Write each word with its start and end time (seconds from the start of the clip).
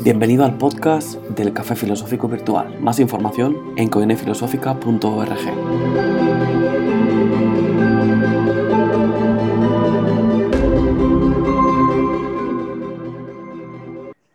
Bienvenido 0.00 0.44
al 0.44 0.58
podcast 0.58 1.14
del 1.28 1.52
Café 1.52 1.76
Filosófico 1.76 2.26
Virtual. 2.26 2.80
Más 2.80 2.98
información 2.98 3.74
en 3.76 3.88
coinefilosófica.org. 3.88 5.38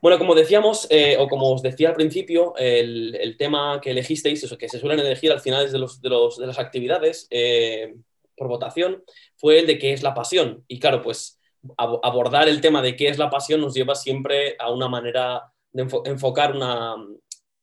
Bueno, 0.02 0.20
como 0.20 0.36
decíamos, 0.36 0.88
eh, 0.90 1.18
o 1.20 1.28
como 1.28 1.52
os 1.52 1.62
decía 1.62 1.90
al 1.90 1.96
principio, 1.96 2.54
el, 2.58 3.36
tema 3.38 3.82
que 3.82 3.92
elegisteis, 3.92 4.44
eso, 4.44 4.58
que 4.58 4.70
se 4.70 4.80
suelen 4.80 5.00
elegir 5.00 5.34
al 5.34 5.42
final 5.42 5.70
de, 5.70 6.46
las 6.48 6.60
actividades 6.60 7.28
eh, 7.30 7.94
por 8.38 8.48
votación, 8.48 9.04
fue 9.36 9.60
el 9.60 9.68
de 9.68 9.78
qué 9.78 9.92
es 9.92 10.04
la 10.04 10.14
pasión. 10.14 10.64
Y 10.70 10.80
claro, 10.80 11.02
pues 11.02 11.37
abordar 11.78 12.48
el 12.48 12.62
tema 12.62 12.82
de 12.82 12.96
qué 12.96 13.10
es 13.10 13.18
la 13.18 13.30
pasión 13.30 13.62
nos 13.62 13.74
lleva 13.74 13.96
siempre 13.96 14.56
a 14.60 14.72
una 14.72 14.88
manera 14.88 15.52
de 15.72 15.88
enfocar 16.06 16.56
una, 16.56 16.96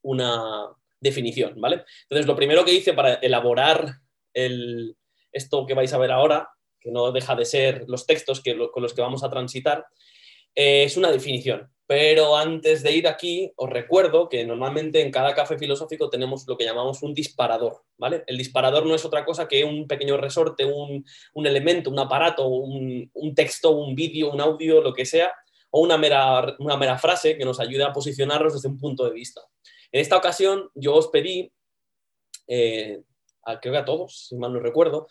una 0.01 0.69
definición, 0.99 1.59
¿vale? 1.59 1.83
Entonces, 2.03 2.27
lo 2.27 2.35
primero 2.35 2.63
que 2.63 2.73
hice 2.73 2.93
para 2.93 3.15
elaborar 3.15 3.99
el, 4.33 4.95
esto 5.31 5.65
que 5.65 5.73
vais 5.73 5.93
a 5.93 5.97
ver 5.97 6.11
ahora, 6.11 6.49
que 6.79 6.91
no 6.91 7.11
deja 7.11 7.35
de 7.35 7.45
ser 7.45 7.85
los 7.87 8.05
textos 8.05 8.41
que, 8.41 8.57
con 8.71 8.83
los 8.83 8.93
que 8.93 9.01
vamos 9.01 9.23
a 9.23 9.29
transitar, 9.29 9.85
eh, 10.55 10.83
es 10.83 10.97
una 10.97 11.11
definición. 11.11 11.69
Pero 11.87 12.35
antes 12.35 12.81
de 12.81 12.93
ir 12.93 13.07
aquí, 13.07 13.53
os 13.57 13.69
recuerdo 13.69 14.27
que 14.27 14.43
normalmente 14.43 15.01
en 15.01 15.11
cada 15.11 15.35
café 15.35 15.55
filosófico 15.57 16.09
tenemos 16.09 16.47
lo 16.47 16.57
que 16.57 16.65
llamamos 16.65 17.03
un 17.03 17.13
disparador, 17.13 17.83
¿vale? 17.97 18.23
El 18.25 18.39
disparador 18.39 18.87
no 18.87 18.95
es 18.95 19.05
otra 19.05 19.23
cosa 19.23 19.47
que 19.47 19.63
un 19.63 19.87
pequeño 19.87 20.17
resorte, 20.17 20.65
un, 20.65 21.05
elemento, 21.45 21.91
un 21.91 21.99
aparato, 21.99 22.47
un, 22.47 23.11
texto, 23.35 23.69
un 23.69 23.93
vídeo, 23.93 24.31
un 24.31 24.41
audio, 24.41 24.81
lo 24.81 24.93
que 24.93 25.05
sea, 25.05 25.31
o 25.69 25.81
una 25.81 25.95
mera, 25.95 26.55
una 26.57 26.75
mera 26.75 26.97
frase 26.97 27.37
que 27.37 27.45
nos 27.45 27.59
ayude 27.59 27.83
a 27.83 27.93
posicionarnos 27.93 28.53
desde 28.53 28.69
un 28.69 28.79
punto 28.79 29.05
de 29.05 29.11
vista. 29.11 29.41
En 29.91 30.01
esta 30.01 30.17
ocasión 30.17 30.71
yo 30.73 30.95
os 30.95 31.09
pedí, 31.09 31.51
eh, 32.47 33.03
creo 33.61 33.73
que 33.73 33.77
a 33.77 33.85
todos, 33.85 34.27
si 34.29 34.35
mal 34.37 34.51
no 34.51 34.59
recuerdo, 34.59 35.07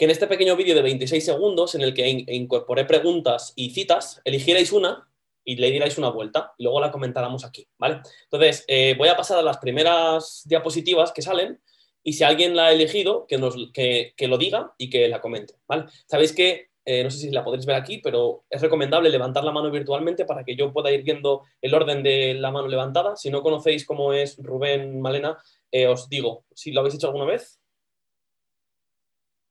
que 0.00 0.06
en 0.06 0.12
este 0.12 0.26
pequeño 0.26 0.56
vídeo 0.56 0.74
de 0.74 0.80
26 0.80 1.22
segundos, 1.22 1.74
en 1.74 1.82
el 1.82 1.92
que 1.92 2.08
incorporé 2.08 2.86
preguntas 2.86 3.52
y 3.54 3.68
citas, 3.68 4.22
eligierais 4.24 4.72
una 4.72 5.06
y 5.44 5.56
le 5.56 5.70
dierais 5.70 5.98
una 5.98 6.08
vuelta 6.08 6.54
y 6.56 6.62
luego 6.62 6.80
la 6.80 6.90
comentáramos 6.90 7.44
aquí, 7.44 7.68
¿vale? 7.76 8.00
Entonces, 8.22 8.64
eh, 8.66 8.94
voy 8.96 9.10
a 9.10 9.16
pasar 9.18 9.36
a 9.36 9.42
las 9.42 9.58
primeras 9.58 10.40
diapositivas 10.46 11.12
que 11.12 11.20
salen 11.20 11.60
y 12.02 12.14
si 12.14 12.24
alguien 12.24 12.56
la 12.56 12.68
ha 12.68 12.72
elegido, 12.72 13.26
que, 13.26 13.36
nos, 13.36 13.56
que, 13.74 14.14
lo 14.26 14.38
diga 14.38 14.72
y 14.78 14.88
que 14.88 15.06
la 15.06 15.20
comente, 15.20 15.56
¿vale? 15.68 15.84
Sabéis 16.06 16.32
que, 16.32 16.70
eh, 16.86 17.04
no 17.04 17.10
sé 17.10 17.18
si 17.18 17.30
la 17.30 17.44
podréis 17.44 17.66
ver 17.66 17.76
aquí, 17.76 17.98
pero 17.98 18.44
es 18.48 18.62
recomendable 18.62 19.10
levantar 19.10 19.44
la 19.44 19.52
mano 19.52 19.70
virtualmente 19.70 20.24
para 20.24 20.44
que 20.44 20.56
yo 20.56 20.72
pueda 20.72 20.90
ir 20.90 21.02
viendo 21.02 21.42
el 21.60 21.74
orden 21.74 22.02
de 22.02 22.32
la 22.32 22.50
mano 22.50 22.68
levantada. 22.68 23.16
Si 23.16 23.28
no 23.28 23.42
conocéis 23.42 23.84
cómo 23.84 24.14
es 24.14 24.38
Rubén 24.38 24.98
Malena, 25.02 25.36
eh, 25.70 25.88
os 25.88 26.08
digo, 26.08 26.46
si 26.54 26.72
lo 26.72 26.80
habéis 26.80 26.94
hecho 26.94 27.08
alguna 27.08 27.26
vez. 27.26 27.59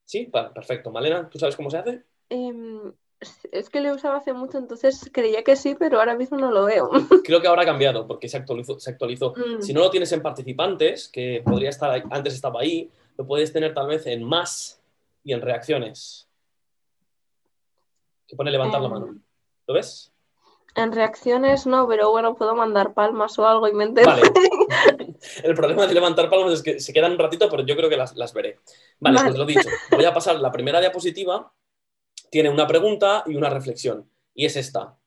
¿Sí? 0.10 0.28
Vale, 0.32 0.50
perfecto. 0.50 0.90
Malena, 0.90 1.30
¿tú 1.30 1.38
sabes 1.38 1.56
cómo 1.56 1.70
se 1.70 1.78
hace? 1.78 2.04
Em, 2.30 2.92
es 3.52 3.70
que 3.70 3.80
le 3.80 3.92
usaba 3.94 4.18
hace 4.18 4.34
mucho, 4.34 4.58
entonces 4.58 5.08
creía 5.14 5.44
que 5.44 5.56
sí, 5.56 5.76
pero 5.78 6.00
ahora 6.00 6.16
mismo 6.16 6.36
no 6.36 6.50
lo 6.50 6.66
veo. 6.66 6.90
Creo 7.24 7.40
que 7.40 7.48
ahora 7.48 7.62
ha 7.62 7.66
cambiado 7.66 8.08
porque 8.08 8.28
se 8.28 8.36
actualizó. 8.38 8.80
Se 8.80 8.90
actualizó. 8.90 9.36
Mm. 9.38 9.62
Si 9.62 9.72
no 9.72 9.82
lo 9.82 9.92
tienes 9.92 10.12
en 10.12 10.24
participantes, 10.24 11.10
que 11.10 11.44
podría 11.46 11.70
estar 11.70 11.92
ahí, 11.92 12.02
antes 12.10 12.34
estaba 12.34 12.62
ahí, 12.62 12.90
lo 13.20 13.28
puedes 13.28 13.54
tener 13.54 13.76
tal 13.76 13.86
vez 13.86 14.08
en 14.08 14.24
más 14.24 14.82
y 15.24 15.32
en 15.34 15.42
reacciones. 15.42 16.28
Que 18.28 18.36
pone 18.36 18.50
levantar 18.50 18.82
la 18.82 18.88
Em. 18.88 18.94
mano. 18.94 19.16
¿Lo 19.68 19.74
ves? 19.76 20.12
En 20.74 20.92
reacciones 20.92 21.68
no, 21.68 21.88
pero 21.88 22.10
bueno, 22.10 22.34
puedo 22.34 22.56
mandar 22.56 22.96
palmas 22.96 23.38
o 23.38 23.46
algo 23.48 23.68
y 23.68 23.74
me 23.74 23.84
entero. 23.84 24.10
Vale. 24.10 24.24
El 25.44 25.56
problema 25.56 25.86
de 25.88 25.94
levantar 25.94 26.30
palmas 26.30 26.54
es 26.54 26.64
que 26.64 26.80
se 26.80 26.94
quedan 26.94 27.14
un 27.14 27.20
ratito, 27.20 27.50
pero 27.50 27.66
yo 27.66 27.76
creo 27.76 27.90
que 27.90 27.98
las, 27.98 28.16
las 28.16 28.34
veré. 28.34 28.60
Vale, 29.00 29.18
Vale. 29.18 29.30
pues 29.30 29.40
lo 29.40 29.46
dicho. 29.46 29.70
Voy 29.92 30.06
a 30.06 30.14
pasar 30.14 30.40
la 30.40 30.52
primera 30.52 30.80
diapositiva. 30.80 31.52
Tiene 32.30 32.50
una 32.50 32.68
pregunta 32.68 33.24
y 33.26 33.36
una 33.36 33.50
reflexión. 33.50 34.10
Y 34.34 34.46
es 34.46 34.56
esta. 34.56 34.98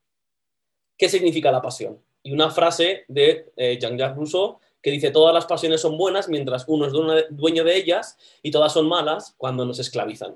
¿Qué 0.97 1.09
significa 1.09 1.51
la 1.51 1.63
pasión? 1.63 2.03
Y 2.23 2.33
una 2.33 2.51
frase 2.51 3.05
de 3.09 3.53
eh, 3.57 3.79
Jean-Jacques 3.81 4.17
Rousseau 4.17 4.59
que 4.81 4.91
dice, 4.91 5.11
todas 5.13 5.33
las 5.33 5.47
pasiones 5.47 5.81
son 5.81 5.97
buenas 5.97 6.29
mientras 6.29 6.65
uno 6.67 6.87
es 6.87 6.93
dueño 6.93 7.13
de- 7.13 7.27
dueño 7.31 7.63
de 7.65 7.77
ellas 7.77 8.19
y 8.43 8.51
todas 8.51 8.73
son 8.73 8.89
malas 8.89 9.35
cuando 9.39 9.65
nos 9.65 9.79
esclavizan. 9.79 10.35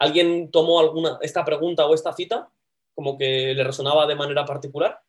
¿Alguien 0.00 0.50
tomó 0.50 0.80
alguna, 0.80 1.18
esta 1.22 1.44
pregunta 1.44 1.86
o 1.86 1.94
esta 1.94 2.12
cita 2.12 2.50
como 2.94 3.16
que 3.16 3.54
le 3.54 3.62
resonaba 3.62 4.06
de 4.06 4.16
manera 4.16 4.44
particular? 4.44 5.00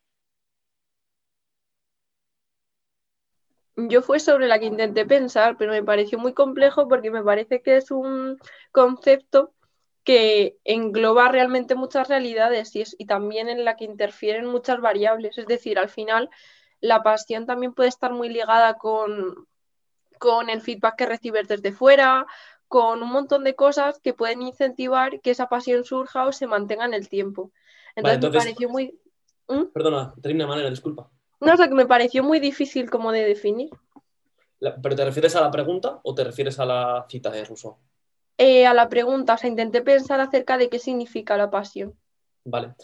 Yo 3.86 4.02
fue 4.02 4.18
sobre 4.18 4.48
la 4.48 4.58
que 4.58 4.66
intenté 4.66 5.06
pensar, 5.06 5.56
pero 5.56 5.70
me 5.70 5.84
pareció 5.84 6.18
muy 6.18 6.32
complejo 6.32 6.88
porque 6.88 7.12
me 7.12 7.22
parece 7.22 7.62
que 7.62 7.76
es 7.76 7.92
un 7.92 8.36
concepto 8.72 9.54
que 10.02 10.56
engloba 10.64 11.28
realmente 11.28 11.76
muchas 11.76 12.08
realidades 12.08 12.74
y, 12.74 12.80
es, 12.80 12.96
y 12.98 13.06
también 13.06 13.48
en 13.48 13.64
la 13.64 13.76
que 13.76 13.84
interfieren 13.84 14.46
muchas 14.46 14.80
variables. 14.80 15.38
Es 15.38 15.46
decir, 15.46 15.78
al 15.78 15.88
final 15.88 16.28
la 16.80 17.04
pasión 17.04 17.46
también 17.46 17.72
puede 17.72 17.88
estar 17.88 18.12
muy 18.12 18.28
ligada 18.28 18.74
con, 18.78 19.46
con 20.18 20.50
el 20.50 20.60
feedback 20.60 20.96
que 20.96 21.06
recibes 21.06 21.46
desde 21.46 21.70
fuera, 21.70 22.26
con 22.66 23.00
un 23.00 23.12
montón 23.12 23.44
de 23.44 23.54
cosas 23.54 24.00
que 24.00 24.12
pueden 24.12 24.42
incentivar 24.42 25.20
que 25.20 25.30
esa 25.30 25.48
pasión 25.48 25.84
surja 25.84 26.26
o 26.26 26.32
se 26.32 26.48
mantenga 26.48 26.84
en 26.84 26.94
el 26.94 27.08
tiempo. 27.08 27.52
Entonces, 27.94 28.16
entonces- 28.16 28.40
me 28.40 28.44
pareció 28.44 28.68
muy... 28.70 28.98
¿Mm? 29.46 29.72
Perdona, 29.72 30.14
termina 30.20 30.44
de 30.44 30.48
manera, 30.48 30.68
disculpa. 30.70 31.10
No 31.40 31.56
sé, 31.56 31.68
que 31.68 31.74
me 31.74 31.86
pareció 31.86 32.24
muy 32.24 32.40
difícil 32.40 32.90
como 32.90 33.12
de 33.12 33.24
definir. 33.24 33.70
La- 34.60 34.76
¿Pero 34.76 34.96
te 34.96 35.04
refieres 35.04 35.36
a 35.36 35.40
la 35.40 35.50
pregunta 35.50 36.00
o 36.02 36.14
te 36.14 36.24
refieres 36.24 36.58
a 36.58 36.64
la 36.64 37.06
cita 37.08 37.30
de 37.30 37.44
Rousseau? 37.44 37.76
Eh, 38.36 38.66
a 38.66 38.74
la 38.74 38.88
pregunta, 38.88 39.34
o 39.34 39.38
sea, 39.38 39.50
intenté 39.50 39.82
pensar 39.82 40.20
acerca 40.20 40.58
de 40.58 40.68
qué 40.68 40.78
significa 40.78 41.36
la 41.36 41.50
pasión. 41.50 41.94
Vale. 42.44 42.74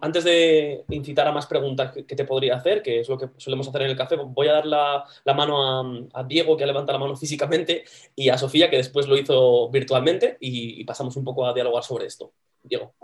Antes 0.00 0.24
de 0.24 0.84
incitar 0.88 1.28
a 1.28 1.32
más 1.32 1.46
preguntas 1.46 1.92
que 1.92 2.04
que 2.04 2.16
te 2.16 2.24
podría 2.24 2.56
hacer, 2.56 2.82
que 2.82 3.00
es 3.00 3.08
lo 3.08 3.16
que 3.16 3.28
solemos 3.36 3.68
hacer 3.68 3.82
en 3.82 3.90
el 3.90 3.96
café, 3.96 4.16
voy 4.16 4.48
a 4.48 4.54
dar 4.54 4.66
la, 4.66 5.04
la 5.24 5.34
mano 5.34 5.62
a, 5.62 6.20
a 6.20 6.24
Diego, 6.24 6.56
que 6.56 6.66
levanta 6.66 6.92
la 6.92 6.98
mano 6.98 7.14
físicamente, 7.14 7.84
y 8.16 8.28
a 8.28 8.38
Sofía, 8.38 8.68
que 8.68 8.78
después 8.78 9.06
lo 9.06 9.16
hizo 9.16 9.68
virtualmente, 9.70 10.36
y, 10.40 10.80
y 10.80 10.84
pasamos 10.84 11.16
un 11.16 11.22
poco 11.22 11.46
a 11.46 11.52
dialogar 11.54 11.84
sobre 11.84 12.06
esto. 12.06 12.32
Diego. 12.62 12.94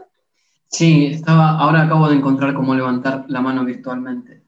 Sí, 0.67 1.07
estaba, 1.07 1.59
ahora 1.59 1.83
acabo 1.83 2.09
de 2.09 2.17
encontrar 2.17 2.55
cómo 2.55 2.75
levantar 2.75 3.27
la 3.29 3.41
mano 3.41 3.65
virtualmente. 3.65 4.43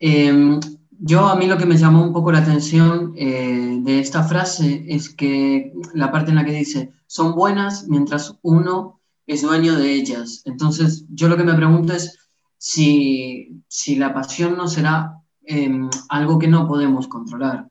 Eh, 0.00 0.58
yo 1.00 1.26
a 1.26 1.36
mí 1.36 1.46
lo 1.46 1.58
que 1.58 1.66
me 1.66 1.76
llamó 1.76 2.02
un 2.02 2.12
poco 2.12 2.32
la 2.32 2.38
atención 2.40 3.12
eh, 3.16 3.78
de 3.82 4.00
esta 4.00 4.24
frase 4.24 4.84
es 4.88 5.08
que 5.10 5.72
la 5.94 6.10
parte 6.10 6.30
en 6.30 6.36
la 6.36 6.44
que 6.44 6.52
dice, 6.52 6.92
son 7.06 7.34
buenas 7.34 7.86
mientras 7.88 8.36
uno 8.42 9.00
es 9.26 9.42
dueño 9.42 9.76
de 9.76 9.92
ellas. 9.92 10.42
Entonces, 10.44 11.04
yo 11.10 11.28
lo 11.28 11.36
que 11.36 11.44
me 11.44 11.54
pregunto 11.54 11.92
es 11.92 12.18
si, 12.56 13.62
si 13.68 13.96
la 13.96 14.12
pasión 14.12 14.56
no 14.56 14.66
será 14.68 15.14
eh, 15.46 15.70
algo 16.08 16.38
que 16.38 16.48
no 16.48 16.66
podemos 16.66 17.06
controlar. 17.08 17.68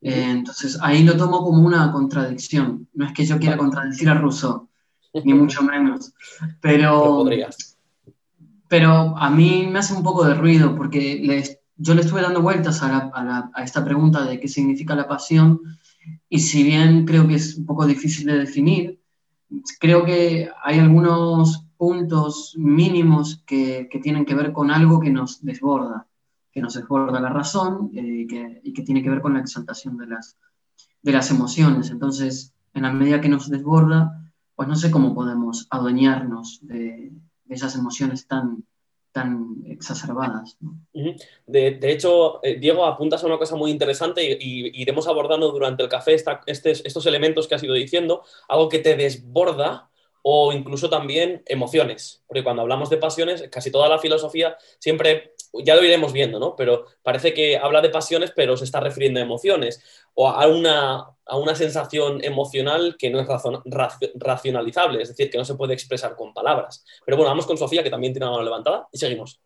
Eh, 0.00 0.26
entonces, 0.30 0.78
ahí 0.80 1.02
lo 1.02 1.16
tomo 1.16 1.42
como 1.42 1.66
una 1.66 1.90
contradicción. 1.90 2.88
No 2.94 3.06
es 3.06 3.12
que 3.12 3.26
yo 3.26 3.38
quiera 3.38 3.56
contradecir 3.56 4.08
a 4.08 4.14
Rousseau, 4.14 4.68
ni 5.24 5.34
mucho 5.34 5.62
menos. 5.62 6.12
Pero 6.38 6.52
Pero, 6.60 7.04
podrías. 7.06 7.76
pero 8.68 9.16
a 9.16 9.30
mí 9.30 9.66
me 9.70 9.80
hace 9.80 9.94
un 9.94 10.02
poco 10.04 10.24
de 10.24 10.34
ruido 10.34 10.76
porque 10.76 11.20
le- 11.22 11.57
yo 11.78 11.94
le 11.94 12.00
estuve 12.00 12.22
dando 12.22 12.42
vueltas 12.42 12.82
a, 12.82 13.50
esta 13.62 13.84
pregunta 13.84 14.24
de 14.24 14.40
qué 14.40 14.48
significa 14.48 14.96
la 14.96 15.08
pasión 15.08 15.60
y 16.28 16.40
si 16.40 16.64
bien 16.64 17.06
creo 17.06 17.26
que 17.26 17.36
es 17.36 17.56
un 17.56 17.66
poco 17.66 17.86
difícil 17.86 18.26
de 18.26 18.38
definir, 18.38 19.00
creo 19.78 20.04
que 20.04 20.50
hay 20.62 20.78
algunos 20.80 21.64
puntos 21.76 22.54
mínimos 22.58 23.42
que, 23.46 23.88
tienen 24.02 24.24
que 24.24 24.34
ver 24.34 24.52
con 24.52 24.70
algo 24.70 24.98
que 25.00 25.10
nos 25.10 25.44
desborda, 25.44 26.06
que 26.50 26.60
nos 26.60 26.74
desborda 26.74 27.20
la 27.20 27.30
razón 27.30 27.90
eh, 27.94 28.60
y, 28.62 28.72
que, 28.72 28.82
tiene 28.82 29.02
que 29.02 29.10
ver 29.10 29.20
con 29.20 29.34
la 29.34 29.40
exaltación 29.40 29.96
de 29.96 30.08
las, 30.08 30.36
de 31.02 31.12
las 31.12 31.30
emociones. 31.30 31.90
Entonces, 31.90 32.52
en 32.74 32.82
la 32.82 32.92
medida 32.92 33.20
que 33.20 33.28
nos 33.28 33.48
desborda, 33.48 34.32
pues 34.56 34.68
no 34.68 34.74
sé 34.74 34.90
cómo 34.90 35.14
podemos 35.14 35.68
adueñarnos 35.70 36.58
de 36.62 37.12
esas 37.48 37.76
emociones 37.76 38.26
tan, 38.26 38.64
tan 39.18 39.56
exacerbadas. 39.66 40.56
De, 41.46 41.78
hecho, 41.82 42.42
eh, 42.44 42.58
Diego, 42.58 42.84
apuntas 42.84 43.22
a 43.22 43.26
una 43.26 43.38
cosa 43.38 43.56
muy 43.56 43.70
interesante 43.70 44.22
y, 44.24 44.80
iremos 44.80 45.08
abordando 45.08 45.50
durante 45.50 45.82
el 45.82 45.88
café 45.88 46.14
estes- 46.14 46.82
estos 46.84 47.06
elementos 47.06 47.46
que 47.46 47.54
has 47.54 47.62
ido 47.62 47.74
diciendo, 47.74 48.22
algo 48.48 48.68
que 48.68 48.78
te 48.78 48.96
desborda 48.96 49.90
o 50.22 50.52
incluso 50.52 50.90
también 50.90 51.42
emociones, 51.46 52.22
porque 52.26 52.44
cuando 52.44 52.62
hablamos 52.62 52.90
de 52.90 52.98
pasiones, 52.98 53.48
casi 53.50 53.70
toda 53.70 53.88
la 53.88 53.98
filosofía 53.98 54.56
siempre, 54.78 55.34
ya 55.64 55.74
lo 55.74 55.84
iremos 55.84 56.12
viendo, 56.12 56.38
¿no? 56.38 56.54
Pero 56.56 56.86
parece 57.02 57.32
que 57.34 57.56
habla 57.56 57.80
de 57.80 57.90
pasiones, 57.90 58.32
pero 58.34 58.56
se 58.56 58.64
está 58.64 58.80
refiriendo 58.80 59.20
a 59.20 59.22
emociones 59.22 59.82
o 60.14 60.28
a 60.28 60.46
una, 60.46 61.06
a 61.26 61.36
una 61.36 61.54
sensación 61.54 62.22
emocional 62.24 62.96
que 62.98 63.10
no 63.10 63.20
es 63.20 63.26
raci- 63.26 64.12
racionalizable, 64.14 65.02
es 65.02 65.08
decir, 65.08 65.30
que 65.30 65.38
no 65.38 65.44
se 65.44 65.54
puede 65.54 65.74
expresar 65.74 66.16
con 66.16 66.34
palabras. 66.34 66.84
Pero 67.04 67.16
bueno, 67.16 67.30
vamos 67.30 67.46
con 67.46 67.56
Sofía, 67.56 67.82
que 67.82 67.90
también 67.90 68.12
tiene 68.12 68.26
la 68.26 68.32
mano 68.32 68.44
levantada, 68.44 68.88
y 68.92 68.98
seguimos. 68.98 69.40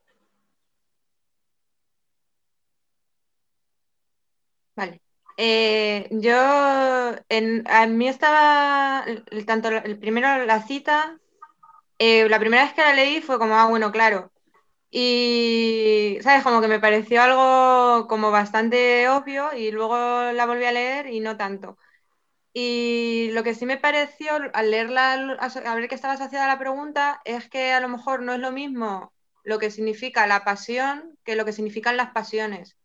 Vale. 4.74 5.00
Eh, 5.36 6.08
yo, 6.10 7.14
en, 7.28 7.64
a 7.68 7.86
mí 7.86 8.08
estaba, 8.08 9.04
tanto 9.46 9.68
el 9.68 9.98
primero 9.98 10.44
la 10.44 10.62
cita, 10.62 11.18
eh, 11.98 12.28
la 12.28 12.38
primera 12.40 12.64
vez 12.64 12.74
que 12.74 12.82
la 12.82 12.94
leí 12.94 13.20
fue 13.20 13.38
como, 13.38 13.54
ah, 13.56 13.66
bueno, 13.68 13.92
claro. 13.92 14.31
Y, 14.94 16.18
¿sabes? 16.22 16.44
Como 16.44 16.60
que 16.60 16.68
me 16.68 16.80
pareció 16.80 17.22
algo 17.22 18.06
como 18.08 18.30
bastante 18.30 19.08
obvio 19.08 19.54
y 19.54 19.70
luego 19.72 19.96
la 20.32 20.46
volví 20.46 20.66
a 20.66 20.72
leer 20.72 21.06
y 21.08 21.20
no 21.20 21.36
tanto. 21.38 21.78
Y 22.54 23.30
lo 23.32 23.42
que 23.44 23.54
sí 23.54 23.66
me 23.66 23.78
pareció 23.78 24.32
al 24.54 24.70
leerla, 24.70 25.14
a 25.40 25.74
ver 25.74 25.88
que 25.88 25.94
estaba 25.94 26.14
asociada 26.14 26.46
a 26.46 26.48
la 26.48 26.58
pregunta, 26.58 27.20
es 27.24 27.48
que 27.48 27.72
a 27.72 27.80
lo 27.80 27.88
mejor 27.88 28.22
no 28.22 28.34
es 28.34 28.40
lo 28.40 28.52
mismo 28.52 29.12
lo 29.44 29.58
que 29.58 29.70
significa 29.70 30.26
la 30.26 30.44
pasión 30.44 31.18
que 31.24 31.36
lo 31.36 31.44
que 31.44 31.52
significan 31.52 31.96
las 31.96 32.12
pasiones. 32.12 32.76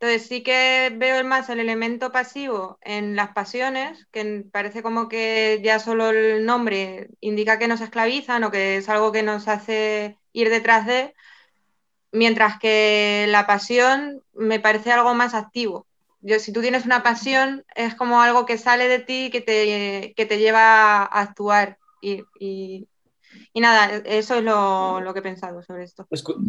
Entonces 0.00 0.28
sí 0.28 0.44
que 0.44 0.92
veo 0.96 1.24
más 1.24 1.48
el 1.48 1.58
elemento 1.58 2.12
pasivo 2.12 2.78
en 2.82 3.16
las 3.16 3.32
pasiones, 3.32 4.06
que 4.12 4.44
parece 4.52 4.80
como 4.80 5.08
que 5.08 5.60
ya 5.64 5.80
solo 5.80 6.10
el 6.10 6.46
nombre 6.46 7.08
indica 7.20 7.58
que 7.58 7.66
nos 7.66 7.80
esclavizan 7.80 8.44
o 8.44 8.52
que 8.52 8.76
es 8.76 8.88
algo 8.88 9.10
que 9.10 9.24
nos 9.24 9.48
hace 9.48 10.16
ir 10.32 10.50
detrás 10.50 10.86
de, 10.86 11.14
mientras 12.12 12.60
que 12.60 13.26
la 13.28 13.46
pasión 13.48 14.22
me 14.34 14.60
parece 14.60 14.92
algo 14.92 15.14
más 15.14 15.34
activo. 15.34 15.86
Yo, 16.20 16.38
si 16.38 16.52
tú 16.52 16.60
tienes 16.60 16.84
una 16.84 17.02
pasión, 17.02 17.64
es 17.74 17.96
como 17.96 18.20
algo 18.20 18.46
que 18.46 18.56
sale 18.56 18.86
de 18.86 19.00
ti 19.00 19.30
que 19.32 19.40
te, 19.40 20.14
que 20.16 20.26
te 20.26 20.38
lleva 20.38 21.02
a 21.02 21.20
actuar. 21.20 21.76
y, 22.00 22.86
nada, 23.54 24.02
eso 24.04 24.34
es 24.34 24.44
lo, 24.44 25.12
que 25.12 25.20
he 25.20 25.22
pensado 25.22 25.62
sobre 25.62 25.84
esto. 25.84 26.06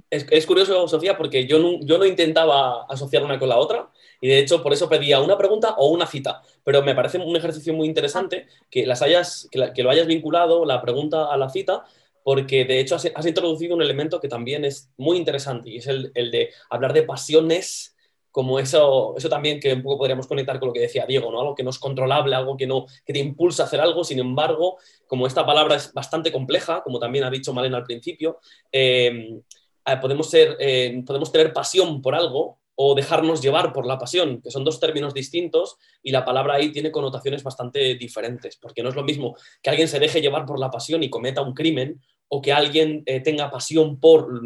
Es, 0.10 0.46
curioso, 0.46 0.88
Sofía, 0.88 1.18
porque 1.18 1.48
yo 1.48 1.60
no, 1.60 1.80
yo 1.82 1.98
no 1.98 2.06
intentaba 2.06 2.86
asociar 2.90 3.24
una 3.24 3.40
con 3.40 3.50
la 3.50 3.58
otra 3.58 3.90
y 4.22 4.28
de 4.28 4.40
hecho 4.40 4.62
por 4.62 4.74
eso 4.74 4.90
pedía 4.90 5.20
una 5.20 5.38
pregunta 5.38 5.76
o 5.78 5.90
una 5.90 6.06
cita, 6.06 6.42
pero 6.64 6.82
me 6.84 6.96
parece 6.96 7.18
un 7.18 7.36
ejercicio 7.36 7.74
muy 7.74 7.88
interesante 7.88 8.48
que, 8.70 8.86
las 8.86 9.02
hayas, 9.02 9.48
que, 9.52 9.84
lo 9.84 9.90
hayas 9.90 10.08
vinculado, 10.08 10.66
la 10.66 10.82
pregunta 10.82 11.32
a 11.32 11.38
la 11.38 11.50
cita, 11.50 11.86
porque 12.24 12.66
de 12.66 12.80
hecho 12.80 12.96
has, 12.96 13.26
introducido 13.26 13.76
un 13.76 13.82
elemento 13.82 14.20
que 14.20 14.28
también 14.28 14.66
es 14.66 14.90
muy 14.98 15.18
interesante 15.18 15.70
y 15.70 15.78
es 15.78 15.88
el, 15.88 16.12
el 16.16 16.32
de 16.32 16.52
hablar 16.70 16.94
de 16.94 17.04
pasiones 17.04 17.96
como 18.32 18.60
eso, 18.60 19.16
eso 19.18 19.30
también 19.30 19.60
que 19.60 19.74
un 19.74 19.82
poco 19.82 20.00
podríamos 20.00 20.28
conectar 20.28 20.60
con 20.60 20.68
lo 20.68 20.74
que 20.74 20.82
decía 20.82 21.06
Diego, 21.06 21.32
¿no? 21.32 21.40
Algo 21.40 21.56
que 21.56 21.64
no 21.64 21.72
es 21.72 21.80
controlable, 21.80 22.36
algo 22.36 22.56
que, 22.56 22.68
no, 22.68 22.86
que 23.06 23.14
te 23.14 23.20
impulsa 23.20 23.64
a 23.64 23.66
hacer 23.66 23.82
algo, 23.82 24.04
sin 24.04 24.20
embargo, 24.20 24.78
como 25.08 25.26
esta 25.26 25.46
palabra 25.46 25.76
es 25.76 25.94
bastante 25.94 26.32
compleja, 26.32 26.84
como 26.84 27.00
también 27.00 27.24
ha 27.24 27.32
dicho 27.32 27.54
Malena 27.54 27.78
al 27.78 27.84
principio, 27.84 28.40
eh, 28.72 29.42
eh, 29.86 29.98
podemos, 30.00 30.30
ser, 30.30 30.58
eh, 30.60 31.02
podemos 31.06 31.32
tener 31.32 31.52
pasión 31.54 32.02
por 32.02 32.14
algo 32.14 32.60
o 32.76 32.96
dejarnos 32.96 33.42
llevar 33.42 33.74
por 33.74 33.86
la 33.86 33.98
pasión, 33.98 34.42
que 34.42 34.52
son 34.52 34.64
dos 34.64 34.80
términos 34.80 35.14
distintos 35.14 35.78
y 36.02 36.12
la 36.12 36.24
palabra 36.24 36.54
ahí 36.54 36.72
tiene 36.72 36.92
connotaciones 36.92 37.44
bastante 37.44 37.96
diferentes, 37.96 38.58
porque 38.58 38.84
no 38.84 38.90
es 38.90 38.96
lo 38.96 39.04
mismo 39.04 39.36
que 39.62 39.70
alguien 39.70 39.90
se 39.90 40.00
deje 40.00 40.22
llevar 40.22 40.46
por 40.46 40.60
la 40.60 40.72
pasión 40.72 41.04
y 41.04 41.10
cometa 41.10 41.42
un 41.42 41.54
crimen 41.54 42.00
o 42.30 42.42
que 42.42 42.54
alguien 42.54 43.04
tenga 43.24 43.50
pasión 43.50 44.00
por, 44.00 44.42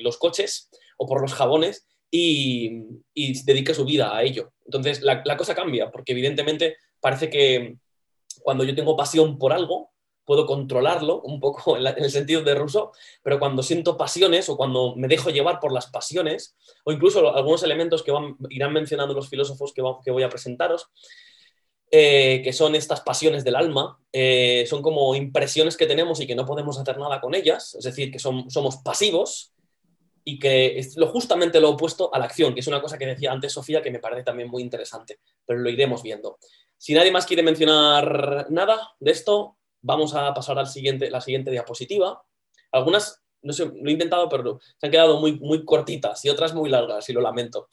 los 0.00 0.16
coches 0.16 0.70
o 0.96 1.06
por 1.06 1.20
los 1.20 1.34
jabones 1.34 1.86
y, 2.10 3.42
dedique 3.44 3.74
su 3.74 3.84
vida 3.84 4.16
a 4.16 4.22
ello. 4.22 4.52
Entonces, 4.64 5.02
la, 5.02 5.36
cosa 5.36 5.54
cambia, 5.54 5.90
porque 5.90 6.12
evidentemente 6.12 6.76
parece 7.00 7.28
que 7.30 7.76
cuando 8.42 8.64
yo 8.64 8.74
tengo 8.74 8.96
pasión 8.96 9.38
por 9.38 9.52
algo, 9.52 9.90
puedo 10.24 10.46
controlarlo 10.46 11.22
un 11.22 11.40
poco 11.40 11.76
en, 11.76 11.86
el 11.86 12.10
sentido 12.10 12.42
de 12.42 12.54
ruso, 12.54 12.92
pero 13.22 13.38
cuando 13.38 13.62
siento 13.62 13.96
pasiones 13.96 14.48
o 14.48 14.56
cuando 14.56 14.94
me 14.96 15.08
dejo 15.08 15.30
llevar 15.30 15.60
por 15.60 15.72
las 15.72 15.88
pasiones, 15.88 16.56
o 16.84 16.92
incluso 16.92 17.34
algunos 17.34 17.62
elementos 17.62 18.02
que 18.02 18.12
van, 18.12 18.36
irán 18.50 18.72
mencionando 18.72 19.14
los 19.14 19.28
filósofos 19.28 19.72
que, 19.72 19.82
voy 19.82 20.22
a 20.22 20.28
presentaros, 20.28 20.88
eh, 21.90 22.42
que 22.44 22.52
son 22.52 22.74
estas 22.74 23.00
pasiones 23.00 23.44
del 23.44 23.56
alma, 23.56 23.98
eh, 24.12 24.66
son 24.68 24.82
como 24.82 25.14
impresiones 25.14 25.78
que 25.78 25.86
tenemos 25.86 26.20
y 26.20 26.26
que 26.26 26.34
no 26.34 26.44
podemos 26.44 26.78
hacer 26.78 26.98
nada 26.98 27.20
con 27.20 27.34
ellas, 27.34 27.74
es 27.74 27.84
decir, 27.84 28.10
que 28.10 28.18
somos 28.18 28.76
pasivos, 28.84 29.54
y 30.28 30.38
que 30.38 30.78
es 30.78 30.94
lo, 30.98 31.06
justamente 31.06 31.58
lo 31.58 31.70
opuesto 31.70 32.14
a 32.14 32.18
la 32.18 32.26
acción, 32.26 32.52
que 32.52 32.60
es 32.60 32.66
una 32.66 32.82
cosa 32.82 32.98
que 32.98 33.06
decía 33.06 33.32
antes 33.32 33.50
Sofía 33.50 33.80
que 33.80 33.90
me 33.90 33.98
parece 33.98 34.24
también 34.24 34.50
muy 34.50 34.62
interesante, 34.62 35.20
pero 35.46 35.58
lo 35.58 35.70
iremos 35.70 36.02
viendo. 36.02 36.38
Si 36.76 36.92
nadie 36.92 37.10
más 37.10 37.24
quiere 37.24 37.42
mencionar 37.42 38.46
nada 38.50 38.90
de 39.00 39.10
esto, 39.10 39.56
vamos 39.80 40.14
a 40.14 40.34
pasar 40.34 40.58
a 40.58 40.66
siguiente, 40.66 41.10
la 41.10 41.22
siguiente 41.22 41.50
diapositiva. 41.50 42.22
Algunas, 42.72 43.22
no 43.40 43.54
sé, 43.54 43.64
lo 43.74 43.88
he 43.88 43.92
intentado, 43.92 44.28
pero 44.28 44.60
se 44.76 44.86
han 44.86 44.92
quedado 44.92 45.18
muy, 45.18 45.40
muy 45.40 45.64
cortitas 45.64 46.22
y 46.26 46.28
otras 46.28 46.52
muy 46.52 46.68
largas, 46.68 47.08
y 47.08 47.14
lo 47.14 47.22
lamento. 47.22 47.68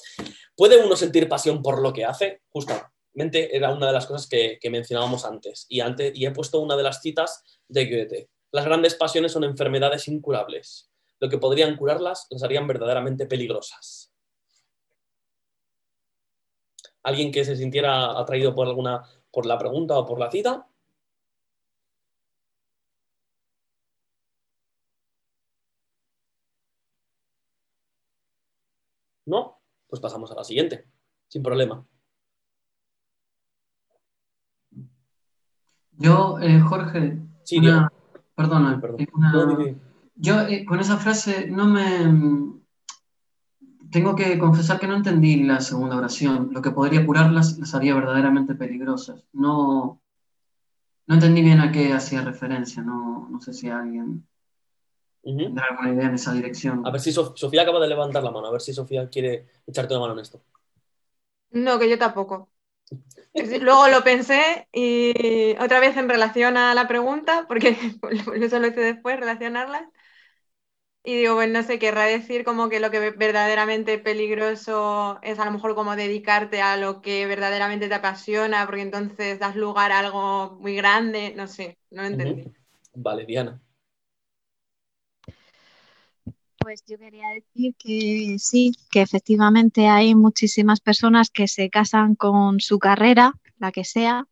¿Puede 0.55 0.77
uno 0.77 0.95
sentir 0.95 1.27
pasión 1.27 1.61
por 1.61 1.81
lo 1.81 1.91
que 1.91 2.05
hace? 2.05 2.43
Justamente 2.47 3.53
era 3.53 3.73
una 3.73 3.87
de 3.87 3.93
las 3.93 4.05
cosas 4.05 4.29
que, 4.29 4.59
que 4.61 4.69
mencionábamos 4.69 5.25
antes 5.25 5.65
y, 5.67 5.81
antes. 5.81 6.13
y 6.15 6.25
he 6.25 6.31
puesto 6.31 6.61
una 6.61 6.77
de 6.77 6.83
las 6.83 7.01
citas 7.01 7.43
de 7.67 7.85
Goethe. 7.85 8.29
Las 8.53 8.63
grandes 8.63 8.95
pasiones 8.95 9.33
son 9.33 9.43
enfermedades 9.43 10.07
incurables 10.07 10.89
lo 11.19 11.29
que 11.29 11.37
podrían 11.37 11.75
curarlas 11.77 12.27
las 12.29 12.43
harían 12.43 12.67
verdaderamente 12.67 13.25
peligrosas. 13.25 14.11
¿Alguien 17.03 17.31
que 17.31 17.45
se 17.45 17.55
sintiera 17.55 18.19
atraído 18.19 18.55
por 18.55 18.67
alguna, 18.67 19.03
por 19.31 19.45
la 19.45 19.57
pregunta 19.57 19.97
o 19.97 20.05
por 20.05 20.19
la 20.19 20.31
cita? 20.31 20.67
¿No? 29.25 29.61
Pues 29.87 30.01
pasamos 30.01 30.31
a 30.31 30.35
la 30.35 30.43
siguiente, 30.43 30.87
sin 31.27 31.43
problema. 31.43 31.85
Yo, 35.97 36.39
eh, 36.39 36.59
Jorge, 36.59 37.19
sí, 37.43 37.61
perdona, 38.35 38.81
perdón. 38.81 39.07
Yo 40.15 40.41
eh, 40.41 40.65
con 40.65 40.79
esa 40.79 40.97
frase 40.97 41.47
no 41.47 41.65
me... 41.67 42.55
Tengo 43.91 44.15
que 44.15 44.37
confesar 44.37 44.79
que 44.79 44.87
no 44.87 44.95
entendí 44.95 45.43
la 45.43 45.61
segunda 45.61 45.97
oración. 45.97 46.49
Lo 46.51 46.61
que 46.61 46.71
podría 46.71 47.05
curarlas 47.05 47.57
las 47.57 47.75
haría 47.75 47.95
verdaderamente 47.95 48.55
peligrosas. 48.55 49.25
No, 49.31 50.01
no 51.07 51.13
entendí 51.13 51.41
bien 51.41 51.61
a 51.61 51.71
qué 51.71 51.93
hacía 51.93 52.21
referencia. 52.21 52.81
No, 52.81 53.27
no 53.29 53.39
sé 53.39 53.53
si 53.53 53.69
alguien 53.69 54.27
tendrá 55.23 55.65
alguna 55.69 55.93
idea 55.93 56.07
en 56.07 56.15
esa 56.15 56.33
dirección. 56.33 56.85
A 56.85 56.91
ver 56.91 56.99
si 56.99 57.11
Sofía 57.11 57.61
acaba 57.61 57.79
de 57.79 57.87
levantar 57.87 58.23
la 58.23 58.31
mano. 58.31 58.47
A 58.47 58.51
ver 58.51 58.61
si 58.61 58.73
Sofía 58.73 59.09
quiere 59.09 59.47
echarte 59.65 59.93
una 59.93 60.01
mano 60.01 60.13
en 60.13 60.19
esto. 60.19 60.41
No, 61.51 61.79
que 61.79 61.89
yo 61.89 61.97
tampoco. 61.97 62.49
Luego 63.33 63.87
lo 63.89 64.03
pensé 64.03 64.67
y 64.71 65.55
otra 65.59 65.79
vez 65.79 65.97
en 65.97 66.07
relación 66.07 66.57
a 66.57 66.73
la 66.73 66.87
pregunta, 66.87 67.45
porque 67.47 67.69
eso 68.35 68.59
lo 68.59 68.67
hice 68.67 68.79
después, 68.79 69.19
relacionarlas. 69.19 69.83
Y 71.07 71.17
digo, 71.17 71.35
bueno, 71.35 71.59
no 71.59 71.63
sé, 71.63 71.77
querrá 71.77 72.05
decir 72.05 72.43
como 72.43 72.67
que 72.67 72.79
lo 72.79 72.89
que 72.89 73.11
verdaderamente 73.11 73.99
peligroso 73.99 75.19
es 75.21 75.37
a 75.37 75.45
lo 75.45 75.51
mejor 75.51 75.75
como 75.75 75.95
dedicarte 75.95 76.63
a 76.63 76.77
lo 76.77 77.03
que 77.03 77.27
verdaderamente 77.27 77.87
te 77.87 77.93
apasiona, 77.93 78.65
porque 78.65 78.81
entonces 78.81 79.37
das 79.37 79.55
lugar 79.55 79.91
a 79.91 79.99
algo 79.99 80.57
muy 80.59 80.75
grande, 80.75 81.33
no 81.35 81.47
sé, 81.47 81.77
no 81.91 82.01
lo 82.01 82.07
entendí. 82.07 82.51
Vale, 82.95 83.23
Diana. 83.25 83.61
Pues 86.57 86.83
yo 86.87 86.97
quería 86.97 87.29
decir 87.29 87.75
que 87.77 88.37
sí, 88.39 88.71
que 88.89 89.01
efectivamente 89.01 89.87
hay 89.87 90.15
muchísimas 90.15 90.79
personas 90.79 91.29
que 91.29 91.47
se 91.47 91.69
casan 91.69 92.15
con 92.15 92.59
su 92.59 92.79
carrera, 92.79 93.33
la 93.59 93.71
que 93.71 93.83
sea, 93.83 94.25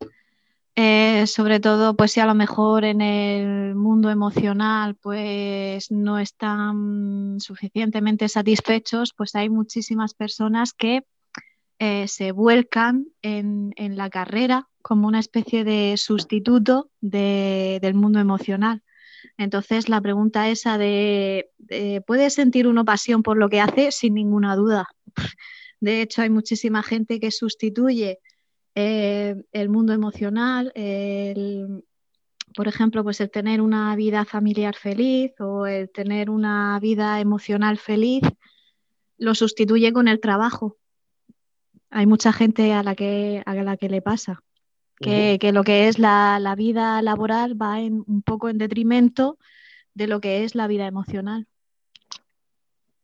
eh, 0.76 1.26
sobre 1.28 1.60
todo, 1.60 1.94
pues 1.94 2.12
si 2.12 2.20
a 2.20 2.26
lo 2.26 2.34
mejor 2.34 2.84
en 2.84 3.00
el 3.00 3.76
mundo 3.76 4.10
emocional 4.10 4.96
pues 4.96 5.92
no 5.92 6.18
están 6.18 7.38
suficientemente 7.38 8.28
satisfechos, 8.28 9.12
pues 9.16 9.36
hay 9.36 9.48
muchísimas 9.48 10.14
personas 10.14 10.72
que 10.72 11.04
eh, 11.78 12.08
se 12.08 12.32
vuelcan 12.32 13.06
en, 13.22 13.72
la 13.96 14.10
carrera 14.10 14.68
como 14.82 15.06
una 15.06 15.20
especie 15.20 15.62
de 15.64 15.94
sustituto 15.96 16.90
del 17.00 17.94
mundo 17.94 18.18
emocional. 18.18 18.82
Entonces, 19.36 19.88
la 19.88 20.00
pregunta 20.00 20.48
esa 20.48 20.76
de, 20.76 21.50
de, 21.58 22.02
¿puede 22.06 22.30
sentir 22.30 22.66
uno 22.66 22.84
pasión 22.84 23.22
por 23.22 23.36
lo 23.36 23.48
que 23.48 23.60
hace? 23.60 23.92
Sin 23.92 24.14
ninguna 24.14 24.56
duda. 24.56 24.88
De 25.80 26.02
hecho, 26.02 26.22
hay 26.22 26.30
muchísima 26.30 26.82
gente 26.82 27.20
que 27.20 27.30
sustituye 27.30 28.18
eh, 28.74 29.36
el 29.52 29.68
mundo 29.68 29.92
emocional, 29.92 30.72
por 32.54 32.68
ejemplo, 32.68 33.02
pues 33.02 33.20
el 33.20 33.30
tener 33.30 33.60
una 33.60 33.94
vida 33.96 34.24
familiar 34.24 34.76
feliz 34.76 35.32
o 35.40 35.66
el 35.66 35.90
tener 35.90 36.30
una 36.30 36.78
vida 36.80 37.20
emocional 37.20 37.78
feliz, 37.78 38.22
lo 39.18 39.34
sustituye 39.34 39.92
con 39.92 40.06
el 40.08 40.20
trabajo. 40.20 40.76
Hay 41.90 42.06
mucha 42.06 42.32
gente 42.32 42.72
a 42.72 42.82
la 42.82 42.94
que, 42.94 43.42
a 43.44 43.54
la 43.54 43.76
que 43.76 43.88
le 43.88 44.02
pasa. 44.02 44.42
Que, 45.00 45.38
lo 45.52 45.64
que 45.64 45.88
es 45.88 45.98
la, 45.98 46.38
la, 46.40 46.54
vida 46.54 47.02
laboral 47.02 47.60
va 47.60 47.80
en, 47.80 48.04
un 48.06 48.22
poco 48.22 48.48
en 48.48 48.56
detrimento 48.56 49.38
de 49.92 50.06
lo 50.06 50.20
que 50.20 50.44
es 50.44 50.54
la 50.54 50.66
vida 50.66 50.86
emocional. 50.86 51.46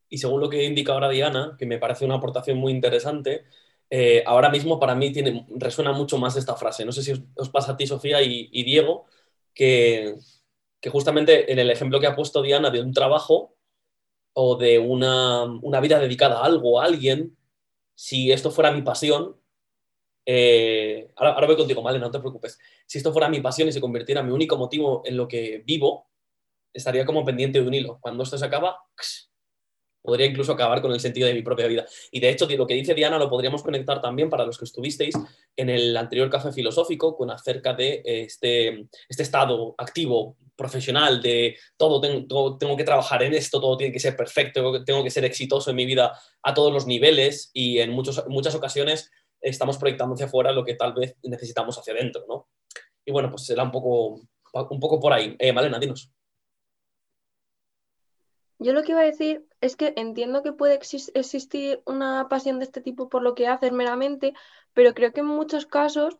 Y 0.08 0.18
según 0.18 0.40
lo 0.40 0.48
que 0.48 0.64
indica 0.64 0.92
ahora 0.92 1.10
Diana, 1.10 1.56
que 1.58 1.66
me 1.66 1.78
parece 1.78 2.04
una 2.04 2.14
aportación 2.14 2.56
muy 2.58 2.72
interesante, 2.72 3.44
eh, 3.90 4.22
ahora 4.24 4.50
mismo 4.50 4.78
para 4.78 4.94
mí 4.94 5.12
tiene, 5.12 5.46
resuena 5.50 5.92
mucho 5.92 6.16
más 6.16 6.36
esta 6.36 6.54
frase. 6.56 6.84
No 6.84 6.92
sé 6.92 7.02
si 7.02 7.12
os, 7.34 7.50
pasa 7.50 7.72
a 7.72 7.76
ti, 7.76 7.86
Sofía 7.86 8.22
y, 8.22 8.62
Diego, 8.64 9.06
que, 9.54 10.16
justamente 10.90 11.52
en 11.52 11.58
el 11.58 11.70
ejemplo 11.70 12.00
que 12.00 12.06
ha 12.06 12.16
puesto 12.16 12.42
Diana 12.42 12.70
de 12.70 12.80
un 12.80 12.92
trabajo 12.92 13.56
o 14.32 14.56
de 14.56 14.78
una, 14.78 15.46
vida 15.82 15.98
dedicada 15.98 16.40
a 16.40 16.44
algo, 16.44 16.80
a 16.80 16.84
alguien, 16.84 17.36
si 17.94 18.32
esto 18.32 18.50
fuera 18.50 18.72
mi 18.72 18.82
pasión, 18.82 19.36
eh, 20.26 21.10
ahora, 21.16 21.32
ahora, 21.32 21.46
voy 21.48 21.56
contigo, 21.56 21.82
Vale, 21.82 21.98
no 21.98 22.10
te 22.10 22.20
preocupes. 22.20 22.58
Si 22.86 22.98
esto 22.98 23.12
fuera 23.12 23.28
mi 23.28 23.40
pasión 23.40 23.68
y 23.68 23.72
se 23.72 23.80
convirtiera 23.80 24.20
en 24.20 24.28
mi 24.28 24.32
único 24.32 24.56
motivo 24.56 25.02
en 25.04 25.16
lo 25.16 25.26
que 25.26 25.62
vivo, 25.66 26.08
estaría 26.72 27.04
como 27.04 27.24
pendiente 27.24 27.60
de 27.60 27.66
un 27.66 27.74
hilo. 27.74 27.98
Cuando 28.00 28.22
esto 28.22 28.38
se 28.38 28.44
acaba, 28.44 28.78
podría 30.02 30.26
incluso 30.26 30.52
acabar 30.52 30.80
con 30.80 30.92
el 30.92 31.00
sentido 31.00 31.28
de 31.28 31.34
mi 31.34 31.42
propia 31.42 31.66
vida. 31.66 31.86
Y 32.10 32.20
de 32.20 32.30
hecho, 32.30 32.46
lo 32.48 32.66
que 32.66 32.74
dice 32.74 32.94
Diana 32.94 33.18
lo 33.18 33.28
podríamos 33.28 33.62
conectar 33.62 34.00
también 34.00 34.30
para 34.30 34.46
los 34.46 34.58
que 34.58 34.64
estuvisteis 34.64 35.14
en 35.56 35.70
el 35.70 35.96
anterior 35.96 36.30
café 36.30 36.52
filosófico 36.52 37.16
con 37.16 37.30
acerca 37.30 37.74
de 37.74 38.02
este, 38.04 38.86
este 39.08 39.22
estado 39.22 39.74
activo, 39.78 40.36
profesional, 40.56 41.22
de 41.22 41.56
todo 41.78 42.00
tengo, 42.02 42.58
tengo, 42.58 42.76
que 42.76 42.84
trabajar 42.84 43.22
en 43.22 43.32
esto, 43.32 43.60
todo 43.60 43.78
tiene 43.78 43.92
que 43.92 43.98
ser 43.98 44.14
perfecto, 44.14 44.84
tengo 44.84 45.02
que 45.02 45.10
ser 45.10 45.24
exitoso 45.24 45.70
en 45.70 45.76
mi 45.76 45.86
vida 45.86 46.12
a 46.42 46.52
todos 46.52 46.70
los 46.70 46.86
niveles 46.86 47.50
y 47.54 47.78
en 47.78 47.90
muchos, 47.90 48.22
muchas 48.28 48.54
ocasiones 48.54 49.10
estamos 49.40 49.78
proyectando 49.78 50.14
hacia 50.14 50.26
afuera 50.26 50.52
lo 50.52 50.62
que 50.62 50.74
tal 50.74 50.92
vez 50.92 51.16
necesitamos 51.22 51.78
hacia 51.78 51.94
adentro, 51.94 52.24
¿no? 52.28 52.48
Y 53.06 53.10
bueno, 53.10 53.30
pues 53.30 53.46
será 53.46 53.62
un 53.62 53.70
poco, 53.70 54.20
un 54.52 54.80
poco 54.80 55.00
por 55.00 55.14
ahí. 55.14 55.34
Eh, 55.38 55.52
Malena, 55.52 55.78
dinos. 55.78 56.12
Yo 58.58 58.74
lo 58.74 58.82
que 58.82 58.92
iba 58.92 59.00
a 59.00 59.04
decir 59.04 59.46
es 59.60 59.76
que 59.76 59.92
entiendo 59.96 60.42
que 60.42 60.52
puede 60.52 60.74
existir 61.14 61.82
una 61.86 62.28
pasión 62.28 62.58
de 62.58 62.64
este 62.64 62.80
tipo 62.80 63.08
por 63.08 63.22
lo 63.22 63.34
que 63.34 63.48
haces 63.48 63.72
meramente, 63.72 64.34
pero 64.72 64.94
creo 64.94 65.12
que 65.12 65.20
en 65.20 65.26
muchos 65.26 65.66
casos 65.66 66.16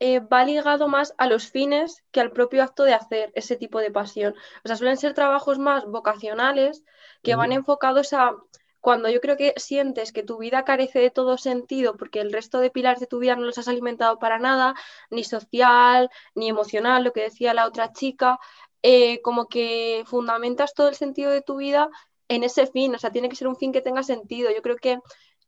eh, 0.00 0.20
va 0.20 0.44
ligado 0.44 0.88
más 0.88 1.14
a 1.18 1.26
los 1.28 1.50
fines 1.50 2.04
que 2.10 2.20
al 2.20 2.32
propio 2.32 2.62
acto 2.62 2.84
de 2.84 2.94
hacer 2.94 3.32
ese 3.34 3.56
tipo 3.56 3.78
de 3.80 3.90
pasión. 3.90 4.34
O 4.64 4.68
sea, 4.68 4.76
suelen 4.76 4.96
ser 4.96 5.14
trabajos 5.14 5.58
más 5.58 5.86
vocacionales 5.86 6.84
que 7.22 7.36
van 7.36 7.52
enfocados 7.52 8.12
a 8.12 8.32
cuando 8.80 9.08
yo 9.08 9.20
creo 9.20 9.36
que 9.38 9.54
sientes 9.56 10.12
que 10.12 10.22
tu 10.22 10.36
vida 10.38 10.64
carece 10.64 10.98
de 10.98 11.10
todo 11.10 11.38
sentido 11.38 11.96
porque 11.96 12.20
el 12.20 12.32
resto 12.32 12.60
de 12.60 12.70
pilares 12.70 13.00
de 13.00 13.06
tu 13.06 13.18
vida 13.18 13.34
no 13.34 13.42
los 13.44 13.56
has 13.56 13.68
alimentado 13.68 14.18
para 14.18 14.38
nada, 14.38 14.74
ni 15.10 15.24
social, 15.24 16.10
ni 16.34 16.50
emocional, 16.50 17.02
lo 17.02 17.12
que 17.12 17.22
decía 17.22 17.54
la 17.54 17.66
otra 17.66 17.92
chica, 17.92 18.38
eh, 18.82 19.22
como 19.22 19.48
que 19.48 20.04
fundamentas 20.06 20.74
todo 20.74 20.88
el 20.88 20.96
sentido 20.96 21.30
de 21.30 21.40
tu 21.40 21.56
vida 21.56 21.88
en 22.28 22.44
ese 22.44 22.66
fin, 22.66 22.94
o 22.94 22.98
sea, 22.98 23.10
tiene 23.10 23.28
que 23.28 23.36
ser 23.36 23.48
un 23.48 23.56
fin 23.56 23.72
que 23.72 23.82
tenga 23.82 24.02
sentido. 24.02 24.50
Yo 24.50 24.62
creo 24.62 24.76
que 24.76 24.98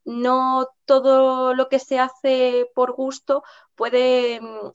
no 0.04 0.68
todo 0.84 1.54
lo 1.54 1.68
que 1.68 1.78
se 1.78 1.98
hace 1.98 2.66
por 2.74 2.92
gusto 2.94 3.42
puede 3.74 4.40
mm, 4.40 4.72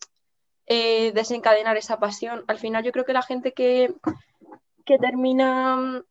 eh, 0.67 1.11
desencadenar 1.13 1.77
esa 1.77 1.99
pasión. 1.99 2.43
Al 2.47 2.59
final 2.59 2.83
yo 2.83 2.91
creo 2.91 3.05
que 3.05 3.13
la 3.13 3.21
gente 3.23 3.53
que, 3.53 3.93
que 4.85 4.97
termina 4.99 5.75
mm, 5.77 6.03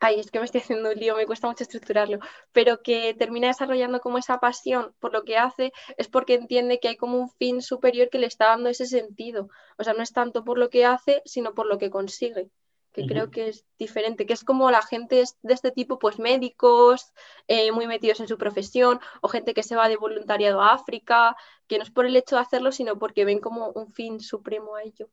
ay, 0.00 0.20
es 0.20 0.30
que 0.30 0.38
me 0.38 0.44
estoy 0.44 0.60
haciendo 0.60 0.90
un 0.90 0.96
lío, 0.96 1.16
me 1.16 1.26
cuesta 1.26 1.48
mucho 1.48 1.64
estructurarlo, 1.64 2.18
pero 2.52 2.82
que 2.82 3.14
termina 3.14 3.48
desarrollando 3.48 4.00
como 4.00 4.18
esa 4.18 4.38
pasión 4.38 4.94
por 5.00 5.12
lo 5.12 5.24
que 5.24 5.36
hace, 5.38 5.72
es 5.96 6.08
porque 6.08 6.34
entiende 6.34 6.80
que 6.80 6.88
hay 6.88 6.96
como 6.96 7.18
un 7.18 7.30
fin 7.30 7.62
superior 7.62 8.08
que 8.10 8.18
le 8.18 8.26
está 8.26 8.46
dando 8.46 8.68
ese 8.68 8.86
sentido. 8.86 9.48
O 9.78 9.84
sea, 9.84 9.94
no 9.94 10.02
es 10.02 10.12
tanto 10.12 10.44
por 10.44 10.58
lo 10.58 10.70
que 10.70 10.84
hace, 10.84 11.22
sino 11.24 11.54
por 11.54 11.66
lo 11.66 11.78
que 11.78 11.90
consigue 11.90 12.50
que 12.96 13.06
creo 13.06 13.30
que 13.30 13.48
es 13.48 13.66
diferente, 13.78 14.24
que 14.24 14.32
es 14.32 14.42
como 14.42 14.70
la 14.70 14.80
gente 14.80 15.22
de 15.42 15.54
este 15.54 15.70
tipo, 15.70 15.98
pues 15.98 16.18
médicos, 16.18 17.12
eh, 17.46 17.70
muy 17.70 17.86
metidos 17.86 18.20
en 18.20 18.28
su 18.28 18.38
profesión, 18.38 19.00
o 19.20 19.28
gente 19.28 19.52
que 19.52 19.62
se 19.62 19.76
va 19.76 19.90
de 19.90 19.98
voluntariado 19.98 20.62
a 20.62 20.72
África, 20.72 21.36
que 21.68 21.76
no 21.76 21.84
es 21.84 21.90
por 21.90 22.06
el 22.06 22.16
hecho 22.16 22.36
de 22.36 22.42
hacerlo, 22.42 22.72
sino 22.72 22.98
porque 22.98 23.26
ven 23.26 23.40
como 23.40 23.68
un 23.68 23.92
fin 23.92 24.18
supremo 24.18 24.76
a 24.76 24.82
ello. 24.82 25.10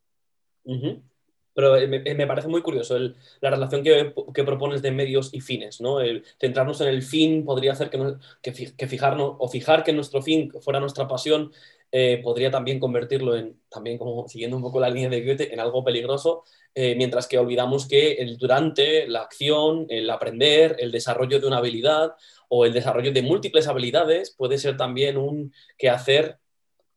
Pero 1.54 1.76
eh, 1.76 2.02
eh, 2.06 2.14
me, 2.14 2.26
parece 2.26 2.48
muy 2.48 2.62
curioso 2.62 2.98
la 3.40 3.50
relación 3.50 3.84
que, 3.84 4.44
propones 4.44 4.80
de 4.80 4.90
medios 4.90 5.32
y 5.34 5.42
fines, 5.42 5.82
¿no? 5.82 6.00
El 6.00 6.24
centrarnos 6.40 6.80
en 6.80 6.88
el 6.88 7.02
fin 7.02 7.44
podría 7.44 7.72
hacer 7.72 7.90
que, 7.90 8.88
fijarnos 8.88 9.36
o 9.38 9.48
fijar 9.48 9.84
que 9.84 9.92
nuestro 9.92 10.22
fin 10.22 10.50
fuera 10.62 10.80
nuestra 10.80 11.06
pasión 11.06 11.52
eh, 11.92 12.20
podría 12.24 12.50
también 12.50 12.80
convertirlo 12.80 13.36
en, 13.36 13.60
también 13.68 13.98
como 13.98 14.26
siguiendo 14.26 14.56
un 14.56 14.64
poco 14.64 14.80
la 14.80 14.90
línea 14.90 15.08
de 15.08 15.24
Goethe, 15.24 15.54
en 15.54 15.60
algo 15.60 15.84
peligroso, 15.84 16.42
mientras 16.74 17.28
que 17.28 17.38
olvidamos 17.38 17.86
que 17.86 18.14
el 18.14 18.36
durante, 18.36 19.06
la 19.06 19.22
acción, 19.22 19.86
el 19.88 20.10
aprender, 20.10 20.76
el 20.80 20.90
desarrollo 20.90 21.38
de 21.38 21.46
una 21.46 21.58
habilidad 21.58 22.14
o 22.48 22.64
el 22.64 22.72
desarrollo 22.72 23.12
de 23.12 23.22
múltiples 23.22 23.68
habilidades 23.68 24.34
puede 24.36 24.58
ser 24.58 24.76
también 24.76 25.16
un 25.16 25.52
quehacer 25.78 26.38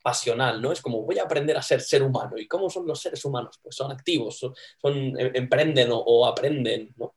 pasional, 0.07 0.62
¿no? 0.62 0.72
Es 0.72 0.81
como 0.81 1.01
voy 1.01 1.19
a 1.19 1.24
aprender 1.24 1.57
a 1.57 1.62
ser 1.62 1.81
ser 1.81 2.01
humano. 2.01 2.38
¿Y 2.38 2.48
cómo 2.48 2.69
son 2.69 2.88
los 2.88 3.01
seres 3.01 3.25
humanos? 3.25 3.60
Pues 3.62 3.75
son 3.75 3.91
activos, 3.91 4.39
son, 4.39 5.19
em, 5.19 5.31
emprenden 5.34 5.89
o, 5.91 6.25
aprenden, 6.25 6.93
¿no? 6.96 7.15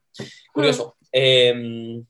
Curioso. 0.52 0.97
Em, 1.12 2.05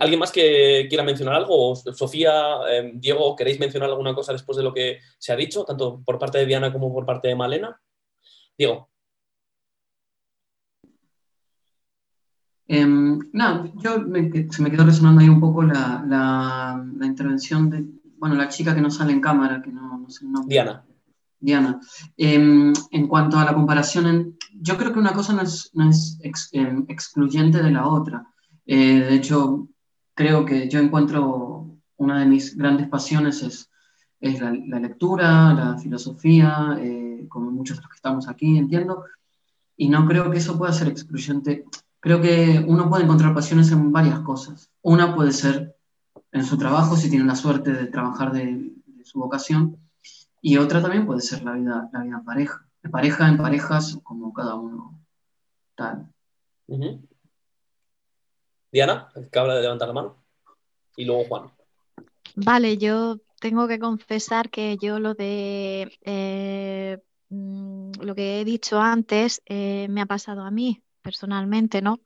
¿Alguien 0.00 0.18
más 0.18 0.32
que 0.32 0.86
quiera 0.88 1.04
mencionar 1.04 1.34
algo? 1.34 1.76
Sofía, 1.76 2.58
em, 2.70 2.98
Diego, 2.98 3.36
¿queréis 3.36 3.60
mencionar 3.60 3.90
alguna 3.90 4.14
cosa 4.14 4.32
después 4.32 4.56
de 4.56 4.62
lo 4.62 4.72
que 4.72 4.98
se 5.18 5.32
ha 5.32 5.36
dicho, 5.36 5.64
tanto 5.64 6.02
por 6.02 6.18
parte 6.18 6.38
de 6.38 6.46
Diana 6.46 6.72
como 6.72 6.90
por 6.90 7.04
parte 7.04 7.28
de 7.28 7.34
Malena? 7.34 7.78
Diego. 8.56 8.88
No, 12.68 13.72
yo 13.76 14.04
se 14.50 14.62
me 14.62 14.70
quedó 14.70 14.84
resonando 14.84 15.20
ahí 15.20 15.28
un 15.28 15.40
poco 15.40 15.62
la, 15.62 16.04
la 16.06 17.06
intervención 17.06 17.70
de, 17.70 17.84
bueno, 18.18 18.34
la 18.34 18.48
chica 18.48 18.74
que 18.74 18.80
no 18.80 18.90
sale 18.90 19.12
en 19.12 19.20
cámara, 19.20 19.62
que 19.62 19.70
no, 19.70 20.04
sé 20.08 20.24
el 20.24 20.32
nombre. 20.32 20.52
Diana. 20.52 20.84
Diana. 21.40 21.80
Em, 22.16 22.72
en 22.90 23.06
cuanto 23.06 23.38
a 23.38 23.44
la 23.44 23.54
comparación, 23.54 24.36
yo 24.60 24.76
creo 24.76 24.92
que 24.92 24.98
una 24.98 25.12
cosa 25.12 25.32
no 25.32 25.42
es, 25.42 25.70
em, 26.52 26.84
excluyente 26.88 27.62
de 27.62 27.70
la 27.70 27.86
otra. 27.86 28.26
Eh, 28.66 29.00
de 29.00 29.14
hecho, 29.14 29.68
creo 30.14 30.44
que 30.44 30.68
yo 30.68 30.80
encuentro 30.80 31.78
una 31.96 32.20
de 32.20 32.26
mis 32.26 32.56
grandes 32.56 32.88
pasiones 32.88 33.42
es, 33.42 33.70
es 34.20 34.40
la, 34.40 34.50
lectura, 34.80 35.54
la 35.54 35.78
filosofía, 35.78 36.76
eh, 36.80 37.26
como 37.28 37.50
muchos 37.50 37.76
de 37.76 37.82
los 37.82 37.90
que 37.90 37.96
estamos 37.96 38.28
aquí, 38.28 38.58
entiendo, 38.58 39.04
y 39.76 39.88
no 39.88 40.06
creo 40.06 40.30
que 40.30 40.38
eso 40.38 40.58
pueda 40.58 40.72
ser 40.72 40.88
excluyente. 40.88 41.64
Creo 42.00 42.20
que 42.20 42.64
uno 42.66 42.88
puede 42.88 43.04
encontrar 43.04 43.34
pasiones 43.34 43.72
en 43.72 43.92
varias 43.92 44.20
cosas. 44.20 44.70
Una 44.82 45.14
puede 45.14 45.32
ser 45.32 45.76
en 46.30 46.44
su 46.44 46.56
trabajo, 46.56 46.96
si 46.96 47.10
tiene 47.10 47.24
la 47.24 47.34
suerte 47.34 47.72
de 47.72 47.86
trabajar 47.86 48.32
de, 48.32 48.72
su 49.02 49.18
vocación, 49.18 49.78
y 50.42 50.58
otra 50.58 50.82
también 50.82 51.06
puede 51.06 51.22
ser 51.22 51.42
la 51.42 51.52
vida, 51.52 51.88
la 51.92 52.02
vida 52.02 52.18
en 52.18 52.24
pareja, 52.24 52.68
de 52.82 52.90
pareja 52.90 53.28
en 53.28 53.38
parejas, 53.38 53.98
como 54.02 54.34
cada 54.34 54.54
uno 54.54 55.00
tal. 55.74 56.12
Diana, 58.70 59.08
acaba 59.16 59.54
de 59.54 59.62
levantar 59.62 59.88
la 59.88 59.94
mano, 59.94 60.16
y 60.94 61.06
luego 61.06 61.24
Juan. 61.24 61.50
Vale, 62.36 62.76
yo 62.76 63.18
tengo 63.40 63.66
que 63.66 63.78
confesar 63.78 64.50
que 64.50 64.76
yo 64.76 65.00
lo 65.00 65.14
de 65.14 65.98
eh, 66.02 66.98
mm, 67.30 67.92
lo 68.02 68.14
que 68.14 68.40
he 68.40 68.44
dicho 68.44 68.78
antes 68.78 69.40
eh, 69.46 69.86
me 69.88 70.02
ha 70.02 70.06
pasado 70.06 70.42
a 70.42 70.50
mí 70.50 70.82
personalmente, 71.02 71.82
¿no? 71.82 72.00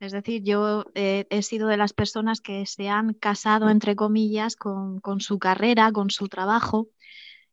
Es 0.00 0.12
decir, 0.12 0.42
yo 0.44 0.84
eh, 0.94 1.26
he 1.30 1.42
sido 1.42 1.68
de 1.68 1.76
las 1.76 1.92
personas 1.92 2.40
que 2.40 2.66
se 2.66 2.88
han 2.88 3.14
casado, 3.14 3.68
entre 3.68 3.96
comillas, 3.96 4.54
con, 4.56 5.00
su 5.20 5.38
carrera, 5.38 5.90
con 5.92 6.10
su 6.10 6.28
trabajo. 6.28 6.88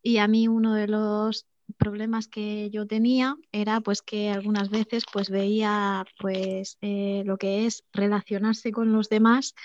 Y 0.03 0.17
a 0.17 0.27
mí 0.27 0.47
uno 0.47 0.75
de 0.75 0.87
los 0.87 1.47
problemas 1.77 2.27
que 2.27 2.69
yo 2.69 2.85
tenía 2.85 3.35
era 3.51 3.81
pues 3.81 4.03
que 4.03 4.29
algunas 4.29 4.69
veces 4.69 5.03
pues 5.11 5.31
veía 5.31 6.05
pues 6.19 6.77
eh, 6.81 7.23
lo 7.25 7.37
que 7.37 7.65
es 7.65 7.83
relacionarse 7.91 8.71
con 8.71 8.93
los 8.93 9.09
demás 9.09 9.55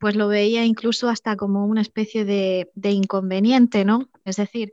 pues 0.00 0.16
lo 0.16 0.28
veía 0.28 0.64
incluso 0.64 1.10
hasta 1.10 1.36
como 1.36 1.66
una 1.66 1.82
especie 1.82 2.24
de, 2.24 2.70
de 2.74 2.90
inconveniente, 2.90 3.84
¿no? 3.84 4.08
Es 4.24 4.36
decir, 4.36 4.72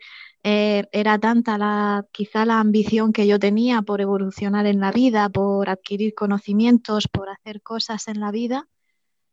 eh, 0.49 0.87
era 0.93 1.19
tanta 1.19 1.57
la, 1.57 2.05
quizá 2.13 2.45
la 2.45 2.61
ambición 2.61 3.11
que 3.11 3.27
yo 3.27 3.37
tenía 3.37 3.81
por 3.81 3.99
evolucionar 3.99 4.65
en 4.65 4.79
la 4.79 4.93
vida, 4.93 5.27
por 5.27 5.69
adquirir 5.69 6.15
conocimientos, 6.15 7.09
por 7.09 7.27
hacer 7.27 7.61
cosas 7.61 8.07
en 8.07 8.21
la 8.21 8.31
vida, 8.31 8.69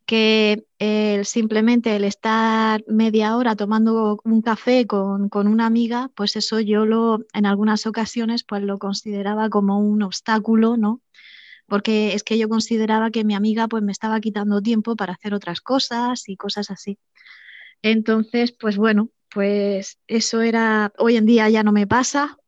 que 0.07 0.65
simplemente 1.25 1.95
el 1.95 2.03
estar 2.03 2.83
media 2.89 3.37
hora 3.37 3.55
tomando 3.55 4.19
un 4.25 4.43
café 4.43 4.89
con, 4.89 5.31
una 5.33 5.67
amiga, 5.67 6.11
pues 6.17 6.35
eso 6.35 6.59
yo 6.59 6.85
lo 6.85 7.21
en 7.33 7.47
algunas 7.47 7.87
ocasiones 7.87 8.43
pues 8.43 8.63
lo 8.65 8.79
consideraba 8.79 9.49
como 9.51 9.79
un 9.79 10.03
obstáculo, 10.03 10.77
¿no? 10.77 11.01
Porque 11.69 12.15
es 12.15 12.25
que 12.25 12.39
yo 12.39 12.49
consideraba 12.49 13.13
que 13.13 13.23
mi 13.23 13.37
amiga 13.37 13.69
pues 13.69 13.85
me 13.85 13.93
estaba 13.93 14.19
quitando 14.19 14.61
tiempo 14.61 14.97
para 14.97 15.13
hacer 15.13 15.33
otras 15.33 15.61
cosas 15.61 16.29
y 16.29 16.37
cosas 16.37 16.73
así. 16.73 16.99
Entonces, 17.83 18.51
pues 18.51 18.77
bueno, 18.77 19.11
pues 19.35 19.99
eso 20.07 20.43
era, 20.43 20.93
hoy 20.97 21.17
en 21.17 21.27
día 21.27 21.49
ya 21.51 21.65
no 21.65 21.73
me 21.73 21.89
pasa, 21.89 22.39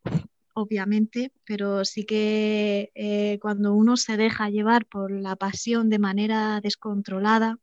obviamente, 0.55 1.33
pero 1.45 1.85
sí 1.85 2.05
que 2.05 2.93
eh, 2.95 3.39
cuando 3.43 3.75
uno 3.75 3.97
se 3.97 4.17
deja 4.17 4.51
llevar 4.51 4.87
por 4.87 5.11
la 5.11 5.35
pasión 5.35 5.91
de 5.91 5.99
manera 5.99 6.61
descontrolada, 6.63 7.59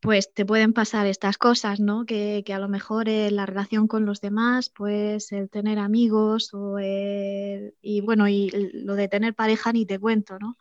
pues 0.00 0.32
te 0.32 0.46
pueden 0.46 0.72
pasar 0.72 1.08
estas 1.08 1.36
cosas, 1.36 1.80
¿no? 1.80 2.06
Que, 2.06 2.44
a 2.54 2.58
lo 2.60 2.68
mejor 2.68 3.08
eh, 3.08 3.32
la 3.32 3.44
relación 3.44 3.88
con 3.88 4.06
los 4.06 4.20
demás, 4.20 4.70
pues 4.70 5.32
el 5.32 5.50
tener 5.50 5.80
amigos 5.80 6.54
o 6.54 6.78
y 6.78 8.00
bueno, 8.02 8.28
y 8.28 8.50
lo 8.72 8.94
de 8.94 9.08
tener 9.08 9.34
pareja 9.34 9.72
ni 9.72 9.84
te 9.84 9.98
cuento, 9.98 10.38
¿no? 10.38 10.56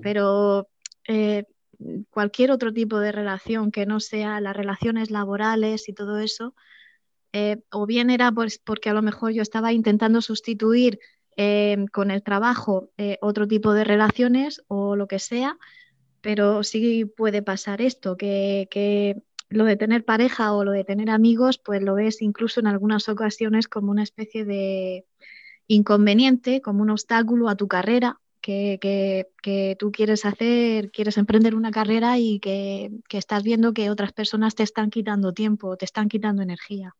Pero 0.00 0.70
eh, 1.06 1.44
cualquier 2.10 2.50
otro 2.50 2.72
tipo 2.72 2.98
de 2.98 3.12
relación 3.12 3.70
que 3.70 3.86
no 3.86 4.00
sea 4.00 4.40
las 4.40 4.56
relaciones 4.56 5.10
laborales 5.10 5.88
y 5.88 5.92
todo 5.92 6.18
eso, 6.18 6.54
eh, 7.32 7.62
o 7.70 7.86
bien 7.86 8.10
era 8.10 8.32
pues 8.32 8.58
porque 8.58 8.90
a 8.90 8.94
lo 8.94 9.02
mejor 9.02 9.32
yo 9.32 9.42
estaba 9.42 9.72
intentando 9.72 10.20
sustituir 10.20 10.98
con 11.92 12.10
el 12.10 12.22
trabajo 12.22 12.90
otro 13.22 13.48
tipo 13.48 13.72
de 13.72 13.84
relaciones 13.84 14.62
o 14.68 14.94
lo 14.94 15.08
que 15.08 15.18
sea, 15.18 15.56
pero 16.20 16.62
sí 16.62 17.04
puede 17.04 17.42
pasar 17.42 17.80
esto, 17.80 18.16
que, 18.16 19.22
lo 19.48 19.64
de 19.64 19.76
tener 19.76 20.04
pareja 20.04 20.52
o 20.52 20.64
lo 20.64 20.70
de 20.70 20.84
tener 20.84 21.10
amigos, 21.10 21.58
pues 21.58 21.82
lo 21.82 21.94
ves 21.94 22.22
incluso 22.22 22.60
en 22.60 22.68
algunas 22.68 23.08
ocasiones 23.08 23.66
como 23.66 23.90
una 23.90 24.04
especie 24.04 24.44
de 24.44 25.06
inconveniente, 25.66 26.60
como 26.60 26.82
un 26.82 26.90
obstáculo 26.90 27.48
a 27.48 27.56
tu 27.56 27.66
carrera, 27.66 28.20
que, 28.40 29.26
que, 29.42 29.76
tú 29.78 29.92
quieres 29.92 30.24
hacer, 30.24 30.90
quieres 30.90 31.18
emprender 31.18 31.54
una 31.54 31.70
carrera 31.70 32.18
y 32.18 32.40
que, 32.40 32.90
estás 33.10 33.42
viendo 33.42 33.72
que 33.72 33.90
otras 33.90 34.12
personas 34.12 34.54
te 34.54 34.62
están 34.62 34.90
quitando 34.90 35.32
tiempo, 35.32 35.76
te 35.76 35.84
están 35.84 36.08
quitando 36.08 36.42
energía. 36.42 36.94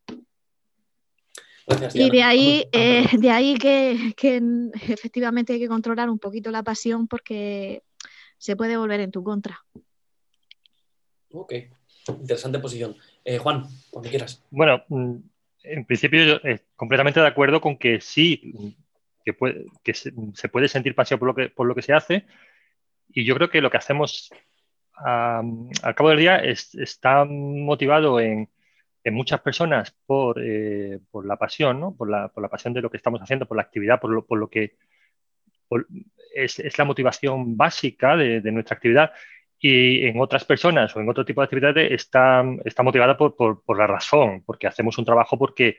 y 1.95 2.11
de 2.11 2.23
ahí, 2.23 2.65
eh, 2.73 3.07
de 3.19 3.31
ahí 3.31 3.57
que, 3.57 4.15
que 4.17 4.43
efectivamente 4.89 5.55
hay 5.55 5.59
que 5.59 5.69
controlar 5.69 6.11
un 6.11 6.19
poquito 6.19 6.51
la 6.51 6.63
pasión 6.63 7.09
porque 7.09 7.83
se 8.39 8.57
puede 8.57 8.77
volver 8.77 9.01
en 9.01 9.11
tu 9.11 9.23
contra. 9.23 9.65
Ok, 11.33 11.53
interesante 12.09 12.59
posición. 12.59 12.97
Eh, 13.25 13.39
Juan, 13.39 13.67
cuando 13.91 14.11
quieras. 14.11 14.43
Bueno, 14.51 14.83
mm, 14.89 15.17
en 15.63 15.85
principio 15.85 16.25
yo 16.25 16.35
estoy 16.37 16.61
completamente 16.75 17.21
de 17.21 17.27
acuerdo 17.27 17.61
con 17.61 17.77
que 17.77 18.01
sí, 18.01 18.77
que, 19.25 19.33
puede, 19.33 19.67
que 19.83 19.95
se, 19.95 20.13
puede 20.51 20.69
sentir 20.69 20.95
pasión 20.95 21.19
por 21.19 21.29
lo, 21.29 21.35
que, 21.35 21.49
por 21.49 21.67
lo 21.67 21.75
que 21.75 21.83
se 21.83 21.93
hace. 21.93 22.27
Y 23.09 23.25
yo 23.25 23.35
creo 23.35 23.51
que 23.51 23.61
lo 23.61 23.71
que 23.71 23.79
hacemos 23.79 24.31
al 25.03 25.95
cabo 25.95 26.11
del 26.11 26.19
día 26.19 26.37
está 26.37 27.25
motivado 27.25 28.21
en, 28.21 28.49
muchas 29.07 29.41
personas 29.41 29.97
por, 30.07 30.37
eh, 30.45 31.01
por 31.11 31.25
la 31.27 31.37
pasión, 31.37 31.81
¿no? 31.81 31.97
por, 31.97 32.11
la, 32.11 32.29
por, 32.29 32.43
la, 32.43 32.51
pasión 32.51 32.75
de 32.75 32.83
lo 32.83 32.91
que 32.91 32.99
estamos 32.99 33.21
haciendo, 33.21 33.47
por 33.47 33.57
la 33.57 33.63
actividad, 33.63 33.99
por 33.99 34.11
lo, 34.11 34.27
por 34.27 34.39
lo 34.39 34.49
que 34.51 34.77
es, 36.35 36.79
la 36.79 36.85
motivación 36.85 37.57
básica 37.57 38.17
de, 38.17 38.41
nuestra 38.53 38.77
actividad 38.77 39.13
y 39.59 40.07
en 40.07 40.21
otras 40.21 40.45
personas 40.45 40.95
o 40.97 41.01
en 41.01 41.09
otro 41.09 41.25
tipo 41.25 41.41
de 41.41 41.45
actividades 41.45 41.93
está, 41.93 42.45
está 42.65 42.83
motivada 42.83 43.17
por, 43.17 43.63
la 43.77 43.87
razón, 43.87 44.43
porque 44.45 44.67
hacemos 44.67 44.97
un 44.99 45.05
trabajo 45.05 45.39
porque 45.39 45.77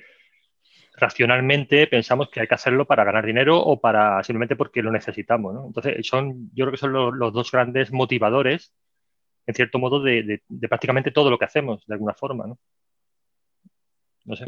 racionalmente 1.01 1.87
pensamos 1.87 2.29
que 2.29 2.39
hay 2.41 2.47
que 2.47 2.53
hacerlo 2.53 2.85
para 2.85 3.03
ganar 3.03 3.25
dinero 3.25 3.59
o 3.59 3.81
para 3.81 4.23
simplemente 4.23 4.55
porque 4.55 4.83
lo 4.83 4.91
necesitamos. 4.91 5.55
Entonces, 5.65 6.07
son, 6.07 6.51
yo 6.53 6.65
creo 6.65 6.71
que 6.71 6.77
son 6.77 6.93
los, 6.93 7.33
dos 7.33 7.51
grandes 7.51 7.91
motivadores, 7.91 8.73
en 9.47 9.55
cierto 9.55 9.79
modo, 9.79 10.01
de, 10.01 10.43
prácticamente 10.69 11.11
todo 11.11 11.31
lo 11.31 11.39
que 11.39 11.45
hacemos, 11.45 11.85
de 11.87 11.95
alguna 11.95 12.13
forma. 12.13 12.45
No, 12.47 12.59
no 14.25 14.35
sé. 14.35 14.45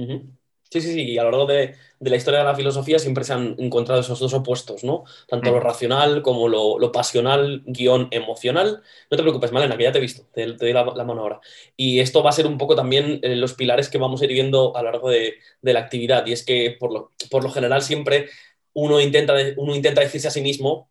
Sí, 0.73 0.81
sí, 0.81 0.91
sí, 0.91 1.01
y 1.03 1.17
a 1.19 1.23
lo 1.23 1.29
largo 1.29 1.45
de, 1.45 1.75
la 1.99 2.15
historia 2.15 2.39
de 2.39 2.45
la 2.45 2.55
filosofía 2.55 2.97
siempre 2.97 3.23
se 3.23 3.33
han 3.33 3.55
encontrado 3.59 4.01
esos 4.01 4.17
dos 4.19 4.33
opuestos, 4.33 4.83
¿no? 4.83 5.03
Tanto 5.27 5.51
lo 5.51 5.57
mm. 5.57 5.61
racional 5.61 6.21
como 6.23 6.47
lo, 6.47 6.91
pasional, 6.91 7.61
guion 7.67 8.07
emocional. 8.09 8.81
No 9.11 9.15
te 9.15 9.21
preocupes, 9.21 9.51
Malena, 9.51 9.77
que 9.77 9.83
ya 9.83 9.91
te 9.91 9.99
he 9.99 10.01
visto, 10.01 10.25
te, 10.33 10.47
doy 10.47 10.73
la, 10.73 10.83
mano 10.83 11.21
ahora. 11.21 11.41
Y 11.77 11.99
esto 11.99 12.23
va 12.23 12.31
a 12.31 12.33
ser 12.33 12.47
un 12.47 12.57
poco 12.57 12.75
también 12.75 13.19
eh, 13.21 13.35
los 13.35 13.53
pilares 13.53 13.87
que 13.87 13.99
vamos 13.99 14.19
a 14.21 14.25
ir 14.25 14.31
viendo 14.31 14.75
a 14.75 14.81
lo 14.81 14.89
largo 14.89 15.11
de, 15.11 15.35
la 15.61 15.79
actividad, 15.79 16.25
y 16.25 16.31
es 16.31 16.43
que 16.43 16.75
por 16.79 16.91
lo, 16.91 17.11
por 17.29 17.43
lo 17.43 17.51
general 17.51 17.83
siempre 17.83 18.29
uno 18.73 18.99
intenta, 18.99 19.35
uno 19.57 19.75
intenta 19.75 20.01
decirse 20.01 20.27
a 20.27 20.31
sí 20.31 20.41
mismo, 20.41 20.89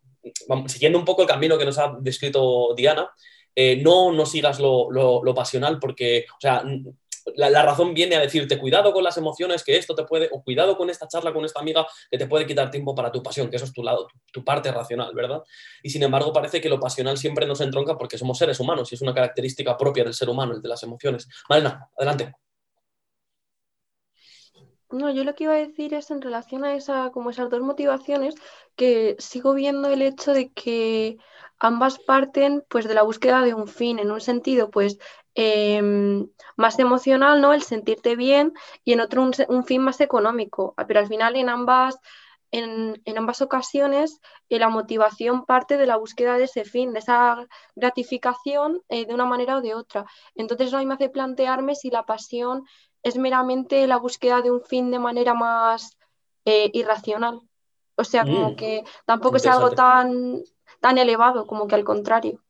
siguiendo 0.67 0.97
un 0.97 1.03
poco 1.03 1.23
el 1.23 1.27
camino 1.27 1.57
que 1.57 1.65
nos 1.65 1.77
ha 1.77 1.93
descrito 1.99 2.73
Diana, 2.73 3.09
eh, 3.55 3.81
no, 3.83 4.11
no 4.11 4.25
sigas 4.25 4.59
lo, 4.59 4.89
lo, 4.91 5.35
pasional 5.35 5.77
porque, 5.79 6.25
o 6.31 6.39
sea, 6.39 6.63
la, 7.35 7.63
razón 7.63 7.93
viene 7.93 8.15
a 8.15 8.19
decirte 8.19 8.57
cuidado 8.57 8.93
con 8.93 9.03
las 9.03 9.17
emociones, 9.17 9.63
que 9.63 9.77
esto 9.77 9.95
te 9.95 10.03
puede, 10.03 10.29
o 10.31 10.43
cuidado 10.43 10.77
con 10.77 10.89
esta 10.89 11.07
charla 11.07 11.33
con 11.33 11.45
esta 11.45 11.59
amiga 11.59 11.85
que 12.09 12.17
te 12.17 12.27
puede 12.27 12.45
quitar 12.45 12.69
tiempo 12.69 12.93
para 12.95 13.11
tu 13.11 13.21
pasión, 13.21 13.49
que 13.49 13.55
eso 13.55 13.65
es 13.65 13.73
tu 13.73 13.83
lado, 13.83 14.07
tu, 14.31 14.43
parte 14.43 14.71
racional, 14.71 15.13
¿verdad? 15.13 15.41
Y 15.81 15.89
sin 15.89 16.03
embargo 16.03 16.33
parece 16.33 16.59
que 16.59 16.69
lo 16.69 16.79
pasional 16.79 17.17
siempre 17.17 17.45
nos 17.45 17.61
entronca 17.61 17.97
porque 17.97 18.17
somos 18.17 18.37
seres 18.37 18.59
humanos 18.59 18.91
y 18.91 18.95
es 18.95 19.01
una 19.01 19.13
característica 19.13 19.77
propia 19.77 20.03
del 20.03 20.13
ser 20.13 20.29
humano, 20.29 20.53
el 20.53 20.61
de 20.61 20.69
las 20.69 20.83
emociones. 20.83 21.27
Malena, 21.49 21.89
adelante. 21.97 22.33
No, 24.91 25.09
yo 25.09 25.23
lo 25.23 25.33
que 25.33 25.45
iba 25.45 25.53
a 25.53 25.57
decir 25.57 25.95
es 25.95 26.11
en 26.11 26.21
relación 26.21 26.63
a 26.63 26.75
esa, 26.75 27.09
como 27.11 27.31
esas 27.31 27.49
dos 27.49 27.61
motivaciones, 27.61 28.35
que 28.75 29.15
sigo 29.17 29.55
viendo 29.55 29.89
el 29.89 30.03
hecho 30.03 30.33
de 30.33 30.51
que 30.51 31.17
ambas 31.57 31.97
parten 31.97 32.63
pues 32.69 32.87
de 32.87 32.93
la 32.93 33.01
búsqueda 33.01 33.41
de 33.41 33.55
un 33.55 33.67
fin, 33.67 33.97
en 33.97 34.11
un 34.11 34.21
sentido 34.21 34.69
pues 34.69 34.99
Em, 35.35 36.29
más 36.57 36.77
emocional, 36.77 37.41
¿no? 37.41 37.53
El 37.53 37.63
sentirte 37.63 38.15
bien 38.15 38.53
y 38.83 38.93
en 38.93 39.01
otro 39.01 39.23
un, 39.23 39.63
fin 39.65 39.81
más 39.81 39.99
económico. 39.99 40.75
Pero 40.87 40.99
al 40.99 41.07
final 41.07 41.35
en 41.35 41.49
ambas, 41.49 41.97
en, 42.51 43.01
ambas 43.17 43.41
ocasiones 43.41 44.21
eh, 44.49 44.59
la 44.59 44.69
motivación 44.69 45.45
parte 45.45 45.77
de 45.77 45.87
la 45.87 45.97
búsqueda 45.97 46.37
de 46.37 46.43
ese 46.43 46.65
fin, 46.65 46.93
de 46.93 46.99
esa 46.99 47.47
gratificación 47.75 48.83
eh, 48.89 49.07
de 49.07 49.13
una 49.13 49.25
manera 49.25 49.57
o 49.57 49.61
de 49.61 49.73
otra. 49.73 50.05
Entonces 50.35 50.71
no 50.71 50.83
me 50.85 50.93
hace 50.93 51.09
plantearme 51.09 51.73
si 51.73 51.89
la 51.89 52.05
pasión 52.05 52.65
es 53.01 53.17
meramente 53.17 53.87
la 53.87 53.97
búsqueda 53.97 54.41
de 54.41 54.51
un 54.51 54.61
fin 54.61 54.91
de 54.91 54.99
manera 54.99 55.33
más 55.33 55.97
eh, 56.45 56.69
irracional. 56.73 57.41
O 57.95 58.03
sea, 58.03 58.23
como 58.23 58.51
mm, 58.51 58.55
que 58.55 58.83
tampoco 59.05 59.37
es 59.37 59.47
algo 59.47 59.71
tan, 59.71 60.43
tan 60.79 60.97
elevado, 60.99 61.47
como 61.47 61.67
que 61.67 61.75
al 61.75 61.83
contrario. 61.83 62.42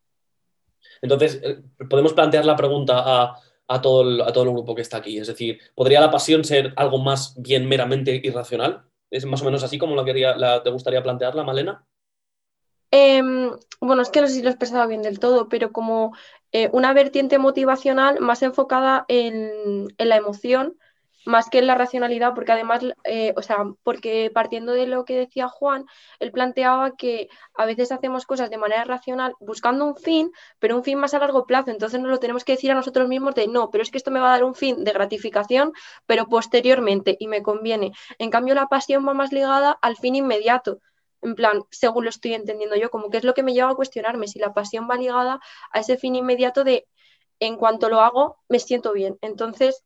Entonces, 1.04 1.42
eh, 1.44 1.62
podemos 1.89 2.13
plantear 2.13 2.46
la 2.46 2.56
pregunta 2.56 3.36
a, 3.68 3.82
todo 3.82 4.02
el, 4.04 4.22
a 4.22 4.32
todo 4.32 4.46
el 4.46 4.52
grupo 4.52 4.74
que 4.74 4.82
está 4.82 4.98
aquí. 4.98 5.18
Es 5.18 5.28
decir, 5.28 5.60
¿podría 5.76 6.00
la 6.00 6.10
pasión 6.10 6.46
ser 6.46 6.74
algo 6.78 6.98
más 6.98 7.36
bien 7.38 7.68
meramente 7.68 8.22
irracional? 8.24 8.86
¿Es 9.12 9.26
más 9.26 9.42
o 9.42 9.46
menos 9.46 9.63
así 9.63 9.78
como 9.78 9.98
la 9.98 10.06
quería, 10.06 10.36
la, 10.38 10.63
te 10.63 10.70
gustaría 10.70 11.04
plantearla, 11.04 11.44
Malena? 11.44 11.86
Em, 12.89 13.52
bueno, 13.82 14.02
es 14.02 14.10
que 14.10 14.22
no 14.22 14.28
sé 14.28 14.36
si 14.36 14.42
lo 14.42 14.48
he 14.48 14.52
expresado 14.52 14.88
bien 14.88 15.02
del 15.02 15.20
todo, 15.20 15.50
pero 15.50 15.74
como 15.74 16.16
eh, 16.54 16.70
una 16.72 16.94
vertiente 16.94 17.38
motivacional 17.38 18.22
más 18.22 18.42
enfocada 18.42 19.04
en, 19.10 19.88
en 19.98 20.10
la 20.10 20.16
emoción 20.16 20.78
más 21.26 21.50
que 21.50 21.60
en 21.60 21.68
la 21.68 21.76
racionalidad, 21.76 22.34
porque 22.34 22.52
además, 22.52 22.82
eh, 23.04 23.34
o 23.38 23.42
sea, 23.42 23.58
porque 23.84 24.32
partiendo 24.34 24.74
de 24.74 24.88
lo 24.88 25.06
que 25.06 25.18
decía 25.18 25.48
Juan, 25.48 25.86
él 26.20 26.32
planteaba 26.32 26.96
que 26.96 27.30
a 27.54 27.66
veces 27.66 27.92
hacemos 27.92 28.26
cosas 28.26 28.50
de 28.50 28.58
manera 28.58 28.84
racional 28.84 29.36
buscando 29.40 29.86
un 29.86 29.96
fin, 29.96 30.32
pero 30.60 30.76
un 30.76 30.84
fin 30.84 31.00
más 31.00 31.14
a 31.14 31.20
largo 31.20 31.46
plazo, 31.46 31.72
entonces 31.72 32.00
nos 32.00 32.10
lo 32.10 32.20
tenemos 32.20 32.44
que 32.44 32.54
decir 32.54 32.72
a 32.72 32.76
nosotros 32.76 33.08
mismos 33.08 33.36
de 33.36 33.48
no, 33.48 33.70
pero 33.72 33.84
es 33.84 33.92
que 33.92 33.98
esto 33.98 34.12
me 34.12 34.20
va 34.20 34.28
a 34.30 34.32
dar 34.32 34.44
un 34.44 34.56
fin 34.56 34.84
de 34.84 34.92
gratificación, 34.92 35.74
pero 36.06 36.28
posteriormente 36.28 37.16
y 37.20 37.28
me 37.28 37.42
conviene. 37.42 37.94
En 38.18 38.30
cambio, 38.30 38.56
la 38.56 38.68
pasión 38.68 39.08
va 39.08 39.14
más 39.14 39.32
ligada 39.32 39.78
al 39.82 39.98
fin 39.98 40.16
inmediato. 40.16 40.80
En 41.22 41.36
plan, 41.36 41.64
según 41.72 42.04
lo 42.04 42.10
estoy 42.10 42.34
entendiendo 42.34 42.76
yo, 42.76 42.90
como 42.90 43.10
que 43.10 43.18
es 43.18 43.24
lo 43.24 43.34
que 43.34 43.44
me 43.44 43.54
lleva 43.54 43.72
a 43.72 43.76
cuestionarme 43.76 44.28
si 44.28 44.40
la 44.40 44.54
pasión 44.54 44.88
va 44.90 44.98
ligada 44.98 45.40
a 45.72 45.80
ese 45.80 45.98
fin 45.98 46.16
inmediato 46.16 46.64
de 46.66 46.86
en 47.40 47.58
cuanto 47.58 47.90
lo 47.90 48.02
hago, 48.02 48.38
me 48.50 48.60
siento 48.60 48.94
bien. 48.94 49.18
Entonces, 49.22 49.84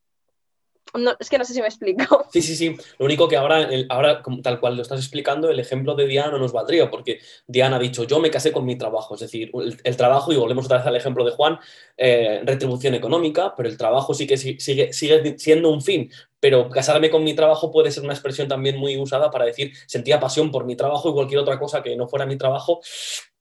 es 1.19 1.29
que 1.29 1.37
no 1.37 1.45
sé 1.45 1.53
si 1.53 1.61
me 1.61 1.67
explico. 1.67 2.25
Sí, 2.31 2.41
sí, 2.41 2.55
sí. 2.55 2.75
Lo 2.99 3.05
único 3.05 3.27
que 3.27 3.37
ahora, 3.37 3.69
ahora, 3.89 4.21
tal 4.43 4.59
cual 4.59 4.75
lo 4.75 4.81
estás 4.81 4.99
explicando, 4.99 5.49
el 5.49 5.59
ejemplo 5.59 5.95
de 5.95 6.07
Diana 6.07 6.31
no 6.31 6.39
nos 6.39 6.51
valdría, 6.51 6.89
porque 6.89 7.19
Diana 7.47 7.77
ha 7.77 7.79
dicho, 7.79 8.03
yo 8.03 8.19
me 8.19 8.29
casé 8.29 8.51
con 8.51 8.65
mi 8.65 8.77
trabajo, 8.77 9.15
es 9.15 9.21
decir, 9.21 9.51
el, 9.83 9.97
trabajo, 9.97 10.31
y 10.31 10.37
volvemos 10.37 10.65
otra 10.65 10.77
vez 10.77 10.87
al 10.87 10.95
ejemplo 10.95 11.23
de 11.23 11.31
Juan, 11.31 11.57
eh, 11.95 12.41
retribución 12.43 12.93
económica, 12.93 13.53
pero 13.55 13.69
el 13.69 13.77
trabajo 13.77 14.13
sí 14.13 14.27
que 14.27 14.37
sigue, 14.37 14.93
sigue 14.93 15.39
siendo 15.39 15.69
un 15.69 15.81
fin. 15.81 16.11
Pero 16.39 16.69
casarme 16.69 17.09
con 17.09 17.23
mi 17.23 17.33
trabajo 17.33 17.71
puede 17.71 17.91
ser 17.91 18.03
una 18.03 18.13
expresión 18.13 18.47
también 18.47 18.77
muy 18.77 18.97
usada 18.97 19.31
para 19.31 19.45
decir, 19.45 19.71
sentía 19.87 20.19
pasión 20.19 20.51
por 20.51 20.65
mi 20.65 20.75
trabajo 20.75 21.09
y 21.09 21.13
cualquier 21.13 21.39
otra 21.39 21.57
cosa 21.57 21.81
que 21.81 21.95
no 21.95 22.07
fuera 22.07 22.27
mi 22.27 22.37
trabajo 22.37 22.81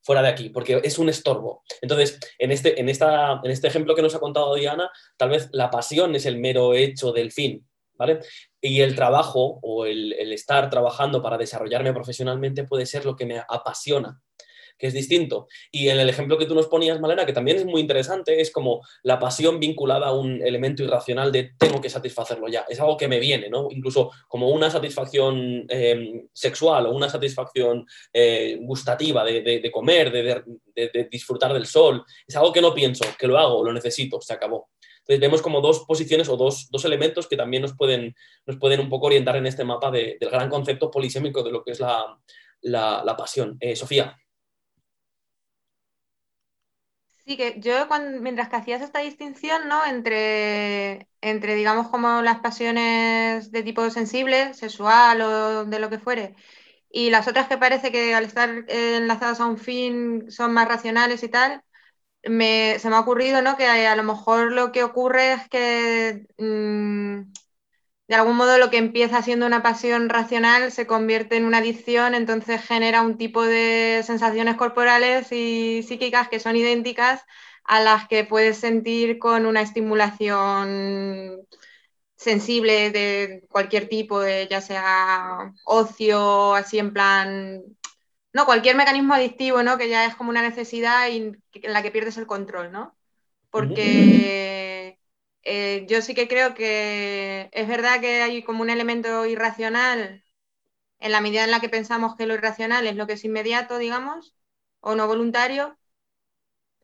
fuera 0.06 0.22
de 0.22 0.28
aquí, 0.28 0.50
porque 0.50 0.80
es 0.84 0.98
un 0.98 1.08
estorbo. 1.08 1.64
Entonces, 1.82 2.20
en 2.38 2.52
este, 2.52 2.80
en, 2.80 2.88
esta, 2.88 3.40
en 3.42 3.50
este 3.50 3.66
ejemplo 3.66 3.96
que 3.96 4.02
nos 4.02 4.14
ha 4.14 4.20
contado 4.20 4.54
Diana, 4.54 4.88
tal 5.16 5.30
vez 5.30 5.48
la 5.50 5.68
pasión 5.68 6.14
es 6.14 6.26
el 6.26 6.38
mero 6.38 6.74
hecho 6.74 7.10
del 7.10 7.32
fin, 7.32 7.66
¿vale? 7.94 8.20
Y 8.60 8.82
el 8.82 8.94
trabajo 8.94 9.58
o 9.62 9.84
el, 9.84 10.12
estar 10.32 10.70
trabajando 10.70 11.20
para 11.20 11.36
desarrollarme 11.36 11.92
profesionalmente 11.92 12.62
puede 12.62 12.86
ser 12.86 13.04
lo 13.04 13.16
que 13.16 13.26
me 13.26 13.42
apasiona. 13.48 14.20
Que 14.78 14.88
es 14.88 14.94
distinto. 14.94 15.46
Y 15.70 15.88
en 15.88 15.98
el 15.98 16.08
ejemplo 16.08 16.38
que 16.38 16.46
tú 16.46 16.54
nos 16.54 16.66
ponías, 16.66 17.00
Malena, 17.00 17.26
que 17.26 17.32
también 17.32 17.56
es 17.56 17.64
muy 17.64 17.80
interesante, 17.80 18.40
es 18.40 18.50
como 18.50 18.82
la 19.02 19.18
pasión 19.18 19.58
vinculada 19.60 20.08
a 20.08 20.12
un 20.12 20.42
elemento 20.42 20.82
irracional 20.82 21.32
de 21.32 21.52
tengo 21.58 21.80
que 21.80 21.90
satisfacerlo 21.90 22.48
ya. 22.48 22.64
Es 22.68 22.80
algo 22.80 22.96
que 22.96 23.08
me 23.08 23.20
viene, 23.20 23.48
¿no? 23.48 23.68
Incluso 23.70 24.10
como 24.28 24.50
una 24.50 24.70
satisfacción 24.70 25.66
em, 25.68 26.26
sexual 26.32 26.86
o 26.86 26.92
una 26.92 27.08
satisfacción 27.08 27.86
eh, 28.12 28.58
gustativa 28.60 29.24
de, 29.24 29.70
comer, 29.72 30.12
de, 30.12 31.08
disfrutar 31.10 31.52
del 31.52 31.66
sol. 31.66 32.04
Es 32.26 32.36
algo 32.36 32.52
que 32.52 32.60
no 32.60 32.74
pienso, 32.74 33.04
que 33.18 33.26
lo 33.26 33.38
hago, 33.38 33.64
lo 33.64 33.72
necesito, 33.72 34.20
se 34.20 34.32
acabó. 34.32 34.68
Entonces 35.06 35.20
vemos 35.20 35.40
como 35.40 35.60
dos 35.60 35.84
posiciones 35.86 36.28
o 36.28 36.36
dos, 36.36 36.68
elementos 36.84 37.28
que 37.28 37.36
también 37.36 37.62
nos 37.62 37.76
pueden, 37.76 38.16
nos 38.44 38.56
pueden 38.56 38.80
un 38.80 38.88
poco 38.88 39.06
orientar 39.06 39.36
en 39.36 39.46
este 39.46 39.64
mapa 39.64 39.90
del 39.92 40.18
gran 40.18 40.48
concepto 40.50 40.90
polisémico 40.90 41.44
de 41.44 41.52
lo 41.52 41.62
que 41.62 41.70
es 41.70 41.80
la, 41.80 43.16
pasión. 43.16 43.56
Eh, 43.60 43.76
Sofía. 43.76 44.16
Sí, 47.26 47.36
que 47.36 47.58
yo 47.60 47.86
mientras 48.20 48.48
que 48.48 48.54
hacías 48.56 48.82
esta 48.82 49.00
distinción, 49.00 49.66
¿no? 49.68 49.84
Entre, 49.84 51.08
entre, 51.20 51.56
digamos, 51.56 51.88
como 51.88 52.22
las 52.22 52.38
pasiones 52.38 53.50
de 53.50 53.62
tipo 53.64 53.88
sensible, 53.90 54.54
sexual 54.54 55.20
o 55.22 55.64
de 55.64 55.80
lo 55.80 55.90
que 55.90 55.98
fuere, 55.98 56.36
y 56.90 57.10
las 57.10 57.28
otras 57.28 57.48
que 57.48 57.58
parece 57.58 57.92
que 57.92 58.14
al 58.14 58.24
estar 58.26 58.64
enlazadas 58.68 59.40
a 59.40 59.46
un 59.46 59.58
fin 59.58 60.30
son 60.30 60.52
más 60.54 60.68
racionales 60.68 61.22
y 61.24 61.28
tal, 61.28 61.62
se 62.22 62.30
me 62.30 62.96
ha 62.96 63.00
ocurrido 63.00 63.42
¿no? 63.42 63.56
que 63.56 63.66
a, 63.66 63.96
lo 63.96 64.02
mejor 64.04 64.52
lo 64.52 64.72
que 64.72 64.84
ocurre 64.84 65.32
es 65.34 65.48
que 65.48 66.26
mm, 66.38 67.22
de 68.08 68.14
algún 68.14 68.36
modo 68.36 68.58
lo 68.58 68.70
que 68.70 68.78
empieza 68.78 69.22
siendo 69.22 69.46
una 69.46 69.62
pasión 69.62 70.08
racional 70.08 70.70
se 70.72 70.86
convierte 70.86 71.36
en 71.36 71.44
una 71.44 71.58
adicción, 71.58 72.14
entonces 72.14 72.62
genera 72.62 73.02
un 73.02 73.18
tipo 73.18 73.42
de 73.42 74.02
sensaciones 74.04 74.56
corporales 74.56 75.32
y 75.32 75.82
psíquicas 75.82 76.28
que 76.28 76.40
son 76.40 76.56
idénticas 76.56 77.24
a 77.64 77.80
las 77.80 78.06
que 78.08 78.24
puedes 78.24 78.58
sentir 78.58 79.18
con 79.18 79.46
una 79.46 79.62
estimulación 79.62 81.40
sensible 82.16 82.90
de 82.90 83.44
cualquier 83.50 83.88
tipo, 83.88 84.22
ya 84.24 84.60
sea 84.60 85.52
ocio, 85.64 86.54
así 86.54 86.78
en 86.78 86.92
plan 86.92 87.62
no, 88.36 88.44
cualquier 88.44 88.76
mecanismo 88.76 89.14
adictivo, 89.14 89.62
¿no? 89.62 89.78
Que 89.78 89.88
ya 89.88 90.04
es 90.04 90.14
como 90.14 90.28
una 90.28 90.42
necesidad 90.42 91.08
y 91.08 91.16
en 91.54 91.72
la 91.72 91.82
que 91.82 91.90
pierdes 91.90 92.18
el 92.18 92.26
control, 92.26 92.70
¿no? 92.70 92.94
Porque 93.48 94.75
eh, 95.46 95.86
yo 95.88 96.02
sí 96.02 96.14
que 96.14 96.28
creo 96.28 96.54
que 96.54 97.48
es 97.52 97.68
verdad 97.68 98.00
que 98.00 98.22
hay 98.22 98.42
como 98.44 98.62
un 98.62 98.70
elemento 98.70 99.26
irracional 99.26 100.24
en 101.00 101.12
la 101.12 101.20
medida 101.22 101.44
en 101.44 101.50
la 101.52 101.60
que 101.60 101.68
pensamos 101.70 102.16
que 102.16 102.26
lo 102.26 102.34
irracional 102.34 102.86
es 102.86 102.96
lo 102.96 103.06
que 103.08 103.14
es 103.14 103.24
inmediato, 103.24 103.78
digamos, 103.78 104.34
o 104.80 104.94
no 104.96 105.06
voluntario, 105.08 105.78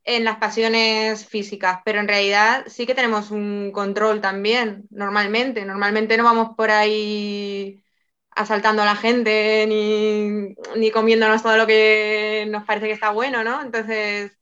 en 0.04 0.24
las 0.24 0.38
pasiones 0.38 1.26
físicas, 1.26 1.80
pero 1.84 2.00
en 2.00 2.08
realidad 2.08 2.64
sí 2.68 2.86
que 2.86 2.94
tenemos 2.94 3.30
un 3.30 3.70
control 3.72 4.20
también, 4.20 4.84
normalmente. 4.90 5.64
Normalmente 5.64 6.16
no 6.16 6.24
vamos 6.24 6.50
por 6.56 6.70
ahí 6.70 7.82
asaltando 8.30 8.82
a 8.82 8.86
la 8.86 8.96
gente 8.96 9.66
ni, 9.68 10.90
comiéndonos 10.90 11.42
todo 11.42 11.56
lo 11.56 11.66
que 11.66 12.46
nos 12.50 12.64
parece 12.64 12.86
que 12.88 12.92
está 12.94 13.10
bueno, 13.10 13.44
¿no? 13.44 13.62
Entonces, 13.62 14.32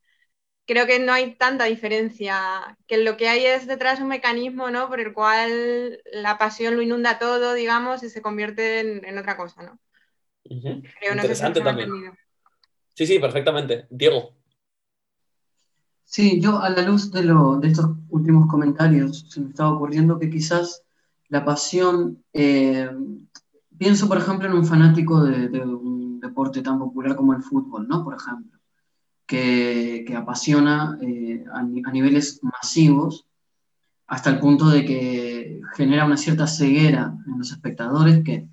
creo 0.70 0.86
que 0.86 1.00
no 1.00 1.12
hay 1.12 1.34
tanta 1.34 1.64
diferencia, 1.64 2.76
que 2.86 2.98
lo 2.98 3.16
que 3.16 3.28
hay 3.28 3.44
es 3.44 3.66
detrás 3.66 4.00
un 4.00 4.08
mecanismo, 4.08 4.70
¿no? 4.70 4.88
Por 4.88 5.00
el 5.00 5.12
cual 5.12 6.00
la 6.12 6.38
pasión 6.38 6.76
lo 6.76 6.82
inunda 6.82 7.18
todo, 7.18 7.54
digamos, 7.54 8.02
y 8.02 8.08
se 8.08 8.22
convierte 8.22 9.08
en, 9.08 9.18
otra 9.18 9.36
cosa, 9.36 9.62
¿no? 9.62 9.78
Interesante 10.44 11.60
también. 11.60 11.90
Sí, 12.94 13.06
sí, 13.06 13.18
perfectamente. 13.18 13.86
Diego. 13.90 14.36
Sí, 16.04 16.40
yo 16.40 16.60
a 16.60 16.70
la 16.70 16.82
luz 16.82 17.10
de, 17.10 17.24
lo, 17.24 17.56
de 17.56 17.68
estos 17.68 17.90
últimos 18.08 18.48
comentarios 18.48 19.26
se 19.28 19.40
me 19.40 19.50
estaba 19.50 19.72
ocurriendo 19.72 20.18
que 20.18 20.30
quizás 20.30 20.84
la 21.28 21.44
pasión 21.44 22.24
eh, 22.32 22.90
Pienso, 23.80 24.08
por 24.08 24.18
ejemplo, 24.18 24.46
en 24.46 24.52
un 24.52 24.66
fanático 24.66 25.24
de, 25.24 25.58
un 25.64 26.20
deporte 26.20 26.60
tan 26.60 26.78
popular 26.78 27.16
como 27.16 27.32
el 27.32 27.42
fútbol, 27.42 27.88
¿no? 27.88 28.04
Por 28.04 28.14
ejemplo, 28.14 28.59
que, 29.30 30.12
apasiona 30.16 30.98
eh, 31.00 31.44
a, 31.52 31.62
niveles 31.62 32.40
masivos 32.42 33.26
hasta 34.08 34.30
el 34.30 34.40
punto 34.40 34.68
de 34.68 34.84
que 34.84 35.60
genera 35.76 36.04
una 36.04 36.16
cierta 36.16 36.48
ceguera 36.48 37.14
en 37.28 37.38
los 37.38 37.52
espectadores, 37.52 38.24
que 38.24 38.48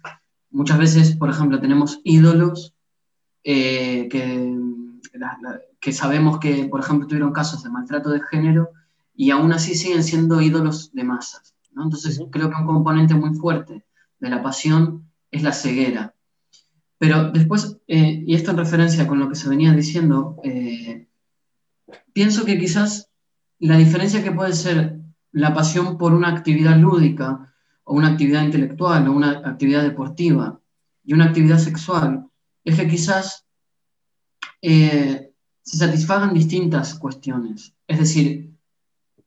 muchas 0.51 0.77
veces, 0.77 1.15
por 1.15 1.31
ejemplo, 1.31 1.59
tenemos 1.59 1.99
ídolos 2.03 2.75
eh, 3.43 4.07
que, 4.11 4.55
que 5.79 5.93
sabemos 5.93 6.37
que, 6.37 6.65
por 6.65 6.81
ejemplo, 6.81 7.07
tuvieron 7.07 7.33
casos 7.33 7.63
de 7.63 7.71
maltrato 7.71 8.11
de 8.11 8.21
género 8.29 8.69
y 9.15 9.31
aún 9.31 9.51
así 9.53 9.73
siguen 9.73 10.03
siendo 10.03 10.39
ídolos 10.41 10.91
de 10.93 11.03
masas. 11.03 11.55
¿no? 11.71 11.85
Entonces, 11.85 12.21
creo 12.31 12.51
que 12.51 12.55
un 12.55 12.67
componente 12.67 13.15
muy 13.15 13.33
fuerte 13.33 13.83
de 14.19 14.29
la 14.29 14.43
pasión 14.43 15.09
es 15.31 15.41
la 15.41 15.53
ceguera. 15.53 16.13
Pero 16.97 17.31
después, 17.31 17.77
eh, 17.87 18.23
y 18.25 18.33
esto 18.33 18.51
en 18.51 18.57
referencia 18.57 19.07
con 19.07 19.19
lo 19.19 19.29
que 19.29 19.35
se 19.35 19.49
venía 19.49 19.71
diciendo, 19.73 20.37
eh, 20.43 21.07
pienso 22.11 22.43
que 22.43 22.57
quizás 22.57 23.09
la 23.59 23.77
diferencia 23.77 24.23
que 24.23 24.31
puede 24.31 24.53
ser 24.53 24.99
la 25.31 25.53
pasión 25.53 25.97
por 25.97 26.13
una 26.13 26.29
actividad 26.29 26.77
lúdica 26.77 27.53
o 27.83 27.95
una 27.95 28.09
actividad 28.09 28.43
intelectual 28.43 29.07
o 29.07 29.11
una 29.11 29.41
actividad 29.45 29.83
deportiva 29.83 30.59
y 31.03 31.13
una 31.13 31.25
actividad 31.25 31.59
sexual 31.59 32.27
es 32.63 32.75
que 32.75 32.87
quizás 32.87 33.45
eh, 34.61 35.31
se 35.61 35.77
satisfagan 35.77 36.33
distintas 36.33 36.95
cuestiones. 36.95 37.75
Es 37.85 37.99
decir, 37.99 38.55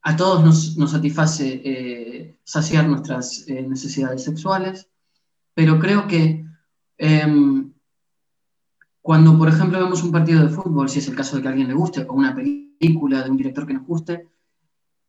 a 0.01 0.15
todos 0.15 0.43
nos, 0.43 0.77
nos 0.77 0.91
satisface 0.91 2.37
saciar 2.43 2.87
nuestras 2.87 3.45
necesidades 3.47 4.23
sexuales, 4.23 4.89
pero 5.53 5.79
creo 5.79 6.07
que 6.07 6.43
em, 7.01 7.73
cuando, 9.01 9.35
por 9.37 9.49
ejemplo, 9.49 9.79
vemos 9.79 10.03
un 10.03 10.11
partido 10.11 10.43
de 10.43 10.49
fútbol, 10.49 10.87
si 10.87 10.99
es 10.99 11.07
el 11.07 11.15
caso 11.15 11.35
de 11.35 11.41
que 11.41 11.47
a 11.47 11.51
alguien 11.51 11.67
le 11.67 11.73
guste, 11.73 12.05
o 12.07 12.13
una 12.13 12.35
película 12.35 13.23
de 13.23 13.31
un 13.31 13.37
director 13.37 13.65
que 13.65 13.73
nos 13.73 13.87
guste, 13.87 14.27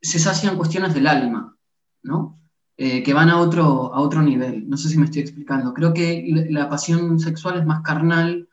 se 0.01 0.19
sacian 0.19 0.57
cuestiones 0.57 0.95
del 0.95 1.07
alma, 1.07 1.57
¿no? 2.03 2.41
Eh, 2.79 3.03
que 3.03 3.13
van 3.13 3.29
a 3.29 3.39
otro, 3.39 3.93
a 3.95 4.01
otro 4.01 4.23
nivel. 4.23 4.69
No 4.69 4.77
sé 4.79 4.89
si 4.89 4.97
me 4.99 5.05
estoy 5.05 5.21
explicando. 5.23 5.75
Creo 5.75 5.93
que 5.93 6.25
la 6.49 6.69
pasión 6.71 7.21
sexual 7.21 7.59
es 7.59 7.67
más 7.67 7.83
carnal, 7.83 8.49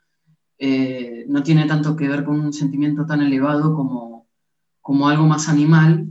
eh, 0.58 1.24
no 1.28 1.42
tiene 1.42 1.64
tanto 1.64 1.96
que 1.96 2.08
ver 2.08 2.22
con 2.24 2.38
un 2.38 2.52
sentimiento 2.52 3.06
tan 3.06 3.22
elevado 3.22 3.74
como, 3.74 4.28
como 4.82 5.08
algo 5.08 5.26
más 5.26 5.48
animal. 5.48 6.08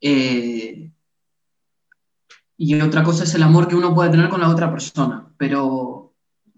Eh, 0.00 0.67
y 2.60 2.78
otra 2.80 3.04
cosa 3.04 3.22
es 3.22 3.34
el 3.36 3.44
amor 3.44 3.68
que 3.68 3.76
uno 3.76 3.94
puede 3.94 4.10
tener 4.10 4.28
con 4.28 4.40
la 4.40 4.48
otra 4.50 4.70
persona, 4.70 5.32
pero 5.38 6.12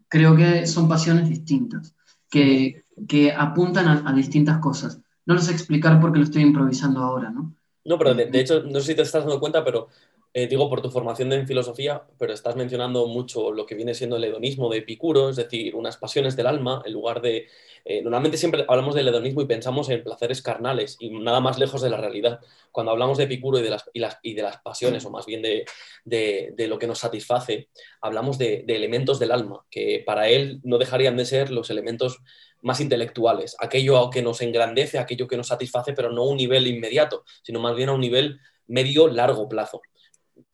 creo 0.09 0.35
que 0.35 0.67
son 0.67 0.89
pasiones 0.89 1.29
distintas, 1.29 1.95
que, 2.31 2.85
que 3.07 3.33
apuntan 3.33 4.07
a, 4.07 4.13
distintas 4.15 4.59
cosas. 4.59 4.99
No 5.27 5.35
lo 5.35 5.41
sé 5.41 5.53
explicar 5.53 6.01
porque 6.01 6.19
lo 6.19 6.25
estoy 6.25 6.43
improvisando 6.43 7.01
ahora, 7.01 7.31
¿no? 7.31 7.55
No, 7.85 7.99
pero 7.99 8.15
de, 8.15 8.31
hecho, 8.33 8.63
no 8.63 8.81
sé 8.81 8.87
si 8.87 8.95
te 8.95 9.03
estás 9.03 9.25
dando 9.25 9.41
cuenta, 9.41 9.63
pero 9.63 9.89
eh, 10.33 10.47
digo 10.47 10.69
por 10.69 10.81
tu 10.81 10.91
formación 10.91 11.33
en 11.33 11.47
filosofía, 11.47 12.03
pero 12.19 12.33
estás 12.33 12.57
mencionando 12.57 13.07
mucho 13.07 13.53
lo 13.53 13.67
que 13.67 13.75
viene 13.75 13.95
siendo 13.95 14.17
el 14.17 14.25
hedonismo 14.25 14.69
de 14.69 14.79
Epicuro, 14.79 15.31
es 15.31 15.37
decir, 15.37 15.75
unas 15.75 15.97
pasiones 15.97 16.37
del 16.37 16.47
alma, 16.47 16.83
en 16.85 16.93
lugar 16.93 17.21
de 17.21 17.49
eh, 17.85 18.03
normalmente 18.03 18.37
siempre 18.37 18.65
hablamos 18.69 18.95
del 18.95 19.09
hedonismo 19.09 19.41
y 19.43 19.47
pensamos 19.47 19.89
en 19.89 20.05
placeres 20.05 20.43
carnales 20.43 20.97
y 21.01 21.11
nada 21.11 21.41
más 21.41 21.59
lejos 21.59 21.83
de 21.83 21.91
la 21.91 21.97
realidad. 21.97 22.41
Cuando 22.71 22.93
hablamos 22.93 23.19
de 23.19 23.25
Epicuro 23.25 23.59
y 23.59 23.63
de 23.63 23.71
las, 23.71 23.85
y 24.23 24.35
de 24.35 24.43
las 24.43 24.59
pasiones, 24.59 25.05
o 25.05 25.11
más 25.11 25.27
bien 25.27 25.43
de, 25.43 25.65
de, 26.05 26.69
lo 26.69 26.79
que 26.79 26.87
nos 26.87 26.99
satisface, 26.99 27.69
hablamos 28.01 28.39
de, 28.39 28.65
elementos 28.69 29.19
del 29.19 29.33
alma, 29.33 29.65
que 29.71 30.03
para 30.05 30.29
él 30.29 30.61
no 30.63 30.79
dejarían 30.79 31.17
de 31.17 31.25
ser 31.25 31.51
los 31.51 31.71
elementos 31.71 32.19
más 32.63 32.81
intelectuales, 32.81 33.57
aquello 33.59 34.11
que 34.11 34.23
nos 34.23 34.43
engrandece, 34.43 34.99
aquello 34.99 35.27
que 35.27 35.37
nos 35.37 35.49
satisface, 35.49 35.95
pero 35.95 36.13
no 36.13 36.23
a 36.23 36.29
un 36.29 36.37
nivel 36.37 36.67
inmediato, 36.67 37.25
sino 37.43 37.59
más 37.59 37.75
bien 37.75 37.89
a 37.89 37.95
un 37.95 38.01
nivel 38.01 38.39
medio-largo 38.67 39.49
plazo 39.49 39.81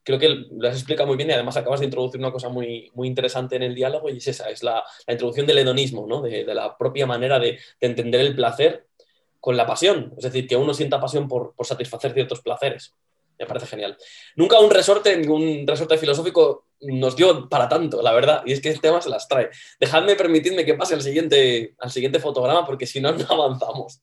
creo 0.07 0.21
que 0.21 0.29
lo 0.29 0.69
has 0.69 0.77
explicado 0.77 1.09
muy 1.09 1.17
bien 1.17 1.31
y 1.31 1.33
además 1.33 1.57
acabas 1.57 1.81
de 1.81 1.87
introducir 1.87 2.21
una 2.21 2.31
cosa 2.31 2.49
muy, 2.49 2.93
muy 2.95 3.09
interesante 3.09 3.57
en 3.57 3.65
el 3.65 3.75
diálogo 3.75 4.09
y 4.09 4.19
es 4.19 4.29
esa, 4.29 4.49
es 4.49 4.63
la, 4.63 4.85
introducción 5.09 5.47
del 5.47 5.59
hedonismo, 5.59 6.07
¿no? 6.07 6.23
de, 6.23 6.45
la 6.45 6.79
propia 6.79 7.07
manera 7.07 7.41
de, 7.41 7.59
entender 7.81 8.21
el 8.21 8.37
placer 8.37 8.87
con 9.41 9.57
la 9.57 9.67
pasión, 9.67 10.15
es 10.17 10.23
decir, 10.23 10.47
que 10.47 10.55
uno 10.55 10.75
sienta 10.75 11.01
pasión 11.01 11.27
por, 11.27 11.55
satisfacer 11.63 12.15
ciertos 12.15 12.41
placeres. 12.41 12.95
Me 13.37 13.47
parece 13.47 13.67
genial. 13.67 13.99
Nunca 14.37 14.61
un 14.61 14.71
resorte, 14.71 15.15
ningún 15.17 15.67
resorte 15.67 15.99
filosófico 15.99 16.67
nos 16.81 17.17
dio 17.17 17.49
para 17.49 17.69
tanto, 17.69 18.01
la 18.01 18.13
verdad, 18.13 18.43
y 18.47 18.53
es 18.53 18.61
que 18.61 18.71
el 18.71 18.81
tema 18.81 19.03
se 19.03 19.11
las 19.11 19.27
trae. 19.27 19.51
Dejadme, 19.81 20.15
permitidme 20.15 20.65
que 20.65 20.75
pase 20.75 20.95
al 20.95 21.03
siguiente, 21.03 21.75
al 21.81 21.91
siguiente 21.91 22.21
fotograma 22.21 22.65
porque 22.65 22.87
si 22.87 23.01
no, 23.01 23.11
no 23.13 23.27
avanzamos. 23.29 24.01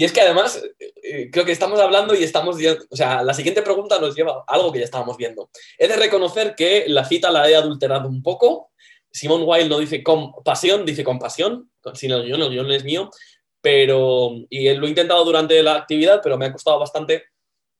Y 0.00 0.04
es 0.04 0.14
que 0.14 0.22
además, 0.22 0.64
eh, 1.02 1.28
creo 1.30 1.44
que 1.44 1.52
estamos 1.52 1.78
hablando 1.78 2.14
y 2.14 2.22
estamos, 2.22 2.56
o 2.88 2.96
sea, 2.96 3.22
la 3.22 3.34
siguiente 3.34 3.60
pregunta 3.60 4.00
nos 4.00 4.16
lleva 4.16 4.44
a 4.46 4.54
algo 4.54 4.72
que 4.72 4.78
ya 4.78 4.86
estábamos 4.86 5.18
viendo. 5.18 5.50
He 5.76 5.88
de 5.88 5.96
reconocer 5.96 6.54
que 6.54 6.86
la 6.88 7.04
cita 7.04 7.30
la 7.30 7.50
he 7.50 7.54
adulterado 7.54 8.08
un 8.08 8.22
poco, 8.22 8.70
Simon 9.12 9.42
Wilde 9.44 9.68
no 9.68 9.78
dice 9.78 10.02
compasión, 10.02 10.86
dice 10.86 11.04
compasión, 11.04 11.70
sin 11.92 12.12
el 12.12 12.24
guion, 12.24 12.40
el 12.40 12.48
guion 12.48 12.72
es 12.72 12.82
mío, 12.82 13.10
pero, 13.60 14.30
y 14.48 14.72
lo 14.72 14.86
he 14.86 14.88
intentado 14.88 15.22
durante 15.22 15.62
la 15.62 15.74
actividad, 15.74 16.22
pero 16.22 16.38
me 16.38 16.46
ha 16.46 16.52
costado 16.52 16.78
bastante, 16.78 17.24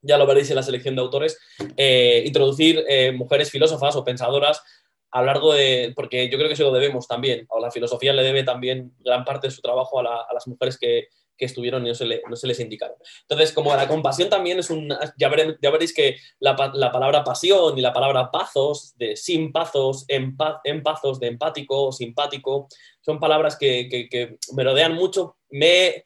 ya 0.03 0.19
lo 0.19 0.27
veréis 0.27 0.47
en 0.51 0.57
la 0.57 0.63
selección 0.63 0.95
de 0.95 1.01
autores, 1.01 1.39
eh, 1.75 2.21
introducir 2.23 2.85
eh, 2.87 3.11
mujeres 3.13 3.49
filósofas 3.49 3.95
o 3.95 4.03
pensadoras 4.03 4.61
a 5.09 5.21
lo 5.21 5.25
largo 5.25 5.53
de, 5.53 5.91
porque 5.95 6.29
yo 6.29 6.37
creo 6.37 6.47
que 6.47 6.53
eso 6.53 6.65
lo 6.65 6.71
debemos 6.71 7.07
también, 7.07 7.47
o 7.49 7.59
la 7.59 7.71
filosofía 7.71 8.13
le 8.13 8.21
debe 8.21 8.43
también 8.43 8.93
gran 8.99 9.25
parte 9.25 9.47
de 9.47 9.51
su 9.51 9.61
trabajo 9.61 9.99
a, 9.99 10.27
las 10.31 10.47
mujeres 10.47 10.77
que, 10.77 11.07
estuvieron 11.45 11.85
y 11.85 11.89
no 11.89 11.95
se, 11.95 12.47
les 12.47 12.59
indicaron. 12.59 12.95
Entonces, 13.21 13.53
como 13.53 13.75
la 13.75 13.87
compasión 13.87 14.29
también 14.29 14.59
es 14.59 14.69
un, 14.69 14.93
ya, 15.17 15.29
veréis 15.29 15.93
que 15.93 16.17
la, 16.39 16.55
palabra 16.55 17.23
pasión 17.23 17.77
y 17.77 17.81
la 17.81 17.93
palabra 17.93 18.31
pazos, 18.31 18.93
de 18.97 19.15
sin 19.15 19.51
pazos, 19.51 20.05
en, 20.07 20.35
de 20.63 21.27
empático 21.27 21.91
simpático, 21.91 22.67
son 23.01 23.19
palabras 23.19 23.57
que, 23.57 23.87
que, 23.89 24.37
me 24.53 24.63
rodean 24.63 24.93
mucho. 24.93 25.37
Me, 25.49 26.05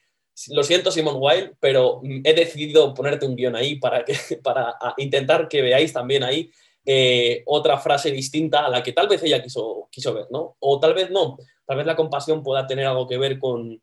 lo 0.49 0.63
siento, 0.63 0.91
Simon 0.91 1.15
Wilde, 1.17 1.53
pero 1.59 2.01
he 2.23 2.33
decidido 2.33 2.93
ponerte 2.93 3.25
un 3.25 3.35
guion 3.35 3.55
ahí 3.55 3.75
para, 3.75 4.03
que, 4.03 4.15
para 4.43 4.75
intentar 4.97 5.47
que 5.47 5.61
veáis 5.61 5.93
también 5.93 6.23
ahí 6.23 6.51
eh, 6.85 7.41
otra 7.47 7.79
frase 7.79 8.11
distinta 8.11 8.65
a 8.65 8.69
la 8.69 8.83
que 8.83 8.93
tal 8.93 9.07
vez 9.07 9.23
ella 9.23 9.41
quiso, 9.41 9.87
quiso 9.91 10.13
ver, 10.13 10.27
¿no? 10.29 10.55
O 10.59 10.79
tal 10.79 10.93
vez 10.93 11.09
no, 11.09 11.37
tal 11.65 11.77
vez 11.77 11.85
la 11.87 11.95
compasión 11.95 12.43
pueda 12.43 12.67
tener 12.67 12.85
algo 12.85 13.07
que 13.07 13.17
ver 13.17 13.39
con, 13.39 13.81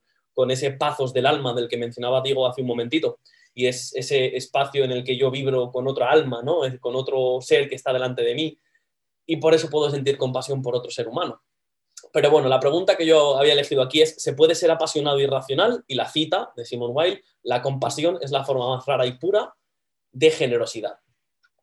ese 0.51 0.73
pazos 0.73 1.12
del 1.12 1.27
alma 1.27 1.55
del 1.55 1.68
que 1.68 1.77
mencionaba 1.77 2.21
Diego 2.21 2.47
hace 2.47 2.62
un 2.62 2.68
momentito, 2.68 3.18
y 3.55 3.66
es 3.66 3.95
ese 3.95 4.37
espacio 4.37 4.85
en 4.85 4.92
el 4.92 5.05
que 5.05 5.16
yo 5.16 5.31
vibro 5.31 5.71
con 5.71 5.87
otra 5.87 6.11
alma, 6.11 6.42
¿no? 6.42 6.61
con 6.81 6.97
otro 6.97 7.38
ser 7.40 7.68
que 7.68 7.75
está 7.75 7.92
delante 7.92 8.23
de 8.23 8.35
mí, 8.35 8.59
y 9.27 9.37
por 9.37 9.55
eso 9.55 9.71
puedo 9.71 9.90
sentir 9.90 10.16
compasión 10.16 10.62
por 10.62 10.75
otro 10.75 10.90
ser 10.90 11.09
humano. 11.09 11.42
Pero 12.12 12.31
bueno, 12.31 12.49
la 12.49 12.61
pregunta 12.61 12.97
que 12.97 13.07
yo 13.07 13.38
había 13.38 13.53
elegido 13.53 13.83
aquí 13.83 14.03
es, 14.03 14.16
¿se 14.21 14.33
puede 14.35 14.55
ser 14.55 14.71
apasionado 14.71 15.21
y 15.21 15.27
racional? 15.27 15.85
Y 15.87 15.95
la 15.95 16.09
cita 16.09 16.53
de 16.57 16.64
Simon 16.64 16.90
Weil, 16.92 17.23
la 17.42 17.62
compasión 17.62 18.18
es 18.21 18.31
la 18.31 18.45
forma 18.45 18.68
más 18.68 18.85
rara 18.87 19.07
y 19.07 19.12
pura 19.12 19.55
de 20.11 20.31
generosidad. 20.31 20.99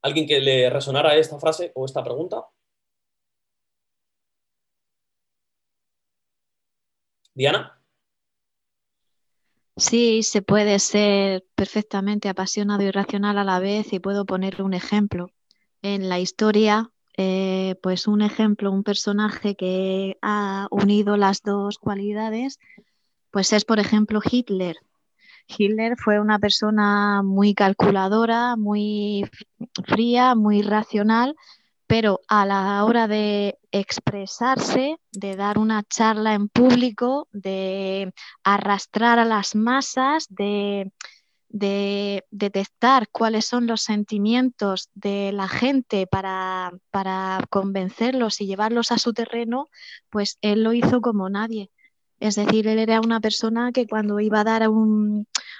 ¿Alguien 0.01 0.27
que 0.27 0.39
le 0.39 0.69
resonara 0.69 1.15
esta 1.15 1.39
frase 1.39 1.71
o 1.75 1.85
esta 1.85 2.03
pregunta? 2.03 2.45
Diana. 7.33 7.78
Sí, 9.79 10.23
se 10.23 10.41
puede 10.41 10.77
ser 10.79 11.45
perfectamente 11.55 12.27
apasionado 12.27 12.83
y 12.83 12.91
racional 12.91 13.37
a 13.37 13.45
la 13.45 13.59
vez 13.59 13.93
y 13.93 13.99
puedo 13.99 14.25
poner 14.25 14.61
un 14.61 14.73
ejemplo. 14.73 15.31
En 15.81 16.09
la 16.09 16.19
historia, 16.19 16.91
eh, 17.17 17.75
pues 17.81 18.05
un 18.07 18.21
ejemplo, 18.21 18.73
un 18.73 18.83
personaje 18.83 19.55
que 19.55 20.17
ha 20.21 20.67
unido 20.69 21.15
las 21.15 21.41
dos 21.43 21.77
cualidades, 21.77 22.59
pues 23.31 23.53
es 23.53 23.63
por 23.63 23.79
ejemplo 23.79 24.19
Hitler. 24.29 24.75
Hitler 25.47 25.95
fue 25.97 26.19
una 26.19 26.39
persona 26.39 27.23
muy 27.23 27.53
calculadora, 27.53 28.57
muy 28.57 29.23
fría, 29.87 30.35
muy 30.35 30.61
racional, 30.61 31.35
pero 31.89 32.21
a 32.27 32.45
la 32.45 32.85
hora 32.85 33.07
de 33.07 33.57
expresarse, 33.71 34.99
de 35.11 35.35
dar 35.35 35.57
una 35.57 35.81
charla 35.81 36.35
en 36.35 36.47
público, 36.47 37.27
de 37.31 38.13
arrastrar 38.43 39.17
a 39.17 39.25
las 39.25 39.55
masas, 39.55 40.27
de, 40.29 40.91
detectar 41.49 43.09
cuáles 43.09 43.47
son 43.47 43.65
los 43.65 43.81
sentimientos 43.81 44.91
de 44.93 45.31
la 45.31 45.47
gente 45.47 46.05
para, 46.05 46.71
convencerlos 47.49 48.39
y 48.39 48.45
llevarlos 48.45 48.91
a 48.91 48.99
su 48.99 49.13
terreno, 49.13 49.67
pues 50.11 50.37
él 50.41 50.61
lo 50.63 50.73
hizo 50.73 51.01
como 51.01 51.27
nadie. 51.27 51.71
Es 52.19 52.35
decir, 52.35 52.67
él 52.67 52.77
era 52.77 53.01
una 53.01 53.19
persona 53.19 53.71
que 53.71 53.87
cuando 53.87 54.19
iba 54.19 54.41
a 54.41 54.43
dar 54.43 54.69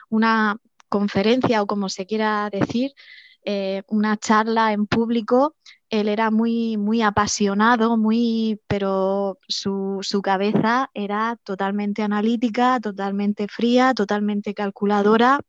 una 0.10 0.58
conferencia 0.90 1.64
o 1.64 1.66
como 1.66 1.90
se 1.90 2.06
quiera 2.06 2.52
decir, 2.52 2.94
eh, 3.44 3.82
una 3.88 4.16
charla 4.16 4.74
en 4.74 4.86
público, 4.86 5.56
él 5.90 6.08
era 6.08 6.30
muy, 6.30 6.78
muy 6.78 7.02
apasionado, 7.02 7.98
muy, 7.98 8.62
pero 8.68 9.40
su, 9.48 10.22
cabeza 10.24 10.90
era 10.94 11.38
totalmente 11.44 12.04
analítica, 12.04 12.80
totalmente 12.80 13.48
fría, 13.48 13.94
totalmente 13.94 14.54
calculadora. 14.54 15.40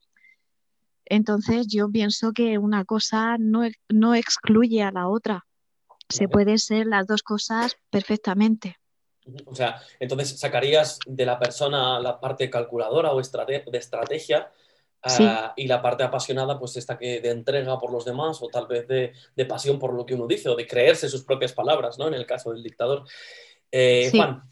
Entonces 1.04 1.66
yo 1.66 1.90
pienso 1.90 2.32
que 2.32 2.58
una 2.58 2.84
cosa 2.84 3.36
no, 3.38 3.62
no 3.88 4.14
excluye 4.14 4.82
a 4.82 4.92
la 4.92 5.08
otra. 5.08 5.46
Se 6.08 6.28
puede 6.28 6.58
ser 6.58 6.86
las 6.86 7.06
dos 7.06 7.22
cosas 7.22 7.76
perfectamente. 7.90 8.76
O 9.44 9.54
sea, 9.54 9.80
entonces 10.00 10.38
sacarías 10.40 10.98
de 11.06 11.26
la 11.26 11.38
persona 11.38 12.00
la 12.00 12.18
parte 12.18 12.48
calculadora 12.48 13.12
o 13.12 13.20
de 13.20 13.78
estrategia 13.78 14.50
ah, 15.02 15.52
y 15.56 15.66
la 15.66 15.82
parte 15.82 16.02
apasionada, 16.02 16.58
pues 16.58 16.76
esta 16.76 16.98
que 16.98 17.20
de 17.20 17.30
entrega 17.30 17.78
por 17.78 17.92
los 17.92 18.04
demás 18.04 18.38
o 18.42 18.48
tal 18.48 18.66
vez 18.66 18.86
de, 18.88 19.44
pasión 19.46 19.78
por 19.78 19.94
lo 19.94 20.04
que 20.04 20.14
uno 20.14 20.26
dice 20.26 20.48
o 20.48 20.56
de 20.56 20.66
creerse 20.66 21.08
sus 21.08 21.24
propias 21.24 21.52
palabras, 21.52 21.98
¿no? 21.98 22.08
En 22.08 22.14
el 22.14 22.26
caso 22.26 22.52
del 22.52 22.62
dictador. 22.62 23.04
Eh, 23.70 24.10
Juan. 24.12 24.42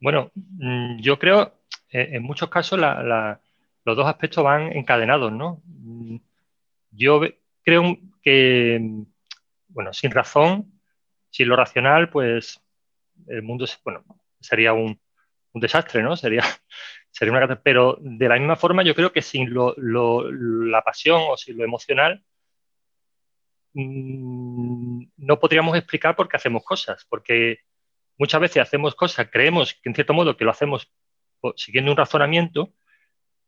Bueno, 0.00 0.30
mm, 0.34 1.00
yo 1.00 1.18
creo, 1.18 1.54
eh, 1.90 2.10
en 2.12 2.22
muchos 2.22 2.48
casos 2.48 2.78
los 2.78 3.96
dos 3.96 4.06
aspectos 4.06 4.42
van 4.42 4.72
encadenados, 4.72 5.32
¿no? 5.32 5.62
Mm, 5.64 6.16
yo 6.90 7.20
creo 7.62 7.98
que, 8.22 9.04
bueno, 9.68 9.92
sin 9.92 10.10
razón 10.10 10.72
sin 11.32 11.48
lo 11.48 11.56
racional, 11.56 12.10
pues 12.10 12.60
el 13.26 13.42
mundo 13.42 13.64
bueno, 13.84 14.04
sería 14.38 14.74
un, 14.74 15.00
desastre, 15.54 16.02
¿no? 16.02 16.16
Sería, 16.16 16.44
sería 17.12 17.32
una 17.32 17.62
Pero 17.62 17.98
de 18.00 18.28
la 18.28 18.38
misma 18.38 18.56
forma, 18.56 18.82
yo 18.82 18.94
creo 18.94 19.12
que 19.12 19.22
sin 19.22 19.54
la 19.54 20.82
pasión 20.82 21.22
o 21.28 21.36
sin 21.36 21.58
lo 21.58 21.64
emocional, 21.64 22.24
mm, 23.74 25.04
no 25.18 25.38
podríamos 25.38 25.76
explicar 25.76 26.16
por 26.16 26.28
qué 26.28 26.36
hacemos 26.36 26.64
cosas, 26.64 27.06
porque 27.08 27.58
muchas 28.18 28.40
veces 28.40 28.62
hacemos 28.62 28.94
cosas, 28.94 29.28
creemos 29.30 29.74
que 29.74 29.88
en 29.90 29.94
cierto 29.94 30.14
modo 30.14 30.36
que 30.36 30.44
lo 30.44 30.50
hacemos 30.50 30.90
siguiendo 31.56 31.90
un 31.90 31.96
razonamiento, 31.96 32.72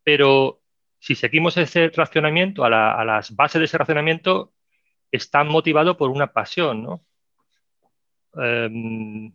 pero 0.03 0.61
si 0.99 1.15
seguimos 1.15 1.57
ese 1.57 1.89
razonamiento, 1.89 2.65
a, 2.65 3.05
las 3.05 3.35
bases 3.35 3.61
de 3.61 3.65
ese 3.67 3.79
razonamiento, 3.79 4.53
están 5.11 5.49
motivados 5.49 5.97
por 5.97 6.11
una 6.11 6.33
pasión, 6.33 6.83
¿no? 6.83 7.05
Em, 8.37 9.33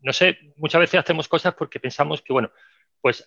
no 0.00 0.12
sé, 0.12 0.38
muchas 0.56 0.80
veces 0.80 1.00
hacemos 1.00 1.28
cosas 1.28 1.54
porque 1.54 1.80
pensamos 1.80 2.22
que, 2.22 2.32
bueno, 2.32 2.50
pues 3.00 3.26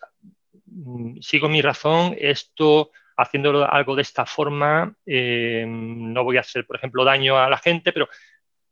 mm, 0.65 1.19
sigo 1.21 1.49
mi 1.49 1.61
razón, 1.61 2.15
esto 2.17 2.91
haciéndolo 3.17 3.71
algo 3.71 3.95
de 3.95 4.01
esta 4.01 4.25
forma, 4.25 4.95
em, 5.05 6.13
no 6.13 6.23
voy 6.23 6.37
a 6.37 6.41
hacer, 6.41 6.65
por 6.65 6.75
ejemplo, 6.75 7.03
daño 7.03 7.37
a 7.37 7.49
la 7.49 7.57
gente, 7.57 7.91
pero 7.91 8.07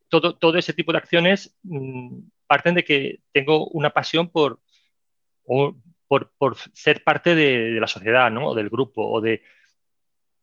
todo, 0.08 0.36
todo 0.36 0.58
ese 0.58 0.74
tipo 0.74 0.92
de 0.92 0.98
acciones 0.98 1.58
mm, 1.64 2.20
parten 2.48 2.76
de 2.76 2.84
que 2.84 3.20
tengo 3.32 3.68
una 3.68 3.92
pasión 3.92 4.30
por, 4.30 4.60
por, 6.08 6.58
ser 6.74 7.04
parte 7.04 7.36
de, 7.36 7.80
la 7.80 7.88
sociedad, 7.88 8.32
¿no? 8.32 8.48
O 8.48 8.56
del 8.56 8.70
grupo, 8.70 9.08
o 9.08 9.22
de... 9.22 9.44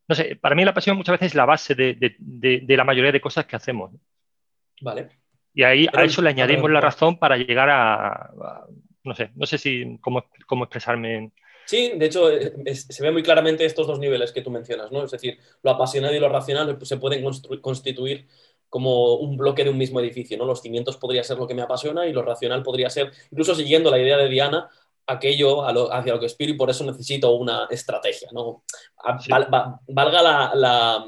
No 0.09 0.15
sé, 0.15 0.37
para 0.37 0.55
mí 0.55 0.65
la 0.65 0.75
pasión 0.75 0.97
muchas 0.97 1.15
veces 1.15 1.33
es 1.33 1.35
la 1.35 1.45
base 1.45 1.75
de, 1.75 2.77
la 2.77 2.85
mayoría 2.85 3.11
de 3.11 3.21
cosas 3.21 3.47
que 3.47 3.57
hacemos. 3.57 3.91
Vale. 4.81 5.19
Y 5.53 5.65
ahí 5.65 5.89
a 5.93 6.05
eso 6.05 6.23
le 6.23 6.31
añadimos 6.31 6.71
la 6.71 6.81
razón 6.81 7.19
para 7.19 7.37
llegar 7.37 7.69
a, 7.71 8.67
no 9.07 9.15
sé, 9.15 9.31
no 9.35 9.47
sé 9.47 9.59
si 9.59 9.99
cómo, 10.01 10.27
cómo 10.47 10.65
expresarme. 10.65 11.33
Sí, 11.65 11.93
de 11.97 12.07
hecho, 12.07 12.31
eh, 12.31 12.75
se 12.75 13.03
ve 13.03 13.11
muy 13.11 13.23
claramente 13.23 13.65
estos 13.65 13.87
dos 13.87 13.99
niveles 13.99 14.33
que 14.33 14.43
tú 14.43 14.51
mencionas, 14.51 14.93
¿no? 14.93 15.05
Es 15.05 15.11
decir, 15.11 15.39
lo 15.63 15.71
apasionado 15.71 16.15
y 16.15 16.21
lo 16.21 16.29
racional 16.29 16.79
se 16.83 16.97
pueden 16.97 17.25
constituir 17.61 18.29
como 18.69 19.15
un 19.15 19.37
bloque 19.37 19.65
de 19.65 19.71
un 19.71 19.79
mismo 19.79 20.01
edificio, 20.01 20.37
¿no? 20.37 20.45
Los 20.45 20.61
cimientos 20.61 20.97
podría 20.97 21.25
ser 21.25 21.39
lo 21.39 21.47
que 21.47 21.55
me 21.55 21.63
apasiona 21.63 22.07
y 22.07 22.13
lo 22.13 22.23
racional 22.23 22.63
podría 22.63 22.91
ser, 22.91 23.13
incluso 23.31 23.55
siguiendo 23.55 23.91
la 23.91 23.99
idea 23.99 24.17
de 24.17 24.29
Diana, 24.29 24.69
aquello 25.07 25.63
hacia 25.93 26.15
lo 26.15 26.21
que 26.21 26.27
aspiro 26.27 26.53
y 26.53 26.57
por 26.57 26.69
eso 26.69 26.85
necesito 26.85 27.33
una 27.35 27.67
estrategia, 27.71 28.29
¿no? 28.33 28.65
valga 29.87 30.23
la 30.23 31.07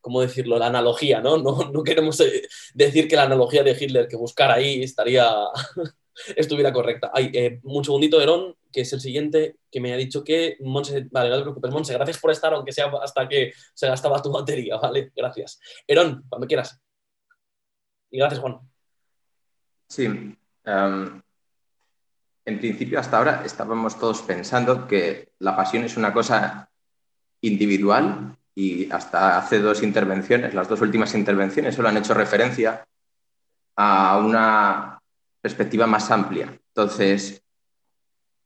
¿cómo 0.00 0.22
decirlo?, 0.22 0.58
la 0.58 0.66
analogía, 0.66 1.20
¿no? 1.20 1.36
No, 1.38 1.82
queremos 1.82 2.18
eh, 2.20 2.48
decir 2.74 3.08
que 3.08 3.16
la 3.16 3.24
analogía 3.24 3.62
de 3.62 3.76
Hitler 3.78 4.08
que 4.08 4.16
buscar 4.16 4.50
ahí 4.50 4.82
estaría, 4.82 5.28
estuviera 6.36 6.72
correcta. 6.72 7.10
Hay 7.12 7.30
eh, 7.32 7.60
un 7.62 7.84
segundito, 7.84 8.20
Herón, 8.20 8.54
que 8.72 8.82
es 8.82 8.92
el 8.92 9.00
siguiente, 9.00 9.56
que 9.70 9.80
me 9.80 9.92
ha 9.92 9.96
dicho 9.96 10.24
que, 10.24 10.56
Monse, 10.60 11.08
vale, 11.10 11.30
no 11.30 11.36
te 11.36 11.42
preocupes, 11.42 11.70
Monse, 11.70 11.94
gracias 11.94 12.18
por 12.18 12.30
estar, 12.30 12.52
aunque 12.52 12.72
sea 12.72 12.90
hasta 13.02 13.28
que 13.28 13.52
se 13.74 13.86
gastaba 13.86 14.22
tu 14.22 14.30
batería, 14.30 14.76
¿vale? 14.82 15.12
Gracias. 15.14 15.60
Herón, 15.86 16.24
cuando 16.28 16.46
quieras. 16.46 16.80
Y 18.10 18.18
gracias, 18.18 18.40
Juan. 18.40 18.58
Sí. 19.88 20.04
Em, 20.04 21.22
en 22.44 22.58
principio, 22.58 22.98
hasta 22.98 23.18
ahora 23.18 23.42
estábamos 23.44 23.98
todos 23.98 24.22
pensando 24.22 24.86
que 24.86 25.32
la 25.38 25.54
pasión 25.56 25.84
es 25.84 25.96
una 25.96 26.12
cosa 26.12 26.70
individual 27.40 28.36
y 28.54 28.90
hasta 28.90 29.38
hace 29.38 29.60
dos 29.60 29.82
intervenciones, 29.82 30.54
las 30.54 30.68
dos 30.68 30.80
últimas 30.80 31.14
intervenciones, 31.14 31.74
solo 31.74 31.88
han 31.88 31.98
hecho 31.98 32.14
referencia 32.14 32.84
a 33.76 34.18
una 34.18 34.97
perspectiva 35.40 35.86
más 35.86 36.10
amplia. 36.10 36.58
Entonces, 36.74 37.42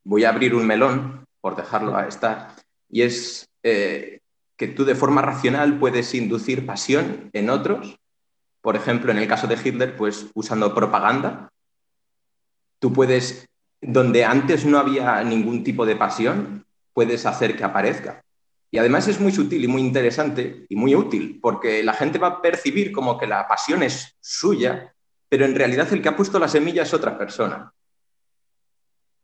voy 0.04 0.24
a 0.24 0.30
abrir 0.30 0.54
un 0.54 0.66
melón, 0.66 1.24
por 1.40 1.56
dejarlo 1.56 1.96
a 1.96 2.06
estar, 2.06 2.54
y 2.88 3.02
es 3.02 3.48
eh, 3.62 4.20
que 4.56 4.68
tú 4.68 4.84
de 4.84 4.94
forma 4.94 5.22
racional 5.22 5.78
puedes 5.78 6.14
inducir 6.14 6.66
pasión 6.66 7.30
en 7.32 7.50
otros, 7.50 7.98
por 8.62 8.76
ejemplo, 8.76 9.10
en 9.10 9.18
el 9.18 9.26
caso 9.26 9.48
de 9.48 9.58
Hitler, 9.62 9.96
pues 9.96 10.28
usando 10.34 10.72
propaganda. 10.72 11.50
Tú 12.78 12.92
puedes, 12.92 13.48
donde 13.80 14.24
antes 14.24 14.64
no 14.64 14.78
había 14.78 15.22
ningún 15.24 15.64
tipo 15.64 15.84
de 15.84 15.96
pasión, 15.96 16.64
puedes 16.94 17.26
hacer 17.26 17.56
que 17.56 17.64
aparezca. 17.64 18.22
Y 18.70 18.78
además 18.78 19.08
es 19.08 19.20
muy 19.20 19.32
sutil 19.32 19.64
y 19.64 19.68
muy 19.68 19.82
interesante 19.82 20.64
y 20.68 20.76
muy 20.76 20.94
útil, 20.94 21.40
porque 21.42 21.82
la 21.82 21.92
gente 21.92 22.18
va 22.18 22.28
a 22.28 22.42
percibir 22.42 22.92
como 22.92 23.18
que 23.18 23.26
la 23.26 23.46
pasión 23.48 23.82
es 23.82 24.16
suya, 24.20 24.94
pero 25.32 25.46
en 25.46 25.54
realidad 25.54 25.90
el 25.90 26.02
que 26.02 26.10
ha 26.10 26.14
puesto 26.14 26.38
la 26.38 26.46
semilla 26.46 26.82
es 26.82 26.92
otra 26.92 27.16
persona. 27.16 27.72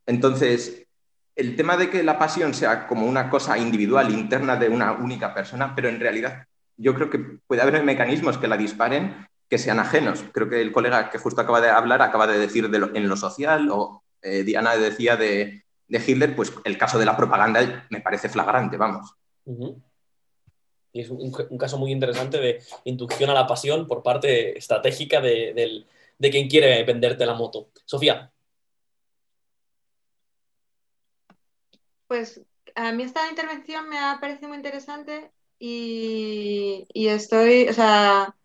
Entonces, 0.07 0.87
el 1.35 1.55
tema 1.55 1.77
de 1.77 1.91
que 1.91 2.01
la 2.01 2.17
pasión 2.17 2.55
sea 2.55 2.87
como 2.87 3.05
una 3.05 3.29
cosa 3.29 3.59
individual, 3.59 4.09
interna 4.09 4.55
de 4.55 4.69
una 4.69 4.93
única 4.93 5.35
persona, 5.35 5.75
pero 5.75 5.87
en 5.87 5.99
realidad 5.99 6.47
yo 6.77 6.95
creo 6.95 7.11
que 7.11 7.19
puede 7.45 7.61
haber 7.61 7.83
mecanismos 7.83 8.39
que 8.39 8.47
la 8.47 8.57
disparen 8.57 9.27
que 9.47 9.59
sean 9.59 9.77
ajenos. 9.77 10.23
Creo 10.33 10.49
que 10.49 10.59
el 10.59 10.71
colega 10.71 11.11
que 11.11 11.19
justo 11.19 11.41
acaba 11.41 11.61
de 11.61 11.69
hablar 11.69 12.01
acaba 12.01 12.25
de 12.25 12.39
decir 12.39 12.67
en 12.73 13.07
lo 13.07 13.15
social, 13.15 13.69
o 13.69 14.01
eh, 14.23 14.41
Diana 14.41 14.75
decía 14.77 15.15
de, 15.15 15.63
Hitler, 15.89 16.35
pues 16.35 16.51
el 16.63 16.79
caso 16.79 16.97
de 16.97 17.05
la 17.05 17.15
propaganda 17.15 17.85
me 17.91 18.01
parece 18.01 18.29
flagrante, 18.29 18.77
vamos. 18.77 19.13
Y 20.91 21.01
es 21.01 21.11
un, 21.11 21.31
caso 21.59 21.77
muy 21.77 21.91
interesante 21.91 22.39
de 22.39 22.63
inducción 22.85 23.29
a 23.29 23.35
la 23.35 23.45
pasión 23.45 23.85
por 23.85 24.01
parte 24.01 24.57
estratégica 24.57 25.21
de 25.21 25.85
quien 26.19 26.49
quiere 26.49 26.83
venderte 26.83 27.25
la 27.25 27.33
moto. 27.33 27.71
Sofía. 27.85 28.31
Pues 32.07 32.41
a 32.75 32.91
mí 32.91 33.03
esta 33.03 33.29
intervención 33.29 33.87
me 33.89 33.99
ha 33.99 34.17
parecido 34.19 34.49
muy 34.49 34.57
interesante 34.57 35.31
y, 35.59 36.87
estoy, 36.93 37.67
o 37.67 37.73
sea, 37.73 38.35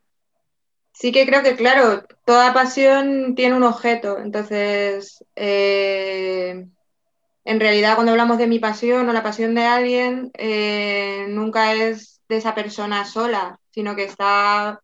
sí 0.92 1.12
que 1.12 1.26
creo 1.26 1.42
que, 1.42 1.56
claro, 1.56 2.04
toda 2.24 2.52
pasión 2.52 3.34
tiene 3.34 3.56
un 3.56 3.62
objeto. 3.62 4.18
Entonces, 4.18 5.24
eh, 5.36 6.66
en 7.44 7.60
realidad, 7.60 7.94
cuando 7.94 8.12
hablamos 8.12 8.38
de 8.38 8.46
mi 8.46 8.58
pasión 8.58 9.08
o 9.08 9.12
la 9.12 9.22
pasión 9.22 9.54
de 9.54 9.64
alguien, 9.64 10.30
eh, 10.34 11.26
nunca 11.28 11.74
es 11.74 12.20
de 12.28 12.36
esa 12.38 12.54
persona 12.54 13.04
sola, 13.04 13.60
sino 13.70 13.94
que 13.96 14.04
está, 14.04 14.82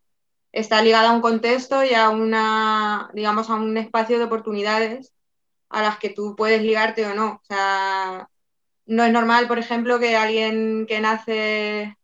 está 0.53 0.83
ligada 0.83 1.11
a 1.11 1.15
un 1.15 1.21
contexto 1.21 1.85
y 1.85 1.95
a 1.95 2.11
una, 2.11 3.11
digamos, 3.15 3.51
a 3.51 3.55
un 3.55 3.77
espacio 3.77 4.19
de 4.19 4.25
oportunidades 4.25 5.15
a 5.69 5.83
las 5.83 5.99
que 5.99 6.11
tú 6.11 6.35
puedes 6.37 6.63
ligarte 6.63 7.07
o 7.07 7.15
no. 7.15 7.41
O 7.43 7.45
sea, 7.49 8.29
no 8.87 9.05
es 9.05 9.13
normal, 9.13 9.49
por 9.49 9.59
ejemplo, 9.59 9.99
que 10.01 10.17
alguien 10.17 10.87
que 10.87 11.01
nace 11.01 11.97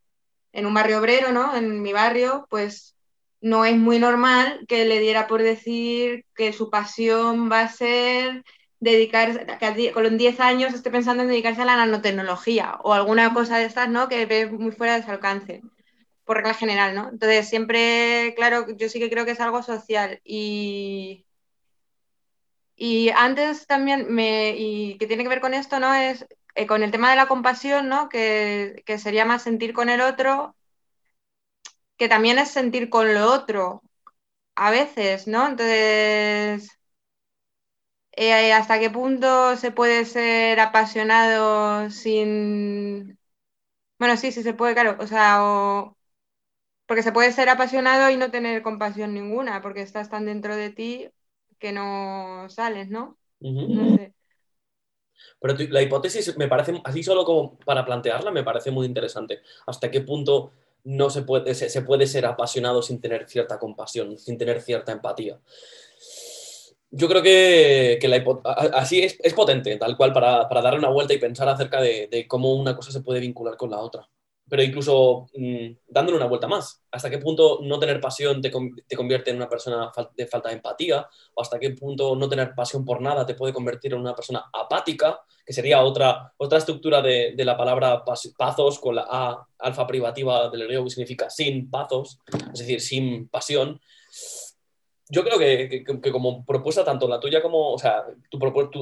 en 0.52 0.66
un 0.66 0.74
barrio 0.74 1.00
obrero, 1.00 1.32
¿no? 1.32 1.56
En 1.56 1.82
mi 1.82 1.92
barrio, 1.92 2.46
pues 2.50 2.96
no 3.40 3.64
es 3.64 3.76
muy 3.76 3.98
normal 3.98 4.64
que 4.68 4.84
le 4.84 5.00
diera 5.00 5.26
por 5.26 5.42
decir 5.42 6.24
que 6.34 6.52
su 6.52 6.70
pasión 6.70 7.50
va 7.50 7.60
a 7.62 7.68
ser 7.68 8.44
dedicarse, 8.80 9.46
que 9.58 9.92
con 9.92 10.16
10 10.16 10.40
años 10.40 10.74
esté 10.74 10.90
pensando 10.90 11.22
en 11.22 11.28
dedicarse 11.28 11.62
a 11.62 11.66
la 11.66 11.76
nanotecnología 11.76 12.78
o 12.82 12.92
alguna 12.92 13.34
cosa 13.34 13.58
de 13.58 13.64
estas, 13.64 13.88
¿no? 13.88 14.08
Que 14.08 14.26
ve 14.26 14.46
muy 14.46 14.72
fuera 14.72 14.96
de 14.96 15.04
su 15.04 15.10
alcance, 15.10 15.62
por 16.26 16.38
regla 16.38 16.54
general, 16.54 16.94
¿no? 16.94 17.08
Entonces, 17.10 17.48
siempre, 17.48 18.34
claro, 18.36 18.66
yo 18.76 18.88
sí 18.90 18.98
que 19.00 19.10
creo 19.10 19.24
que 19.24 19.32
es 19.32 19.40
algo 19.40 19.62
social 19.62 20.20
y... 20.24 21.24
Y 22.78 23.08
antes 23.10 23.66
también, 23.66 24.12
me, 24.14 24.54
y 24.56 24.98
que 24.98 25.06
tiene 25.06 25.22
que 25.22 25.28
ver 25.30 25.40
con 25.40 25.54
esto, 25.54 25.80
¿no? 25.80 25.94
Es 25.94 26.26
eh, 26.54 26.66
con 26.66 26.82
el 26.82 26.90
tema 26.90 27.10
de 27.10 27.16
la 27.16 27.28
compasión, 27.28 27.88
¿no? 27.88 28.08
Que, 28.08 28.82
sería 28.98 29.24
más 29.24 29.42
sentir 29.42 29.72
con 29.74 29.88
el 29.90 30.00
otro, 30.00 30.56
que 31.98 32.08
también 32.08 32.38
es 32.38 32.50
sentir 32.50 32.88
con 32.90 33.14
lo 33.14 33.32
otro, 33.32 33.82
a 34.56 34.70
veces, 34.70 35.28
¿no? 35.28 35.48
Entonces, 35.48 36.70
eh, 38.12 38.52
¿hasta 38.52 38.78
qué 38.80 38.90
punto 38.90 39.56
se 39.56 39.70
puede 39.72 40.04
ser 40.04 40.60
apasionado 40.60 41.90
sin... 41.90 43.18
Bueno, 43.98 44.16
sí, 44.16 44.32
sí 44.32 44.42
se 44.42 44.54
puede, 44.54 44.74
claro, 44.74 44.96
o 45.00 45.06
sea, 45.06 45.40
porque 46.86 47.02
se 47.02 47.12
puede 47.12 47.32
ser 47.32 47.48
apasionado 47.48 48.10
y 48.10 48.16
no 48.16 48.30
tener 48.30 48.62
compasión 48.62 49.12
ninguna, 49.12 49.60
porque 49.60 49.82
estás 49.82 50.08
tan 50.08 50.24
dentro 50.24 50.56
de 50.56 50.70
ti 50.70 51.08
que 51.58 51.72
no 51.72 52.46
sales, 52.48 52.88
¿no? 52.88 53.18
No 53.40 53.96
sé. 53.96 54.14
Pero 55.40 55.54
la 55.70 55.82
hipótesis 55.82 56.36
me 56.36 56.48
parece, 56.48 56.80
así 56.84 57.02
solo 57.02 57.24
como 57.24 57.58
para 57.58 57.84
plantearla, 57.84 58.30
me 58.30 58.44
parece 58.44 58.70
muy 58.70 58.86
interesante. 58.86 59.40
¿Hasta 59.66 59.90
qué 59.90 60.00
punto 60.00 60.52
no 60.84 61.10
se 61.10 61.22
puede, 61.22 61.54
se, 61.54 61.82
puede 61.82 62.06
ser 62.06 62.26
apasionado 62.26 62.82
sin 62.82 63.00
tener 63.00 63.28
cierta 63.28 63.58
compasión, 63.58 64.16
sin 64.18 64.38
tener 64.38 64.60
cierta 64.60 64.92
empatía? 64.92 65.40
Yo 66.90 67.08
creo 67.08 67.22
que, 67.22 67.98
así 68.74 69.02
es, 69.02 69.34
potente, 69.34 69.76
tal 69.76 69.96
cual, 69.96 70.12
para, 70.12 70.48
darle 70.48 70.78
una 70.78 70.88
vuelta 70.88 71.14
y 71.14 71.18
pensar 71.18 71.48
acerca 71.48 71.80
de 71.80 72.26
cómo 72.28 72.54
una 72.54 72.76
cosa 72.76 72.92
se 72.92 73.00
puede 73.00 73.20
vincular 73.20 73.56
con 73.56 73.70
la 73.70 73.78
otra 73.78 74.08
pero 74.48 74.62
incluso 74.62 75.28
mm, 75.34 75.66
dándole 75.88 76.16
una 76.16 76.26
vuelta 76.26 76.46
más, 76.46 76.82
hasta 76.90 77.10
qué 77.10 77.18
punto 77.18 77.60
no 77.62 77.78
tener 77.78 78.00
pasión 78.00 78.40
te, 78.40 78.50
convierte 78.50 79.30
en 79.30 79.36
una 79.36 79.48
persona 79.48 79.90
de 80.14 80.26
falta 80.26 80.48
de 80.48 80.56
empatía, 80.56 81.08
o 81.34 81.42
hasta 81.42 81.58
qué 81.58 81.70
punto 81.70 82.14
no 82.14 82.28
tener 82.28 82.54
pasión 82.54 82.84
por 82.84 83.00
nada 83.00 83.26
te 83.26 83.34
puede 83.34 83.52
convertir 83.52 83.92
en 83.92 84.00
una 84.00 84.14
persona 84.14 84.44
apática, 84.52 85.20
que 85.44 85.52
sería 85.52 85.82
otra, 85.82 86.32
otra 86.36 86.58
estructura 86.58 87.02
de, 87.02 87.34
la 87.38 87.56
palabra 87.56 88.04
pazos 88.04 88.78
con 88.78 88.96
la 88.96 89.06
A 89.08 89.46
alfa 89.58 89.86
privativa 89.86 90.48
del 90.48 90.64
griego 90.64 90.84
que 90.84 90.90
significa 90.90 91.30
sin 91.30 91.70
pazos, 91.70 92.18
es 92.52 92.60
decir, 92.60 92.80
sin 92.80 93.28
pasión. 93.28 93.80
Yo 95.08 95.24
creo 95.24 95.38
que, 95.38 95.84
como 96.10 96.44
propuesta, 96.44 96.84
tanto 96.84 97.06
la 97.06 97.20
tuya 97.20 97.40
como, 97.40 97.72
o 97.72 97.78
sea, 97.78 98.04
tu, 98.28 98.38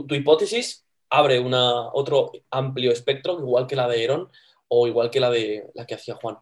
tu, 0.06 0.14
hipótesis 0.14 0.86
abre 1.10 1.38
una, 1.38 1.92
otro 1.92 2.32
amplio 2.50 2.92
espectro, 2.92 3.38
igual 3.38 3.66
que 3.66 3.76
la 3.76 3.86
de 3.88 4.02
Herón, 4.02 4.30
o 4.76 4.88
igual 4.88 5.08
que 5.10 5.20
la 5.20 5.30
de 5.30 5.70
la 5.74 5.86
que 5.86 5.94
hacía 5.94 6.16
Juan. 6.16 6.36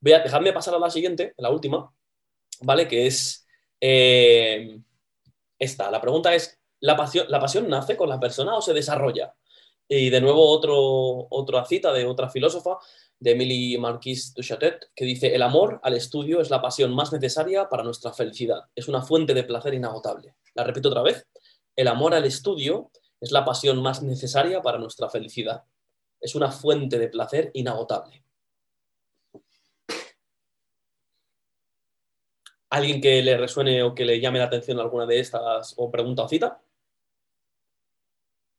Voy 0.00 0.12
a, 0.12 0.20
dejadme 0.20 0.52
pasar 0.52 0.74
a 0.74 0.78
la 0.78 0.90
siguiente, 0.90 1.32
la 1.38 1.50
última, 1.50 1.90
¿vale? 2.60 2.86
Que 2.86 3.06
es 3.06 3.46
eh, 3.80 4.78
esta. 5.58 5.90
La 5.90 6.00
pregunta 6.00 6.34
es, 6.34 6.58
¿la 6.80 6.96
pasión, 6.96 7.26
¿la 7.30 7.40
pasión 7.40 7.68
nace 7.68 7.96
con 7.96 8.10
la 8.10 8.20
persona 8.20 8.56
o 8.56 8.60
se 8.60 8.74
desarrolla? 8.74 9.34
Y 9.88 10.10
de 10.10 10.20
nuevo 10.20 10.46
otro, 10.50 11.28
otra 11.30 11.64
cita 11.64 11.90
de 11.94 12.04
otra 12.04 12.28
filósofa, 12.28 12.76
de 13.18 13.32
Emily 13.32 13.78
Marquis 13.78 14.34
Duchatet, 14.34 14.90
que 14.94 15.06
dice, 15.06 15.34
el 15.34 15.42
amor 15.42 15.80
al 15.82 15.94
estudio 15.94 16.42
es 16.42 16.50
la 16.50 16.60
pasión 16.60 16.94
más 16.94 17.10
necesaria 17.12 17.70
para 17.70 17.82
nuestra 17.82 18.12
felicidad. 18.12 18.64
Es 18.74 18.86
una 18.88 19.00
fuente 19.00 19.32
de 19.32 19.44
placer 19.44 19.72
inagotable. 19.72 20.34
La 20.54 20.62
repito 20.62 20.90
otra 20.90 21.02
vez. 21.02 21.26
El 21.74 21.88
amor 21.88 22.14
al 22.14 22.26
estudio 22.26 22.90
es 23.18 23.32
la 23.32 23.46
pasión 23.46 23.80
más 23.80 24.02
necesaria 24.02 24.60
para 24.60 24.78
nuestra 24.78 25.08
felicidad 25.08 25.64
es 26.20 26.34
una 26.34 26.50
fuente 26.50 26.98
de 26.98 27.08
placer 27.08 27.50
inagotable. 27.54 28.22
¿Alguien 32.70 33.00
que 33.00 33.22
le 33.22 33.36
resuene 33.36 33.82
o 33.82 33.94
que 33.94 34.04
le 34.04 34.20
llame 34.20 34.38
la 34.38 34.44
atención 34.44 34.78
alguna 34.78 35.06
de 35.06 35.20
estas 35.20 35.74
o 35.78 35.90
pregunta 35.90 36.24
o 36.24 36.28
cita? 36.28 36.60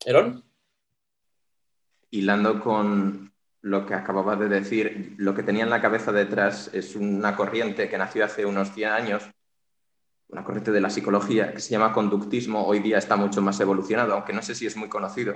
¿Herón? 0.04 0.44
Hilando 2.10 2.60
con 2.60 3.32
lo 3.62 3.86
que 3.86 3.94
acababa 3.94 4.36
de 4.36 4.48
decir, 4.48 5.16
lo 5.18 5.36
que 5.36 5.44
tenía 5.44 5.64
en 5.64 5.70
la 5.70 5.82
cabeza 5.82 6.12
detrás 6.12 6.74
es 6.74 6.96
una 6.96 7.36
corriente 7.36 7.90
que 7.90 7.98
nació 7.98 8.26
hace 8.26 8.46
unos 8.46 8.74
100 8.74 8.90
años, 8.90 9.30
una 10.30 10.44
corriente 10.44 10.72
de 10.72 10.82
la 10.82 10.90
psicología 10.90 11.54
que 11.54 11.60
se 11.60 11.72
llama 11.72 11.94
conductismo, 11.94 12.66
hoy 12.66 12.80
día 12.80 12.98
está 12.98 13.16
mucho 13.16 13.42
más 13.42 13.60
evolucionado, 13.60 14.14
aunque 14.14 14.34
no 14.34 14.42
sé 14.42 14.56
si 14.56 14.66
es 14.66 14.78
muy 14.78 14.88
conocido. 14.88 15.36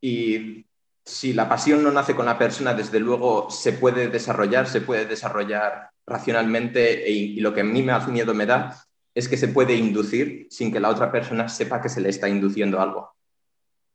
Y 0.00 0.66
si 1.04 1.34
la 1.34 1.48
pasión 1.48 1.82
no 1.82 1.90
nace 1.90 2.14
con 2.14 2.26
la 2.26 2.38
persona, 2.38 2.72
desde 2.72 2.98
luego 2.98 3.50
se 3.50 3.72
puede 3.72 4.08
desarrollar, 4.08 4.66
se 4.66 4.80
puede 4.80 5.04
desarrollar 5.04 5.90
racionalmente 6.06 7.10
y, 7.10 7.40
lo 7.40 7.52
que 7.52 7.60
a 7.60 7.64
mí 7.64 7.82
más 7.82 8.08
miedo 8.08 8.34
me 8.34 8.46
da 8.46 8.82
es 9.14 9.28
que 9.28 9.36
se 9.36 9.48
puede 9.48 9.74
inducir 9.74 10.46
sin 10.50 10.72
que 10.72 10.80
la 10.80 10.88
otra 10.88 11.12
persona 11.12 11.48
sepa 11.48 11.80
que 11.80 11.88
se 11.88 12.00
le 12.00 12.08
está 12.08 12.28
induciendo 12.28 12.80
algo, 12.80 13.14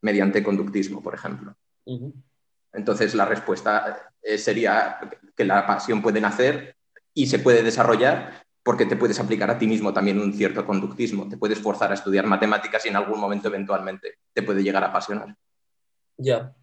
mediante 0.02 0.42
conductismo, 0.42 1.02
por 1.02 1.14
ejemplo. 1.14 1.54
Entonces 2.72 3.14
la 3.14 3.24
respuesta 3.24 4.12
eh, 4.22 4.38
sería 4.38 5.00
que 5.36 5.44
la 5.44 5.66
pasión 5.66 6.00
puede 6.00 6.20
nacer 6.20 6.76
y 7.12 7.26
se 7.26 7.40
puede 7.40 7.62
desarrollar 7.62 8.44
porque 8.62 8.86
te 8.86 8.96
puedes 8.96 9.18
aplicar 9.18 9.50
a 9.50 9.58
ti 9.58 9.66
mismo 9.66 9.92
también 9.92 10.20
un 10.20 10.32
cierto 10.32 10.64
conductismo, 10.64 11.28
te 11.28 11.36
puedes 11.36 11.58
forzar 11.58 11.90
a 11.90 11.94
estudiar 11.94 12.26
matemáticas 12.26 12.84
y 12.86 12.88
en 12.90 12.96
algún 12.96 13.18
momento 13.18 13.48
eventualmente 13.48 14.18
te 14.32 14.42
puede 14.42 14.62
llegar 14.62 14.84
a 14.84 14.88
apasionar. 14.88 15.34
Ya, 16.16 16.54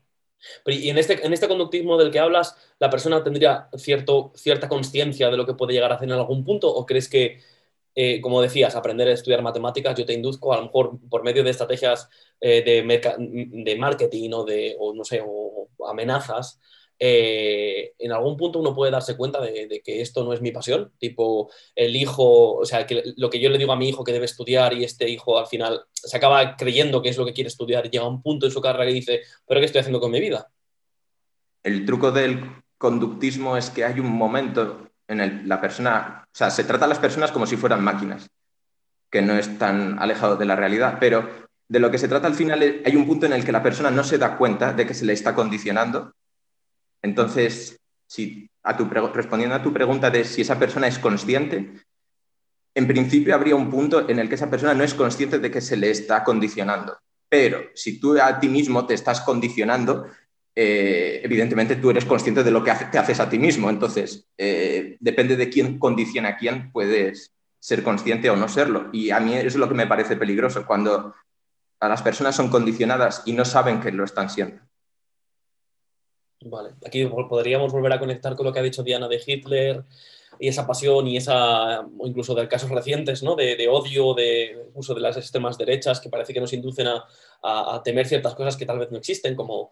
y 0.66 0.90
en 0.90 0.98
este, 0.98 1.26
en 1.26 1.34
este 1.34 1.48
conductismo 1.48 1.98
del 1.98 2.12
que 2.12 2.20
hablas, 2.20 2.56
¿la 2.80 2.90
persona 2.90 3.24
tendría 3.24 3.70
cierto, 3.78 4.32
cierta 4.36 4.68
conciencia 4.70 5.30
de 5.30 5.38
lo 5.38 5.46
que 5.46 5.54
puede 5.54 5.74
llegar 5.74 5.92
a 5.92 5.96
hacer 5.96 6.08
en 6.08 6.14
algún 6.14 6.44
punto? 6.44 6.74
¿O 6.74 6.86
crees 6.86 7.10
que, 7.10 7.42
eh, 7.96 8.22
como 8.22 8.42
decías, 8.42 8.76
aprender 8.76 9.08
a 9.08 9.14
estudiar 9.14 9.42
matemáticas, 9.42 9.98
yo 9.98 10.06
te 10.06 10.14
induzco 10.14 10.54
a 10.54 10.58
lo 10.58 10.64
mejor 10.64 11.00
por 11.10 11.24
medio 11.24 11.44
de 11.44 11.52
estrategias 11.52 12.10
eh, 12.42 12.64
de, 12.64 12.84
de, 13.64 13.76
marketing 13.78 14.32
o 14.34 14.44
de, 14.46 14.76
o 14.80 14.94
no 14.94 15.04
sé, 15.04 15.22
o 15.26 15.68
amenazas, 15.88 16.60
eh, 17.00 17.94
en 18.00 18.12
algún 18.12 18.38
punto 18.38 18.60
uno 18.60 18.74
puede 18.74 18.92
darse 18.92 19.16
cuenta 19.16 19.40
de, 19.40 19.82
que 19.84 20.02
esto 20.02 20.24
no 20.24 20.34
es 20.34 20.42
mi 20.42 20.52
pasión, 20.52 20.92
tipo 20.98 21.52
el 21.76 21.96
hijo, 21.96 22.56
o 22.56 22.66
sea, 22.66 22.88
que 22.88 23.04
lo 23.18 23.30
que 23.30 23.40
yo 23.40 23.50
le 23.50 23.58
digo 23.58 23.72
a 23.72 23.76
mi 23.76 23.90
hijo 23.90 24.04
que 24.04 24.14
debe 24.14 24.26
estudiar 24.26 24.74
y 24.74 24.84
este 24.84 25.10
hijo 25.10 25.38
al 25.38 25.48
final 25.48 25.86
se 25.94 26.18
acaba 26.18 26.56
creyendo 26.56 27.02
que 27.02 27.10
es 27.10 27.18
lo 27.18 27.26
que 27.26 27.34
quiere 27.34 27.50
estudiar 27.50 27.86
y 27.86 27.90
llega 27.90 28.06
a 28.06 28.10
un 28.10 28.22
punto 28.22 28.46
en 28.46 28.52
su 28.52 28.62
carrera 28.62 28.86
que 28.86 28.94
dice, 28.94 29.22
pero 29.48 29.60
¿qué 29.60 29.66
estoy 29.66 29.80
haciendo 29.80 30.00
con 30.00 30.12
mi 30.12 30.20
vida? 30.20 30.48
El 31.64 31.86
truco 31.86 32.12
del 32.12 32.64
conductismo 32.78 33.58
es 33.58 33.70
que 33.70 33.84
hay 33.84 34.00
un 34.00 34.12
momento 34.12 34.88
en 35.08 35.22
el 35.22 35.48
la 35.48 35.62
persona, 35.62 36.26
o 36.26 36.38
sea, 36.38 36.50
se 36.50 36.64
trata 36.64 36.86
a 36.86 36.90
las 36.90 37.00
personas 37.00 37.32
como 37.32 37.46
si 37.46 37.58
fueran 37.58 37.84
máquinas, 37.84 38.28
que 39.12 39.22
no 39.22 39.34
es 39.38 39.58
tan 39.58 40.00
alejado 40.00 40.36
de 40.36 40.46
la 40.46 40.56
realidad, 40.56 40.98
pero 41.00 41.48
de 41.70 41.80
lo 41.80 41.92
que 41.92 41.98
se 41.98 42.08
trata 42.08 42.28
al 42.28 42.34
final 42.34 42.82
hay 42.86 42.96
un 42.96 43.06
punto 43.06 43.26
en 43.26 43.34
el 43.34 43.46
que 43.46 43.52
la 43.52 43.64
persona 43.64 43.92
no 43.92 44.04
se 44.04 44.18
da 44.18 44.38
cuenta 44.38 44.74
de 44.74 44.86
que 44.88 44.94
se 44.94 45.06
le 45.06 45.14
está 45.14 45.36
condicionando 45.36 46.14
entonces, 47.02 47.80
si 48.08 48.50
respondiendo 49.14 49.56
a 49.56 49.64
tu 49.64 49.74
pregunta 49.74 50.10
de 50.10 50.24
si 50.26 50.42
esa 50.42 50.60
persona 50.60 50.88
es 50.88 51.00
consciente, 51.00 51.74
en 52.76 52.88
principio 52.88 53.34
habría 53.34 53.56
un 53.56 53.70
punto 53.70 54.08
en 54.08 54.20
el 54.20 54.30
que 54.30 54.36
esa 54.36 54.50
persona 54.50 54.74
no 54.74 54.84
es 54.84 54.94
consciente 54.94 55.40
de 55.40 55.50
que 55.50 55.62
se 55.62 55.78
le 55.78 55.90
está 55.90 56.24
condicionando. 56.24 56.98
Pero 57.30 57.64
si 57.74 58.00
tú 58.00 58.20
a 58.22 58.40
ti 58.40 58.50
mismo 58.50 58.86
te 58.86 58.94
estás 58.94 59.22
condicionando, 59.22 60.06
eh, 60.56 61.22
evidentemente 61.24 61.76
tú 61.76 61.90
eres 61.90 62.06
consciente 62.06 62.44
de 62.44 62.52
lo 62.52 62.64
que 62.64 62.74
te 62.92 62.98
haces 62.98 63.20
a 63.20 63.30
ti 63.30 63.40
mismo. 63.40 63.70
Entonces, 63.70 64.28
eh, 64.38 64.98
depende 65.00 65.36
de 65.36 65.50
quién 65.50 65.80
condiciona 65.80 66.30
a 66.30 66.38
quién, 66.38 66.72
puedes 66.72 67.34
ser 67.60 67.84
consciente 67.84 68.30
o 68.30 68.36
no 68.36 68.48
serlo. 68.48 68.90
Y 68.92 69.12
a 69.12 69.20
mí 69.20 69.34
eso 69.34 69.48
es 69.48 69.56
lo 69.56 69.68
que 69.68 69.76
me 69.76 69.88
parece 69.88 70.16
peligroso, 70.16 70.66
cuando 70.66 71.16
a 71.80 71.90
las 71.90 72.02
personas 72.02 72.36
son 72.36 72.50
condicionadas 72.50 73.24
y 73.26 73.34
no 73.34 73.46
saben 73.46 73.82
que 73.82 73.92
lo 73.92 74.04
están 74.04 74.30
siendo. 74.30 74.67
Vale, 76.42 76.76
aquí 76.86 77.06
podríamos 77.06 77.72
volver 77.72 77.94
a 77.94 78.00
conectar 78.00 78.36
con 78.36 78.46
lo 78.46 78.54
que 78.54 78.60
ha 78.60 78.64
dicho 78.64 78.84
Diana 78.84 79.08
de 79.08 79.22
Hitler 79.26 79.84
y 80.40 80.48
esa 80.48 80.68
pasión 80.68 81.08
y 81.08 81.18
esa, 81.18 81.88
incluso 82.04 82.36
de 82.36 82.48
casos 82.48 82.70
recientes, 82.70 83.24
¿no? 83.24 83.36
De, 83.36 83.68
odio, 83.68 84.14
de 84.14 84.70
uso 84.76 84.94
de 84.94 85.02
las 85.02 85.18
extremas 85.18 85.58
derechas 85.58 86.00
que 86.00 86.10
parece 86.10 86.34
que 86.34 86.40
nos 86.40 86.54
inducen 86.54 86.88
a, 86.88 87.82
temer 87.84 88.08
ciertas 88.08 88.36
cosas 88.36 88.56
que 88.56 88.66
tal 88.66 88.80
vez 88.80 88.92
no 88.92 88.98
existen, 88.98 89.36
como, 89.36 89.72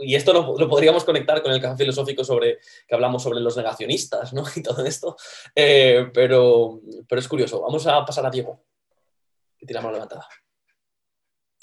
y 0.00 0.14
esto 0.14 0.32
lo, 0.32 0.68
podríamos 0.68 1.04
conectar 1.04 1.42
con 1.42 1.52
el 1.52 1.60
caso 1.60 1.76
filosófico 1.76 2.24
sobre, 2.24 2.58
que 2.86 2.94
hablamos 2.94 3.22
sobre 3.22 3.40
los 3.40 3.56
negacionistas, 3.56 4.32
¿no? 4.32 4.42
Y 4.56 4.62
todo 4.62 4.84
esto, 4.84 5.16
eh, 5.54 6.10
pero, 6.12 6.80
pero 7.08 7.20
es 7.20 7.28
curioso. 7.28 7.60
Vamos 7.60 7.86
a 7.86 8.04
pasar 8.04 8.26
a 8.26 8.30
Diego, 8.30 8.64
que 9.56 9.66
tiene 9.66 9.82
la 9.82 9.92
levantada. 9.92 10.26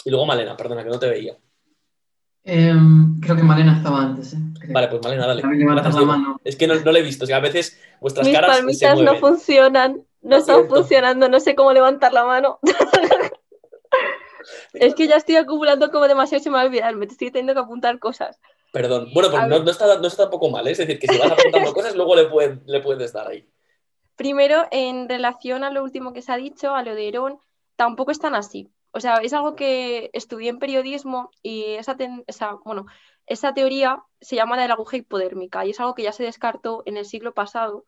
Y 0.05 0.09
luego 0.09 0.25
Malena, 0.25 0.55
perdona, 0.55 0.83
que 0.83 0.89
no 0.89 0.99
te 0.99 1.09
veía. 1.09 1.37
Em, 2.43 3.19
creo 3.19 3.35
que 3.35 3.43
Malena 3.43 3.77
estaba 3.77 4.01
antes. 4.01 4.33
¿eh? 4.33 4.37
Vale, 4.69 4.87
pues 4.87 5.01
Malena, 5.03 5.27
dale. 5.27 5.43
Es 6.43 6.55
que 6.55 6.67
no, 6.67 6.75
no 6.75 6.91
le 6.91 6.99
he 6.99 7.03
visto. 7.03 7.25
a 7.33 7.39
veces 7.39 7.79
vuestras 7.99 8.27
Mis 8.27 8.35
caras. 8.35 8.57
palmitas 8.57 8.99
no 8.99 9.15
funcionan. 9.15 10.03
No 10.21 10.37
están 10.37 10.67
funcionando. 10.67 11.29
No 11.29 11.39
sé 11.39 11.55
cómo 11.55 11.73
levantar 11.73 12.13
la 12.13 12.25
mano. 12.25 12.59
es 14.73 14.95
que 14.95 15.07
ya 15.07 15.15
estoy 15.15 15.37
acumulando 15.37 15.91
como 15.91 16.07
demasiado. 16.07 16.43
Se 16.43 16.49
me 16.49 16.55
va 16.55 16.63
a 16.63 16.65
olvidar. 16.65 16.95
Me 16.95 17.05
estoy 17.05 17.31
teniendo 17.31 17.53
que 17.53 17.59
apuntar 17.59 17.99
cosas. 17.99 18.39
Perdón. 18.71 19.09
Bueno, 19.13 19.31
pues 19.31 19.47
no, 19.47 19.71
está, 19.71 19.99
no 19.99 20.07
está 20.07 20.23
tampoco 20.23 20.49
mal. 20.49 20.67
¿eh? 20.67 20.71
Es 20.71 20.77
decir, 20.77 20.99
que 20.99 21.07
si 21.07 21.17
vas 21.17 21.31
apuntando 21.31 21.73
cosas, 21.73 21.95
luego 21.95 22.15
le, 22.15 22.25
puedes, 22.25 22.59
le 22.65 22.79
puedes 22.81 23.13
dar 23.13 23.27
ahí. 23.27 23.47
Primero, 24.15 24.67
en 24.71 25.07
relación 25.07 25.63
a 25.63 25.71
lo 25.71 25.83
último 25.83 26.13
que 26.13 26.21
se 26.21 26.31
ha 26.31 26.37
dicho, 26.37 26.75
a 26.75 26.83
lo 26.83 26.93
de 26.93 27.07
Herón, 27.07 27.39
tampoco 27.77 28.11
es 28.11 28.19
tan 28.19 28.35
así 28.35 28.69
o 28.91 28.99
sea, 28.99 29.17
es 29.17 29.33
algo 29.33 29.55
que 29.55 30.09
estudié 30.13 30.49
en 30.49 30.59
periodismo 30.59 31.31
y 31.43 31.75
esa, 31.75 31.95
bueno, 32.65 32.85
esa 33.27 33.53
teoría 33.53 34.03
se 34.19 34.35
llama 34.35 34.55
la 34.55 34.63
de 34.63 34.67
la 34.69 34.73
aguja 34.73 34.97
hipodérmica 34.97 35.65
y 35.65 35.71
es 35.71 35.79
algo 35.79 35.93
que 35.93 36.03
ya 36.03 36.11
se 36.11 36.23
descartó 36.23 36.83
en 36.85 36.97
el 36.97 37.05
siglo 37.05 37.33
pasado 37.33 37.85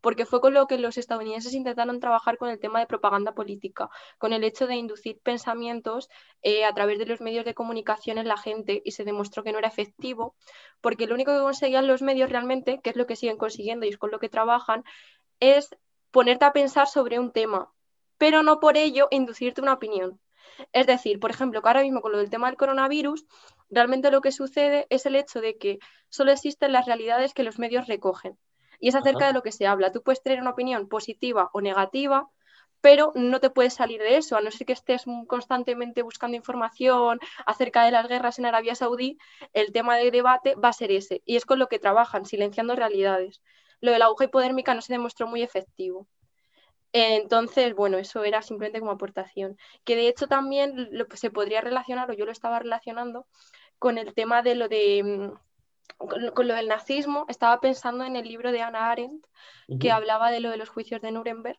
porque 0.00 0.26
fue 0.26 0.40
con 0.42 0.52
lo 0.52 0.66
que 0.66 0.76
los 0.78 0.98
estadounidenses 0.98 1.54
intentaron 1.54 1.98
trabajar 1.98 2.36
con 2.36 2.50
el 2.50 2.60
tema 2.60 2.78
de 2.78 2.86
propaganda 2.86 3.32
política, 3.34 3.88
con 4.18 4.34
el 4.34 4.44
hecho 4.44 4.66
de 4.66 4.76
inducir 4.76 5.18
pensamientos 5.20 6.10
eh, 6.42 6.66
a 6.66 6.74
través 6.74 6.98
de 6.98 7.06
los 7.06 7.22
medios 7.22 7.46
de 7.46 7.54
comunicación 7.54 8.18
en 8.18 8.28
la 8.28 8.36
gente 8.36 8.82
y 8.84 8.90
se 8.92 9.04
demostró 9.04 9.42
que 9.42 9.52
no 9.52 9.58
era 9.58 9.68
efectivo, 9.68 10.36
porque 10.82 11.06
lo 11.06 11.14
único 11.14 11.32
que 11.32 11.40
conseguían 11.40 11.86
los 11.86 12.02
medios 12.02 12.28
realmente, 12.28 12.80
que 12.82 12.90
es 12.90 12.96
lo 12.96 13.06
que 13.06 13.16
siguen 13.16 13.38
consiguiendo 13.38 13.86
y 13.86 13.88
es 13.88 13.98
con 13.98 14.10
lo 14.10 14.18
que 14.18 14.28
trabajan, 14.28 14.84
es 15.40 15.74
ponerte 16.10 16.44
a 16.44 16.52
pensar 16.52 16.86
sobre 16.86 17.18
un 17.18 17.32
tema, 17.32 17.72
pero 18.18 18.42
no 18.42 18.60
por 18.60 18.76
ello 18.76 19.08
inducirte 19.10 19.62
una 19.62 19.72
opinión. 19.72 20.20
Es 20.72 20.86
decir, 20.86 21.20
por 21.20 21.30
ejemplo, 21.30 21.62
que 21.62 21.68
ahora 21.68 21.82
mismo 21.82 22.00
con 22.00 22.12
lo 22.12 22.18
del 22.18 22.30
tema 22.30 22.48
del 22.48 22.56
coronavirus, 22.56 23.26
realmente 23.70 24.10
lo 24.10 24.20
que 24.20 24.32
sucede 24.32 24.86
es 24.90 25.06
el 25.06 25.16
hecho 25.16 25.40
de 25.40 25.56
que 25.56 25.78
solo 26.08 26.32
existen 26.32 26.72
las 26.72 26.86
realidades 26.86 27.34
que 27.34 27.42
los 27.42 27.58
medios 27.58 27.86
recogen. 27.86 28.38
Y 28.80 28.88
es 28.88 28.94
acerca 28.94 29.26
de 29.26 29.32
lo 29.32 29.42
que 29.42 29.52
se 29.52 29.66
habla. 29.66 29.92
Tú 29.92 30.02
puedes 30.02 30.22
tener 30.22 30.40
una 30.40 30.50
opinión 30.50 30.88
positiva 30.88 31.50
o 31.52 31.60
negativa, 31.60 32.28
pero 32.80 33.12
no 33.14 33.40
te 33.40 33.48
puedes 33.48 33.72
salir 33.72 34.00
de 34.00 34.18
eso, 34.18 34.36
a 34.36 34.42
no 34.42 34.50
ser 34.50 34.66
que 34.66 34.74
estés 34.74 35.04
constantemente 35.26 36.02
buscando 36.02 36.36
información 36.36 37.18
acerca 37.46 37.82
de 37.84 37.90
las 37.90 38.08
guerras 38.08 38.38
en 38.38 38.44
Arabia 38.44 38.74
Saudí, 38.74 39.16
el 39.54 39.72
tema 39.72 39.96
de 39.96 40.10
debate 40.10 40.54
va 40.54 40.68
a 40.68 40.74
ser 40.74 40.92
ese. 40.92 41.22
Y 41.24 41.36
es 41.36 41.46
con 41.46 41.58
lo 41.58 41.68
que 41.68 41.78
trabajan, 41.78 42.26
silenciando 42.26 42.76
realidades. 42.76 43.40
Lo 43.80 43.90
de 43.90 43.98
la 43.98 44.04
aguja 44.04 44.24
hipodérmica 44.24 44.74
no 44.74 44.82
se 44.82 44.92
demostró 44.92 45.26
muy 45.26 45.42
efectivo. 45.42 46.06
Entonces, 46.96 47.74
bueno, 47.74 47.98
eso 47.98 48.22
era 48.22 48.40
simplemente 48.40 48.78
como 48.78 48.92
aportación. 48.92 49.58
Que 49.82 49.96
de 49.96 50.06
hecho 50.06 50.28
también 50.28 50.88
lo 50.92 51.08
que 51.08 51.16
se 51.16 51.28
podría 51.28 51.60
relacionar, 51.60 52.08
o 52.08 52.14
yo 52.14 52.24
lo 52.24 52.30
estaba 52.30 52.60
relacionando, 52.60 53.26
con 53.80 53.98
el 53.98 54.14
tema 54.14 54.42
de 54.42 54.54
lo 54.54 54.68
de 54.68 55.02
mm, 55.02 55.32
con, 55.98 56.46
lo 56.46 56.54
del 56.54 56.68
nazismo, 56.68 57.26
estaba 57.28 57.60
pensando 57.60 58.04
en 58.04 58.14
el 58.14 58.28
libro 58.28 58.52
de 58.52 58.62
Anna 58.62 58.92
Arendt, 58.92 59.26
que 59.80 59.90
hablaba 59.90 60.30
de 60.30 60.38
lo 60.38 60.50
de 60.50 60.56
los 60.56 60.68
juicios 60.68 61.00
de 61.00 61.10
Nuremberg, 61.10 61.58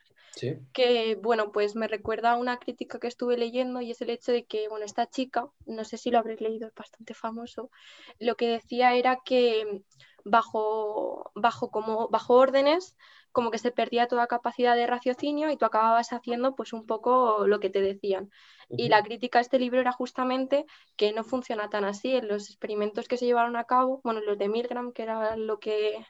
que, 0.72 1.18
bueno, 1.22 1.52
pues 1.52 1.76
me 1.76 1.90
recuerda 1.90 2.32
a 2.32 2.38
una 2.38 2.58
crítica 2.58 3.00
que 3.00 3.08
estuve 3.08 3.38
leyendo 3.38 3.82
y 3.82 3.92
es 3.92 4.02
el 4.02 4.12
hecho 4.12 4.32
de 4.32 4.46
que, 4.46 4.70
bueno, 4.70 4.86
esta 4.86 5.10
chica, 5.10 5.50
no 5.66 5.84
sé 5.84 5.98
si 5.98 6.12
lo 6.12 6.20
habréis 6.20 6.40
leído, 6.40 6.68
es 6.68 6.74
bastante 6.74 7.14
famoso, 7.14 7.72
lo 8.20 8.36
que 8.36 8.48
decía 8.48 8.94
era 8.96 9.20
que 9.26 9.84
bajo, 10.24 11.32
bajo, 11.36 11.72
como, 11.72 12.08
bajo 12.08 12.36
órdenes 12.36 12.96
como 13.36 13.52
que 13.52 13.58
se 13.58 13.72
perdía 13.72 14.08
toda 14.08 14.28
capacidad 14.28 14.78
de 14.78 14.88
raciocinio 14.88 15.52
y 15.52 15.58
tú 15.58 15.66
acababas 15.66 16.14
haciendo 16.14 16.56
pues 16.56 16.72
un 16.72 16.86
poco 16.86 17.46
lo 17.48 17.60
que 17.60 17.70
te 17.70 17.82
decían. 17.82 18.32
Y 18.70 18.88
la 18.88 19.04
crítica 19.04 19.40
a 19.40 19.42
este 19.42 19.60
libro 19.60 19.82
era 19.82 19.92
justamente 19.92 20.66
que 20.96 21.12
no 21.12 21.26
funciona 21.26 21.70
tan 21.70 21.84
así. 21.84 22.16
En 22.16 22.30
los 22.30 22.50
experimentos 22.50 23.10
que 23.10 23.18
se 23.18 23.26
llevaron 23.26 23.58
a 23.58 23.66
cabo, 23.66 24.00
bueno, 24.06 24.22
los 24.22 24.38
de 24.38 24.48
Milgram, 24.48 24.94
que 24.94 25.04
era 25.04 25.36
lo 25.36 25.60
que 25.60 26.06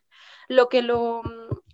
lo, 0.48 0.70
que 0.70 0.84
lo, 0.84 1.24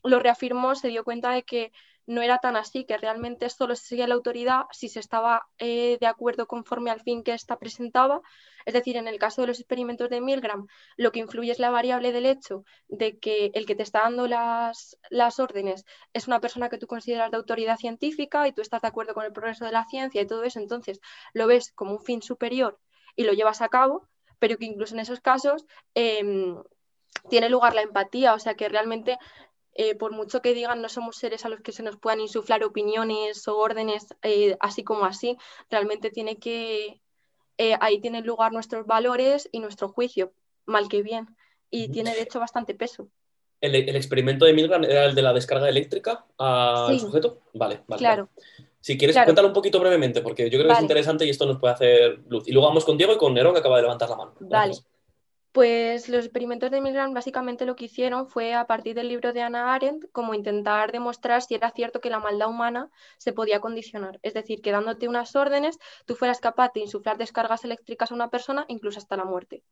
lo 0.03 0.19
reafirmó, 0.19 0.73
se 0.75 0.87
dio 0.87 1.03
cuenta 1.03 1.31
de 1.31 1.43
que 1.43 1.73
no 2.07 2.21
era 2.21 2.39
tan 2.39 2.55
así, 2.55 2.85
que 2.85 2.97
realmente 2.97 3.49
solo 3.49 3.75
se 3.75 3.85
seguía 3.85 4.07
la 4.07 4.15
autoridad 4.15 4.63
si 4.71 4.89
se 4.89 4.99
estaba 4.99 5.47
eh, 5.57 5.97
de 5.99 6.07
acuerdo 6.07 6.47
conforme 6.47 6.91
al 6.91 7.01
fin 7.01 7.23
que 7.23 7.33
ésta 7.33 7.57
presentaba. 7.57 8.21
Es 8.65 8.73
decir, 8.73 8.97
en 8.97 9.07
el 9.07 9.17
caso 9.17 9.41
de 9.41 9.47
los 9.47 9.59
experimentos 9.59 10.09
de 10.09 10.21
Milgram, 10.21 10.67
lo 10.97 11.11
que 11.11 11.19
influye 11.19 11.51
es 11.51 11.59
la 11.59 11.69
variable 11.69 12.11
del 12.11 12.25
hecho 12.25 12.63
de 12.87 13.17
que 13.17 13.51
el 13.53 13.65
que 13.65 13.75
te 13.75 13.83
está 13.83 14.01
dando 14.01 14.27
las, 14.27 14.97
las 15.09 15.39
órdenes 15.39 15.85
es 16.13 16.27
una 16.27 16.39
persona 16.39 16.69
que 16.69 16.77
tú 16.77 16.87
consideras 16.87 17.31
de 17.31 17.37
autoridad 17.37 17.77
científica 17.77 18.47
y 18.47 18.53
tú 18.53 18.61
estás 18.61 18.81
de 18.81 18.87
acuerdo 18.87 19.13
con 19.13 19.25
el 19.25 19.33
progreso 19.33 19.65
de 19.65 19.71
la 19.71 19.85
ciencia 19.85 20.21
y 20.21 20.27
todo 20.27 20.43
eso, 20.43 20.59
entonces 20.59 20.99
lo 21.33 21.47
ves 21.47 21.71
como 21.73 21.93
un 21.93 22.03
fin 22.03 22.21
superior 22.21 22.79
y 23.15 23.23
lo 23.23 23.33
llevas 23.33 23.61
a 23.61 23.69
cabo, 23.69 24.07
pero 24.39 24.57
que 24.57 24.65
incluso 24.65 24.93
en 24.93 25.01
esos 25.01 25.21
casos 25.21 25.65
em, 25.93 26.55
tiene 27.29 27.49
lugar 27.49 27.73
la 27.73 27.81
empatía, 27.81 28.33
o 28.33 28.39
sea 28.39 28.55
que 28.55 28.69
realmente 28.69 29.17
eh, 29.73 29.95
por 29.95 30.11
mucho 30.11 30.41
que 30.41 30.53
digan 30.53 30.81
no 30.81 30.89
somos 30.89 31.15
seres 31.15 31.45
a 31.45 31.49
los 31.49 31.61
que 31.61 31.71
se 31.71 31.83
nos 31.83 31.97
puedan 31.97 32.19
insuflar 32.19 32.63
opiniones 32.63 33.47
o 33.47 33.57
órdenes 33.57 34.07
eh, 34.21 34.57
así 34.59 34.83
como 34.83 35.05
así, 35.05 35.37
realmente 35.69 36.09
tiene 36.09 36.37
que, 36.37 37.01
eh, 37.57 37.75
ahí 37.79 38.01
tienen 38.01 38.25
lugar 38.25 38.51
nuestros 38.51 38.85
valores 38.85 39.47
y 39.51 39.59
nuestro 39.59 39.89
juicio, 39.89 40.33
mal 40.65 40.89
que 40.89 41.01
bien, 41.01 41.27
y 41.69 41.89
tiene 41.89 42.13
de 42.13 42.21
hecho 42.21 42.39
bastante 42.39 42.73
peso. 42.73 43.07
¿El, 43.61 43.75
experimento 43.95 44.45
de 44.45 44.53
Milgram 44.53 44.83
era 44.83 45.05
el 45.05 45.13
de 45.13 45.21
la 45.21 45.33
descarga 45.33 45.69
eléctrica 45.69 46.25
al 46.37 46.99
sujeto? 46.99 47.41
Vale, 47.53 47.83
vale. 47.87 47.99
Claro. 47.99 48.29
Si 48.79 48.97
quieres, 48.97 49.15
cuéntalo 49.15 49.49
un 49.49 49.53
poquito 49.53 49.79
brevemente, 49.79 50.21
porque 50.21 50.49
yo 50.49 50.57
creo 50.57 50.69
que 50.69 50.73
es 50.73 50.81
interesante 50.81 51.27
y 51.27 51.29
esto 51.29 51.45
nos 51.45 51.59
puede 51.59 51.75
hacer 51.75 52.19
luz. 52.27 52.47
Y 52.47 52.51
luego 52.51 52.67
vamos 52.67 52.83
con 52.83 52.97
Diego 52.97 53.13
y 53.13 53.17
con 53.17 53.35
Nerón, 53.35 53.53
que 53.53 53.59
acaba 53.59 53.75
de 53.75 53.83
levantar 53.83 54.09
la 54.09 54.15
mano. 54.15 54.33
Vale. 54.39 54.73
Pues 55.53 56.07
los 56.07 56.25
experimentos 56.25 56.71
de 56.71 56.79
Milgram 56.81 57.13
básicamente 57.13 57.65
lo 57.65 57.75
que 57.75 57.85
hicieron 57.85 58.27
fue 58.27 58.53
a 58.53 58.67
partir 58.67 58.95
del 58.95 59.09
libro 59.09 59.33
de 59.33 59.41
Anna 59.41 59.73
Arendt 59.73 60.05
como 60.11 60.33
intentar 60.33 60.91
demostrar 60.93 61.41
si 61.41 61.55
era 61.55 61.71
cierto 61.71 61.99
que 61.99 62.09
la 62.09 62.19
maldad 62.19 62.49
humana 62.49 62.89
se 63.17 63.33
podía 63.33 63.59
condicionar. 63.59 64.19
Es 64.23 64.33
decir, 64.33 64.61
que 64.61 64.71
dándote 64.71 65.09
unas 65.09 65.35
órdenes 65.35 65.77
tú 66.05 66.15
fueras 66.15 66.39
capaz 66.39 66.71
de 66.73 66.81
insuflar 66.81 67.17
descargas 67.17 67.65
eléctricas 67.65 68.11
a 68.11 68.15
una 68.15 68.29
persona 68.29 68.65
incluso 68.69 68.99
hasta 68.99 69.17
la 69.17 69.25
muerte. 69.25 69.63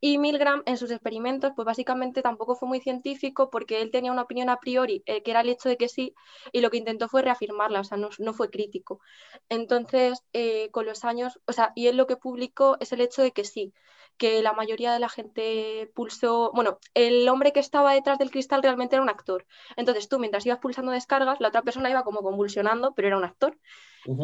Y 0.00 0.18
Milgram 0.18 0.62
en 0.66 0.76
sus 0.76 0.90
experimentos, 0.90 1.52
pues 1.54 1.66
básicamente 1.66 2.22
tampoco 2.22 2.54
fue 2.56 2.68
muy 2.68 2.80
científico 2.80 3.50
porque 3.50 3.80
él 3.82 3.90
tenía 3.90 4.12
una 4.12 4.22
opinión 4.22 4.48
a 4.48 4.58
priori, 4.58 5.02
eh, 5.06 5.22
que 5.22 5.30
era 5.30 5.40
el 5.40 5.48
hecho 5.48 5.68
de 5.68 5.76
que 5.76 5.88
sí, 5.88 6.14
y 6.52 6.60
lo 6.60 6.70
que 6.70 6.76
intentó 6.78 7.08
fue 7.08 7.22
reafirmarla, 7.22 7.80
o 7.80 7.84
sea, 7.84 7.98
no, 7.98 8.32
fue 8.32 8.50
crítico. 8.50 9.00
Entonces, 9.48 10.22
eh, 10.32 10.70
con 10.70 10.86
los 10.86 11.04
años, 11.04 11.40
o 11.46 11.52
sea, 11.52 11.72
y 11.74 11.88
él 11.88 11.96
lo 11.96 12.06
que 12.06 12.16
publicó 12.16 12.76
es 12.80 12.92
el 12.92 13.00
hecho 13.00 13.22
de 13.22 13.32
que 13.32 13.44
sí, 13.44 13.72
que 14.16 14.42
la 14.42 14.52
mayoría 14.52 14.92
de 14.92 14.98
la 14.98 15.08
gente 15.08 15.90
pulsó, 15.94 16.52
bueno, 16.54 16.78
el 16.94 17.28
hombre 17.28 17.52
que 17.52 17.60
estaba 17.60 17.94
detrás 17.94 18.18
del 18.18 18.30
cristal 18.30 18.62
realmente 18.62 18.96
era 18.96 19.02
un 19.02 19.08
actor. 19.08 19.46
Entonces 19.76 20.08
tú 20.08 20.18
mientras 20.18 20.46
ibas 20.46 20.58
pulsando 20.58 20.92
descargas, 20.92 21.40
la 21.40 21.48
otra 21.48 21.62
persona 21.62 21.90
iba 21.90 22.04
como 22.04 22.22
convulsionando, 22.22 22.92
pero 22.94 23.08
era 23.08 23.16
un 23.16 23.24
actor. 23.24 23.56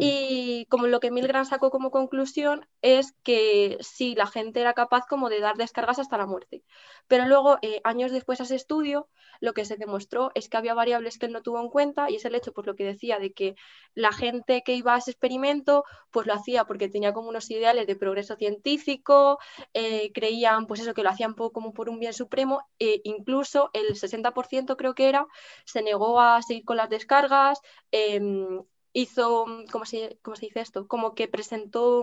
Y 0.00 0.66
como 0.68 0.88
lo 0.88 0.98
que 0.98 1.10
Milgram 1.10 1.44
sacó 1.44 1.70
como 1.70 1.90
conclusión 1.90 2.66
es 2.82 3.12
que 3.22 3.78
sí, 3.80 4.14
la 4.16 4.26
gente 4.26 4.60
era 4.60 4.74
capaz 4.74 5.06
como 5.08 5.28
de 5.28 5.40
dar 5.40 5.56
descargas 5.56 6.00
hasta 6.00 6.18
la 6.18 6.26
muerte. 6.26 6.64
Pero 7.06 7.26
luego, 7.26 7.58
eh, 7.62 7.80
años 7.84 8.10
después 8.10 8.40
a 8.40 8.44
ese 8.44 8.56
estudio, 8.56 9.08
lo 9.40 9.52
que 9.52 9.64
se 9.64 9.76
demostró 9.76 10.32
es 10.34 10.48
que 10.48 10.56
había 10.56 10.74
variables 10.74 11.18
que 11.18 11.26
él 11.26 11.32
no 11.32 11.42
tuvo 11.42 11.60
en 11.60 11.68
cuenta 11.68 12.10
y 12.10 12.16
es 12.16 12.24
el 12.24 12.34
hecho, 12.34 12.52
pues 12.52 12.66
lo 12.66 12.74
que 12.74 12.84
decía, 12.84 13.20
de 13.20 13.32
que 13.32 13.54
la 13.94 14.12
gente 14.12 14.62
que 14.64 14.74
iba 14.74 14.94
a 14.94 14.98
ese 14.98 15.12
experimento, 15.12 15.84
pues 16.10 16.26
lo 16.26 16.34
hacía 16.34 16.64
porque 16.64 16.88
tenía 16.88 17.12
como 17.12 17.28
unos 17.28 17.48
ideales 17.50 17.86
de 17.86 17.94
progreso 17.94 18.34
científico, 18.34 19.38
eh, 19.80 20.10
creían 20.12 20.66
pues 20.66 20.80
eso, 20.80 20.92
que 20.92 21.04
lo 21.04 21.10
hacían 21.10 21.34
como 21.34 21.72
por 21.72 21.88
un 21.88 22.00
bien 22.00 22.12
supremo, 22.12 22.66
e 22.80 23.00
incluso 23.04 23.70
el 23.74 23.94
60% 23.94 24.76
creo 24.76 24.94
que 24.96 25.08
era, 25.08 25.28
se 25.64 25.82
negó 25.82 26.20
a 26.20 26.42
seguir 26.42 26.64
con 26.64 26.76
las 26.76 26.90
descargas, 26.90 27.60
em, 27.92 28.64
hizo, 28.92 29.46
¿cómo 29.70 29.84
se, 29.84 30.18
¿cómo 30.22 30.34
se 30.34 30.46
dice 30.46 30.60
esto? 30.60 30.88
Como 30.88 31.14
que 31.14 31.28
presentó 31.28 32.02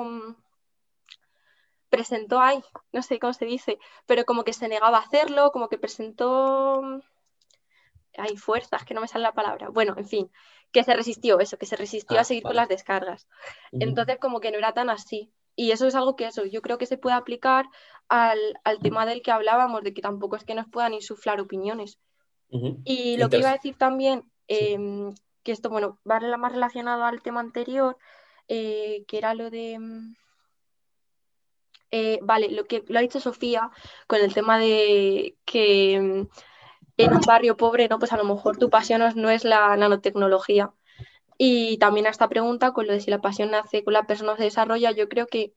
presentó 1.89 2.39
ahí, 2.39 2.63
no 2.93 3.01
sé 3.01 3.19
cómo 3.19 3.33
se 3.33 3.45
dice, 3.45 3.77
pero 4.05 4.23
como 4.23 4.45
que 4.45 4.53
se 4.53 4.69
negaba 4.69 4.97
a 4.99 5.01
hacerlo, 5.01 5.51
como 5.51 5.67
que 5.67 5.77
presentó 5.77 6.81
hay 8.17 8.37
fuerzas, 8.37 8.85
que 8.85 8.93
no 8.93 9.01
me 9.01 9.09
sale 9.09 9.23
la 9.23 9.33
palabra. 9.33 9.67
Bueno, 9.69 9.95
en 9.97 10.07
fin, 10.07 10.31
que 10.71 10.85
se 10.85 10.93
resistió 10.93 11.39
eso, 11.41 11.57
que 11.57 11.65
se 11.65 11.75
resistió 11.75 12.17
a 12.17 12.21
ah, 12.21 12.23
seguir 12.23 12.43
con 12.43 12.55
las 12.55 12.69
descargas. 12.69 13.27
Entonces, 13.73 14.17
como 14.19 14.39
que 14.39 14.51
no 14.51 14.57
era 14.57 14.73
tan 14.73 14.89
así. 14.89 15.33
Y 15.55 15.71
eso 15.71 15.87
es 15.87 15.95
algo 15.95 16.15
que 16.15 16.25
eso, 16.25 16.45
yo 16.45 16.61
creo 16.61 16.77
que 16.77 16.85
se 16.85 16.97
puede 16.97 17.15
aplicar 17.15 17.65
al, 18.09 18.39
tema 18.81 19.05
del 19.05 19.21
que 19.21 19.31
hablábamos, 19.31 19.83
de 19.83 19.93
que 19.93 20.01
tampoco 20.01 20.35
es 20.35 20.43
que 20.43 20.55
nos 20.55 20.67
puedan 20.67 20.93
insuflar 20.93 21.39
opiniones. 21.39 21.99
Y 22.85 23.17
lo 23.17 23.29
que 23.29 23.39
iba 23.39 23.49
a 23.49 23.53
decir 23.53 23.75
también, 23.77 24.23
em, 24.47 25.13
que 25.43 25.51
esto, 25.51 25.69
bueno, 25.69 25.99
va 26.09 26.19
más 26.37 26.51
relacionado 26.53 27.03
al 27.03 27.21
tema 27.21 27.39
anterior, 27.39 27.97
eh, 28.47 29.03
que 29.07 29.17
era 29.17 29.33
lo 29.33 29.49
de... 29.49 29.77
Mm, 29.79 30.15
eh, 31.91 32.19
vale, 32.21 32.49
lo 32.49 32.65
que 32.65 32.83
lo 32.87 32.99
ha 32.99 33.01
dicho 33.01 33.19
Sofía 33.19 33.69
con 34.07 34.19
el 34.19 34.33
tema 34.33 34.57
de 34.57 35.37
que 35.45 35.99
mm, 36.01 36.27
en 36.97 37.13
un 37.13 37.21
barrio 37.21 37.57
pobre, 37.57 37.87
¿no? 37.87 37.99
Pues 37.99 38.13
a 38.13 38.17
lo 38.17 38.25
mejor 38.25 38.57
tu 38.57 38.69
pasión 38.69 39.01
no 39.15 39.29
es 39.29 39.43
la 39.43 39.75
nanotecnología. 39.77 40.73
Y 41.37 41.77
también 41.77 42.07
a 42.07 42.09
esta 42.09 42.29
pregunta, 42.29 42.71
con 42.71 42.87
lo 42.87 42.93
de 42.93 43.01
si 43.01 43.11
la 43.11 43.21
pasión 43.21 43.51
nace 43.51 43.83
con 43.83 43.93
la 43.93 44.07
persona 44.07 44.33
o 44.33 44.37
se 44.37 44.43
desarrolla, 44.43 44.91
yo 44.91 45.09
creo 45.09 45.27
que 45.27 45.53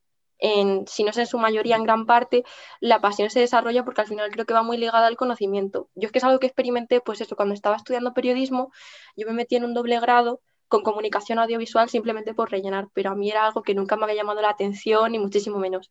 si 0.86 1.02
no 1.02 1.10
es 1.10 1.18
en 1.18 1.26
su 1.26 1.38
mayoría, 1.38 1.76
en 1.76 1.82
gran 1.82 2.06
parte, 2.06 2.44
la 2.80 3.00
pasión 3.00 3.28
se 3.28 3.40
desarrolla 3.40 3.84
porque 3.84 4.02
al 4.02 4.06
final 4.06 4.30
creo 4.30 4.46
que 4.46 4.54
va 4.54 4.62
muy 4.62 4.76
ligada 4.76 5.06
al 5.06 5.16
conocimiento. 5.16 5.88
Yo 5.96 6.06
es 6.06 6.12
que 6.12 6.18
es 6.18 6.24
algo 6.24 6.38
que 6.38 6.46
experimenté, 6.46 7.00
pues 7.00 7.20
eso, 7.20 7.34
cuando 7.34 7.54
estaba 7.54 7.76
estudiando 7.76 8.14
periodismo, 8.14 8.70
yo 9.16 9.26
me 9.26 9.32
metí 9.32 9.56
en 9.56 9.64
un 9.64 9.74
doble 9.74 9.98
grado 10.00 10.40
con 10.68 10.82
comunicación 10.82 11.38
audiovisual 11.38 11.88
simplemente 11.88 12.34
por 12.34 12.50
rellenar, 12.50 12.88
pero 12.92 13.10
a 13.10 13.14
mí 13.16 13.30
era 13.30 13.46
algo 13.46 13.62
que 13.62 13.74
nunca 13.74 13.96
me 13.96 14.04
había 14.04 14.16
llamado 14.16 14.40
la 14.40 14.50
atención, 14.50 15.12
ni 15.12 15.18
muchísimo 15.18 15.58
menos 15.58 15.90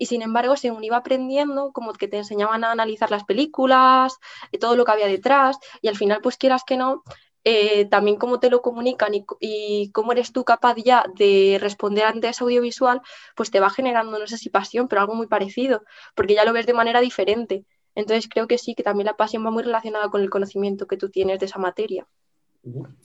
y 0.00 0.06
sin 0.06 0.22
embargo, 0.22 0.56
según 0.56 0.82
iba 0.82 0.96
aprendiendo, 0.96 1.72
como 1.72 1.92
que 1.92 2.08
te 2.08 2.16
enseñaban 2.16 2.64
a 2.64 2.72
analizar 2.72 3.10
las 3.10 3.24
películas, 3.24 4.16
y 4.50 4.56
todo 4.56 4.74
lo 4.74 4.86
que 4.86 4.92
había 4.92 5.06
detrás, 5.06 5.58
y 5.82 5.88
al 5.88 5.96
final, 5.96 6.20
pues 6.22 6.38
quieras 6.38 6.64
que 6.64 6.78
no, 6.78 7.02
eh, 7.44 7.86
también 7.86 8.16
cómo 8.16 8.38
te 8.38 8.50
lo 8.50 8.60
comunican 8.60 9.12
y, 9.40 9.90
cómo 9.92 10.12
eres 10.12 10.32
tú 10.32 10.44
capaz 10.44 10.76
ya 10.76 11.04
de 11.16 11.58
responder 11.60 12.04
ante 12.04 12.28
ese 12.28 12.44
audiovisual, 12.44 13.00
pues 13.34 13.50
te 13.50 13.60
va 13.60 13.70
generando, 13.70 14.18
no 14.18 14.26
sé 14.26 14.38
si 14.38 14.50
pasión, 14.50 14.88
pero 14.88 15.00
algo 15.00 15.14
muy 15.14 15.26
parecido, 15.26 15.82
porque 16.14 16.34
ya 16.34 16.44
lo 16.44 16.52
ves 16.52 16.66
de 16.66 16.74
manera 16.74 17.00
diferente. 17.00 17.64
Entonces 17.94 18.28
creo 18.28 18.46
que 18.46 18.58
sí, 18.58 18.74
que 18.74 18.82
también 18.82 19.06
la 19.06 19.16
pasión 19.16 19.44
va 19.44 19.50
muy 19.50 19.62
relacionada 19.62 20.10
con 20.10 20.20
el 20.20 20.30
conocimiento 20.30 20.86
que 20.86 20.96
tú 20.96 21.08
tienes 21.10 21.40
de 21.40 21.46
esa 21.46 21.58
materia. 21.58 22.06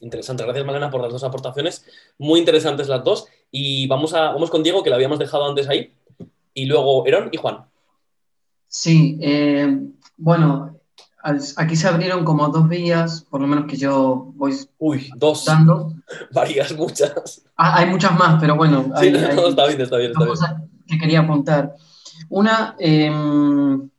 Interesante, 0.02 0.44
gracias 0.44 0.66
Malena 0.66 0.92
por 0.92 1.02
las 1.02 1.14
dos 1.14 1.24
aportaciones, 1.24 1.86
muy 2.18 2.40
interesantes 2.40 2.90
las 2.90 3.04
dos. 3.04 3.28
Y 3.52 3.88
vamos, 3.88 4.14
a, 4.14 4.32
vamos 4.32 4.50
con 4.50 4.64
Diego, 4.64 4.84
que 4.84 4.90
lo 4.90 4.96
habíamos 4.98 5.18
dejado 5.18 5.48
antes 5.48 5.70
ahí 5.70 5.94
y 6.54 6.66
luego 6.66 7.06
Herón 7.06 7.30
y 7.32 7.38
Juan. 7.38 7.66
Sí, 8.68 9.18
eh, 9.22 9.80
bueno, 10.18 10.75
aquí 11.58 11.76
se 11.76 11.88
abrieron 11.88 12.24
como 12.24 12.48
dos 12.50 12.70
vías, 12.70 13.22
por 13.30 13.42
lo 13.42 13.48
menos 13.48 13.66
que 13.66 13.78
yo 13.78 14.32
voy. 14.36 14.56
Uy, 14.78 15.10
dos. 15.16 15.46
Dando. 15.46 15.94
Varias, 16.32 16.76
muchas. 16.76 17.44
Ah, 17.58 17.80
hay 17.80 17.88
muchas 17.88 18.18
más, 18.18 18.40
pero 18.40 18.56
bueno. 18.56 18.92
Sí, 19.00 19.08
está 19.08 19.68
bien, 19.68 19.82
está 19.82 19.98
bien. 19.98 20.12
Está 20.12 20.26
cosas 20.26 20.56
que 20.88 20.98
quería 20.98 21.22
apuntar. 21.22 21.76
Una, 22.30 22.76
em, 22.80 23.90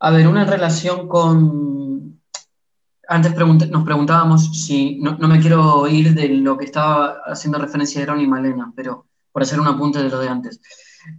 a 0.00 0.10
ver, 0.10 0.28
una 0.28 0.42
en 0.42 0.48
relación 0.48 1.08
con. 1.08 2.20
Antes 3.08 3.34
nos 3.70 3.84
preguntábamos 3.84 4.64
si. 4.64 4.98
No, 5.00 5.16
no, 5.18 5.28
me 5.28 5.40
quiero 5.40 5.88
ir 5.88 6.14
de 6.14 6.28
lo 6.28 6.56
que 6.56 6.66
estaba 6.66 7.22
haciendo 7.26 7.58
referencia 7.58 8.02
Herón 8.02 8.20
y 8.20 8.26
Malena, 8.26 8.72
pero 8.76 9.06
por 9.32 9.42
hacer 9.42 9.58
un 9.58 9.66
apunte 9.66 10.02
de 10.02 10.08
lo 10.08 10.18
de 10.20 10.28
antes 10.28 10.60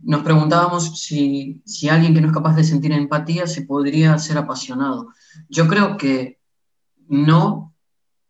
nos 0.03 0.23
preguntábamos 0.23 0.99
si, 0.99 1.61
alguien 1.89 2.13
que 2.13 2.21
no 2.21 2.27
es 2.27 2.33
capaz 2.33 2.55
de 2.55 2.63
sentir 2.63 2.91
empatía 2.91 3.47
se 3.47 3.63
podría 3.63 4.17
ser 4.17 4.37
apasionado. 4.37 5.09
Yo 5.49 5.67
creo 5.67 5.97
que 5.97 6.39
no, 7.07 7.73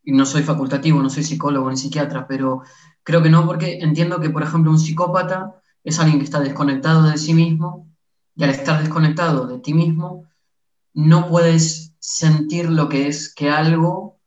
y 0.03 0.11
no 0.11 0.25
soy 0.25 0.43
facultativo, 0.43 1.01
no 1.01 1.09
soy 1.09 1.23
psicólogo 1.23 1.69
ni 1.69 1.77
psiquiatra, 1.77 2.27
pero 2.27 2.61
creo 3.03 3.21
que 3.21 3.29
no 3.29 3.45
porque 3.45 3.79
entiendo 3.79 4.19
que, 4.19 4.29
por 4.29 4.43
ejemplo, 4.43 4.71
un 4.71 4.79
psicópata 4.79 5.55
es 5.83 5.99
alguien 5.99 6.19
que 6.19 6.25
está 6.25 6.39
desconectado 6.39 7.03
de 7.03 7.17
sí 7.17 7.33
mismo 7.33 7.87
y 8.35 8.43
al 8.43 8.51
estar 8.51 8.79
desconectado 8.79 9.47
de 9.47 9.59
ti 9.59 9.73
mismo, 9.73 10.25
no 10.93 11.27
puedes 11.27 11.93
sentir 11.99 12.69
lo 12.69 12.89
que 12.89 13.07
es 13.07 13.33
que 13.33 13.49
algo 13.49 14.19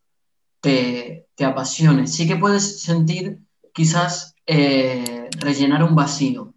te, 0.61 1.27
apasione. 1.43 2.07
Sí 2.07 2.29
que 2.29 2.37
puedes 2.37 2.83
sentir 2.83 3.41
quizás 3.75 4.37
eh, 4.47 5.29
rellenar 5.41 5.83
un 5.83 5.97
vacío, 5.97 6.52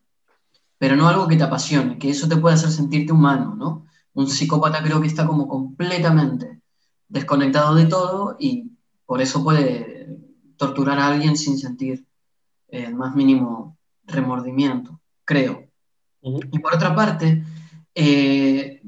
pero 0.86 0.98
no 0.98 1.08
algo 1.08 1.28
que 1.28 1.36
te 1.36 1.44
apasione, 1.44 1.98
que 1.98 2.12
eso 2.12 2.28
te 2.28 2.38
puede 2.38 2.54
hacer 2.54 2.70
sentirte 2.70 3.12
humano, 3.12 3.56
¿no? 3.56 3.88
Un 4.14 4.28
psicópata 4.28 4.84
creo 4.84 5.02
que 5.02 5.08
está 5.08 5.26
como 5.26 5.48
completamente 5.48 6.62
desconectado 7.08 7.74
de 7.74 7.88
todo 7.88 8.36
y 8.40 8.70
por 9.04 9.20
eso 9.20 9.44
puede 9.44 10.16
torturar 10.58 11.00
a 11.00 11.08
alguien 11.08 11.38
sin 11.38 11.58
sentir 11.58 12.06
el 12.68 12.94
más 12.94 13.16
mínimo 13.16 13.80
remordimiento, 14.06 15.02
creo. 15.24 15.64
Y 16.22 16.60
por 16.60 16.76
otra 16.76 16.94
parte, 16.94 17.44
eh, 17.96 18.84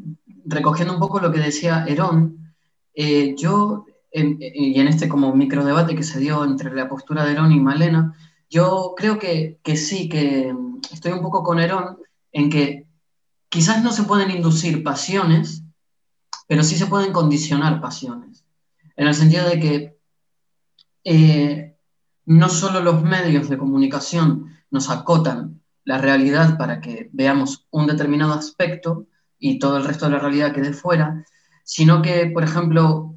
recogiendo 0.45 0.93
un 0.93 0.99
poco 0.99 1.19
lo 1.19 1.31
que 1.31 1.39
decía 1.39 1.83
Herón, 1.87 2.53
eh, 2.93 3.33
yo, 3.35 3.87
y 4.13 4.79
en 4.79 4.87
este 4.87 5.09
como 5.09 5.33
micro 5.33 5.65
debate 5.65 5.95
que 5.95 6.03
se 6.03 6.19
dio 6.19 6.45
entre 6.45 6.75
la 6.75 6.87
postura 6.87 7.25
de 7.25 7.31
Herón 7.31 7.53
y 7.53 7.59
Malena, 7.59 8.15
yo 8.49 8.93
creo 8.95 9.19
que, 9.19 9.59
que 9.63 9.75
sí, 9.77 10.09
que 10.09 10.53
estoy 10.91 11.11
un 11.11 11.21
poco 11.21 11.43
con 11.43 11.59
Herón 11.59 11.97
en 12.31 12.49
que 12.49 12.87
quizás 13.49 13.83
no 13.83 13.91
se 13.91 14.03
pueden 14.03 14.31
inducir 14.31 14.83
pasiones, 14.83 15.63
pero 16.47 16.63
sí 16.63 16.75
se 16.75 16.87
pueden 16.87 17.11
condicionar 17.11 17.81
pasiones. 17.81 18.45
En 18.95 19.07
el 19.07 19.13
sentido 19.13 19.47
de 19.47 19.59
que 19.59 19.97
eh, 21.03 21.77
no 22.25 22.49
solo 22.49 22.81
los 22.81 23.03
medios 23.03 23.49
de 23.49 23.57
comunicación 23.57 24.57
nos 24.69 24.89
acotan 24.89 25.61
la 25.85 25.97
realidad 25.97 26.57
para 26.57 26.81
que 26.81 27.09
veamos 27.13 27.65
un 27.71 27.87
determinado 27.87 28.33
aspecto 28.33 29.07
y 29.39 29.59
todo 29.59 29.77
el 29.77 29.85
resto 29.85 30.05
de 30.05 30.11
la 30.11 30.19
realidad 30.19 30.53
quede 30.53 30.73
fuera, 30.73 31.23
sino 31.63 32.01
que, 32.01 32.25
por 32.27 32.43
ejemplo, 32.43 33.15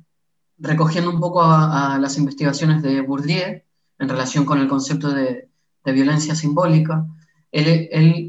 recogiendo 0.58 1.10
un 1.10 1.18
poco 1.18 1.42
a, 1.42 1.98
las 1.98 2.16
investigaciones 2.18 2.82
de 2.82 3.00
Bourdieu 3.00 3.62
en 4.00 4.08
relación 4.08 4.44
con 4.44 4.58
el 4.58 4.66
concepto 4.66 5.12
de, 5.12 5.48
de 5.84 5.92
violencia 5.92 6.34
simbólica, 6.34 7.06
él, 7.52 8.28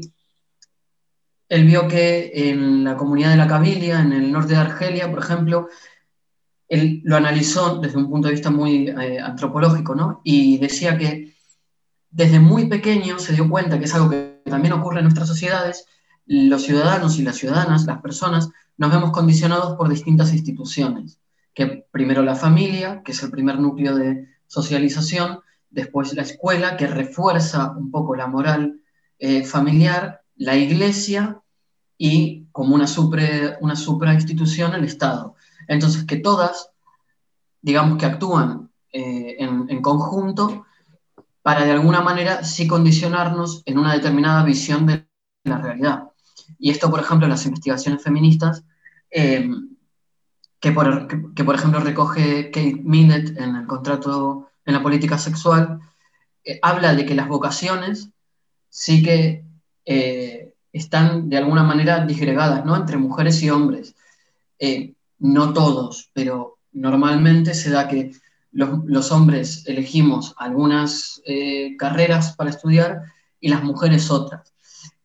vio 1.48 1.88
que 1.88 2.32
en 2.50 2.84
la 2.84 2.96
comunidad 2.96 3.30
de 3.30 3.36
la 3.36 3.46
Cabilia, 3.46 4.00
en 4.00 4.12
el 4.12 4.32
norte 4.32 4.54
de 4.54 4.60
Argelia, 4.60 5.10
por 5.10 5.20
ejemplo, 5.20 5.68
él 6.68 7.02
lo 7.04 7.16
analizó 7.16 7.78
desde 7.78 7.98
un 7.98 8.08
punto 8.08 8.28
de 8.28 8.34
vista 8.34 8.50
muy 8.50 8.88
eh, 8.88 9.20
antropológico, 9.20 9.94
¿no? 9.94 10.20
Y 10.24 10.58
decía 10.58 10.96
que 10.96 11.34
desde 12.10 12.40
muy 12.40 12.66
pequeño 12.66 13.18
se 13.18 13.34
dio 13.34 13.48
cuenta 13.48 13.78
que 13.78 13.84
es 13.84 13.94
algo 13.94 14.10
que 14.10 14.42
también 14.44 14.72
ocurre 14.72 14.98
en 14.98 15.04
nuestras 15.04 15.28
sociedades, 15.28 15.86
los 16.26 16.62
ciudadanos 16.62 17.18
y 17.18 17.22
las 17.22 17.36
ciudadanas, 17.36 17.84
las 17.84 18.00
personas, 18.00 18.48
nos 18.78 18.90
vemos 18.90 19.10
condicionados 19.10 19.76
por 19.76 19.88
distintas 19.88 20.32
instituciones, 20.32 21.18
que 21.54 21.86
primero 21.90 22.22
la 22.22 22.34
familia, 22.34 23.02
que 23.04 23.12
es 23.12 23.22
el 23.22 23.30
primer 23.30 23.58
núcleo 23.58 23.94
de 23.94 24.28
socialización, 24.46 25.40
después 25.72 26.14
la 26.14 26.22
escuela, 26.22 26.76
que 26.76 26.86
refuerza 26.86 27.70
un 27.72 27.90
poco 27.90 28.14
la 28.14 28.26
moral 28.26 28.80
eh, 29.18 29.44
familiar, 29.44 30.22
la 30.36 30.56
iglesia 30.56 31.40
y 31.98 32.46
como 32.52 32.74
una, 32.74 32.86
supra, 32.86 33.58
una 33.60 33.76
suprainstitución 33.76 34.74
el 34.74 34.84
Estado. 34.84 35.34
Entonces, 35.68 36.04
que 36.04 36.16
todas, 36.16 36.70
digamos 37.60 37.98
que 37.98 38.06
actúan 38.06 38.70
eh, 38.92 39.36
en, 39.38 39.80
conjunto 39.80 40.66
para 41.42 41.64
de 41.64 41.72
alguna 41.72 42.02
manera 42.02 42.44
sí 42.44 42.68
condicionarnos 42.68 43.62
en 43.64 43.78
una 43.78 43.94
determinada 43.94 44.44
visión 44.44 44.86
de 44.86 45.08
la 45.44 45.58
realidad. 45.58 46.10
Y 46.58 46.70
esto, 46.70 46.90
por 46.90 47.00
ejemplo, 47.00 47.26
en 47.26 47.30
las 47.30 47.46
investigaciones 47.46 48.02
feministas, 48.02 48.64
eh, 49.10 49.48
que, 50.60 50.72
por, 50.72 51.34
que, 51.34 51.44
por, 51.44 51.54
ejemplo 51.54 51.80
recoge 51.80 52.50
Kate 52.50 52.80
Millett 52.84 53.36
en 53.38 53.56
el 53.56 53.66
contrato 53.66 54.51
en 54.64 54.74
la 54.74 54.82
política 54.82 55.18
sexual, 55.18 55.80
eh, 56.44 56.58
habla 56.62 56.94
de 56.94 57.06
que 57.06 57.14
las 57.14 57.28
vocaciones 57.28 58.10
sí 58.68 59.02
que 59.02 59.44
eh, 59.84 60.54
están 60.72 61.28
de 61.28 61.38
alguna 61.38 61.62
manera 61.62 62.04
disgregadas, 62.04 62.64
¿no? 62.64 62.76
Entre 62.76 62.96
mujeres 62.96 63.42
y 63.42 63.50
hombres. 63.50 63.94
no 65.18 65.52
todos, 65.52 66.10
pero 66.14 66.58
normalmente 66.72 67.54
se 67.54 67.70
da 67.70 67.88
que 67.88 68.12
los, 68.52 69.12
hombres 69.12 69.64
elegimos 69.66 70.34
algunas 70.38 71.20
carreras 71.78 72.36
para 72.36 72.50
estudiar 72.50 73.02
y 73.40 73.48
las 73.48 73.62
mujeres 73.64 74.10
otras. 74.10 74.52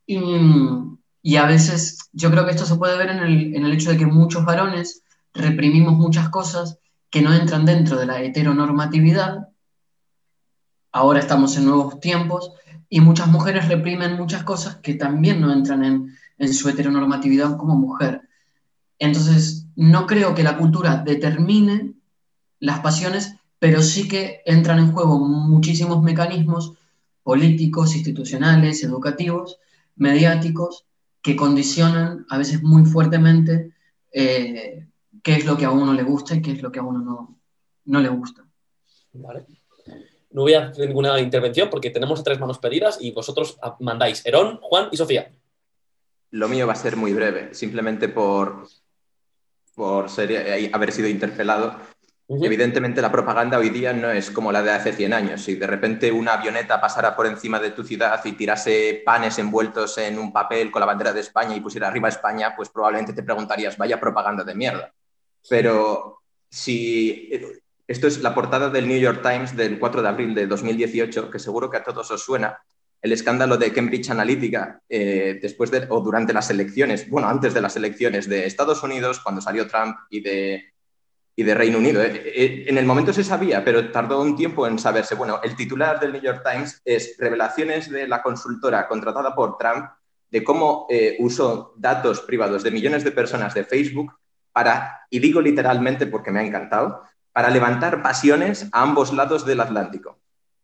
Y, 0.06 1.36
a 1.36 1.46
veces 1.46 2.10
yo 2.14 2.32
creo 2.32 2.46
que 2.46 2.52
esto 2.52 2.66
se 2.66 2.76
puede 2.76 2.98
ver 2.98 3.10
en 3.10 3.66
el 3.66 3.74
hecho 3.74 3.92
de 3.92 3.98
que 3.98 4.06
muchos 4.06 4.46
varones 4.46 5.04
reprimimos 5.38 5.94
muchas 5.96 6.30
cosas 6.30 6.80
que 7.10 7.22
no 7.22 7.34
entran 7.34 7.66
dentro 7.66 7.98
de 7.98 8.06
la 8.06 8.22
heteronormatividad. 8.22 9.50
Ahora 10.92 11.20
estamos 11.20 11.58
en 11.58 11.66
nuevos 11.66 12.00
tiempos 12.00 12.54
y 12.90 13.02
muchas 13.02 13.28
mujeres 13.28 13.68
reprimen 13.68 14.18
muchas 14.18 14.44
cosas 14.44 14.78
que 14.78 14.94
también 14.94 15.42
no 15.42 15.52
entran 15.52 15.84
en, 16.38 16.54
su 16.54 16.70
heteronormatividad 16.70 17.58
como 17.58 17.76
mujer. 17.76 18.22
Entonces, 19.00 19.68
no 19.76 20.08
creo 20.08 20.36
que 20.36 20.44
la 20.44 20.58
cultura 20.58 21.04
determine 21.04 21.94
las 22.60 22.80
pasiones, 22.80 23.36
pero 23.60 23.82
sí 23.82 24.08
que 24.08 24.42
entran 24.46 24.80
en 24.80 24.92
juego 24.92 25.20
muchísimos 25.20 26.02
mecanismos 26.04 26.74
políticos, 27.24 27.96
institucionales, 27.96 28.84
educativos, 28.84 29.60
mediáticos, 29.96 30.86
que 31.22 31.36
condicionan 31.36 32.26
a 32.30 32.38
veces 32.38 32.64
muy 32.64 32.86
fuertemente 32.86 33.74
eh, 34.14 34.88
qué 35.28 35.36
es 35.36 35.46
lo 35.46 35.58
que 35.58 35.66
a 35.66 35.72
uno 35.72 35.94
le 35.94 36.04
gusta 36.04 36.36
y 36.36 36.42
qué 36.42 36.54
es 36.54 36.62
lo 36.62 36.72
que 36.72 36.80
a 36.80 36.84
uno 36.84 37.00
no, 37.00 37.38
no 37.84 38.00
le 38.00 38.08
gusta. 38.08 38.46
Vale. 39.12 39.46
No 40.32 40.44
voy 40.44 40.54
a 40.54 40.70
hacer 40.70 40.88
ninguna 40.88 41.20
intervención 41.20 41.70
porque 41.70 41.90
tenemos 41.90 42.24
tres 42.24 42.40
manos 42.40 42.60
pedidas 42.60 42.98
y 43.02 43.12
vosotros 43.12 43.60
mandáis. 43.82 44.26
Herón, 44.26 44.60
Juan 44.62 44.88
y 44.90 44.96
Sofía. 44.96 45.30
Lo 46.32 46.48
mío 46.48 46.66
va 46.66 46.72
a 46.72 46.78
ser 46.78 46.96
muy 46.96 47.12
breve, 47.12 47.54
simplemente 47.54 48.08
por, 48.08 48.68
por 49.76 50.10
ser, 50.10 50.32
eh, 50.32 50.72
haber 50.72 50.94
sido 50.94 51.10
interpelado. 51.10 51.76
Evidentemente 52.30 53.02
la 53.02 53.12
propaganda 53.12 53.58
hoy 53.58 53.70
día 53.70 53.92
no 53.92 54.10
es 54.10 54.32
como 54.32 54.54
la 54.54 54.62
de 54.62 54.72
hace 54.72 54.94
100 54.94 55.12
años. 55.12 55.42
Si 55.42 55.56
de 55.56 55.68
repente 55.68 56.10
una 56.10 56.36
avioneta 56.36 56.80
pasara 56.80 57.18
por 57.18 57.26
encima 57.26 57.60
de 57.60 57.72
tu 57.72 57.84
ciudad 57.84 58.24
y 58.24 58.32
tirase 58.32 59.02
panes 59.06 59.40
envueltos 59.40 59.98
en 59.98 60.20
un 60.20 60.32
papel 60.32 60.72
con 60.72 60.80
la 60.80 60.86
bandera 60.86 61.12
de 61.12 61.20
España 61.20 61.54
y 61.54 61.60
pusiera 61.60 61.90
arriba 61.90 62.08
España, 62.08 62.54
pues 62.56 62.70
probablemente 62.70 63.12
te 63.12 63.24
preguntarías, 63.24 63.78
vaya 63.78 64.00
propaganda 64.00 64.46
de 64.46 64.56
mierda. 64.56 64.94
Pero 65.50 66.20
si 66.50 67.32
esto 67.88 68.08
es 68.08 68.22
la 68.22 68.36
portada 68.36 68.70
del 68.70 68.88
New 68.88 69.00
York 69.00 69.22
Times 69.22 69.56
del 69.56 69.80
4 69.80 70.02
de 70.02 70.08
abril 70.08 70.36
de 70.36 70.48
2018, 70.48 71.32
que 71.32 71.40
seguro 71.40 71.70
que 71.70 71.78
a 71.78 71.84
todos 71.84 72.10
os 72.12 72.24
suena, 72.24 72.60
el 73.02 73.12
escándalo 73.12 73.58
de 73.58 73.72
Cambridge 73.72 74.10
Analytica 74.10 74.82
eh, 74.90 75.40
después 75.42 75.70
de, 75.70 75.86
o 75.90 76.02
durante 76.02 76.34
las 76.34 76.50
elecciones, 76.50 77.10
bueno, 77.10 77.28
antes 77.28 77.54
de 77.54 77.62
las 77.62 77.76
elecciones 77.76 78.28
de 78.28 78.46
Estados 78.46 78.82
Unidos, 78.84 79.20
cuando 79.20 79.40
salió 79.40 79.68
Trump 79.68 79.96
y 80.10 80.22
de 80.22 80.74
y 81.40 81.44
de 81.44 81.54
Reino 81.54 81.78
Unido. 81.78 82.02
Eh, 82.02 82.24
eh, 82.26 82.66
en 82.68 82.78
el 82.78 82.86
momento 82.86 83.14
se 83.14 83.24
sabía, 83.24 83.64
pero 83.64 83.92
tardó 83.92 84.20
un 84.20 84.36
tiempo 84.36 84.68
en 84.68 84.80
saberse. 84.80 85.14
Bueno, 85.16 85.40
el 85.44 85.56
titular 85.56 86.00
del 86.00 86.12
New 86.14 86.22
York 86.22 86.42
Times 86.44 86.82
es 86.84 87.16
revelaciones 87.20 87.90
de 87.90 88.08
la 88.08 88.24
consultora 88.24 88.88
contratada 88.88 89.36
por 89.36 89.56
Trump 89.58 89.86
de 90.32 90.44
cómo 90.44 90.88
eh, 90.90 91.16
usó 91.20 91.74
datos 91.78 92.22
privados 92.22 92.64
de 92.64 92.72
millones 92.72 93.04
de 93.04 93.12
personas 93.12 93.54
de 93.54 93.64
Facebook 93.64 94.12
para, 94.58 95.06
y 95.12 95.20
digo 95.20 95.40
literalmente 95.40 96.08
porque 96.08 96.32
me 96.32 96.40
ha 96.40 96.44
encantado, 96.44 97.04
para 97.32 97.52
levantar 97.52 98.02
pasiones 98.02 98.68
a 98.72 98.82
ambos 98.82 99.14
lados 99.14 99.46
del 99.46 99.60
Atlántico. 99.60 100.18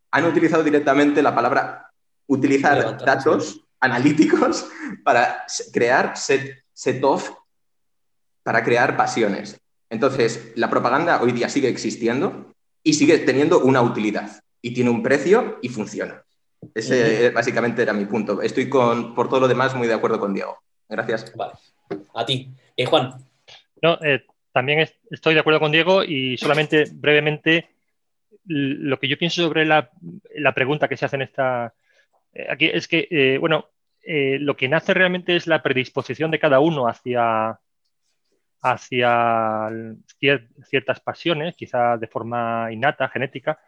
Han 0.10 0.26
utilizado 0.26 0.64
directamente 0.64 1.22
la 1.22 1.36
palabra 1.36 1.92
utilizar 2.26 2.98
datos 3.06 3.62
analíticos 3.80 4.68
para 5.04 5.46
crear 5.72 6.18
set, 6.18 6.64
set 6.74 7.04
off, 7.04 7.30
para 8.42 8.64
crear 8.64 8.98
pasiones. 8.98 9.62
Entonces, 9.92 10.54
la 10.56 10.72
propaganda 10.72 11.22
hoy 11.22 11.32
día 11.32 11.48
sigue 11.48 11.70
existiendo 11.70 12.52
y 12.82 12.96
sigue 12.96 13.20
teniendo 13.20 13.60
una 13.60 13.84
utilidad 13.84 14.42
y 14.60 14.74
tiene 14.74 14.90
un 14.90 15.04
precio 15.04 15.60
y 15.62 15.70
funciona. 15.70 16.24
Ese 16.74 17.30
básicamente 17.30 17.84
era 17.84 17.94
mi 17.94 18.06
punto. 18.06 18.42
Estoy 18.42 18.70
con, 18.70 19.14
por 19.14 19.30
todo 19.30 19.42
lo 19.42 19.48
demás 19.48 19.76
muy 19.76 19.88
de 19.88 19.94
acuerdo 19.94 20.20
con 20.20 20.34
Diego. 20.34 20.58
Gracias. 20.90 21.32
Vale. 21.36 21.54
A 22.16 22.26
ti. 22.26 22.50
Eh, 22.76 22.88
Juan. 22.88 23.24
No, 23.84 24.00
eh, 24.02 24.26
también 24.52 24.80
estoy 25.12 25.36
de 25.36 25.42
acuerdo 25.42 25.60
con 25.60 25.72
Diego 25.72 26.04
y 26.04 26.38
solamente 26.38 26.86
brevemente 26.92 27.70
lo 28.46 29.00
que 29.00 29.08
yo 29.08 29.18
pienso 29.18 29.44
sobre 29.44 29.66
la, 29.66 29.92
pregunta 30.56 30.88
que 30.88 30.98
se 30.98 31.06
hace 31.06 31.18
en 31.18 31.22
esta... 31.22 31.74
Eh, 32.34 32.48
aquí 32.50 32.66
es 32.66 32.88
que, 32.88 33.38
bueno, 33.40 33.70
lo 34.06 34.58
que 34.58 34.68
nace 34.68 34.94
realmente 34.94 35.36
es 35.36 35.48
la 35.48 35.62
predisposición 35.62 36.32
de 36.32 36.40
cada 36.40 36.60
uno 36.60 36.88
hacia, 36.88 37.60
hacia 38.62 39.70
ciertas 40.66 41.00
pasiones, 41.02 41.56
quizá 41.56 41.98
de 41.98 42.08
forma 42.08 42.70
innata, 42.72 43.10
genética, 43.10 43.60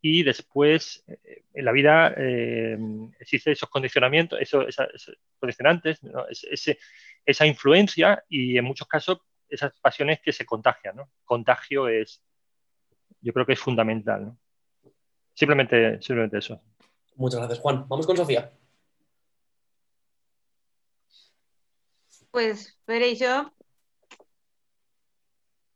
y 0.00 0.22
después 0.22 1.04
eh, 1.08 1.42
en 1.54 1.64
la 1.64 1.72
vida 1.72 2.14
eh, 2.16 2.78
existen 3.18 3.54
esos 3.54 3.68
condicionamientos, 3.68 4.40
esos, 4.40 4.66
condicionantes, 5.40 6.00
esa 7.24 7.46
influencia 7.46 8.22
y 8.28 8.56
en 8.56 8.64
muchos 8.64 8.86
casos 8.86 9.20
esas 9.48 9.72
pasiones 9.80 10.20
que 10.20 10.32
se 10.32 10.46
contagian. 10.46 10.96
Contagio 11.24 11.88
es, 11.88 12.22
yo 13.20 13.32
creo 13.32 13.46
que 13.46 13.54
es 13.54 13.60
fundamental. 13.60 14.32
Simplemente, 15.34 16.00
simplemente 16.00 16.38
eso. 16.38 16.60
Muchas 17.16 17.40
gracias, 17.40 17.60
Juan. 17.60 17.86
Vamos 17.88 18.06
con 18.06 18.16
Sofía. 18.16 18.52
Pues 22.30 22.78
veréis, 22.86 23.18
yo 23.18 23.52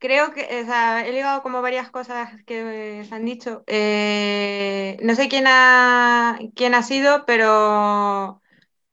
creo 0.00 0.32
que, 0.32 0.42
o 0.42 0.66
sea, 0.66 1.06
he 1.06 1.12
ligado 1.12 1.42
como 1.42 1.62
varias 1.62 1.90
cosas 1.90 2.30
que 2.44 3.04
se 3.08 3.14
han 3.14 3.24
dicho. 3.24 3.62
Eh, 3.66 4.98
no 5.02 5.14
sé 5.14 5.28
quién 5.28 5.44
ha, 5.46 6.38
quién 6.56 6.74
ha 6.74 6.82
sido, 6.82 7.24
pero 7.26 8.42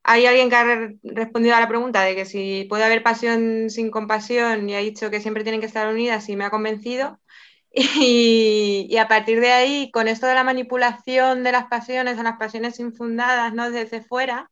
hay 0.08 0.26
alguien 0.26 0.49
que 0.49 0.55
ha 0.55 0.89
respondido 1.03 1.55
a 1.55 1.60
la 1.60 1.68
pregunta 1.68 2.01
de 2.01 2.16
que 2.16 2.26
si 2.26 2.66
puede 2.70 2.86
haber 2.86 3.03
pasión 3.03 3.70
sin 3.70 3.91
compasión 3.91 4.70
y 4.70 4.76
ha 4.76 4.80
dicho 4.80 5.12
que 5.12 5.22
siempre 5.22 5.43
tienen 5.43 5.62
que 5.62 5.68
estar 5.68 5.88
unidas 5.88 6.30
y 6.30 6.36
me 6.36 6.45
ha 6.45 6.49
convencido. 6.49 7.20
Y, 7.74 8.97
a 8.97 9.08
partir 9.08 9.39
de 9.41 9.51
ahí, 9.51 9.91
con 9.91 10.08
esto 10.08 10.26
de 10.28 10.34
la 10.36 10.43
manipulación 10.43 11.43
de 11.43 11.51
las 11.51 11.68
pasiones, 11.68 12.18
a 12.18 12.24
las 12.24 12.38
pasiones 12.38 12.80
infundadas, 12.80 13.53
¿no? 13.53 13.70
Desde 13.72 14.01
fuera, 14.03 14.49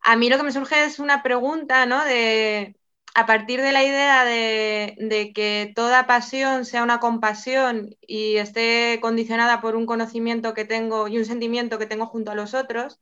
a 0.00 0.16
mí 0.16 0.28
lo 0.28 0.36
que 0.36 0.42
me 0.44 0.52
surge 0.52 0.84
es 0.84 0.98
una 0.98 1.22
pregunta, 1.22 1.86
¿no? 1.86 2.04
De, 2.04 2.76
a 3.14 3.26
partir 3.26 3.60
de 3.60 3.72
la 3.72 3.84
idea 3.84 4.24
de, 4.24 5.32
que 5.34 5.72
toda 5.74 6.06
pasión 6.06 6.64
sea 6.64 6.82
una 6.82 7.00
compasión 7.00 7.96
y 8.06 8.36
esté 8.36 8.98
condicionada 9.00 9.60
por 9.60 9.76
un 9.76 9.86
conocimiento 9.86 10.54
que 10.54 10.64
tengo 10.64 11.08
y 11.08 11.18
un 11.18 11.24
sentimiento 11.24 11.78
que 11.78 11.86
tengo 11.86 12.06
junto 12.06 12.32
a 12.32 12.34
los 12.34 12.54
otros, 12.54 13.00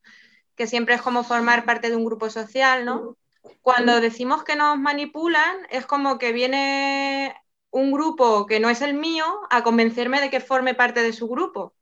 que 0.59 0.68
siempre 0.68 0.96
es 0.96 1.02
como 1.02 1.24
formar 1.24 1.64
parte 1.66 1.90
de 1.90 1.96
un 1.96 2.04
grupo 2.04 2.30
social, 2.30 2.84
¿no? 2.84 3.16
Cuando 3.62 4.00
decimos 4.00 4.44
que 4.44 4.56
nos 4.56 4.78
manipulan, 4.78 5.56
es 5.70 5.86
como 5.86 6.18
que 6.18 6.32
viene 6.32 7.34
un 7.70 7.92
grupo 7.92 8.46
que 8.46 8.61
no 8.61 8.70
es 8.70 8.82
el 8.82 8.94
mío 8.94 9.24
a 9.50 9.62
convencerme 9.64 10.20
de 10.20 10.30
que 10.30 10.40
forme 10.40 10.74
parte 10.74 11.02
de 11.02 11.14
su 11.14 11.28
grupo. 11.28 11.74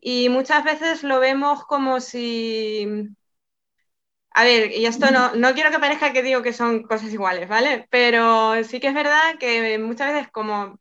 Y 0.00 0.28
muchas 0.30 0.64
veces 0.64 1.04
lo 1.04 1.20
vemos 1.20 1.64
como 1.66 2.00
si 2.00 3.08
a 4.30 4.44
ver, 4.44 4.72
y 4.72 4.86
esto 4.86 5.10
no, 5.10 5.34
no 5.34 5.52
quiero 5.54 5.70
que 5.70 5.78
parezca 5.78 6.12
que 6.12 6.22
digo 6.22 6.42
que 6.42 6.52
son 6.52 6.82
cosas 6.84 7.12
iguales, 7.12 7.48
¿vale? 7.48 7.86
Pero 7.90 8.62
sí 8.64 8.80
que 8.80 8.88
es 8.88 8.94
verdad 8.94 9.38
que 9.38 9.78
muchas 9.78 10.12
veces 10.12 10.30
como, 10.32 10.78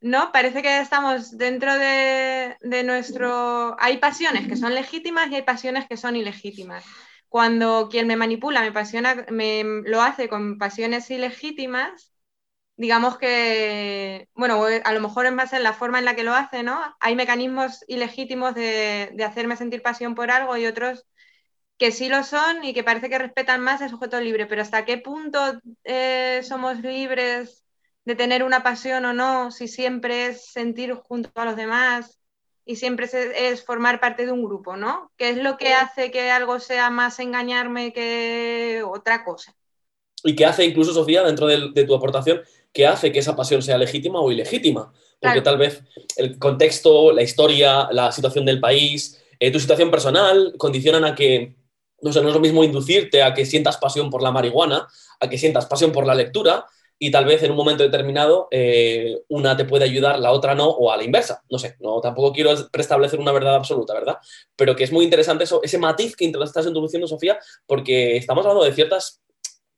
¿no? 0.00 0.32
Parece 0.32 0.62
que 0.62 0.80
estamos 0.80 1.36
dentro 1.36 1.74
de, 1.76 2.56
nuestro... 2.84 3.76
Hay 3.80 3.98
pasiones 3.98 4.48
que 4.48 4.56
son 4.56 4.74
legítimas 4.74 5.30
y 5.30 5.36
hay 5.36 5.42
pasiones 5.42 5.86
que 5.88 5.96
son 5.96 6.16
ilegítimas. 6.16 6.84
Cuando 7.28 7.88
quien 7.90 8.06
me 8.06 8.16
manipula 8.16 8.62
me, 8.62 8.72
pasiona, 8.72 9.26
me 9.30 9.62
lo 9.84 10.02
hace 10.02 10.28
con 10.28 10.58
pasiones 10.58 11.10
ilegítimas, 11.10 12.12
digamos 12.76 13.18
que, 13.18 14.28
bueno, 14.34 14.64
a 14.84 14.92
lo 14.92 15.00
mejor 15.00 15.26
es 15.26 15.32
más 15.32 15.52
en 15.52 15.62
la 15.62 15.74
forma 15.74 15.98
en 15.98 16.06
la 16.06 16.16
que 16.16 16.24
lo 16.24 16.34
hace, 16.34 16.62
¿no? 16.62 16.80
Hay 17.00 17.14
mecanismos 17.14 17.84
ilegítimos 17.88 18.54
de, 18.54 19.10
de 19.14 19.24
hacerme 19.24 19.56
sentir 19.56 19.82
pasión 19.82 20.14
por 20.14 20.30
algo 20.30 20.56
y 20.56 20.66
otros 20.66 21.06
que 21.78 21.92
sí 21.92 22.08
lo 22.08 22.24
son 22.24 22.64
y 22.64 22.74
que 22.74 22.84
parece 22.84 23.08
que 23.10 23.18
respetan 23.18 23.62
más 23.62 23.80
el 23.80 23.90
sujeto 23.90 24.20
libre, 24.20 24.46
pero 24.46 24.62
¿hasta 24.62 24.84
qué 24.84 24.98
punto 24.98 25.60
eh, 25.84 26.42
somos 26.44 26.78
libres 26.80 27.64
de 28.04 28.14
tener 28.14 28.42
una 28.42 28.62
pasión 28.62 29.04
o 29.04 29.12
no? 29.12 29.50
Si 29.50 29.68
siempre 29.68 30.26
es 30.26 30.46
sentir 30.46 30.94
junto 30.94 31.30
a 31.34 31.44
los 31.44 31.56
demás 31.56 32.18
y 32.64 32.76
siempre 32.76 33.08
es, 33.34 33.64
formar 33.64 34.00
parte 34.00 34.26
de 34.26 34.32
un 34.32 34.44
grupo, 34.44 34.76
¿no? 34.76 35.10
¿Qué 35.16 35.30
es 35.30 35.36
lo 35.38 35.56
que 35.56 35.72
hace 35.74 36.10
que 36.10 36.30
algo 36.30 36.60
sea 36.60 36.90
más 36.90 37.18
engañarme 37.18 37.92
que 37.92 38.82
otra 38.86 39.24
cosa? 39.24 39.54
Y 40.22 40.34
qué 40.36 40.44
hace 40.44 40.64
incluso, 40.64 40.92
Sofía, 40.92 41.22
dentro 41.22 41.46
de, 41.46 41.84
tu 41.84 41.94
aportación, 41.94 42.42
qué 42.72 42.86
hace 42.86 43.10
que 43.10 43.18
esa 43.18 43.34
pasión 43.34 43.62
sea 43.62 43.78
legítima 43.78 44.20
o 44.20 44.30
ilegítima. 44.30 44.92
Porque 45.20 45.42
tal 45.42 45.58
vez 45.58 45.82
el 46.16 46.38
contexto, 46.38 47.12
la 47.12 47.22
historia, 47.22 47.88
la 47.90 48.12
situación 48.12 48.44
del 48.46 48.60
país, 48.60 49.22
eh, 49.38 49.50
tu 49.50 49.58
situación 49.58 49.90
personal 49.90 50.54
condicionan 50.58 51.04
a 51.04 51.14
que 51.14 51.56
no, 52.02 52.12
sé, 52.12 52.22
no 52.22 52.28
es 52.28 52.34
lo 52.34 52.40
mismo 52.40 52.64
inducirte 52.64 53.22
a 53.22 53.34
que 53.34 53.44
sientas 53.44 53.76
pasión 53.76 54.10
por 54.10 54.22
la 54.22 54.30
marihuana, 54.30 54.88
a 55.18 55.28
que 55.28 55.38
sientas 55.38 55.66
pasión 55.66 55.92
por 55.92 56.06
la 56.06 56.14
lectura, 56.14 56.66
y 57.02 57.10
tal 57.10 57.24
vez 57.24 57.42
en 57.42 57.50
un 57.50 57.56
momento 57.56 57.82
determinado 57.82 58.46
eh, 58.50 59.22
una 59.28 59.56
te 59.56 59.64
puede 59.64 59.84
ayudar, 59.84 60.18
la 60.18 60.32
otra 60.32 60.54
no, 60.54 60.68
o 60.68 60.92
a 60.92 60.98
la 60.98 61.02
inversa. 61.02 61.42
No 61.48 61.58
sé, 61.58 61.76
no, 61.80 61.98
tampoco 62.02 62.30
quiero 62.30 62.54
preestablecer 62.70 63.18
una 63.18 63.32
verdad 63.32 63.54
absoluta, 63.54 63.94
¿verdad? 63.94 64.18
Pero 64.54 64.76
que 64.76 64.84
es 64.84 64.92
muy 64.92 65.04
interesante 65.04 65.44
eso, 65.44 65.62
ese 65.62 65.78
matiz 65.78 66.14
que 66.14 66.26
estás 66.26 66.66
introduciendo, 66.66 67.08
Sofía, 67.08 67.38
porque 67.66 68.18
estamos 68.18 68.44
hablando 68.44 68.66
de 68.66 68.74
ciertas 68.74 69.22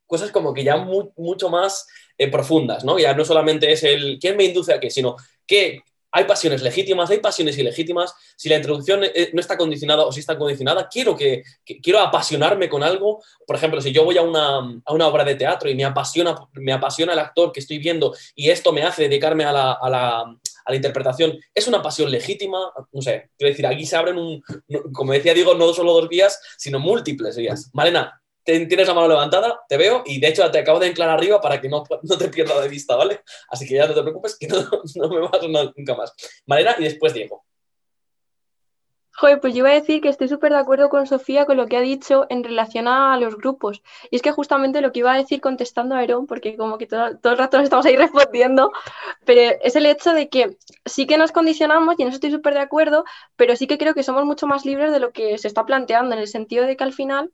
cosas 0.05 0.31
como 0.31 0.53
que 0.53 0.65
ya 0.65 0.75
mucho 0.75 1.49
más 1.49 1.87
eh, 2.17 2.29
profundas, 2.29 2.83
¿no? 2.83 2.99
Ya 2.99 3.13
no 3.13 3.23
solamente 3.23 3.71
es 3.71 3.83
el 3.83 4.19
quién 4.19 4.35
me 4.35 4.43
induce 4.43 4.73
a 4.73 4.81
qué, 4.81 4.89
sino 4.89 5.15
qué, 5.47 5.81
hay 6.15 6.25
pasiones 6.25 6.61
legítimas, 6.61 7.09
hay 7.09 7.17
pasiones 7.17 7.57
ilegítimas. 7.57 8.13
Si 8.35 8.47
la 8.47 8.57
introducción 8.57 9.03
eh, 9.03 9.31
no 9.33 9.41
está 9.41 9.57
condicionada 9.57 10.05
o 10.05 10.11
si 10.11 10.19
está 10.19 10.37
condicionada, 10.37 10.87
quiero, 10.87 11.17
que, 11.17 11.43
quiero 11.81 11.99
apasionarme 11.99 12.69
con 12.69 12.83
algo. 12.83 13.21
Por 13.47 13.55
ejemplo, 13.55 13.81
si 13.81 13.91
yo 13.91 14.05
voy 14.05 14.17
a 14.17 14.21
una, 14.21 15.07
obra 15.07 15.23
de 15.23 15.33
teatro 15.33 15.69
y 15.69 15.75
me 15.75 15.83
apasiona, 15.83 16.35
me 16.53 16.71
apasiona 16.71 17.13
el 17.13 17.19
actor 17.19 17.51
que 17.51 17.59
estoy 17.59 17.79
viendo 17.79 18.15
y 18.35 18.51
esto 18.51 18.71
me 18.71 18.83
hace 18.83 19.03
dedicarme 19.03 19.43
a 19.43 19.51
la, 19.51 20.37
interpretación, 20.71 21.37
¿es 21.53 21.67
una 21.67 21.81
pasión 21.81 22.11
legítima? 22.11 22.71
No 22.91 23.01
sé, 23.01 23.31
quiero 23.35 23.49
decir, 23.49 23.65
aquí 23.65 23.85
se 23.85 23.95
abren, 23.95 24.17
un, 24.17 24.41
como 24.93 25.13
decía 25.13 25.33
Diego, 25.33 25.55
no 25.55 25.73
solo 25.73 25.93
dos 25.93 26.07
vías, 26.07 26.39
sino 26.57 26.79
múltiples 26.79 27.35
vías. 27.35 27.71
Malena, 27.73 28.22
tienes 28.43 28.87
la 28.87 28.93
mano 28.93 29.07
levantada, 29.07 29.61
te 29.67 29.77
veo 29.77 30.03
y 30.05 30.19
de 30.19 30.27
hecho 30.27 30.49
te 30.51 30.59
acabo 30.59 30.79
de 30.79 30.87
anclar 30.87 31.09
arriba 31.09 31.39
para 31.41 31.59
que 31.61 31.69
no, 31.69 31.83
no 32.01 32.17
te 32.17 32.29
pierda 32.29 32.59
de 32.61 32.69
vista, 32.69 32.95
¿vale? 32.95 33.21
Así 33.49 33.67
que 33.67 33.75
ya 33.75 33.87
no 33.87 33.93
te 33.93 34.01
preocupes 34.01 34.37
que 34.37 34.47
no, 34.47 34.57
no 34.95 35.09
me 35.09 35.19
vas 35.21 35.73
nunca 35.75 35.95
más. 35.95 36.13
Malena 36.45 36.75
y 36.77 36.83
después 36.83 37.13
Diego. 37.13 37.45
Joder, 39.15 39.39
pues 39.39 39.53
yo 39.53 39.59
iba 39.59 39.69
a 39.69 39.73
decir 39.73 40.01
que 40.01 40.09
estoy 40.09 40.27
súper 40.27 40.51
de 40.53 40.57
acuerdo 40.57 40.89
con 40.89 41.05
Sofía 41.05 41.45
con 41.45 41.55
lo 41.55 41.67
que 41.67 41.77
ha 41.77 41.81
dicho 41.81 42.25
en 42.29 42.43
relación 42.43 42.87
a 42.87 43.15
los 43.17 43.37
grupos. 43.37 43.83
Y 44.09 44.15
es 44.15 44.23
que 44.23 44.31
justamente 44.31 44.81
lo 44.81 44.91
que 44.91 44.99
iba 44.99 45.13
a 45.13 45.17
decir 45.17 45.39
contestando 45.39 45.93
a 45.93 45.99
Aarón, 45.99 46.25
porque 46.25 46.57
como 46.57 46.79
que 46.79 46.87
todo, 46.87 47.15
todo 47.19 47.33
el 47.33 47.39
rato 47.39 47.57
nos 47.57 47.65
estamos 47.65 47.85
ahí 47.85 47.95
respondiendo, 47.97 48.71
pero 49.23 49.55
es 49.61 49.75
el 49.75 49.85
hecho 49.85 50.13
de 50.13 50.29
que 50.29 50.57
sí 50.85 51.05
que 51.05 51.19
nos 51.19 51.31
condicionamos, 51.31 51.95
y 51.97 52.01
en 52.01 52.07
eso 52.07 52.15
estoy 52.15 52.31
súper 52.31 52.55
de 52.55 52.61
acuerdo, 52.61 53.05
pero 53.35 53.55
sí 53.55 53.67
que 53.67 53.77
creo 53.77 53.93
que 53.93 54.01
somos 54.01 54.25
mucho 54.25 54.47
más 54.47 54.65
libres 54.65 54.91
de 54.91 54.99
lo 54.99 55.11
que 55.11 55.37
se 55.37 55.47
está 55.47 55.63
planteando, 55.65 56.15
en 56.15 56.21
el 56.21 56.27
sentido 56.27 56.65
de 56.65 56.75
que 56.75 56.83
al 56.83 56.93
final 56.93 57.31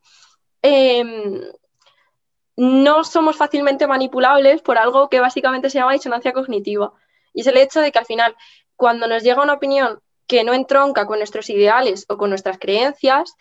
Em, 0.61 1.41
no 2.57 3.03
somos 3.03 3.37
fácilmente 3.37 3.87
manipulables 3.87 4.61
por 4.61 4.77
algo 4.77 5.09
que 5.09 5.19
básicamente 5.19 5.69
se 5.69 5.79
llama 5.79 5.93
disonancia 5.93 6.33
cognitiva. 6.33 6.93
Y 7.33 7.41
es 7.41 7.47
el 7.47 7.57
hecho 7.57 7.79
de 7.79 7.91
que 7.91 7.99
al 7.99 8.05
final, 8.05 8.35
cuando 8.75 9.07
nos 9.07 9.23
llega 9.23 9.41
una 9.41 9.53
opinión 9.53 10.01
que 10.27 10.43
no 10.43 10.53
entronca 10.53 11.05
con 11.05 11.19
nuestros 11.19 11.49
ideales 11.49 12.05
o 12.09 12.17
con 12.17 12.29
nuestras 12.29 12.59
creencias, 12.59 13.33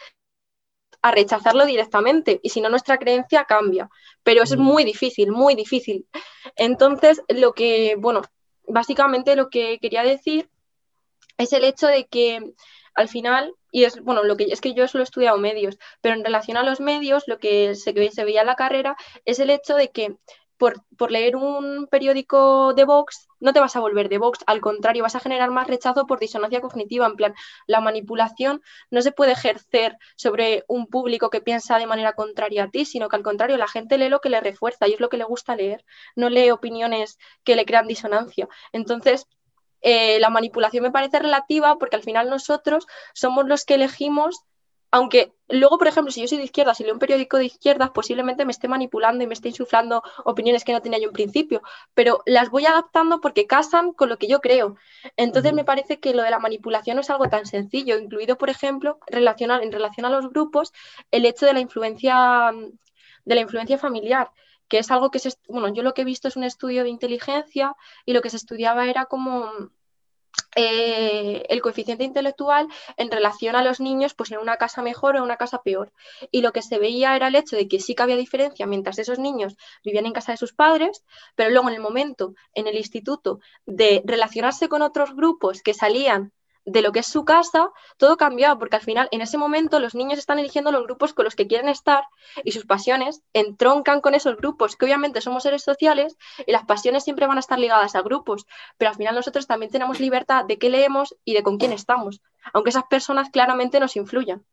a 1.03 1.11
rechazarlo 1.13 1.65
directamente 1.65 2.41
y 2.43 2.51
si 2.51 2.61
no 2.61 2.69
nuestra 2.69 2.99
creencia 2.99 3.45
cambia. 3.45 3.89
Pero 4.23 4.43
es 4.43 4.57
mm. 4.57 4.61
muy 4.61 4.85
difícil, 4.85 5.31
muy 5.31 5.55
difícil. 5.55 6.07
Entonces, 6.57 7.23
lo 7.29 7.53
que, 7.53 7.97
bueno, 7.99 8.23
básicamente 8.67 9.37
lo 9.37 9.49
que 9.49 9.79
quería 9.81 10.03
decir 10.03 10.49
es 11.39 11.53
el 11.53 11.65
hecho 11.65 11.87
de 11.87 12.07
que 12.07 12.53
al 12.99 13.09
final, 13.09 13.55
y 13.71 13.85
es, 13.85 14.03
bueno, 14.03 14.25
lo 14.25 14.37
que 14.37 14.45
es 14.51 14.61
que 14.61 14.75
yo 14.75 14.89
solo 14.89 15.03
he 15.03 15.05
estudiado 15.05 15.39
medios, 15.39 15.79
pero 16.01 16.17
en 16.17 16.25
relación 16.25 16.57
a 16.57 16.65
los 16.65 16.81
medios, 16.81 17.25
lo 17.29 17.39
que 17.39 17.77
se, 17.77 17.93
veía 17.93 18.41
en 18.41 18.47
la 18.49 18.57
carrera 18.57 18.97
es 19.25 19.39
el 19.39 19.51
hecho 19.51 19.77
de 19.77 19.93
que 19.93 20.17
por, 20.57 20.83
leer 21.13 21.37
un 21.37 21.87
periódico 21.87 22.75
de 22.75 22.85
Vox 22.85 23.29
no 23.39 23.53
te 23.53 23.61
vas 23.61 23.77
a 23.77 23.81
volver 23.81 24.09
de 24.09 24.19
Vox, 24.19 24.41
al 24.49 24.61
contrario, 24.61 25.05
vas 25.05 25.15
a 25.15 25.21
generar 25.21 25.53
más 25.53 25.69
rechazo 25.69 26.07
por 26.09 26.19
disonancia 26.19 26.61
cognitiva. 26.61 27.07
En 27.07 27.15
plan, 27.15 27.35
la 27.69 27.81
manipulación 27.81 28.63
no 28.91 29.01
se 29.01 29.13
puede 29.13 29.31
ejercer 29.31 29.97
sobre 30.17 30.65
un 30.67 30.89
público 30.89 31.31
que 31.31 31.41
piensa 31.41 31.79
de 31.79 31.87
manera 31.87 32.15
contraria 32.15 32.65
a 32.65 32.71
ti, 32.71 32.85
sino 32.85 33.09
que 33.09 33.15
al 33.15 33.23
contrario, 33.23 33.57
la 33.59 33.69
gente 33.69 33.97
lee 33.97 34.09
lo 34.09 34.21
que 34.21 34.31
le 34.31 34.41
refuerza 34.41 34.89
y 34.89 34.95
es 34.95 35.01
lo 35.01 35.09
que 35.09 35.19
le 35.19 35.25
gusta 35.25 35.55
leer, 35.55 35.85
no 36.17 36.31
lee 36.31 36.51
opiniones 36.51 37.17
que 37.45 37.55
le 37.55 37.65
crean 37.65 37.87
disonancia. 37.87 38.49
Entonces, 38.73 39.29
eh, 39.81 40.19
la 40.21 40.31
manipulación 40.31 40.83
me 40.83 40.91
parece 40.91 41.19
relativa 41.19 41.79
porque 41.79 41.97
al 41.97 42.03
final 42.03 42.31
nosotros 42.31 42.87
somos 43.15 43.47
los 43.47 43.65
que 43.65 43.75
elegimos, 43.75 44.45
aunque 44.91 45.33
luego, 45.49 45.79
por 45.79 45.87
ejemplo, 45.87 46.11
si 46.11 46.23
yo 46.23 46.29
soy 46.29 46.39
de 46.39 46.45
izquierda, 46.45 46.75
si 46.75 46.83
leo 46.83 46.95
un 46.95 46.99
periódico 46.99 47.37
de 47.37 47.45
izquierdas, 47.45 47.91
posiblemente 47.91 48.45
me 48.45 48.53
esté 48.53 48.69
manipulando 48.69 49.23
y 49.23 49.27
me 49.27 49.35
esté 49.35 49.49
insuflando 49.49 50.03
opiniones 50.25 50.65
que 50.65 50.73
no 50.73 50.81
tenía 50.81 50.99
yo 50.99 51.09
en 51.09 51.13
principio, 51.13 51.63
pero 51.95 52.23
las 52.25 52.51
voy 52.51 52.67
adaptando 52.67 53.21
porque 53.21 53.47
casan 53.47 53.93
con 53.93 54.09
lo 54.09 54.17
que 54.17 54.29
yo 54.29 54.41
creo. 54.41 54.77
Entonces 55.17 55.53
me 55.53 55.65
parece 55.65 56.01
que 56.01 56.15
lo 56.15 56.23
de 56.23 56.31
la 56.31 56.39
manipulación 56.39 56.97
no 56.97 57.03
es 57.03 57.11
algo 57.11 57.29
tan 57.29 57.47
sencillo, 57.47 57.99
incluido, 57.99 58.39
por 58.39 58.51
ejemplo, 58.51 58.99
en 59.09 59.21
relación 59.73 60.05
a 60.07 60.11
los 60.11 60.31
grupos, 60.31 60.73
el 61.11 61.27
hecho 61.27 61.47
de 61.47 61.53
la 61.53 61.61
influencia 61.61 62.53
de 63.25 63.35
la 63.35 63.43
influencia 63.43 63.77
familiar 63.77 64.31
que 64.69 64.79
es 64.79 64.91
algo 64.91 65.11
que 65.11 65.19
se, 65.19 65.33
bueno, 65.49 65.69
yo 65.73 65.83
lo 65.83 65.95
que 65.95 66.03
he 66.03 66.05
visto 66.05 66.29
es 66.29 66.37
un 66.37 66.45
estudio 66.45 66.83
de 66.85 66.91
inteligencia 66.91 67.75
y 68.05 68.13
lo 68.13 68.23
que 68.23 68.31
se 68.31 68.37
estudiaba 68.37 68.89
era 68.89 69.07
como 69.07 69.51
eh, 70.57 71.45
el 71.49 71.61
coeficiente 71.63 72.05
intelectual 72.05 72.69
en 72.97 73.11
relación 73.11 73.55
a 73.55 73.63
los 73.63 73.81
niños, 73.81 74.15
pues 74.15 74.33
en 74.33 74.39
una 74.39 74.57
casa 74.57 74.83
mejor 74.83 75.15
o 75.15 75.19
en 75.19 75.25
una 75.25 75.37
casa 75.37 75.63
peor. 75.63 75.93
Y 76.31 76.43
lo 76.43 76.53
que 76.53 76.63
se 76.63 76.79
veía 76.79 77.15
era 77.17 77.29
el 77.29 77.37
hecho 77.37 77.57
de 77.57 77.69
que 77.69 77.81
sí 77.81 77.95
que 77.95 78.03
había 78.03 78.17
diferencia 78.17 78.67
mientras 78.67 78.99
esos 78.99 79.19
niños 79.19 79.57
vivían 79.85 80.07
en 80.07 80.13
casa 80.13 80.33
de 80.33 80.39
sus 80.39 80.53
padres, 80.53 81.05
pero 81.35 81.51
luego 81.51 81.69
en 81.69 81.75
el 81.77 81.81
momento, 81.81 82.35
en 82.55 82.67
el 82.67 82.77
instituto, 82.77 83.41
de 83.67 84.03
relacionarse 84.05 84.69
con 84.69 84.83
otros 84.83 85.15
grupos 85.15 85.63
que 85.63 85.75
salían 85.75 86.33
de 86.69 86.83
lo 86.83 86.93
que 86.93 87.01
es 87.01 87.07
su 87.07 87.25
casa, 87.25 87.71
todo 87.97 88.17
cambiado, 88.17 88.59
porque 88.59 88.77
al 88.77 88.83
final 88.83 89.09
en 89.11 89.23
ese 89.23 89.39
momento 89.39 89.81
los 89.81 89.95
niños 89.95 90.19
están 90.19 90.39
eligiendo 90.39 90.71
los 90.71 90.85
grupos 90.85 91.15
con 91.15 91.25
los 91.25 91.35
que 91.35 91.47
quieren 91.47 91.69
estar 91.69 92.05
y 92.45 92.53
sus 92.53 92.67
pasiones 92.67 93.23
entroncan 93.33 94.01
con 94.01 94.15
esos 94.15 94.37
grupos, 94.37 94.77
que 94.77 94.85
obviamente 94.85 95.21
somos 95.21 95.43
seres 95.43 95.63
sociales 95.63 96.17
y 96.47 96.53
las 96.53 96.65
pasiones 96.65 97.05
siempre 97.05 97.27
van 97.27 97.39
a 97.39 97.41
estar 97.41 97.59
ligadas 97.59 97.95
a 97.95 98.03
grupos, 98.03 98.47
pero 98.77 98.91
al 98.91 98.97
final 98.97 99.15
nosotros 99.15 99.47
también 99.47 99.73
tenemos 99.73 99.99
libertad 99.99 100.45
de 100.45 100.59
qué 100.59 100.69
leemos 100.69 101.17
y 101.25 101.35
de 101.35 101.43
con 101.43 101.59
quién 101.59 101.73
estamos, 101.73 102.21
aunque 102.53 102.71
esas 102.71 102.85
personas 102.91 103.31
claramente 103.31 103.81
nos 103.81 103.97
influyan. 103.97 104.45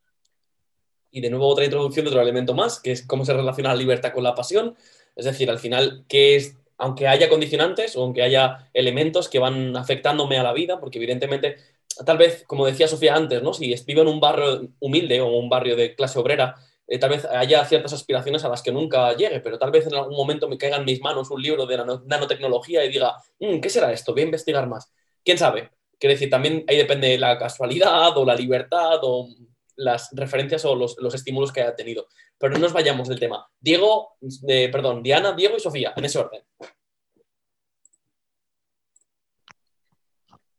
Y 1.10 1.20
de 1.20 1.30
nuevo 1.30 1.48
otra 1.48 1.64
introducción 1.64 2.04
de 2.04 2.10
otro 2.10 2.22
elemento 2.22 2.54
más, 2.54 2.80
que 2.80 2.92
es 2.92 3.06
cómo 3.06 3.24
se 3.24 3.34
relaciona 3.34 3.70
la 3.70 3.76
libertad 3.76 4.12
con 4.12 4.24
la 4.24 4.34
pasión, 4.34 4.76
es 5.14 5.24
decir, 5.24 5.50
al 5.50 5.58
final, 5.58 6.04
¿qué 6.08 6.36
es 6.36 6.56
aunque 6.78 7.08
haya 7.08 7.28
condicionantes 7.28 7.96
o 7.96 8.02
aunque 8.02 8.22
haya 8.22 8.68
elementos 8.74 9.28
que 9.28 9.38
van 9.38 9.76
afectándome 9.76 10.38
a 10.38 10.42
la 10.42 10.52
vida, 10.52 10.78
porque 10.78 10.98
evidentemente 10.98 11.56
tal 12.04 12.18
vez, 12.18 12.44
como 12.46 12.66
decía 12.66 12.88
Sofía 12.88 13.14
antes, 13.14 13.42
¿no? 13.42 13.54
si 13.54 13.74
vivo 13.86 14.02
en 14.02 14.08
un 14.08 14.20
barrio 14.20 14.68
humilde 14.80 15.20
o 15.20 15.28
un 15.36 15.48
barrio 15.48 15.76
de 15.76 15.94
clase 15.94 16.18
obrera, 16.18 16.54
eh, 16.88 16.98
tal 16.98 17.10
vez 17.10 17.24
haya 17.24 17.64
ciertas 17.64 17.92
aspiraciones 17.92 18.44
a 18.44 18.48
las 18.48 18.62
que 18.62 18.70
nunca 18.70 19.12
llegue, 19.14 19.40
pero 19.40 19.58
tal 19.58 19.70
vez 19.70 19.86
en 19.86 19.94
algún 19.94 20.16
momento 20.16 20.48
me 20.48 20.58
caiga 20.58 20.76
en 20.76 20.84
mis 20.84 21.00
manos 21.00 21.30
un 21.30 21.42
libro 21.42 21.66
de 21.66 21.78
nanotecnología 22.04 22.84
y 22.84 22.90
diga, 22.90 23.16
mm, 23.40 23.60
¿qué 23.60 23.68
será 23.68 23.92
esto? 23.92 24.12
Voy 24.12 24.22
a 24.22 24.26
investigar 24.26 24.66
más. 24.68 24.92
¿Quién 25.24 25.38
sabe? 25.38 25.70
Quiere 25.98 26.14
decir, 26.14 26.30
también 26.30 26.64
ahí 26.68 26.76
depende 26.76 27.18
la 27.18 27.38
casualidad 27.38 28.16
o 28.16 28.24
la 28.24 28.34
libertad 28.34 29.00
o 29.02 29.28
las 29.76 30.10
referencias 30.12 30.64
o 30.64 30.74
los, 30.74 30.96
estímulos 31.14 31.52
que 31.52 31.62
haya 31.62 31.74
tenido. 31.74 32.06
Pero 32.38 32.52
no 32.52 32.60
nos 32.60 32.72
vayamos 32.72 33.08
del 33.08 33.18
tema. 33.18 33.48
Diego, 33.58 34.16
eh, 34.48 34.68
perdón, 34.70 35.02
Diana, 35.02 35.32
Diego 35.32 35.56
y 35.56 35.60
Sofía, 35.60 35.92
en 35.96 36.04
ese 36.04 36.18
orden. 36.18 36.42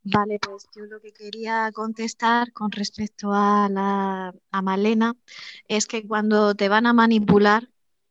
Vale, 0.09 0.39
pues 0.39 0.69
yo 0.73 0.85
lo 0.85 1.01
que 1.01 1.11
quería 1.11 1.69
contestar 1.73 2.53
con 2.53 2.71
respecto 2.71 3.33
a, 3.33 3.67
la, 3.69 4.33
a 4.51 4.61
Malena 4.61 5.17
es 5.67 5.85
que 5.85 6.07
cuando 6.07 6.55
te 6.55 6.69
van 6.69 6.85
a 6.85 6.93
manipular, 6.93 7.69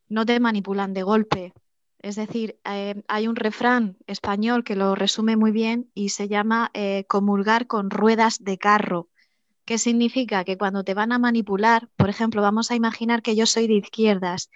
no 0.09 0.27
te 0.27 0.39
manipulan 0.39 0.93
de 0.93 1.03
golpe. 1.03 1.55
Es 2.01 2.17
decir, 2.17 2.59
eh, 2.65 3.03
hay 3.09 3.29
un 3.29 3.37
refrán 3.37 3.97
español 4.07 4.63
que 4.63 4.77
lo 4.77 4.95
resume 4.95 5.37
muy 5.37 5.53
bien 5.53 5.91
y 5.95 6.11
se 6.11 6.29
llama 6.29 6.71
eh, 6.75 7.07
comulgar 7.09 7.67
con 7.67 7.89
ruedas 7.89 8.45
de 8.45 8.59
carro. 8.59 9.09
¿Qué 9.65 9.79
significa? 9.79 10.45
Que 10.45 10.59
cuando 10.59 10.85
te 10.85 10.93
van 10.93 11.13
a 11.13 11.19
manipular, 11.19 11.89
por 11.97 12.11
ejemplo, 12.11 12.43
vamos 12.43 12.71
a 12.71 12.75
imaginar 12.75 13.23
que 13.23 13.37
yo 13.37 13.47
soy 13.47 13.69
de 13.69 13.75
izquierdas 13.75 14.51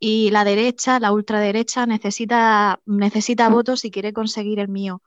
y 0.00 0.30
la 0.30 0.42
derecha, 0.42 0.98
la 0.98 1.12
ultraderecha, 1.12 1.86
necesita, 1.86 2.80
necesita 2.84 3.48
votos 3.48 3.84
y 3.84 3.92
quiere 3.92 4.12
conseguir 4.12 4.58
el 4.58 4.68
mío 4.68 5.02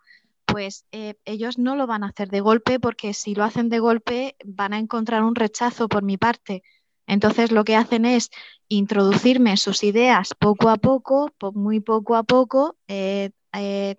pues 0.54 0.86
eh, 0.92 1.16
ellos 1.26 1.58
no 1.58 1.76
lo 1.76 1.88
van 1.88 2.04
a 2.04 2.10
hacer 2.10 2.30
de 2.30 2.40
golpe 2.40 2.80
porque 2.80 3.16
si 3.16 3.34
lo 3.34 3.44
hacen 3.44 3.70
de 3.70 3.80
golpe 3.80 4.36
van 4.46 4.74
a 4.74 4.78
encontrar 4.78 5.24
un 5.24 5.34
rechazo 5.34 5.90
por 5.90 6.04
mi 6.04 6.16
parte. 6.16 6.62
Entonces 7.08 7.52
lo 7.52 7.64
que 7.64 7.76
hacen 7.76 8.06
es 8.06 8.30
introducirme 8.68 9.58
sus 9.58 9.84
ideas 9.84 10.36
poco 10.38 10.70
a 10.70 10.78
poco, 10.78 11.32
muy 11.56 11.80
poco 11.80 12.16
a 12.16 12.22
poco, 12.22 12.76
eh, 12.88 13.32
eh, 13.52 13.96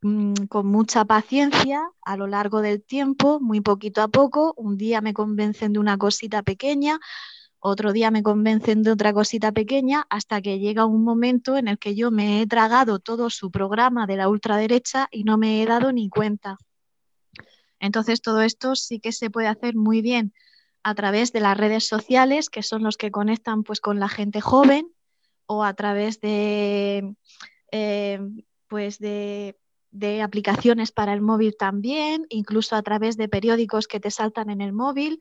mm, 0.00 0.46
con 0.48 0.66
mucha 0.68 1.04
paciencia 1.04 1.90
a 2.00 2.16
lo 2.16 2.26
largo 2.26 2.62
del 2.62 2.82
tiempo, 2.82 3.38
muy 3.38 3.60
poquito 3.60 4.00
a 4.00 4.08
poco. 4.08 4.54
Un 4.56 4.78
día 4.78 5.02
me 5.02 5.12
convencen 5.12 5.74
de 5.74 5.78
una 5.78 5.98
cosita 5.98 6.42
pequeña, 6.42 6.98
otro 7.60 7.92
día 7.92 8.10
me 8.10 8.22
convencen 8.22 8.82
de 8.82 8.92
otra 8.92 9.12
cosita 9.12 9.52
pequeña, 9.52 10.06
hasta 10.10 10.40
que 10.40 10.58
llega 10.58 10.86
un 10.86 11.04
momento 11.04 11.56
en 11.56 11.68
el 11.68 11.78
que 11.78 11.94
yo 11.94 12.10
me 12.10 12.40
he 12.40 12.46
tragado 12.46 12.98
todo 12.98 13.30
su 13.30 13.50
programa 13.50 14.06
de 14.06 14.16
la 14.16 14.28
ultraderecha 14.28 15.08
y 15.10 15.24
no 15.24 15.38
me 15.38 15.62
he 15.62 15.66
dado 15.66 15.92
ni 15.92 16.08
cuenta. 16.08 16.58
Entonces 17.80 18.20
todo 18.22 18.42
esto 18.42 18.74
sí 18.74 19.00
que 19.00 19.12
se 19.12 19.30
puede 19.30 19.48
hacer 19.48 19.74
muy 19.74 20.02
bien 20.02 20.32
a 20.82 20.94
través 20.94 21.32
de 21.32 21.40
las 21.40 21.56
redes 21.56 21.86
sociales, 21.86 22.50
que 22.50 22.62
son 22.62 22.82
los 22.82 22.96
que 22.96 23.10
conectan 23.10 23.62
pues, 23.62 23.80
con 23.80 24.00
la 24.00 24.08
gente 24.08 24.40
joven, 24.40 24.92
o 25.46 25.64
a 25.64 25.74
través 25.74 26.20
de, 26.20 27.14
eh, 27.72 28.20
pues 28.68 28.98
de, 28.98 29.56
aplicaciones 30.22 30.92
para 30.92 31.12
el 31.12 31.20
móvil 31.20 31.56
también, 31.58 32.26
incluso 32.28 32.76
a 32.76 32.82
través 32.82 33.16
de 33.16 33.28
periódicos 33.28 33.88
que 33.88 33.98
te 33.98 34.10
saltan 34.10 34.50
en 34.50 34.60
el 34.60 34.72
móvil. 34.72 35.18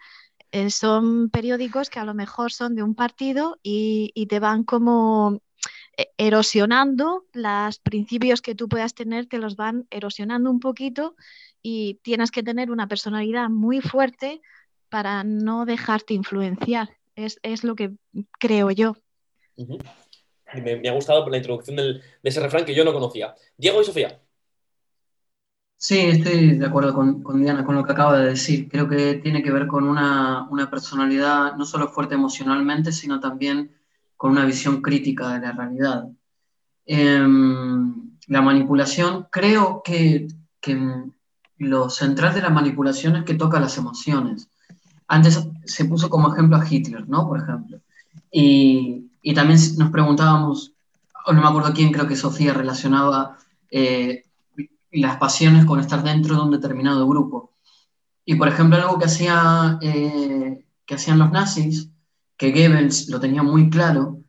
Eh, 0.52 0.70
son 0.70 1.30
periódicos 1.30 1.90
que 1.90 2.00
a 2.00 2.06
lo 2.06 2.14
mejor 2.14 2.52
son 2.52 2.76
de 2.76 2.84
un 2.84 2.96
partido 2.96 3.60
y, 3.64 4.28
te 4.28 4.40
van 4.40 4.64
como 4.64 5.42
eh, 5.98 6.08
erosionando 6.18 7.26
los 7.34 7.80
principios 7.80 8.42
que 8.42 8.56
tú 8.56 8.70
puedas 8.70 8.94
tener, 8.94 9.28
te 9.28 9.40
los 9.40 9.56
van 9.56 9.88
erosionando 9.90 10.50
un 10.50 10.60
poquito 10.60 11.16
y 11.62 11.96
tienes 12.02 12.32
que 12.32 12.44
tener 12.44 12.72
una 12.72 12.88
personalidad 12.88 13.50
muy 13.50 13.82
fuerte 13.82 14.42
para 14.90 15.24
no 15.24 15.66
dejarte 15.66 16.14
influenciar. 16.14 16.90
Es, 17.16 17.64
lo 17.64 17.76
que 17.76 17.94
creo 18.40 18.70
yo. 18.72 18.96
me, 20.54 20.88
ha 20.88 20.94
gustado 20.94 21.28
la 21.30 21.38
introducción 21.38 21.76
de 21.76 22.02
ese 22.24 22.40
refrán 22.40 22.64
que 22.64 22.76
yo 22.76 22.86
no 22.86 22.94
conocía. 22.94 23.36
Diego 23.58 23.82
y 23.82 23.86
Sofía. 23.86 24.22
Sí, 25.80 26.00
estoy 26.00 26.58
de 26.58 26.66
acuerdo 26.66 26.94
con, 26.94 27.40
Diana, 27.40 27.64
con 27.64 27.76
lo 27.76 27.86
que 27.86 27.92
acaba 27.92 28.18
de 28.18 28.30
decir. 28.30 28.68
Creo 28.68 28.90
que 28.90 29.16
tiene 29.16 29.44
que 29.44 29.52
ver 29.52 29.68
con 29.68 29.88
una, 29.88 30.48
personalidad 30.72 31.56
no 31.56 31.66
solo 31.66 31.90
fuerte 31.90 32.16
emocionalmente, 32.16 32.92
sino 32.92 33.20
también 33.20 33.72
con 34.16 34.32
una 34.32 34.46
visión 34.46 34.82
crítica 34.82 35.34
de 35.34 35.40
la 35.40 35.52
realidad. 35.52 36.08
Em, 36.86 38.18
la 38.28 38.42
manipulación, 38.42 39.28
creo 39.32 39.82
que, 39.84 40.28
que, 40.62 40.76
lo 41.60 41.90
central 41.90 42.34
de 42.36 42.42
la 42.42 42.50
manipulación 42.50 43.16
es 43.16 43.24
que 43.24 43.34
toca 43.36 43.60
las 43.60 43.78
emociones. 43.78 44.50
Antes 45.08 45.48
se 45.66 45.86
puso 45.86 46.10
como 46.10 46.34
ejemplo 46.34 46.58
a 46.58 46.66
Hitler, 46.68 47.08
¿no? 47.10 47.28
Por 47.28 47.40
ejemplo. 47.42 47.80
Y, 48.32 49.06
también 49.36 49.60
nos 49.78 49.92
preguntábamos, 49.92 50.74
o 51.26 51.34
no 51.34 51.42
me 51.42 51.48
acuerdo 51.48 51.74
quién, 51.74 51.92
creo 51.92 52.08
que 52.08 52.16
Sofía 52.16 52.54
relacionaba 52.54 53.38
eh, 53.70 54.24
las 54.92 55.18
pasiones 55.18 55.66
con 55.66 55.80
estar 55.80 56.04
dentro 56.04 56.36
de 56.36 56.42
un 56.42 56.52
determinado 56.52 57.08
grupo. 57.08 57.54
Y 58.26 58.36
por 58.36 58.48
ejemplo, 58.48 58.78
algo 58.78 59.00
que, 59.00 59.06
hacía, 59.06 59.78
eh, 59.82 60.66
que 60.86 60.96
hacían 60.96 61.20
los 61.20 61.32
nazis, 61.32 61.90
que 62.38 62.52
Goebbels 62.52 63.10
lo 63.10 63.20
tenía 63.20 63.44
muy 63.44 63.70
claro, 63.70 64.20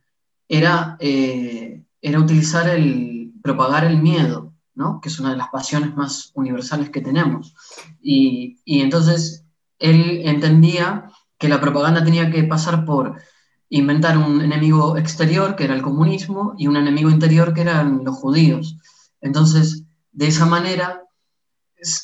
era, 0.48 0.96
eh, 1.00 1.84
era 2.00 2.20
utilizar 2.20 2.68
el, 2.68 3.32
propagar 3.42 3.84
el 3.84 3.98
miedo, 3.98 4.54
¿no? 4.74 5.00
que 5.00 5.09
es 5.09 5.18
una 5.18 5.30
de 5.30 5.36
las 5.36 5.48
pasiones 5.48 5.94
más 5.96 6.30
universales 6.34 6.90
que 6.90 7.00
tenemos. 7.00 7.54
Y, 8.00 8.61
y 8.64 8.80
entonces 8.80 9.44
él 9.78 10.22
entendía 10.24 11.11
que 11.38 11.48
la 11.48 11.61
propaganda 11.61 12.04
tenía 12.04 12.30
que 12.30 12.44
pasar 12.44 12.84
por 12.84 13.16
inventar 13.70 14.16
un 14.16 14.40
enemigo 14.40 14.96
exterior, 14.96 15.54
que 15.54 15.64
era 15.64 15.74
el 15.74 15.82
comunismo, 15.82 16.54
y 16.56 16.66
un 16.66 16.76
enemigo 16.76 17.11
interior, 17.11 17.52
que 17.52 17.61
eran 17.62 18.04
los 18.04 18.16
judíos. 18.16 18.78
Entonces, 19.20 19.84
de 20.19 20.27
esa 20.27 20.47
manera 20.47 21.05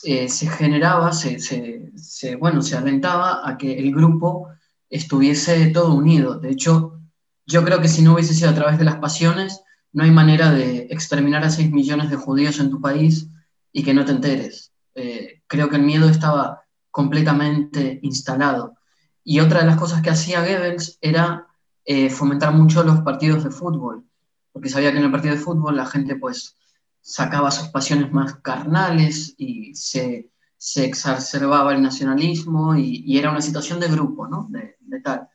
eh, 0.04 0.28
se 0.28 0.46
generaba, 0.46 1.12
se, 1.12 2.36
bueno, 2.38 2.62
se 2.62 2.76
alentaba 2.76 3.40
a 3.44 3.58
que 3.58 3.76
el 3.76 3.92
grupo 3.92 4.50
estuviese 4.88 5.66
todo 5.70 5.92
unido. 5.92 6.38
De 6.38 6.50
hecho, 6.50 7.00
yo 7.44 7.64
creo 7.64 7.80
que 7.80 7.88
si 7.88 8.02
no 8.02 8.14
hubiese 8.14 8.32
sido 8.32 8.50
a 8.50 8.54
través 8.54 8.78
de 8.78 8.84
las 8.84 8.98
pasiones, 8.98 9.62
no 9.92 10.04
hay 10.04 10.12
manera 10.12 10.52
de 10.52 10.86
exterminar 10.90 11.42
a 11.42 11.50
6 11.50 11.72
millones 11.72 12.08
de 12.08 12.14
judíos 12.14 12.60
en 12.60 12.70
tu 12.70 12.80
país 12.80 13.26
y 13.72 13.82
que 13.82 13.94
no 13.94 14.04
te 14.04 14.12
enteres. 14.12 14.72
Eh, 14.94 15.42
creo 15.48 15.68
que 15.68 15.76
el 15.76 15.82
miedo 15.82 16.08
estaba 16.08 16.62
completamente 16.92 17.98
instalado. 18.02 18.76
Y 19.24 19.40
otra 19.40 19.58
de 19.62 19.66
las 19.66 19.76
cosas 19.76 20.02
que 20.02 20.10
hacía 20.10 20.40
Goebbels 20.40 20.98
era 21.00 21.48
eh, 21.84 22.10
fomentar 22.10 22.52
mucho 22.54 22.84
los 22.84 23.00
partidos 23.00 23.42
de 23.42 23.50
fútbol, 23.50 24.04
porque 24.52 24.68
sabía 24.68 24.92
que 24.92 24.98
en 24.98 25.04
el 25.04 25.10
partido 25.10 25.34
de 25.34 25.40
fútbol 25.40 25.76
la 25.76 25.86
gente 25.86 26.14
pues 26.14 26.54
sacaba 27.04 27.50
sus 27.50 27.68
pasiones 27.68 28.10
más 28.12 28.36
carnales 28.36 29.34
y 29.36 29.74
se, 29.74 30.30
se 30.56 30.86
exacerbaba 30.86 31.74
el 31.74 31.82
nacionalismo 31.82 32.74
y, 32.76 33.18
era 33.18 33.30
una 33.30 33.42
situación 33.42 33.78
de 33.78 33.88
grupo, 33.88 34.26
¿no? 34.26 34.48
De, 34.48 34.76
tal. 35.02 35.28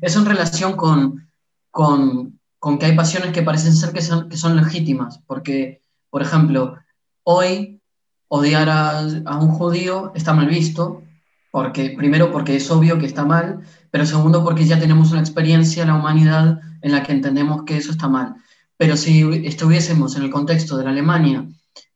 Eso 0.00 0.18
en 0.18 0.26
relación 0.26 0.72
con, 0.72 1.28
con, 1.70 2.40
con, 2.58 2.78
que 2.78 2.86
hay 2.86 2.96
pasiones 2.96 3.32
que 3.32 3.42
parecen 3.42 3.74
ser 3.74 3.92
que 3.92 4.02
son, 4.02 4.28
que 4.28 4.36
son 4.36 4.56
legítimas, 4.56 5.20
porque, 5.24 5.82
por 6.10 6.20
ejemplo, 6.20 6.76
hoy 7.22 7.80
odiar 8.26 8.68
a, 8.68 9.38
un 9.38 9.50
judío 9.50 10.10
está 10.16 10.32
mal 10.34 10.48
visto, 10.48 11.04
porque, 11.52 11.94
primero 11.96 12.32
porque 12.32 12.56
es 12.56 12.68
obvio 12.72 12.98
que 12.98 13.06
está 13.06 13.24
mal, 13.24 13.60
pero 13.92 14.04
segundo 14.04 14.42
porque 14.42 14.64
ya 14.64 14.80
tenemos 14.80 15.12
una 15.12 15.20
experiencia 15.20 15.82
en 15.82 15.90
la 15.90 15.94
humanidad 15.94 16.58
en 16.82 16.90
la 16.90 17.04
que 17.04 17.12
entendemos 17.12 17.62
que 17.62 17.76
eso 17.76 17.92
está 17.92 18.08
mal. 18.08 18.34
Pero 18.76 18.96
si 18.96 19.22
estuviésemos 19.46 20.16
en 20.16 20.24
el 20.24 20.30
contexto 20.30 20.76
de 20.76 20.84
la 20.84 20.90
Alemania 20.90 21.46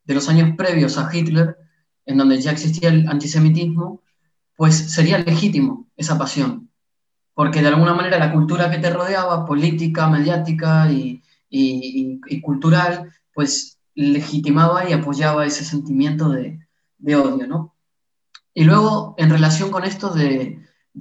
de 0.04 0.14
los 0.14 0.28
años 0.28 0.56
previos 0.56 0.96
a 0.96 1.08
Hitler, 1.12 1.56
en 2.06 2.16
donde 2.16 2.40
ya 2.40 2.52
existía 2.52 2.88
el 2.88 3.08
antisemitismo, 3.08 4.02
pues 4.56 4.74
sería 4.74 5.18
legítimo 5.18 5.86
esa 5.96 6.18
pasión, 6.18 6.70
porque 7.34 7.60
de 7.60 7.68
alguna 7.68 7.94
manera 7.94 8.18
la 8.18 8.32
cultura 8.32 8.70
que 8.70 8.78
te 8.78 8.90
rodeaba, 8.90 9.46
política, 9.46 10.08
mediática 10.08 10.90
y, 10.90 11.22
cultural, 12.42 13.12
pues 13.32 13.78
legitimaba 13.94 14.88
y 14.88 14.92
apoyaba 14.92 15.46
ese 15.46 15.64
sentimiento 15.64 16.30
de, 16.30 16.58
odio, 17.14 17.46
¿no? 17.46 17.76
Y 18.54 18.64
luego, 18.64 19.14
en 19.18 19.30
relación 19.30 19.70
con 19.70 19.84
esto 19.84 20.10
de, 20.10 20.58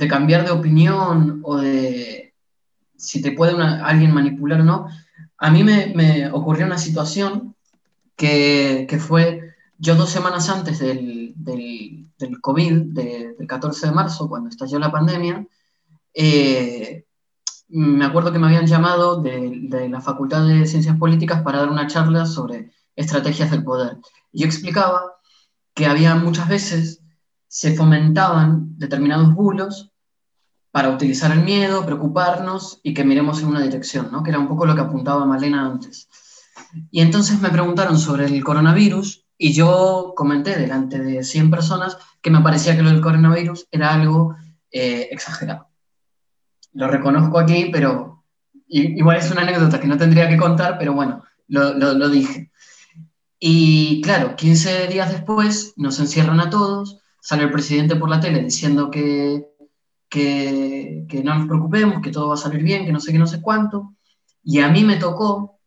cambiar 0.08 0.46
de 0.46 0.52
opinión 0.52 1.42
o 1.44 1.58
de 1.58 2.36
si 2.96 3.22
te 3.22 3.32
puede 3.32 3.60
alguien 3.60 4.14
manipular 4.14 4.62
o 4.62 4.64
no, 4.64 4.88
a 5.38 5.52
mí 5.52 5.64
me, 5.64 6.30
ocurrió 6.32 6.66
una 6.66 6.78
situación 6.78 7.56
que, 8.16 8.88
fue 9.00 9.54
yo 9.78 9.96
dos 9.96 10.10
semanas 10.10 10.50
antes 10.50 10.80
del, 10.80 11.34
del, 11.36 12.42
COVID, 12.42 12.94
del 12.94 13.48
14 13.48 13.88
de 13.88 13.94
marzo, 13.94 14.28
cuando 14.28 14.50
estalló 14.50 14.80
la 14.80 14.92
pandemia, 14.92 15.46
eh, 16.14 17.06
me 17.70 18.06
acuerdo 18.06 18.32
que 18.32 18.40
me 18.40 18.48
habían 18.48 18.66
llamado 18.66 19.22
de, 19.22 19.60
de, 19.64 19.90
la 19.90 20.02
Facultad 20.02 20.48
de 20.48 20.66
Ciencias 20.66 20.98
Políticas 20.98 21.44
para 21.44 21.60
dar 21.60 21.70
una 21.70 21.88
charla 21.88 22.26
sobre 22.26 22.72
estrategias 22.96 23.52
del 23.52 23.64
poder. 23.64 23.98
Yo 24.32 24.46
explicaba 24.46 25.18
que 25.74 25.86
había 25.86 26.16
muchas 26.16 26.48
veces 26.48 27.02
se 27.48 27.76
fomentaban 27.76 28.78
determinados 28.78 29.34
bulos 29.34 29.92
para 30.72 30.90
utilizar 30.90 31.32
el 31.32 31.44
miedo, 31.44 31.86
preocuparnos 31.86 32.80
y 32.84 32.94
que 32.94 33.04
miremos 33.04 33.42
en 33.42 33.48
una 33.48 33.62
dirección, 33.62 34.10
¿no? 34.12 34.24
que 34.24 34.30
era 34.30 34.40
un 34.40 34.48
poco 34.48 34.66
lo 34.66 34.76
que 34.76 34.82
apuntaba 34.82 35.26
Malena 35.26 35.66
antes. 35.66 36.10
Y 36.92 37.02
entonces 37.02 37.40
me 37.42 37.50
preguntaron 37.50 37.98
sobre 37.98 38.26
el 38.26 38.44
coronavirus 38.44 39.26
y 39.38 39.54
yo 39.54 40.14
comenté 40.16 40.58
delante 40.58 41.00
de 41.00 41.24
100 41.24 41.52
personas 41.52 41.98
que 42.22 42.32
me 42.32 42.42
parecía 42.42 42.76
que 42.76 42.84
lo 42.84 42.90
del 42.90 43.02
coronavirus 43.02 43.68
era 43.72 43.94
algo 43.94 44.36
eh, 44.72 45.08
exagerado. 45.12 45.68
Lo 46.74 46.88
reconozco 46.88 47.40
aquí, 47.40 47.70
pero 47.72 48.24
igual 48.68 49.18
es 49.18 49.32
una 49.32 49.42
anécdota 49.42 49.80
que 49.80 49.88
no 49.88 49.98
tendría 49.98 50.28
que 50.28 50.38
contar, 50.38 50.78
pero 50.78 50.94
bueno, 50.94 51.24
lo, 51.48 52.10
dije. 52.10 52.52
Y 53.40 54.02
claro, 54.02 54.36
15 54.36 54.88
días 54.88 55.12
después 55.12 55.74
nos 55.78 56.00
encierran 56.00 56.40
a 56.40 56.50
todos, 56.50 57.00
sale 57.22 57.44
el 57.44 57.52
presidente 57.52 57.96
por 57.96 58.10
la 58.10 58.20
tele 58.20 58.44
diciendo 58.44 58.92
que, 58.92 59.48
que, 61.08 61.24
no 61.24 61.36
nos 61.36 61.48
preocupemos, 61.48 62.02
que 62.02 62.12
todo 62.12 62.30
va 62.30 62.36
a 62.36 62.38
salir 62.38 62.64
bien, 62.64 62.86
que 62.86 62.92
no 62.92 63.00
sé 63.00 63.12
qué, 63.12 63.20
no 63.20 63.28
sé 63.28 63.42
cuánto. 63.42 63.96
Y 64.44 64.60
a 64.60 64.70
mí 64.70 64.84
me 64.84 64.98
tocó 64.98 65.60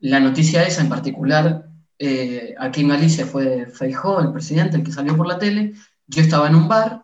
la 0.00 0.20
noticia 0.20 0.64
esa 0.64 0.82
en 0.82 0.88
particular, 0.88 1.68
eh, 1.98 2.54
aquí 2.58 2.82
en 2.82 2.88
Galicia 2.88 3.26
fue 3.26 3.66
Feijó, 3.66 4.20
el 4.20 4.32
presidente, 4.32 4.76
el 4.76 4.84
que 4.84 4.92
salió 4.92 5.16
por 5.16 5.26
la 5.26 5.38
tele. 5.38 5.74
Yo 6.06 6.20
estaba 6.22 6.48
en 6.48 6.56
un 6.56 6.68
bar 6.68 7.02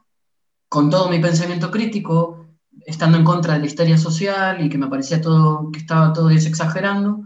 con 0.68 0.90
todo 0.90 1.08
mi 1.08 1.18
pensamiento 1.18 1.70
crítico, 1.70 2.46
estando 2.86 3.18
en 3.18 3.24
contra 3.24 3.54
de 3.54 3.61
la 3.61 3.66
histeria 3.66 3.96
social 3.98 4.64
y 4.64 4.68
que 4.68 4.78
me 4.78 4.88
parecía 4.88 5.20
todo, 5.20 5.70
que 5.70 5.78
estaba 5.78 6.12
todo 6.12 6.30
exagerando 6.30 7.24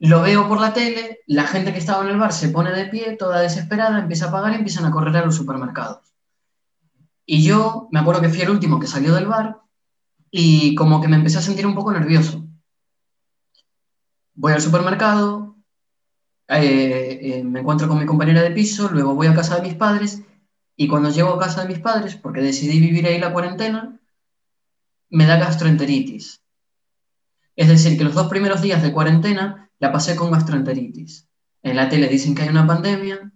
lo 0.00 0.22
veo 0.22 0.48
por 0.48 0.60
la 0.60 0.72
tele, 0.72 1.20
la 1.26 1.44
gente 1.44 1.72
que 1.72 1.78
estaba 1.78 2.02
en 2.02 2.10
el 2.10 2.18
bar 2.18 2.32
se 2.32 2.48
pone 2.48 2.72
de 2.72 2.86
pie, 2.86 3.16
toda 3.18 3.40
desesperada, 3.40 3.98
empieza 3.98 4.28
a 4.28 4.32
pagar 4.32 4.52
y 4.52 4.56
empiezan 4.56 4.86
a 4.86 4.90
correr 4.90 5.14
a 5.16 5.26
los 5.26 5.36
supermercados. 5.36 6.09
Y 7.32 7.44
yo 7.44 7.86
me 7.92 8.00
acuerdo 8.00 8.22
que 8.22 8.28
fui 8.28 8.40
el 8.40 8.50
último 8.50 8.80
que 8.80 8.88
salió 8.88 9.14
del 9.14 9.28
bar 9.28 9.60
y 10.32 10.74
como 10.74 11.00
que 11.00 11.06
me 11.06 11.14
empecé 11.14 11.38
a 11.38 11.42
sentir 11.42 11.64
un 11.64 11.76
poco 11.76 11.92
nervioso. 11.92 12.44
Voy 14.34 14.52
al 14.52 14.60
supermercado, 14.60 15.54
eh, 16.48 17.20
eh, 17.22 17.44
me 17.44 17.60
encuentro 17.60 17.86
con 17.86 18.00
mi 18.00 18.04
compañera 18.04 18.42
de 18.42 18.50
piso, 18.50 18.88
luego 18.88 19.14
voy 19.14 19.28
a 19.28 19.34
casa 19.34 19.54
de 19.54 19.62
mis 19.62 19.76
padres 19.76 20.24
y 20.74 20.88
cuando 20.88 21.10
llego 21.10 21.32
a 21.32 21.38
casa 21.38 21.62
de 21.62 21.68
mis 21.68 21.78
padres, 21.78 22.16
porque 22.16 22.40
decidí 22.40 22.80
vivir 22.80 23.06
ahí 23.06 23.20
la 23.20 23.32
cuarentena, 23.32 24.00
me 25.08 25.24
da 25.24 25.38
gastroenteritis. 25.38 26.42
Es 27.54 27.68
decir, 27.68 27.96
que 27.96 28.02
los 28.02 28.16
dos 28.16 28.26
primeros 28.26 28.60
días 28.60 28.82
de 28.82 28.92
cuarentena 28.92 29.70
la 29.78 29.92
pasé 29.92 30.16
con 30.16 30.32
gastroenteritis. 30.32 31.28
En 31.62 31.76
la 31.76 31.88
tele 31.88 32.08
dicen 32.08 32.34
que 32.34 32.42
hay 32.42 32.48
una 32.48 32.66
pandemia, 32.66 33.30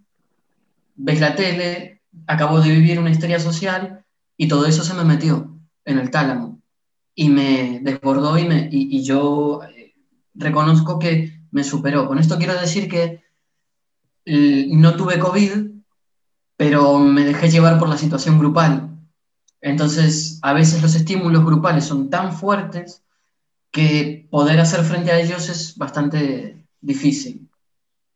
ves 0.96 1.20
la 1.20 1.36
tele, 1.36 1.93
acabo 2.26 2.60
de 2.60 2.70
vivir 2.70 2.98
una 2.98 3.10
histeria 3.10 3.38
social 3.38 4.04
y 4.36 4.48
todo 4.48 4.66
eso 4.66 4.84
se 4.84 4.94
me 4.94 5.04
metió 5.04 5.58
en 5.84 5.98
el 5.98 6.10
tálamo 6.10 6.60
y 7.14 7.28
me 7.28 7.80
desbordó 7.82 8.36
y, 8.38 8.44
me, 8.44 8.68
y, 8.70 9.02
yo 9.04 9.62
eh, 9.62 9.94
reconozco 10.34 10.98
que 10.98 11.40
me 11.50 11.62
superó. 11.62 12.08
Con 12.08 12.18
esto 12.18 12.38
quiero 12.38 12.58
decir 12.60 12.88
que 12.88 13.22
no 14.26 14.96
tuve 14.96 15.18
COVID, 15.18 15.70
pero 16.56 16.98
me 16.98 17.24
dejé 17.24 17.50
llevar 17.50 17.78
por 17.78 17.88
la 17.88 17.98
situación 17.98 18.38
grupal. 18.38 18.90
Entonces, 19.60 20.38
a 20.42 20.52
veces 20.52 20.82
los 20.82 20.94
estímulos 20.94 21.44
grupales 21.44 21.84
son 21.84 22.10
tan 22.10 22.32
fuertes 22.36 23.02
que 23.70 24.28
poder 24.30 24.60
hacer 24.60 24.84
frente 24.84 25.10
a 25.10 25.18
ellos 25.18 25.48
es 25.48 25.76
bastante 25.76 26.64
difícil. 26.80 27.48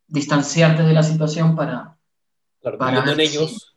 Distanciarte 0.06 0.82
de 0.82 0.92
la 0.92 1.02
situación 1.02 1.56
para... 1.56 1.96
Claro, 2.60 2.78
para 2.78 3.12
en 3.12 3.20
ellos, 3.20 3.76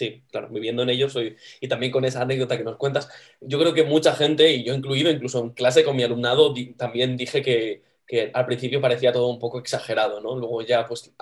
Sí, 0.00 0.24
claro, 0.30 0.48
viviendo 0.48 0.82
en 0.82 0.88
ellos 0.88 1.12
soy, 1.12 1.36
y 1.60 1.68
también 1.68 1.92
con 1.92 2.06
esa 2.06 2.22
anécdota 2.22 2.56
que 2.56 2.64
nos 2.64 2.78
cuentas, 2.78 3.10
yo 3.38 3.58
creo 3.58 3.74
que 3.74 3.84
mucha 3.84 4.14
gente, 4.14 4.50
y 4.50 4.64
yo 4.64 4.72
incluido, 4.72 5.10
incluso 5.10 5.40
en 5.40 5.50
clase 5.50 5.84
con 5.84 5.94
mi 5.94 6.02
alumnado, 6.02 6.54
también 6.78 7.18
dije 7.18 7.42
que, 7.42 7.82
que, 8.06 8.30
al 8.32 8.46
principio 8.46 8.80
parecía 8.80 9.12
todo 9.12 9.28
un 9.28 9.38
poco 9.38 9.58
exagerado, 9.58 10.22
¿no? 10.22 10.36
Luego 10.36 10.62
ya, 10.62 10.86
pues, 10.86 11.12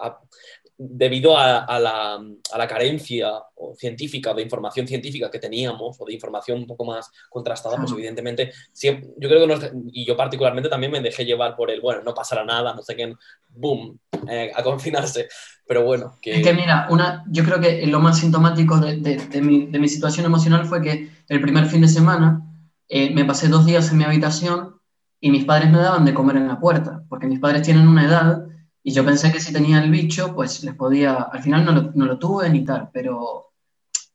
debido 0.81 1.37
a, 1.37 1.81
la, 1.81 2.69
carencia 2.69 3.33
científica, 3.77 4.33
de 4.33 4.43
información 4.43 4.87
científica 4.87 5.29
que 5.29 5.41
teníamos, 5.41 5.97
o 5.99 6.05
de 6.05 6.15
información 6.15 6.59
un 6.59 6.67
poco 6.69 6.85
más 6.85 7.11
contrastada, 7.29 7.77
pues 7.77 7.91
evidentemente, 7.91 8.53
yo 8.81 9.29
creo 9.29 9.59
que, 9.59 9.73
y 9.93 10.07
yo 10.07 10.17
particularmente 10.17 10.69
también 10.69 10.93
me 10.93 11.01
dejé 11.01 11.25
llevar 11.25 11.57
por 11.57 11.73
el, 11.73 11.81
bueno, 11.81 12.03
no 12.05 12.15
pasará 12.15 12.45
nada, 12.45 12.75
no 12.75 12.83
sé 12.83 12.95
qué, 12.95 13.13
boom, 13.49 13.99
eh, 14.29 14.53
a 14.55 14.63
confinarse. 14.63 15.29
Pero 15.67 15.85
bueno. 15.85 16.17
Que... 16.23 16.37
Es 16.37 16.47
que 16.47 16.55
mira, 16.55 16.87
una, 16.91 17.25
yo 17.29 17.45
creo 17.45 17.61
que 17.61 17.85
lo 17.89 17.99
más 17.99 18.21
sintomático 18.21 18.79
de, 18.79 18.97
de, 18.97 19.43
mi, 19.43 19.67
de 19.67 19.79
mi, 19.81 19.89
situación 19.89 20.27
emocional 20.27 20.65
fue 20.65 20.81
que 20.81 21.11
el 21.29 21.41
primer 21.41 21.67
fin 21.67 21.81
de 21.81 21.89
semana 21.89 22.41
eh, 22.89 23.13
me 23.13 23.25
pasé 23.25 23.49
dos 23.49 23.67
días 23.67 23.91
en 23.91 23.99
mi 23.99 24.05
habitación 24.05 24.77
y 25.21 25.31
mis 25.31 25.45
padres 25.45 25.71
me 25.71 25.79
daban 25.79 26.05
de 26.05 26.15
comer 26.15 26.37
en 26.37 26.47
la 26.47 26.61
puerta, 26.61 27.03
porque 27.09 27.27
mis 27.27 27.41
padres 27.41 27.63
tienen 27.63 27.89
una 27.89 28.05
edad 28.05 28.45
y 28.89 28.91
yo 28.91 29.05
pensé 29.05 29.31
que 29.31 29.39
si 29.39 29.53
tenía 29.53 29.85
el 29.85 29.91
bicho, 29.91 30.35
pues 30.35 30.65
les 30.65 30.75
podía, 30.75 31.13
al 31.15 31.43
final 31.43 31.63
no 31.63 31.73
lo, 31.73 31.83
no 31.95 32.07
lo 32.07 32.19
tuve 32.19 32.49
ni 32.49 32.65
tal, 32.65 32.89
pero 32.91 33.53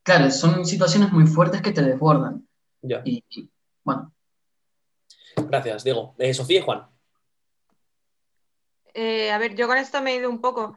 claro, 0.01 0.31
son 0.31 0.65
situaciones 0.65 1.11
muy 1.11 1.27
fuertes 1.27 1.61
que 1.61 1.71
te 1.71 1.83
desbordan. 1.83 2.47
Ya. 2.81 3.03
Y, 3.05 3.23
bueno. 3.83 4.11
Gracias, 5.35 5.83
Diego. 5.83 6.15
Eh, 6.17 6.33
Sofía 6.33 6.57
y 6.57 6.63
Juan. 6.63 6.87
Eh, 8.95 9.29
a 9.31 9.37
ver, 9.37 9.53
yo 9.53 9.67
con 9.67 9.77
esto 9.77 10.01
me 10.01 10.13
he 10.13 10.15
ido 10.15 10.27
un 10.27 10.41
poco, 10.41 10.75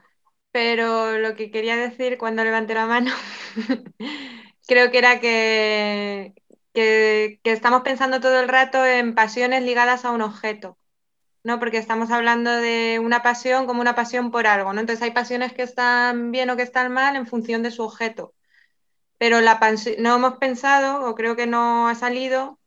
pero 0.52 1.16
lo 1.16 1.34
que 1.34 1.50
quería 1.50 1.76
decir 1.76 2.18
cuando 2.18 2.44
levanté 2.44 2.74
la 2.74 2.84
mano, 2.84 3.12
creo 4.66 4.90
que 4.90 4.98
era 4.98 5.20
que, 5.20 6.34
que, 6.74 7.40
que 7.42 7.52
estamos 7.52 7.80
pensando 7.80 8.20
todo 8.20 8.40
el 8.40 8.48
rato 8.48 8.84
en 8.84 9.14
pasiones 9.14 9.62
ligadas 9.62 10.04
a 10.04 10.10
un 10.10 10.20
objeto. 10.20 10.76
¿No? 11.46 11.60
Porque 11.60 11.78
estamos 11.78 12.10
hablando 12.10 12.50
de 12.50 12.98
una 13.00 13.22
pasión 13.22 13.66
como 13.66 13.80
una 13.80 13.94
pasión 13.94 14.32
por 14.32 14.48
algo, 14.48 14.72
¿no? 14.72 14.80
Entonces 14.80 15.02
hay 15.02 15.12
pasiones 15.12 15.52
que 15.52 15.62
están 15.62 16.32
bien 16.32 16.50
o 16.50 16.56
que 16.56 16.64
están 16.64 16.92
mal 16.92 17.14
en 17.16 17.26
función 17.28 17.62
de 17.62 17.70
su 17.70 17.84
objeto. 17.84 18.34
Pero 19.18 19.40
la 19.40 19.60
no 19.98 20.16
hemos 20.16 20.38
pensado, 20.38 21.08
o 21.08 21.14
creo 21.14 21.36
que 21.36 21.46
no 21.46 21.88
ha 21.88 21.94
salido, 21.94 22.58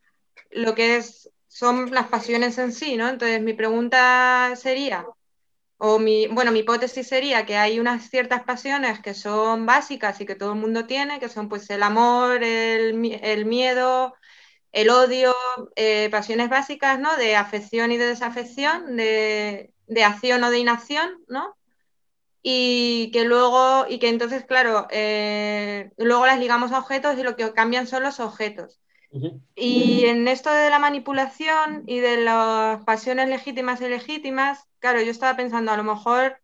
lo 0.52 0.76
que 0.76 0.98
es, 0.98 1.32
son 1.48 1.92
las 1.92 2.08
pasiones 2.08 2.58
en 2.58 2.74
sí, 2.74 2.98
¿no? 2.98 3.10
Entonces 3.10 3.42
mi 3.42 3.54
pregunta 3.54 4.54
sería, 4.56 5.06
o 5.78 6.00
mi, 6.00 6.28
bueno, 6.28 6.52
mi 6.52 6.60
hipótesis 6.60 7.08
sería 7.08 7.46
que 7.46 7.58
hay 7.58 7.80
unas 7.80 8.10
ciertas 8.10 8.44
pasiones 8.44 9.02
que 9.02 9.14
son 9.14 9.66
básicas 9.66 10.22
y 10.22 10.26
que 10.26 10.36
todo 10.36 10.54
el 10.54 10.60
mundo 10.60 10.86
tiene, 10.88 11.20
que 11.20 11.30
son 11.30 11.50
pues 11.50 11.70
el 11.70 11.84
amor, 11.84 12.44
el, 12.44 13.20
el 13.24 13.46
miedo, 13.46 14.16
el 14.72 14.90
odio, 14.90 15.36
eh, 15.76 16.10
pasiones 16.12 16.50
básicas, 16.50 17.00
¿no? 17.00 17.16
De 17.18 17.36
afección 17.36 17.92
y 17.92 17.98
de 17.98 18.08
desafección, 18.08 18.96
de, 18.96 19.74
acción 20.04 20.44
o 20.44 20.52
de 20.52 20.60
inacción, 20.60 21.24
¿no? 21.28 21.56
Y 22.42 23.12
que 23.12 23.26
luego, 23.26 23.86
y 23.90 24.00
que 24.00 24.10
entonces, 24.10 24.46
claro, 24.46 24.88
eh, 24.92 25.92
luego 25.98 26.26
las 26.26 26.40
ligamos 26.40 26.72
a 26.72 26.80
objetos 26.80 27.18
y 27.18 27.24
lo 27.24 27.36
que 27.36 27.52
cambian 27.54 27.88
son 27.88 28.04
los 28.04 28.20
objetos. 28.20 28.80
Y 29.56 30.06
en 30.06 30.28
esto 30.28 30.52
de 30.52 30.70
la 30.70 30.78
manipulación 30.78 31.84
y 31.88 32.00
de 32.00 32.18
las 32.18 32.84
pasiones 32.84 33.28
legítimas 33.28 33.82
y 33.82 33.86
ilegítimas, 33.86 34.68
claro, 34.78 35.02
yo 35.02 35.10
estaba 35.10 35.36
pensando, 35.36 35.72
a 35.72 35.78
lo 35.78 35.84
mejor 35.84 36.40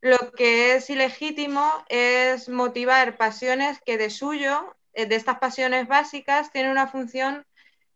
lo 0.00 0.30
que 0.32 0.76
es 0.76 0.88
ilegítimo 0.90 1.68
es 1.88 2.48
motivar 2.48 3.16
pasiones 3.16 3.80
que 3.84 3.98
de 3.98 4.10
suyo, 4.10 4.76
eh, 4.92 5.06
de 5.06 5.16
estas 5.16 5.38
pasiones 5.40 5.88
básicas, 5.88 6.52
tienen 6.52 6.70
una 6.70 6.86
función 6.86 7.44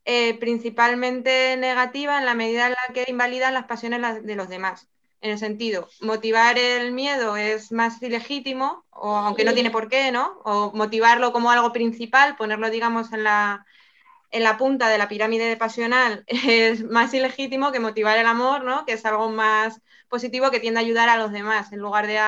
eh, 0.05 0.39
principalmente 0.39 1.57
negativa 1.57 2.19
en 2.19 2.27
la 2.27 2.35
medida 2.35 2.67
en 2.67 2.73
la 2.73 2.95
que 2.95 3.05
invalidan 3.09 3.55
las 3.55 3.67
pasiones 3.67 4.25
de 4.25 4.37
los 4.37 4.49
demás. 4.49 4.89
En 5.21 5.31
el 5.31 5.39
sentido, 5.39 5.89
motivar 6.01 6.59
el 6.59 6.91
miedo 6.93 7.37
es 7.37 7.71
más 7.71 8.03
ilegítimo, 8.03 8.85
o 8.91 9.15
aunque 9.15 9.45
no 9.45 9.55
tiene 9.55 9.71
por 9.71 9.89
qué, 9.89 10.11
¿no? 10.11 10.41
O 10.45 10.73
motivarlo 10.75 11.33
como 11.33 11.53
algo 11.53 11.73
principal, 11.73 12.35
ponerlo, 12.37 12.71
digamos, 12.71 13.13
en 13.13 13.23
la, 13.23 13.65
en 14.33 14.43
la 14.43 14.57
punta 14.59 14.89
de 14.89 14.99
la 14.99 15.09
pirámide 15.09 15.57
pasional 15.57 16.25
es 16.27 16.83
más 16.85 17.15
ilegítimo 17.15 17.71
que 17.71 17.81
motivar 17.81 18.19
el 18.19 18.27
amor, 18.27 18.65
¿no? 18.65 18.85
Que 18.85 18.95
es 18.95 19.05
algo 19.05 19.31
más 19.31 19.81
positivo 20.09 20.51
que 20.51 20.61
tiende 20.61 20.81
a 20.81 20.83
ayudar 20.83 21.09
a 21.09 21.17
los 21.17 21.31
demás 21.33 21.73
en 21.73 21.79
lugar 21.79 22.07
de, 22.07 22.19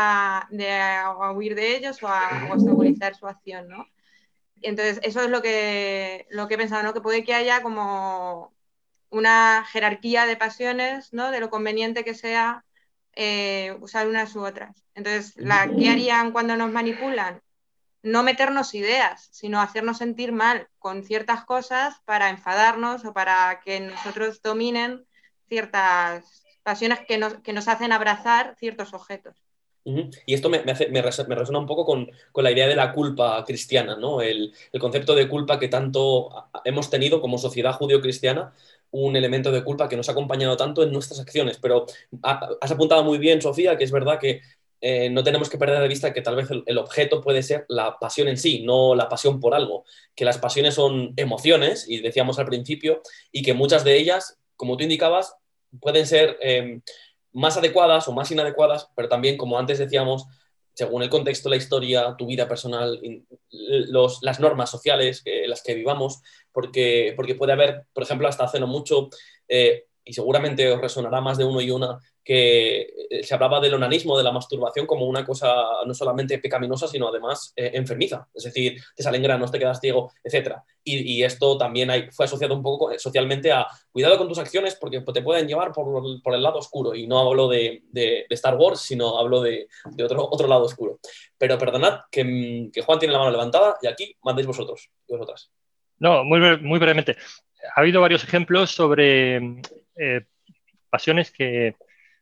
huir 1.34 1.54
de 1.54 1.76
ellos 1.76 2.02
o 2.02 2.08
a, 2.08 2.48
obstaculizar 2.52 3.14
su 3.16 3.26
acción, 3.26 3.68
¿no? 3.68 3.86
Entonces, 4.64 5.00
eso 5.02 5.22
es 5.22 5.30
lo 5.30 5.42
que, 5.42 6.26
lo 6.30 6.48
que 6.48 6.54
he 6.54 6.58
pensado, 6.58 6.82
¿no? 6.82 6.94
Que 6.94 7.00
puede 7.00 7.24
que 7.24 7.34
haya 7.34 7.62
como 7.62 8.54
una 9.10 9.64
jerarquía 9.70 10.26
de 10.26 10.36
pasiones, 10.36 11.12
¿no? 11.12 11.30
De 11.30 11.40
lo 11.40 11.50
conveniente 11.50 12.04
que 12.04 12.14
sea 12.14 12.64
eh, 13.14 13.76
usar 13.80 14.08
unas 14.08 14.34
u 14.36 14.44
otras. 14.44 14.84
Entonces, 14.94 15.34
la, 15.36 15.68
¿qué 15.68 15.88
harían 15.90 16.32
cuando 16.32 16.56
nos 16.56 16.72
manipulan? 16.72 17.42
No 18.02 18.22
meternos 18.22 18.74
ideas, 18.74 19.28
sino 19.32 19.60
hacernos 19.60 19.98
sentir 19.98 20.32
mal 20.32 20.68
con 20.78 21.04
ciertas 21.04 21.44
cosas 21.44 22.00
para 22.04 22.28
enfadarnos 22.28 23.04
o 23.04 23.14
para 23.14 23.60
que 23.64 23.80
nosotros 23.80 24.42
dominen 24.42 25.06
ciertas 25.48 26.44
pasiones 26.62 27.00
que 27.06 27.18
nos, 27.18 27.34
que 27.40 27.52
nos 27.52 27.68
hacen 27.68 27.92
abrazar 27.92 28.56
ciertos 28.58 28.94
objetos. 28.94 29.43
Y 29.84 30.32
esto 30.32 30.48
me, 30.48 30.62
me, 30.64 31.02
resuena 31.02 31.58
un 31.58 31.66
poco 31.66 31.84
con, 31.84 32.10
la 32.36 32.50
idea 32.50 32.66
de 32.66 32.74
la 32.74 32.92
culpa 32.92 33.44
cristiana, 33.44 33.96
¿no? 33.96 34.22
El, 34.22 34.52
concepto 34.80 35.14
de 35.14 35.28
culpa 35.28 35.58
que 35.58 35.68
tanto 35.68 36.30
hemos 36.64 36.88
tenido 36.88 37.20
como 37.20 37.36
sociedad 37.36 37.74
judío-cristiana, 37.74 38.54
un 38.90 39.14
elemento 39.16 39.52
de 39.52 39.62
culpa 39.62 39.88
que 39.88 39.96
nos 39.96 40.08
ha 40.08 40.12
acompañado 40.12 40.56
tanto 40.56 40.82
en 40.82 40.92
nuestras 40.92 41.20
acciones. 41.20 41.58
Pero 41.60 41.84
has 42.22 42.70
apuntado 42.70 43.04
muy 43.04 43.18
bien, 43.18 43.42
Sofía, 43.42 43.76
que 43.76 43.84
es 43.84 43.92
verdad 43.92 44.18
que 44.18 44.40
eh, 44.80 45.10
no 45.10 45.22
tenemos 45.22 45.50
que 45.50 45.58
perder 45.58 45.80
de 45.80 45.88
vista 45.88 46.12
que 46.12 46.22
tal 46.22 46.36
vez 46.36 46.48
el, 46.50 46.78
objeto 46.78 47.20
puede 47.20 47.42
ser 47.42 47.66
la 47.68 47.98
pasión 47.98 48.28
en 48.28 48.36
sí, 48.38 48.62
no 48.64 48.94
la 48.94 49.08
pasión 49.08 49.40
por 49.40 49.54
algo, 49.54 49.84
que 50.14 50.24
las 50.24 50.38
pasiones 50.38 50.74
son 50.74 51.12
emociones, 51.16 51.86
y 51.88 52.00
decíamos 52.00 52.38
al 52.38 52.46
principio, 52.46 53.02
y 53.32 53.42
que 53.42 53.54
muchas 53.54 53.84
de 53.84 53.96
ellas, 53.96 54.38
como 54.56 54.76
tú 54.76 54.84
indicabas, 54.84 55.36
pueden 55.80 56.06
ser... 56.06 56.38
Em, 56.40 56.80
más 57.34 57.56
adecuadas 57.58 58.08
o 58.08 58.12
más 58.12 58.30
inadecuadas, 58.30 58.88
pero 58.96 59.08
también, 59.08 59.36
como 59.36 59.58
antes 59.58 59.78
decíamos, 59.78 60.26
según 60.72 61.02
el 61.02 61.10
contexto, 61.10 61.48
la 61.48 61.56
historia, 61.56 62.14
tu 62.16 62.26
vida 62.26 62.48
personal, 62.48 63.00
los, 63.50 64.22
las 64.22 64.40
normas 64.40 64.70
sociales 64.70 65.22
en 65.24 65.50
las 65.50 65.62
que 65.62 65.74
vivamos, 65.74 66.22
porque, 66.52 67.12
porque 67.16 67.34
puede 67.34 67.52
haber, 67.52 67.84
por 67.92 68.02
ejemplo, 68.02 68.26
hasta 68.26 68.44
hace 68.44 68.58
no 68.58 68.66
mucho, 68.66 69.08
eh, 69.48 69.84
y 70.04 70.12
seguramente 70.12 70.70
os 70.70 70.80
resonará 70.80 71.20
más 71.20 71.38
de 71.38 71.44
uno 71.44 71.60
y 71.60 71.70
una, 71.70 71.98
que 72.24 72.80
eh, 73.10 73.22
se 73.22 73.34
hablaba 73.34 73.60
del 73.60 73.74
onanismo, 73.74 74.16
de 74.16 74.24
la 74.24 74.32
masturbación, 74.32 74.86
como 74.86 75.06
una 75.06 75.24
cosa 75.24 75.54
no 75.86 75.92
solamente 75.92 76.38
pecaminosa, 76.38 76.88
sino 76.88 77.08
además 77.08 77.52
eh, 77.54 77.72
enfermiza. 77.74 78.26
Es 78.34 78.44
decir, 78.44 78.80
te 78.96 79.02
salen 79.02 79.22
granos, 79.22 79.52
te 79.52 79.58
quedas 79.58 79.80
ciego, 79.80 80.12
etc. 80.22 80.56
Y, 80.82 81.22
esto 81.22 81.56
también 81.56 82.10
fue 82.12 82.26
asociado 82.26 82.54
un 82.54 82.62
poco 82.62 82.90
socialmente 82.98 83.52
a 83.52 83.66
cuidado 83.90 84.18
con 84.18 84.28
tus 84.28 84.38
acciones 84.38 84.74
porque 84.74 85.00
te 85.00 85.22
pueden 85.22 85.46
llevar 85.46 85.72
por, 85.72 86.34
el 86.34 86.42
lado 86.42 86.58
oscuro. 86.58 86.94
Y 86.94 87.06
no 87.06 87.18
hablo 87.20 87.48
de, 87.48 87.82
Star 88.30 88.56
Wars, 88.56 88.80
sino 88.80 89.18
hablo 89.18 89.40
de, 89.40 89.68
otro, 90.02 90.28
otro 90.30 90.48
lado 90.48 90.64
oscuro. 90.64 90.98
Pero 91.38 91.58
perdonad 91.58 92.00
que, 92.10 92.70
que, 92.72 92.82
Juan 92.82 92.98
tiene 92.98 93.12
la 93.12 93.18
mano 93.18 93.30
levantada 93.30 93.76
y 93.80 93.86
aquí 93.86 94.16
mandéis 94.22 94.46
vosotros 94.46 94.90
y 95.06 95.12
vosotras. 95.12 95.50
No, 95.98 96.24
muy, 96.24 96.58
muy 96.58 96.78
brevemente. 96.78 97.16
ha 97.74 97.80
habido 97.80 98.00
varios 98.00 98.24
ejemplos 98.24 98.70
sobre 98.70 99.40
eh, 99.96 100.24
pasiones 100.90 101.30
que, 101.30 101.76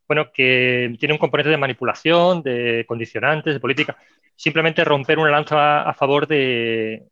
bueno, 0.07 0.31
que 0.33 0.95
tienen 0.99 1.14
un 1.14 1.18
componente 1.18 1.51
de 1.51 1.57
manipulación, 1.57 2.43
de 2.43 2.85
condicionantes, 2.87 3.55
de 3.55 3.61
política. 3.61 3.97
Simplemente 4.37 4.85
romper 4.85 5.18
una 5.18 5.31
lanza 5.31 5.83
a 5.83 5.95
favor 5.95 6.27
de, 6.27 7.09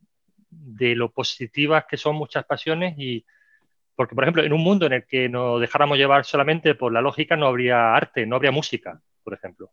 de 0.51 0.95
lo 0.95 1.11
positivas 1.11 1.85
que 1.89 1.97
son 1.97 2.17
muchas 2.17 2.45
pasiones 2.45 2.95
y 2.99 3.25
porque, 4.01 4.15
por 4.15 4.25
ejemplo, 4.25 4.43
en 4.43 4.55
un 4.55 4.63
mundo 4.63 4.87
en 4.87 4.95
el 4.95 5.05
que 5.05 5.29
nos 5.29 5.61
dejáramos 5.61 5.99
llevar 5.99 6.25
solamente 6.25 6.75
por 6.75 6.91
la 6.91 7.03
lógica, 7.03 7.37
no 7.37 7.47
habría 7.47 7.95
arte, 7.95 8.25
no 8.25 8.37
habría 8.37 8.51
música, 8.51 8.99
por 9.23 9.35
ejemplo. 9.35 9.71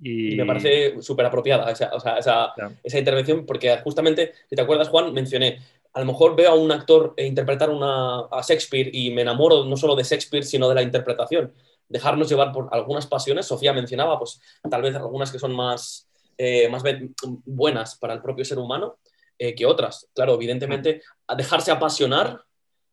Y, 0.00 0.36
me 0.36 0.46
parece 0.46 1.02
súper 1.02 1.26
apropiada 1.26 1.70
esa, 1.70 1.90
esa, 2.18 2.98
intervención, 2.98 3.44
porque 3.44 3.76
justamente, 3.84 4.32
si 4.48 4.56
te 4.56 4.62
acuerdas, 4.62 4.88
Juan, 4.88 5.12
mencioné, 5.12 5.58
a 5.96 6.00
lo 6.00 6.04
mejor 6.04 6.36
veo 6.36 6.50
a 6.50 6.54
un 6.54 6.70
actor 6.70 7.14
interpretar 7.16 7.70
una, 7.70 8.26
a 8.30 8.42
Shakespeare 8.46 8.90
y 8.92 9.10
me 9.12 9.22
enamoro 9.22 9.64
no 9.64 9.78
solo 9.78 9.96
de 9.96 10.02
Shakespeare, 10.02 10.44
sino 10.44 10.68
de 10.68 10.74
la 10.74 10.82
interpretación. 10.82 11.54
Dejarnos 11.88 12.28
llevar 12.28 12.52
por 12.52 12.68
algunas 12.70 13.06
pasiones, 13.06 13.46
Sofía 13.46 13.72
mencionaba, 13.72 14.18
pues 14.18 14.38
tal 14.70 14.82
vez 14.82 14.94
algunas 14.94 15.32
que 15.32 15.38
son 15.38 15.56
más, 15.56 16.06
eh, 16.36 16.68
más 16.68 16.82
buenas 17.46 17.96
para 17.96 18.12
el 18.12 18.20
propio 18.20 18.44
ser 18.44 18.58
humano, 18.58 18.98
eh, 19.38 19.54
que 19.54 19.64
otras. 19.64 20.06
Claro, 20.14 20.34
evidentemente, 20.34 21.00
a 21.28 21.34
dejarse 21.34 21.70
apasionar 21.70 22.44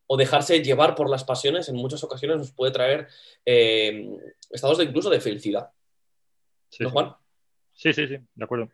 o 0.08 0.16
dejarse 0.16 0.64
llevar 0.64 0.95
por 0.95 1.10
las 1.10 1.26
pasiones 1.26 1.68
en 1.68 1.76
muchas 1.76 2.06
ocasiones 2.06 2.38
nos 2.38 2.54
puede 2.54 2.72
traer 2.72 3.10
eh, 3.45 4.18
estados 4.49 4.78
de 4.78 4.86
incluso 4.86 5.10
de 5.10 5.20
felicidad. 5.20 5.72
Sí, 6.70 6.86
Juan? 6.86 7.14
Sí, 7.74 7.91
sí, 7.91 8.08
sí, 8.08 8.16
de 8.34 8.43
acuerdo. 8.45 8.70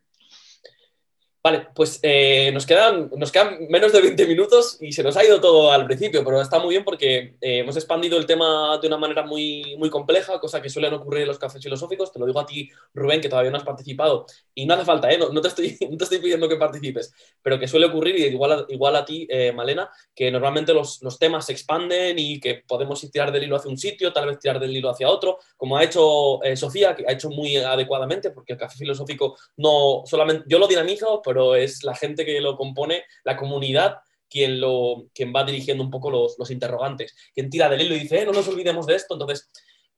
Vale, 1.41 1.67
pues 1.73 2.01
eh, 2.03 2.51
nos, 2.51 2.65
quedan, 2.65 3.09
nos 3.15 3.31
quedan 3.31 3.65
menos 3.69 3.93
de 3.93 4.01
20 4.01 4.27
minutos 4.27 4.77
y 4.81 4.91
se 4.91 5.03
nos 5.03 5.15
ha 5.15 5.23
ido 5.23 5.39
todo 5.39 5.71
al 5.71 5.85
principio, 5.85 6.21
pero 6.25 6.41
está 6.41 6.59
muy 6.59 6.71
bien 6.71 6.83
porque 6.83 7.37
eh, 7.39 7.59
hemos 7.59 7.77
expandido 7.77 8.17
el 8.17 8.25
tema 8.25 8.77
de 8.77 8.87
una 8.87 8.97
manera 8.97 9.25
muy, 9.25 9.77
muy 9.77 9.89
compleja, 9.89 10.37
cosa 10.41 10.61
que 10.61 10.69
suelen 10.69 10.93
ocurrir 10.93 11.21
en 11.21 11.29
los 11.29 11.39
cafés 11.39 11.63
filosóficos. 11.63 12.11
Te 12.11 12.19
lo 12.19 12.25
digo 12.25 12.41
a 12.41 12.45
ti, 12.45 12.69
Rubén, 12.93 13.21
que 13.21 13.29
todavía 13.29 13.51
no 13.51 13.57
has 13.57 13.63
participado. 13.63 14.25
Y 14.53 14.65
no 14.65 14.73
hace 14.73 14.83
falta, 14.83 15.09
¿eh? 15.09 15.17
no, 15.17 15.39
te, 15.39 15.47
estoy, 15.47 15.77
no 15.89 15.95
te 15.95 16.03
estoy 16.03 16.19
pidiendo 16.19 16.49
que 16.49 16.57
participes, 16.57 17.13
pero 17.41 17.57
que 17.57 17.69
suele 17.69 17.85
ocurrir, 17.85 18.17
y 18.17 18.23
igual 18.25 18.51
a, 18.51 18.65
igual 18.67 18.97
a 18.97 19.05
ti, 19.05 19.25
eh, 19.29 19.53
Malena, 19.53 19.89
que 20.13 20.29
normalmente 20.31 20.73
los, 20.73 21.01
los, 21.03 21.17
temas 21.17 21.45
se 21.45 21.53
expanden 21.53 22.19
y 22.19 22.41
que 22.41 22.63
podemos 22.67 22.99
tirar 23.11 23.31
del 23.31 23.43
hilo 23.43 23.55
hacia 23.55 23.71
un 23.71 23.77
sitio, 23.77 24.11
tal 24.11 24.27
vez 24.27 24.39
tirar 24.39 24.59
del 24.59 24.75
hilo 24.75 24.89
hacia 24.89 25.07
otro, 25.07 25.37
como 25.55 25.77
ha 25.77 25.85
hecho 25.85 26.39
Sofía, 26.55 26.95
que 26.95 27.05
ha 27.07 27.13
hecho 27.13 27.29
muy 27.29 27.55
adecuadamente, 27.55 28.31
porque 28.31 28.53
el 28.53 28.59
café 28.59 28.77
filosófico 28.77 29.37
no 29.55 30.03
solamente, 30.05 30.43
yo 30.47 30.59
lo 30.59 30.67
dinamizo, 30.67 31.21
pero 31.29 31.55
es 31.55 31.83
la 31.83 31.93
gente 31.93 32.25
que 32.25 32.41
lo 32.41 32.57
compone, 32.57 33.03
la 33.23 33.37
comunidad, 33.37 33.99
quien, 34.27 34.59
lo, 34.59 35.05
quien 35.13 35.31
va 35.31 35.43
dirigiendo 35.43 35.83
un 35.83 35.91
poco 35.91 36.09
los, 36.09 36.39
los 36.39 36.49
interrogantes. 36.49 37.15
Quien 37.35 37.51
tira 37.51 37.69
del 37.69 37.81
hilo 37.81 37.95
y 37.95 37.99
dice, 37.99 38.23
eh, 38.23 38.25
no 38.25 38.31
nos 38.31 38.47
olvidemos 38.47 38.87
de 38.87 38.95
esto. 38.95 39.13
Entonces, 39.13 39.47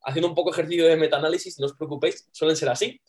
haciendo 0.03 0.27
un 0.27 0.35
poco 0.35 0.51
ejercicio 0.51 0.85
de 0.85 0.97
metaanálisis, 0.97 1.57
no 1.57 1.67
os 1.67 1.73
preocupéis, 1.73 2.27
suelen 2.33 2.57
ser 2.57 2.67
así. 2.67 2.99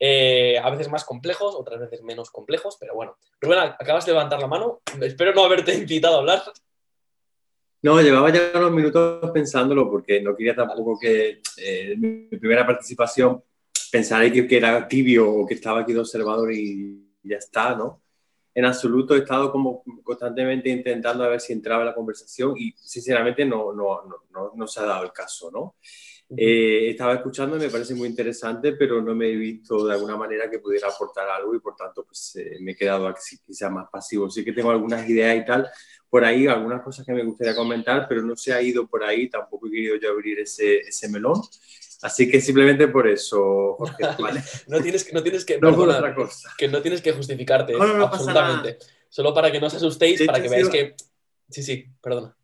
Eh, 0.00 0.58
a 0.60 0.68
veces 0.70 0.88
más 0.88 1.04
complejos, 1.04 1.54
otras 1.54 1.78
veces 1.78 2.02
menos 2.02 2.32
complejos, 2.32 2.76
pero 2.80 2.96
bueno. 2.96 3.16
Rubén, 3.40 3.60
acabas 3.60 4.04
de 4.04 4.12
levantar 4.12 4.40
la 4.40 4.48
mano. 4.48 4.80
Espero 5.00 5.32
no 5.32 5.44
haberte 5.44 5.72
invitado 5.74 6.16
a 6.16 6.18
hablar. 6.18 6.42
No, 7.82 8.02
llevaba 8.02 8.32
ya 8.32 8.50
unos 8.56 8.72
minutos 8.72 9.30
pensándolo 9.30 9.88
porque 9.88 10.20
no 10.20 10.34
quería 10.34 10.56
tampoco 10.56 10.98
que 10.98 11.42
eh, 11.58 11.94
mi 11.96 12.26
primera 12.38 12.66
participación 12.66 13.40
pensara 13.92 14.28
que, 14.32 14.48
que 14.48 14.56
era 14.56 14.88
tibio 14.88 15.30
o 15.30 15.46
que 15.46 15.54
estaba 15.54 15.82
aquí 15.82 15.92
de 15.92 16.00
observador 16.00 16.52
y 16.52 17.07
ya 17.28 17.36
está, 17.36 17.74
¿no? 17.74 18.02
En 18.54 18.64
absoluto 18.64 19.14
he 19.14 19.18
estado 19.18 19.52
como 19.52 19.84
constantemente 20.02 20.68
intentando 20.68 21.22
a 21.22 21.28
ver 21.28 21.40
si 21.40 21.52
entraba 21.52 21.82
en 21.82 21.88
la 21.88 21.94
conversación 21.94 22.54
y 22.56 22.72
sinceramente 22.76 23.44
no, 23.44 23.72
no, 23.72 24.02
no, 24.30 24.52
no 24.54 24.66
se 24.66 24.80
ha 24.80 24.84
dado 24.84 25.04
el 25.04 25.12
caso, 25.12 25.50
¿no? 25.50 25.76
Eh, 26.36 26.90
estaba 26.90 27.14
escuchando 27.14 27.56
y 27.56 27.60
me 27.60 27.70
parece 27.70 27.94
muy 27.94 28.06
interesante, 28.08 28.72
pero 28.72 29.00
no 29.00 29.14
me 29.14 29.28
he 29.30 29.36
visto 29.36 29.86
de 29.86 29.94
alguna 29.94 30.16
manera 30.16 30.50
que 30.50 30.58
pudiera 30.58 30.88
aportar 30.88 31.28
algo 31.30 31.54
y 31.54 31.60
por 31.60 31.74
tanto 31.74 32.04
pues 32.04 32.36
eh, 32.36 32.58
me 32.60 32.72
he 32.72 32.76
quedado 32.76 33.14
quizá 33.46 33.70
más 33.70 33.88
pasivo. 33.90 34.28
Sí 34.28 34.44
que 34.44 34.52
tengo 34.52 34.70
algunas 34.70 35.08
ideas 35.08 35.36
y 35.36 35.44
tal 35.44 35.70
por 36.08 36.24
ahí, 36.24 36.46
algunas 36.46 36.82
cosas 36.82 37.04
que 37.04 37.12
me 37.12 37.24
gustaría 37.24 37.54
comentar, 37.54 38.06
pero 38.08 38.22
no 38.22 38.34
se 38.36 38.52
ha 38.52 38.62
ido 38.62 38.86
por 38.86 39.04
ahí, 39.04 39.28
tampoco 39.28 39.66
he 39.66 39.70
querido 39.70 39.96
yo 39.96 40.10
abrir 40.10 40.40
ese, 40.40 40.78
ese 40.78 41.08
melón. 41.08 41.40
Así 42.02 42.30
que 42.30 42.40
simplemente 42.40 42.86
por 42.88 43.08
eso, 43.08 43.74
Jorge. 43.74 43.96
no 44.68 44.80
tienes 44.80 45.04
que, 45.04 45.12
no 45.12 45.22
tienes 45.22 45.44
que, 45.44 45.58
no 45.58 45.74
por 45.74 45.88
otra 45.88 46.14
cosa. 46.14 46.50
que 46.56 46.68
no 46.68 46.80
tienes 46.80 47.02
que 47.02 47.12
justificarte, 47.12 47.74
absolutamente. 47.74 48.78
Solo 49.08 49.34
para 49.34 49.50
que 49.50 49.60
no 49.60 49.66
os 49.66 49.74
asustéis, 49.74 50.22
para 50.24 50.40
que 50.40 50.48
veáis 50.48 50.68
que. 50.68 50.94
Sí, 51.50 51.62
sí, 51.62 51.86
perdona. 52.00 52.34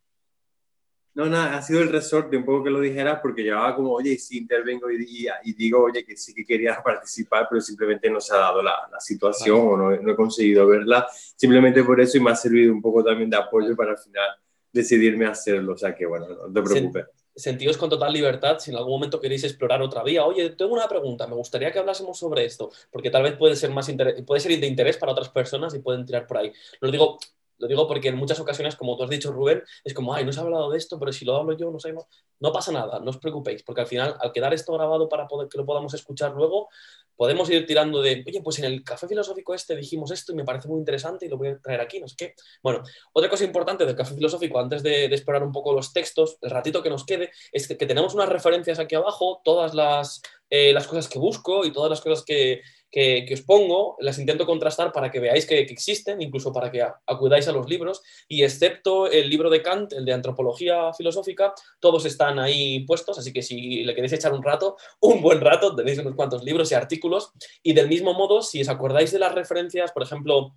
No, 1.15 1.27
nada, 1.27 1.59
ha 1.59 1.63
sido 1.63 1.81
el 1.81 1.91
resorte 1.91 2.37
un 2.37 2.45
poco 2.45 2.65
que 2.65 2.71
lo 2.71 2.81
dijeras 2.81 3.21
porque 3.23 3.45
llevaba 3.45 3.77
como, 3.77 3.93
oye, 3.93 4.19
si 4.19 4.39
intervengo 4.39 4.91
y, 4.91 5.29
y, 5.45 5.53
digo, 5.53 5.85
oye, 5.85 6.05
que 6.05 6.17
sí 6.17 6.35
que 6.35 6.45
quería 6.45 6.77
participar, 6.85 7.47
pero 7.49 7.61
simplemente 7.61 8.11
no 8.11 8.21
se 8.21 8.35
ha 8.35 8.39
dado 8.39 8.61
la, 8.61 8.89
la 8.91 8.99
situación 8.99 9.57
o 9.57 9.77
no, 9.77 9.97
no, 9.97 10.13
he 10.13 10.17
conseguido 10.17 10.67
verla. 10.67 11.07
Simplemente 11.37 11.85
por 11.85 12.01
eso 12.01 12.17
y 12.19 12.21
me 12.21 12.33
ha 12.33 12.35
servido 12.35 12.73
un 12.73 12.83
poco 12.83 13.05
también 13.05 13.31
de 13.31 13.37
apoyo 13.37 13.77
para 13.77 13.93
al 13.93 13.99
final 13.99 14.29
decidirme 14.73 15.27
a 15.27 15.31
hacerlo. 15.31 15.75
O 15.75 15.79
sea 15.79 15.95
que, 15.95 16.05
bueno, 16.05 16.27
no 16.27 16.53
te 16.53 16.63
preocupes 16.63 17.05
sentidos 17.37 17.77
con 17.77 17.91
total 17.91 18.13
libertad 18.13 18.59
si 18.59 18.71
en 18.71 18.77
algún 18.77 18.93
momento 18.93 19.21
queréis 19.21 19.45
explorar 19.45 19.83
otra 19.83 20.03
vía. 20.03 20.25
Oye, 20.25 20.51
tengo 20.51 20.73
una 20.73 20.89
pregunta, 20.89 21.27
me 21.27 21.35
gustaría 21.35 21.73
que 21.73 21.79
hablásemos 21.79 22.19
sobre 22.19 22.45
esto, 22.45 22.71
porque 22.91 23.11
tal 23.11 23.23
vez 23.23 23.37
puede 23.37 23.57
ser, 23.57 23.71
más 23.71 23.91
puede 24.27 24.41
ser 24.41 24.59
de 24.61 24.67
interés 24.67 24.97
para 24.97 25.13
otras 25.13 25.29
personas 25.31 25.75
y 25.75 25.81
pueden 25.81 26.05
tirar 26.05 26.27
por 26.27 26.39
ahí. 26.39 26.53
Lo 26.81 26.91
digo, 26.91 27.19
lo 27.59 27.69
digo 27.69 27.87
porque 27.87 28.09
en 28.09 28.17
muchas 28.17 28.41
ocasiones, 28.41 28.77
como 28.77 28.97
tú 28.97 29.05
has 29.05 29.11
dicho, 29.11 29.33
Rubén, 29.33 29.63
es 29.85 29.95
como, 29.95 30.15
ay, 30.15 30.25
no 30.25 30.33
se 30.33 30.41
ha 30.41 30.43
hablado 30.43 30.71
de 30.71 30.79
esto, 30.79 30.99
pero 30.99 31.13
si 31.13 31.25
lo 31.25 31.37
hablo 31.37 31.57
yo, 31.57 31.71
no 31.71 31.79
sabemos. 31.79 32.05
No 32.41 32.53
pasa 32.53 32.73
nada, 32.73 33.01
no 33.01 33.11
os 33.11 33.19
preocupéis, 33.19 33.63
porque 33.63 33.83
al 33.83 33.87
final, 33.87 34.17
al 34.21 34.33
quedar 34.33 34.53
esto 34.53 34.73
grabado 34.73 35.09
para 35.09 35.27
poder, 35.27 35.49
que 35.49 35.59
lo 35.59 35.65
podamos 35.65 35.95
escuchar 35.95 36.33
luego, 36.33 36.69
podemos 37.17 37.49
ir 37.51 37.67
tirando 37.67 38.03
de, 38.03 38.25
oye, 38.27 38.41
pues 38.43 38.59
en 38.59 38.65
el 38.65 38.83
café 38.83 39.07
filosófico 39.07 39.55
este 39.55 39.77
dijimos 39.77 40.11
esto 40.11 40.33
y 40.33 40.35
me 40.35 40.45
parece 40.45 40.69
muy 40.69 40.79
interesante 40.79 41.27
y 41.27 41.29
lo 41.29 41.37
voy 41.37 41.49
a 41.49 41.59
traer 41.59 41.81
aquí, 41.81 42.01
no 42.01 42.09
sé 42.09 42.17
qué. 42.17 42.35
Bueno, 42.63 42.83
otra 43.13 43.31
cosa 43.31 43.45
importante 43.45 43.87
del 43.87 43.97
café 43.97 44.15
filosófico, 44.15 44.59
antes 44.59 44.83
de, 44.83 45.05
explorar 45.07 45.45
un 45.45 45.53
poco 45.53 45.73
los 45.73 45.93
textos, 45.93 46.39
el 46.43 46.51
ratito 46.51 46.83
que 46.83 46.91
nos 46.91 47.05
quede, 47.05 47.31
es 47.53 47.69
que, 47.69 47.77
tenemos 47.77 48.15
unas 48.15 48.29
referencias 48.29 48.79
aquí 48.79 48.95
abajo, 48.95 49.41
todas 49.45 49.75
las, 49.75 50.23
eh, 50.51 50.73
las 50.73 50.87
cosas 50.87 51.09
que 51.09 51.19
busco 51.19 51.65
y 51.65 51.73
todas 51.73 51.91
las 51.91 52.01
cosas 52.01 52.25
que, 52.25 52.63
que, 52.95 53.35
os 53.35 53.43
pongo, 53.43 53.97
las 53.99 54.21
intento 54.21 54.47
contrastar 54.47 54.93
para 54.93 55.11
que 55.11 55.19
veáis 55.19 55.47
que, 55.47 55.59
existen, 55.59 56.23
incluso 56.23 56.53
para 56.53 56.71
que 56.71 56.81
acudáis 56.81 57.49
a 57.49 57.53
los 57.53 57.69
libros, 57.69 58.03
y 58.29 58.45
excepto 58.45 59.11
el 59.11 59.29
libro 59.29 59.51
de 59.51 59.63
Kant, 59.63 59.95
el 59.95 60.05
de 60.05 60.13
Antropología 60.13 60.93
Filosófica, 60.93 61.53
todos 61.81 62.07
están 62.07 62.39
ahí 62.39 62.87
puestos, 62.87 63.19
así 63.19 63.33
que 63.33 63.43
si 63.43 63.83
le 63.83 63.97
queréis 63.97 64.13
echar 64.13 64.33
un 64.33 64.45
rato, 64.45 64.77
un 65.01 65.21
buen 65.21 65.41
rato, 65.41 65.75
tenéis 65.75 65.99
unos 65.99 66.15
cuantos 66.15 66.45
libros 66.45 66.71
y 66.71 66.77
artículos, 66.77 67.33
y 67.65 67.73
del 67.73 67.89
mismo 67.89 68.15
modo, 68.15 68.43
si 68.43 68.61
os 68.61 68.69
acordáis 68.69 69.11
de 69.11 69.19
las 69.19 69.35
referencias, 69.35 69.91
por 69.91 70.05
ejemplo, 70.05 70.55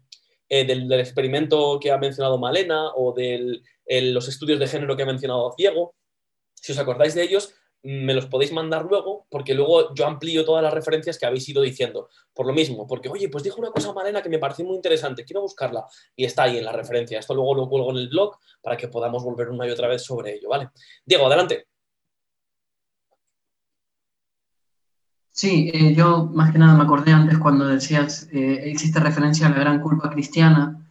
eh, 0.48 0.64
del, 0.64 0.94
experimento 0.94 1.80
que 1.80 1.90
ha 1.90 1.98
mencionado 1.98 2.38
Malena 2.38 2.92
o 2.94 3.14
de 3.14 3.64
los 4.14 4.28
estudios 4.28 4.60
de 4.60 4.68
género 4.68 4.96
que 4.96 5.02
ha 5.02 5.08
mencionado 5.08 5.56
Diego, 5.58 5.96
si 6.54 6.72
os 6.72 6.78
acordáis 6.78 7.16
de 7.16 7.24
ellos, 7.24 7.56
me 7.90 8.14
los 8.14 8.26
podéis 8.26 8.52
mandar 8.52 8.86
luego, 8.86 9.28
porque 9.30 9.54
luego 9.54 9.94
yo 9.96 10.06
amplío 10.06 10.44
todas 10.44 10.62
las 10.62 10.74
referencias 10.74 11.18
que 11.18 11.26
habéis 11.26 11.48
ido 11.48 11.62
diciendo. 11.62 12.10
Por 12.34 12.46
lo 12.46 12.54
mismo, 12.54 12.86
porque, 12.86 13.08
oye, 13.08 13.30
pues 13.30 13.46
dijo 13.46 13.62
una 13.62 13.72
cosa 13.72 13.94
Malena 13.94 14.22
que 14.22 14.28
me 14.28 14.40
pareció 14.40 14.66
muy 14.66 14.76
interesante, 14.76 15.24
quiero 15.24 15.42
buscarla. 15.42 15.86
Y 16.16 16.26
está 16.26 16.44
ahí 16.44 16.58
en 16.58 16.66
la 16.66 16.74
referencia. 16.74 17.20
Esto 17.20 17.34
luego 17.34 17.56
lo 17.56 17.70
cuelgo 17.70 17.92
en 17.92 17.98
el 17.98 18.10
blog 18.10 18.38
para 18.62 18.76
que 18.76 18.90
podamos 18.90 19.24
volver 19.24 19.50
una 19.50 19.66
y 19.66 19.72
otra 19.72 19.88
vez 19.88 20.04
sobre 20.04 20.36
ello, 20.36 20.50
¿vale? 20.50 20.70
Diego, 21.06 21.28
adelante. 21.28 21.68
Sí, 25.32 25.70
eh, 25.74 25.94
yo 25.96 26.26
más 26.34 26.52
que 26.52 26.58
nada 26.58 26.76
me 26.76 26.84
acordé 26.84 27.12
antes 27.14 27.38
cuando 27.38 27.68
decías, 27.68 28.28
eh, 28.34 28.64
existe 28.66 29.00
referencia 29.00 29.48
a 29.48 29.50
la 29.52 29.60
gran 29.60 29.82
culpa 29.82 30.10
cristiana, 30.10 30.84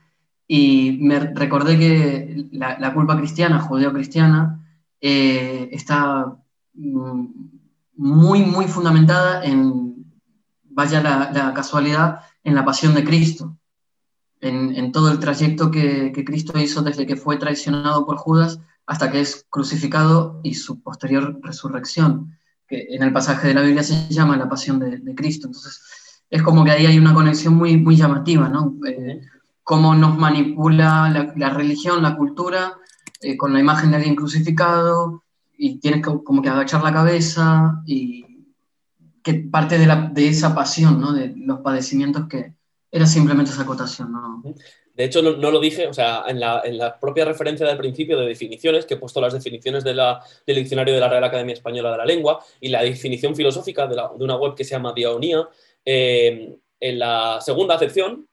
y 0.48 0.98
me 1.00 1.18
recordé 1.18 1.78
que 1.78 2.48
la, 2.52 2.94
culpa 2.94 3.16
cristiana, 3.16 3.60
judeo-cristiana, 3.60 4.64
eh, 5.00 5.68
está 5.72 6.36
muy, 6.76 8.42
muy 8.42 8.66
fundamentada 8.66 9.44
en, 9.44 9.86
vaya 10.64 11.00
la, 11.00 11.54
casualidad, 11.54 12.20
en 12.44 12.54
la 12.54 12.64
pasión 12.64 12.94
de 12.94 13.04
Cristo, 13.04 13.56
en, 14.40 14.92
todo 14.92 15.10
el 15.10 15.18
trayecto 15.18 15.70
que, 15.70 16.12
Cristo 16.24 16.58
hizo 16.58 16.82
desde 16.82 17.06
que 17.06 17.16
fue 17.16 17.38
traicionado 17.38 18.06
por 18.06 18.18
Judas 18.18 18.60
hasta 18.86 19.10
que 19.10 19.20
es 19.20 19.46
crucificado 19.50 20.40
y 20.44 20.54
su 20.54 20.82
posterior 20.82 21.40
resurrección, 21.42 22.36
que 22.68 22.86
en 22.90 23.02
el 23.02 23.12
pasaje 23.12 23.48
de 23.48 23.54
la 23.54 23.62
Biblia 23.62 23.82
se 23.82 24.08
llama 24.08 24.36
la 24.36 24.48
pasión 24.48 24.78
de, 24.78 25.14
Cristo. 25.14 25.48
Entonces, 25.48 25.80
es 26.28 26.42
como 26.42 26.64
que 26.64 26.72
ahí 26.72 26.86
hay 26.86 26.98
una 26.98 27.14
conexión 27.14 27.54
muy, 27.54 27.76
muy 27.76 27.96
llamativa, 27.96 28.48
¿no? 28.48 28.76
Eh, 28.86 29.22
cómo 29.62 29.94
nos 29.94 30.16
manipula 30.16 31.32
la, 31.34 31.50
religión, 31.50 32.02
la 32.02 32.16
cultura, 32.16 32.74
eh, 33.20 33.36
con 33.36 33.52
la 33.52 33.60
imagen 33.60 33.90
de 33.90 33.96
alguien 33.96 34.14
crucificado, 34.14 35.24
y 35.56 35.78
tienes 35.78 36.04
como 36.04 36.42
que 36.42 36.48
agachar 36.48 36.82
la 36.82 36.92
cabeza 36.92 37.82
y 37.86 38.24
que 39.22 39.34
parte 39.34 39.78
de, 39.78 39.86
la, 39.86 40.10
de 40.12 40.28
esa 40.28 40.54
pasión, 40.54 41.00
¿no? 41.00 41.12
de 41.12 41.32
los 41.36 41.60
padecimientos 41.60 42.28
que 42.28 42.54
era 42.90 43.06
simplemente 43.06 43.50
esa 43.50 43.62
acotación. 43.62 44.12
¿no? 44.12 44.42
De 44.94 45.04
hecho, 45.04 45.20
no, 45.20 45.50
lo 45.50 45.60
dije, 45.60 45.86
o 45.88 45.92
sea, 45.92 46.24
en 46.26 46.40
la, 46.40 46.98
propia 46.98 47.24
referencia 47.24 47.66
del 47.66 47.76
principio 47.76 48.18
de 48.18 48.26
definiciones, 48.26 48.86
que 48.86 48.94
he 48.94 48.96
puesto 48.96 49.20
las 49.20 49.34
definiciones 49.34 49.84
del 49.84 50.00
diccionario 50.46 50.94
de 50.94 51.00
la 51.00 51.08
Real 51.08 51.24
Academia 51.24 51.52
Española 51.52 51.90
de 51.90 51.98
la 51.98 52.06
Lengua 52.06 52.42
y 52.60 52.68
la 52.68 52.82
definición 52.82 53.36
filosófica 53.36 53.86
de, 53.86 54.00
una 54.20 54.36
web 54.36 54.54
que 54.54 54.64
se 54.64 54.70
llama 54.70 54.94
Diaonía, 54.94 55.46
eh, 55.84 56.56
en 56.80 56.98
la 56.98 57.40
segunda 57.40 57.74
acepción 57.74 58.26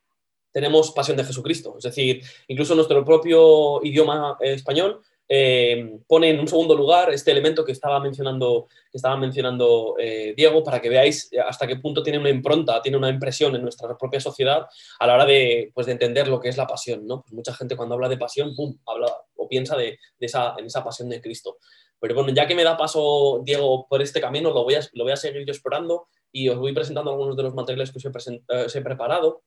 tenemos 0.54 0.92
pasión 0.92 1.18
de 1.18 1.26
Jesucristo. 1.26 1.76
Es 1.78 1.84
decir, 1.84 2.22
incluso 2.48 2.76
nuestro 2.76 3.04
propio 3.04 3.84
idioma 3.84 4.38
español 4.40 5.02
eh, 5.28 6.00
pone 6.08 6.30
en 6.30 6.40
un 6.40 6.48
segundo 6.48 6.76
lugar 6.76 7.12
este 7.14 7.32
elemento 7.32 7.64
que 7.64 7.72
estaba 7.72 8.00
mencionando, 8.00 8.68
que 8.92 8.98
estaba 8.98 9.18
mencionando 9.18 9.96
eh, 9.98 10.34
Diego 10.36 10.64
para 10.64 10.82
que 10.82 10.90
veáis 10.90 11.30
hasta 11.46 11.66
qué 11.66 11.78
punto 11.78 12.04
tiene 12.04 12.20
una 12.20 12.30
impronta, 12.30 12.82
tiene 12.82 12.98
una 12.98 13.10
impresión 13.10 13.56
en 13.56 13.62
nuestra 13.62 13.98
propia 13.98 14.20
sociedad 14.20 14.66
a 15.00 15.08
la 15.08 15.16
hora 15.16 15.26
de, 15.26 15.72
pues, 15.74 15.88
de 15.88 15.94
entender 15.94 16.28
lo 16.28 16.40
que 16.40 16.50
es 16.50 16.58
la 16.58 16.68
pasión. 16.68 17.08
¿no? 17.08 17.22
Pues 17.22 17.34
mucha 17.34 17.54
gente 17.54 17.76
cuando 17.76 17.96
habla 17.96 18.10
de 18.10 18.18
pasión, 18.18 18.56
¡pum!, 18.56 18.78
habla 18.86 19.08
o 19.36 19.48
piensa 19.48 19.78
de, 19.78 19.98
esa, 20.20 20.56
en 20.58 20.66
esa 20.66 20.84
pasión 20.84 21.10
de 21.10 21.22
Cristo. 21.22 21.58
Pero 22.00 22.16
bueno, 22.16 22.34
ya 22.34 22.46
que 22.46 22.56
me 22.56 22.66
da 22.66 22.76
paso 22.76 23.42
Diego 23.46 23.88
por 23.88 24.02
este 24.02 24.20
camino, 24.20 24.52
lo 24.52 24.64
voy 24.64 24.76
a, 24.76 24.82
lo 24.94 25.06
voy 25.06 25.14
a 25.14 25.18
seguir 25.18 25.46
yo 25.46 25.54
explorando 25.54 26.08
y 26.34 26.50
os 26.50 26.58
voy 26.58 26.74
presentando 26.74 27.12
algunos 27.12 27.38
de 27.38 27.44
los 27.44 27.54
materiales 27.54 27.92
que 27.92 28.00
os 28.06 28.28
eh, 28.28 28.42
os 28.66 28.76
he 28.76 28.82
preparado. 28.82 29.44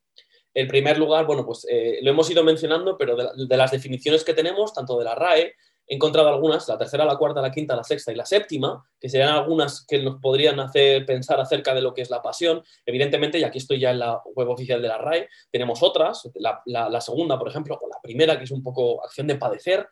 El 0.57 0.69
primer 0.69 0.97
lugar, 0.97 1.27
bueno, 1.27 1.45
pues 1.45 1.67
lo 2.01 2.11
hemos 2.11 2.31
ido 2.31 2.43
mencionando, 2.43 2.97
pero 2.97 3.15
de, 3.15 3.47
de, 3.47 3.57
las 3.57 3.71
definiciones 3.71 4.25
que 4.25 4.33
tenemos, 4.33 4.73
tanto 4.73 4.99
de 4.99 5.05
la 5.05 5.15
RAE 5.15 5.55
he 5.87 5.95
encontrado 5.95 6.29
algunas, 6.29 6.67
la 6.69 6.79
tercera, 6.79 7.05
la 7.05 7.17
cuarta, 7.17 7.41
la 7.41 7.51
quinta, 7.51 7.77
la 7.77 7.85
sexta 7.85 8.13
y 8.13 8.17
la 8.17 8.27
séptima, 8.27 8.85
que 9.01 9.09
serían 9.09 9.31
algunas 9.31 9.87
que 9.87 10.03
nos 10.03 10.21
podrían 10.21 10.59
hacer 10.59 11.07
pensar 11.07 11.41
acerca 11.41 11.75
de 11.75 11.81
lo 11.81 11.95
que 11.95 12.03
es 12.03 12.11
la 12.11 12.23
pasión. 12.23 12.63
Evidentemente, 12.85 13.39
y 13.39 13.45
aquí 13.45 13.59
estoy 13.59 13.79
ya 13.79 13.93
en 13.93 14.01
la 14.01 14.21
web 14.35 14.49
oficial 14.49 14.83
de 14.83 14.89
la 14.89 14.99
RAE, 14.99 15.29
tenemos 15.51 15.83
otras, 15.83 16.29
la, 16.35 17.01
segunda, 17.01 17.39
por 17.39 17.49
ejemplo, 17.49 17.79
o 17.81 17.89
la 17.89 18.01
primera, 18.03 18.37
que 18.37 18.45
es 18.45 18.51
un 18.51 18.63
poco 18.63 19.05
acción 19.05 19.27
de 19.29 19.37
padecer, 19.37 19.87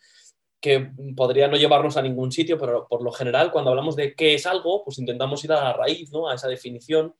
que 0.60 0.90
podría 1.14 1.46
no 1.46 1.56
llevarnos 1.56 1.96
a 1.96 2.02
ningún 2.02 2.32
sitio, 2.32 2.58
pero 2.58 2.88
por 2.88 3.02
lo 3.02 3.12
general, 3.12 3.52
cuando 3.52 3.70
hablamos 3.70 3.96
de 3.96 4.14
qué 4.14 4.34
es 4.34 4.46
algo, 4.46 4.82
pues 4.82 4.98
intentamos 4.98 5.44
ir 5.44 5.52
a 5.52 5.62
la 5.62 5.72
raíz, 5.74 6.10
¿no? 6.10 6.28
a 6.28 6.34
esa 6.34 6.48
definición. 6.48 7.14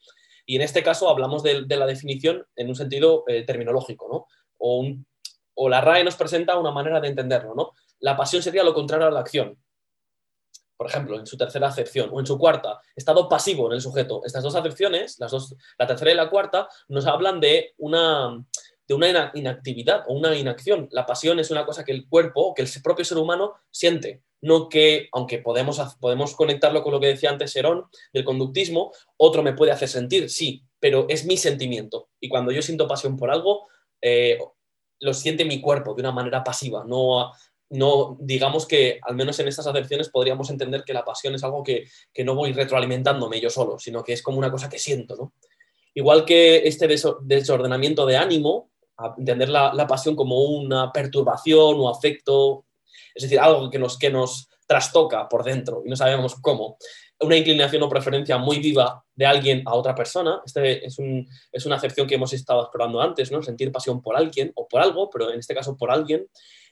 Y 0.47 0.57
en 0.57 0.63
este 0.63 0.83
caso 0.83 1.09
hablamos 1.09 1.43
de, 1.43 1.65
la 1.67 1.87
definición 1.87 2.47
en 2.57 2.69
un 2.69 2.75
sentido 2.75 3.25
eh, 3.27 3.45
terminológico, 3.45 4.09
¿no? 4.09 4.27
O, 4.59 4.87
o 5.55 5.69
la 5.69 5.81
RAE 5.81 6.05
nos 6.05 6.17
presenta 6.17 6.59
una 6.59 6.71
manera 6.71 7.01
de 7.01 7.09
entenderlo, 7.09 7.55
¿no? 7.55 7.73
la 8.05 8.19
pasión 8.19 8.43
sería 8.43 8.63
lo 8.63 8.75
contrario 8.75 9.07
a 9.07 9.11
la 9.11 9.21
acción. 9.21 9.59
Por 10.77 10.89
ejemplo, 10.89 11.19
en 11.19 11.27
su 11.27 11.39
tercera 11.39 11.69
acepción 11.69 12.11
o 12.13 12.21
en 12.21 12.27
su 12.27 12.37
cuarta, 12.37 12.79
estado 12.95 13.31
pasivo 13.31 13.69
en 13.69 13.73
el 13.73 13.81
sujeto. 13.81 14.21
Estas 14.27 14.43
dos 14.43 14.55
acepciones, 14.55 15.19
las 15.21 15.31
dos, 15.31 15.57
la 15.79 15.87
tercera 15.87 16.13
y 16.13 16.15
la 16.15 16.29
cuarta, 16.29 16.69
nos 16.89 17.07
hablan 17.07 17.41
de 17.41 17.73
una, 17.79 18.45
de 18.87 18.95
una 18.95 19.31
inactividad 19.33 20.05
o 20.07 20.13
una 20.13 20.37
inacción. 20.37 20.87
La 20.91 21.07
pasión 21.07 21.39
es 21.39 21.51
una 21.51 21.65
cosa 21.65 21.83
que 21.83 21.93
el 21.93 22.07
cuerpo, 22.07 22.53
que 22.53 22.61
el 22.61 22.69
propio 22.83 23.07
ser 23.07 23.17
humano 23.17 23.55
siente, 23.71 24.23
no 24.45 24.69
que, 24.69 25.09
aunque 25.13 25.39
podemos, 25.39 25.81
podemos 26.01 26.35
conectarlo 26.35 26.83
con 26.83 26.93
lo 26.93 27.01
que 27.01 27.09
decía 27.09 27.31
antes 27.31 27.53
Serón 27.53 27.85
del 28.13 28.25
conductismo, 28.25 28.93
otro 29.17 29.43
me 29.43 29.55
puede 29.55 29.73
hacer 29.73 29.89
sentir, 29.89 30.31
sí, 30.31 30.63
pero 30.79 31.07
es 31.09 31.25
mi 31.25 31.37
sentimiento. 31.37 32.09
Y 32.21 32.29
cuando 32.29 32.53
yo 32.53 32.63
siento 32.63 32.87
pasión 32.87 33.17
por 33.17 33.31
algo, 33.31 33.67
eh, 34.01 34.39
lo 35.01 35.15
siente 35.15 35.45
mi 35.45 35.61
cuerpo 35.61 35.95
de 35.95 36.03
una 36.03 36.13
manera 36.13 36.45
pasiva, 36.45 36.85
no 36.87 37.33
no, 37.71 38.17
digamos 38.21 38.67
que 38.67 39.01
al 39.03 39.17
menos 39.17 39.39
en 39.41 39.49
estas 39.49 39.67
acepciones 39.67 40.09
podríamos 40.09 40.51
entender 40.51 40.85
que 40.85 40.93
la 40.93 41.05
pasión 41.05 41.35
es 41.35 41.43
algo 41.45 41.63
que, 41.63 41.87
no 42.25 42.35
voy 42.35 42.53
retroalimentándome 42.53 43.41
yo 43.41 43.51
solo, 43.51 43.79
sino 43.79 44.05
que 44.05 44.13
es 44.13 44.23
como 44.23 44.39
una 44.39 44.51
cosa 44.51 44.69
que 44.69 44.79
siento, 44.79 45.17
¿no? 45.17 45.33
Igual 45.95 46.25
que 46.25 46.67
este 46.67 46.89
desordenamiento 47.23 48.05
de 48.07 48.17
ánimo, 48.17 48.71
entender 49.17 49.49
la, 49.49 49.87
pasión 49.89 50.17
como 50.17 50.43
una 50.43 50.93
perturbación 50.93 51.77
o 51.79 51.89
afecto, 51.89 52.65
es 53.15 53.23
decir, 53.23 53.39
algo 53.39 53.71
que 53.71 53.79
nos, 53.79 53.99
que 53.99 54.11
nos 54.11 54.49
trastoca 54.67 55.29
por 55.29 55.45
dentro 55.45 55.83
y 55.85 55.91
no 55.91 55.97
sabemos 55.97 56.37
cómo. 56.41 56.77
Una 57.21 57.37
inclinación 57.37 57.83
o 57.83 57.89
preferencia 57.89 58.39
muy 58.39 58.59
viva 58.59 59.05
de 59.15 59.27
alguien 59.27 59.63
a 59.67 59.75
otra 59.75 59.95
persona. 59.95 60.41
Este 60.45 60.85
es, 60.85 60.97
es 61.53 61.67
una 61.67 61.77
acepción 61.77 62.07
que 62.07 62.17
hemos 62.17 62.33
estado 62.33 62.63
explorando 62.63 63.01
antes, 63.01 63.31
¿no? 63.31 63.43
Sentir 63.43 63.71
pasión 63.71 64.03
por 64.03 64.17
alguien 64.17 64.53
o 64.57 64.67
por 64.67 64.81
algo, 64.81 65.09
pero 65.11 65.31
en 65.31 65.39
este 65.39 65.55
caso 65.55 65.77
por 65.77 65.91
alguien 65.91 66.27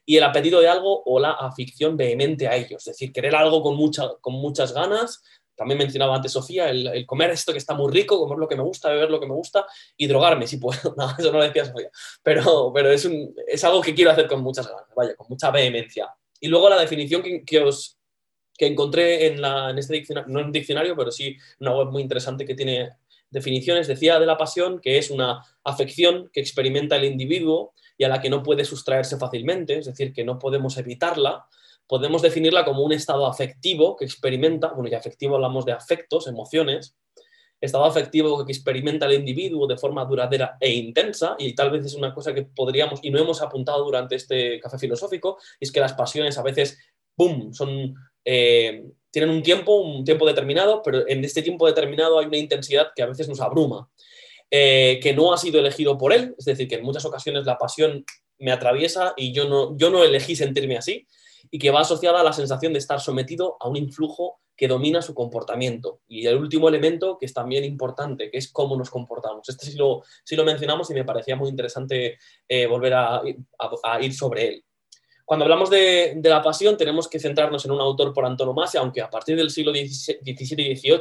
y 0.04 0.16
el 0.16 0.24
apetito 0.24 0.60
de 0.60 0.68
algo 0.68 1.02
o 1.04 1.20
la 1.20 1.32
afición 1.32 1.96
vehemente 1.96 2.48
a 2.48 2.56
ello, 2.56 2.76
es 2.76 2.84
decir, 2.84 3.12
querer 3.12 3.34
algo 3.36 3.62
con, 3.62 3.76
mucha, 3.76 4.08
con 4.20 4.34
muchas 4.34 4.72
ganas. 4.72 5.22
También 5.54 5.78
mencionaba 5.78 6.16
antes 6.16 6.32
Sofía, 6.32 6.70
el, 6.70 7.04
comer 7.06 7.30
esto 7.30 7.52
que 7.52 7.58
está 7.58 7.74
muy 7.74 7.92
rico, 7.92 8.18
comer 8.18 8.38
lo 8.38 8.48
que 8.48 8.56
me 8.56 8.62
gusta, 8.62 8.88
beber 8.88 9.10
lo 9.10 9.20
que 9.20 9.26
me 9.26 9.34
gusta 9.34 9.66
y 9.96 10.06
drogarme 10.06 10.46
si 10.46 10.56
puedo. 10.56 10.94
Eso 11.18 11.30
no 11.30 11.38
lo 11.38 11.44
decía 11.44 11.66
Sofía, 11.66 11.90
pero, 12.22 12.72
pero 12.74 12.90
es, 12.90 13.04
un, 13.04 13.34
es 13.46 13.62
algo 13.62 13.80
que 13.80 13.94
quiero 13.94 14.10
hacer 14.10 14.26
con 14.26 14.40
muchas 14.40 14.66
ganas, 14.66 14.86
vaya, 14.96 15.14
con 15.14 15.26
mucha 15.28 15.50
vehemencia. 15.50 16.12
Y 16.42 16.48
luego 16.48 16.68
la 16.68 16.80
definición 16.80 17.22
que, 17.22 17.44
que 17.44 18.66
encontré 18.66 19.28
en, 19.28 19.44
en 19.44 19.78
este 19.78 19.94
diccionario, 19.94 20.32
no 20.32 20.40
en 20.40 20.46
un 20.46 20.52
diccionario, 20.52 20.96
pero 20.96 21.12
sí 21.12 21.36
una 21.60 21.72
web 21.72 21.88
muy 21.92 22.02
interesante 22.02 22.44
que 22.44 22.56
tiene 22.56 22.90
definiciones, 23.30 23.86
decía 23.86 24.18
de 24.18 24.26
la 24.26 24.36
pasión 24.36 24.80
que 24.80 24.98
es 24.98 25.10
una 25.10 25.40
afección 25.62 26.30
que 26.32 26.40
experimenta 26.40 26.96
el 26.96 27.04
individuo 27.04 27.74
y 27.96 28.02
a 28.02 28.08
la 28.08 28.20
que 28.20 28.28
no 28.28 28.42
puede 28.42 28.64
sustraerse 28.64 29.18
fácilmente, 29.18 29.78
es 29.78 29.86
decir, 29.86 30.12
que 30.12 30.24
no 30.24 30.40
podemos 30.40 30.76
evitarla, 30.78 31.46
podemos 31.86 32.22
definirla 32.22 32.64
como 32.64 32.82
un 32.82 32.92
estado 32.92 33.26
afectivo 33.26 33.96
que 33.96 34.04
experimenta, 34.04 34.72
bueno, 34.72 34.90
y 34.90 34.94
afectivo 34.94 35.36
hablamos 35.36 35.64
de 35.64 35.72
afectos, 35.72 36.26
emociones, 36.26 36.96
estado 37.62 37.84
afectivo 37.84 38.44
que 38.44 38.52
experimenta 38.52 39.06
el 39.06 39.14
individuo 39.14 39.66
de 39.66 39.78
forma 39.78 40.04
duradera 40.04 40.56
e 40.60 40.72
intensa, 40.72 41.36
y 41.38 41.54
tal 41.54 41.70
vez 41.70 41.86
es 41.86 41.94
una 41.94 42.12
cosa 42.12 42.34
que 42.34 42.42
podríamos, 42.42 43.00
y 43.02 43.10
no 43.10 43.18
hemos 43.18 43.40
apuntado 43.40 43.84
durante 43.84 44.16
este 44.16 44.60
café 44.60 44.78
filosófico, 44.78 45.38
es 45.60 45.70
que 45.72 45.80
las 45.80 45.94
pasiones 45.94 46.36
a 46.38 46.42
veces, 46.42 46.78
¡pum!, 47.16 47.52
son, 47.52 47.94
eh, 48.24 48.84
tienen 49.10 49.30
un 49.30 49.42
tiempo, 49.42 49.76
un 49.76 50.04
tiempo 50.04 50.26
determinado, 50.26 50.82
pero 50.82 51.08
en 51.08 51.24
este 51.24 51.42
tiempo 51.42 51.66
determinado 51.66 52.18
hay 52.18 52.26
una 52.26 52.36
intensidad 52.36 52.88
que 52.94 53.02
a 53.02 53.06
veces 53.06 53.28
nos 53.28 53.40
abruma. 53.40 53.88
Eh, 54.54 55.00
que 55.02 55.14
no 55.14 55.32
ha 55.32 55.38
sido 55.38 55.60
elegido 55.60 55.96
por 55.96 56.12
él, 56.12 56.34
es 56.36 56.44
decir, 56.44 56.68
que 56.68 56.74
en 56.74 56.82
muchas 56.82 57.06
ocasiones 57.06 57.46
la 57.46 57.56
pasión 57.56 58.04
me 58.38 58.52
atraviesa 58.52 59.14
y 59.16 59.32
yo 59.32 59.48
no, 59.48 59.74
yo 59.78 59.88
no 59.88 60.04
elegí 60.04 60.36
sentirme 60.36 60.76
así, 60.76 61.06
y 61.54 61.58
que 61.58 61.70
va 61.70 61.80
asociada 61.82 62.20
a 62.20 62.24
la 62.24 62.32
sensación 62.32 62.72
de 62.72 62.78
estar 62.78 62.98
sometido 62.98 63.58
a 63.60 63.68
un 63.68 63.76
influjo 63.76 64.40
que 64.56 64.66
domina 64.66 65.02
su 65.02 65.14
comportamiento. 65.14 66.00
Y 66.08 66.26
el 66.26 66.38
último 66.38 66.66
elemento, 66.68 67.18
que 67.18 67.26
es 67.26 67.34
también 67.34 67.62
importante, 67.62 68.30
que 68.30 68.38
es 68.38 68.50
cómo 68.50 68.74
nos 68.74 68.88
comportamos. 68.88 69.46
Este 69.46 69.66
sí 69.66 69.76
lo, 69.76 70.02
sí 70.24 70.34
lo 70.34 70.44
mencionamos 70.44 70.90
y 70.90 70.94
me 70.94 71.04
parecía 71.04 71.36
muy 71.36 71.50
interesante 71.50 72.18
eh, 72.48 72.66
volver 72.66 72.94
a, 72.94 73.22
ir 74.00 74.14
sobre 74.14 74.48
él. 74.48 74.64
Cuando 75.26 75.44
hablamos 75.44 75.68
de, 75.68 76.18
la 76.24 76.40
pasión, 76.40 76.78
tenemos 76.78 77.06
que 77.06 77.20
centrarnos 77.20 77.66
en 77.66 77.72
un 77.72 77.80
autor 77.80 78.14
por 78.14 78.24
antonomasia, 78.24 78.80
aunque 78.80 79.02
a 79.02 79.10
partir 79.10 79.36
del 79.36 79.50
siglo 79.50 79.72
XVII 79.72 80.20
y 80.24 80.34
XVIII 80.34 81.00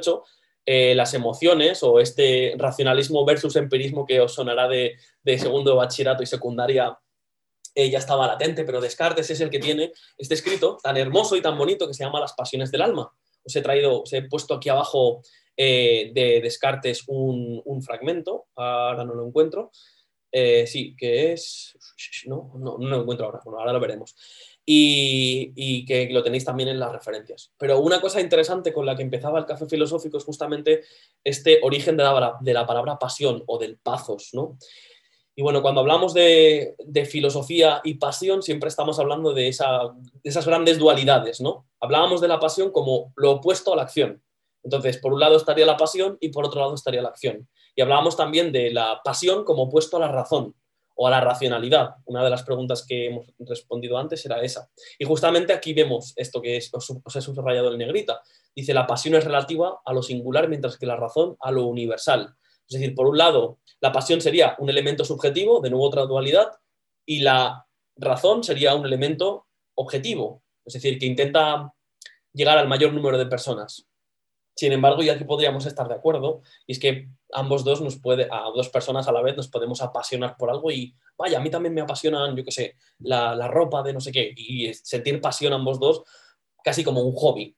eh, 0.66 0.94
las 0.94 1.14
emociones 1.14 1.82
o 1.82 2.02
este 2.02 2.56
racionalismo 2.58 3.26
versus 3.26 3.56
empirismo 3.56 4.06
que 4.06 4.20
os 4.20 4.34
sonará 4.34 4.68
de, 4.68 4.98
segundo 5.38 5.78
bachillerato 5.78 6.24
y 6.24 6.28
secundaria 6.28 6.98
eh, 7.76 7.90
ya 7.90 8.00
estaba 8.00 8.28
latente, 8.28 8.64
pero 8.64 8.82
Descartes 8.82 9.30
es 9.30 9.42
el 9.42 9.50
que 9.50 9.60
tiene 9.60 9.92
este 10.18 10.34
escrito 10.34 10.78
tan 10.82 10.98
hermoso 10.98 11.36
y 11.36 11.42
tan 11.42 11.58
bonito 11.58 11.88
que 11.88 11.94
se 11.94 12.04
llama 12.04 12.20
Las 12.20 12.34
pasiones 12.34 12.72
del 12.72 12.82
alma. 12.82 13.12
Os 13.44 13.56
he 13.56 13.62
traído, 13.62 14.02
os 14.02 14.14
he 14.14 14.24
puesto 14.24 14.54
aquí 14.54 14.70
abajo 14.70 15.22
eh, 15.58 16.12
de 16.14 16.42
Descartes 16.42 17.04
un, 17.08 17.62
un, 17.66 17.82
fragmento, 17.82 18.48
ahora 18.56 19.04
no 19.04 19.14
lo 19.14 19.28
encuentro. 19.28 19.72
sí, 20.32 20.96
que 20.98 21.34
es. 21.34 21.78
No, 22.26 22.52
no, 22.56 22.78
no, 22.78 22.88
lo 22.88 23.02
encuentro 23.02 23.26
ahora, 23.26 23.42
bueno, 23.44 23.60
ahora 23.60 23.74
lo 23.74 23.80
veremos 23.80 24.16
y, 24.66 25.86
que 25.86 26.10
lo 26.12 26.24
tenéis 26.24 26.46
también 26.46 26.70
en 26.70 26.80
las 26.80 26.92
referencias. 26.92 27.52
Pero 27.58 27.80
una 27.80 28.00
cosa 28.00 28.22
interesante 28.22 28.74
con 28.74 28.86
la 28.86 28.96
que 28.96 29.04
empezaba 29.04 29.40
el 29.40 29.46
café 29.46 29.66
filosófico 29.66 30.18
es 30.18 30.24
justamente 30.24 30.84
este 31.24 31.60
origen 31.64 31.98
de 31.98 32.04
la, 32.04 32.38
de 32.40 32.54
la 32.54 32.66
palabra 32.66 32.98
pasión 32.98 33.44
o 33.48 33.58
del 33.58 33.78
pazos, 33.78 34.30
¿no? 34.34 34.58
Y 35.36 35.42
bueno, 35.42 35.62
cuando 35.62 35.82
hablamos 35.82 36.14
de, 36.14 36.76
filosofía 37.10 37.82
y 37.84 37.96
pasión, 37.96 38.44
siempre 38.44 38.68
estamos 38.68 39.00
hablando 39.00 39.34
de, 39.34 39.48
esa, 39.48 39.90
de, 39.96 40.30
esas 40.30 40.46
grandes 40.46 40.78
dualidades, 40.78 41.40
¿no? 41.40 41.68
Hablábamos 41.80 42.22
de 42.22 42.28
la 42.28 42.40
pasión 42.40 42.72
como 42.72 43.14
lo 43.16 43.32
opuesto 43.32 43.74
a 43.74 43.76
la 43.78 43.84
acción. 43.84 44.22
Entonces, 44.64 44.98
por 44.98 45.14
un 45.14 45.20
lado 45.20 45.38
estaría 45.38 45.66
la 45.66 45.78
pasión 45.78 46.18
y 46.20 46.30
por 46.30 46.46
otro 46.46 46.62
lado 46.62 46.76
estaría 46.76 47.02
la 47.02 47.10
acción. 47.10 47.48
Y 47.76 47.82
hablábamos 47.82 48.18
también 48.18 48.52
de 48.52 48.72
la 48.72 49.02
pasión 49.04 49.44
como 49.44 49.64
opuesto 49.64 49.98
a 49.98 50.02
la 50.02 50.12
razón 50.12 50.56
o 50.96 51.08
a 51.08 51.12
la 51.12 51.22
racionalidad. 51.22 51.96
Una 52.06 52.24
de 52.24 52.30
las 52.30 52.44
preguntas 52.44 52.86
que 52.86 53.08
hemos 53.08 53.26
respondido 53.40 53.98
antes 53.98 54.26
era 54.26 54.42
esa. 54.42 54.70
Y 55.00 55.06
justamente 55.06 55.54
aquí 55.54 55.74
vemos 55.74 56.14
esto 56.16 56.42
que 56.42 56.58
es, 56.58 56.70
os, 56.74 57.16
he 57.16 57.22
subrayado 57.22 57.72
en 57.72 57.80
negrita. 57.80 58.22
Dice, 58.56 58.74
la 58.74 58.86
pasión 58.86 59.16
es 59.16 59.24
relativa 59.24 59.80
a 59.84 59.94
lo 59.94 60.04
singular, 60.04 60.48
mientras 60.50 60.78
que 60.78 60.86
la 60.86 60.98
razón 60.98 61.38
a 61.40 61.52
lo 61.52 61.66
universal. 61.66 62.36
Es 62.68 62.80
decir, 62.80 62.94
por 62.94 63.08
un 63.08 63.18
lado, 63.18 63.60
la 63.82 63.92
pasión 63.92 64.22
sería 64.22 64.56
un 64.60 64.70
elemento 64.70 65.04
subjetivo, 65.04 65.60
de 65.60 65.70
nuevo 65.70 65.86
otra 65.86 66.06
dualidad, 66.06 66.52
y 67.06 67.20
la 67.20 67.66
razón 67.98 68.44
sería 68.44 68.76
un 68.76 68.86
elemento 68.86 69.48
objetivo, 69.76 70.44
es 70.66 70.76
decir, 70.76 70.98
que 71.00 71.06
intenta 71.06 71.74
llegar 72.32 72.58
al 72.58 72.68
mayor 72.68 72.94
número 72.94 73.18
de 73.18 73.26
personas. 73.26 73.88
Sin 74.56 74.72
embargo, 74.72 75.02
y 75.02 75.10
aquí 75.10 75.24
podríamos 75.24 75.66
estar 75.66 75.88
de 75.88 75.96
acuerdo, 75.96 76.42
y 76.68 76.74
es 76.74 76.80
que 76.80 77.10
ambos 77.34 77.64
dos 77.64 77.82
nos 77.82 77.98
puede, 77.98 78.28
a 78.32 78.44
dos 78.56 78.70
personas 78.70 79.08
a 79.08 79.12
la 79.12 79.22
vez 79.22 79.36
nos 79.36 79.48
podemos 79.48 79.82
apasionar 79.82 80.38
por 80.38 80.50
algo 80.50 80.70
y 80.70 80.94
vaya, 81.18 81.40
a 81.40 81.42
mí 81.42 81.50
también 81.50 81.74
me 81.74 81.82
apasionan, 81.82 82.36
yo 82.36 82.44
qué 82.44 82.52
sé, 82.52 82.76
la, 83.00 83.36
la 83.36 83.48
ropa 83.48 83.82
de 83.82 83.94
no 83.94 84.00
sé 84.00 84.12
qué, 84.12 84.32
y 84.36 84.74
sentir 84.74 85.20
pasión 85.20 85.54
ambos 85.54 85.80
dos 85.80 86.04
casi 86.64 86.84
como 86.84 87.02
un 87.02 87.16
hobby, 87.16 87.56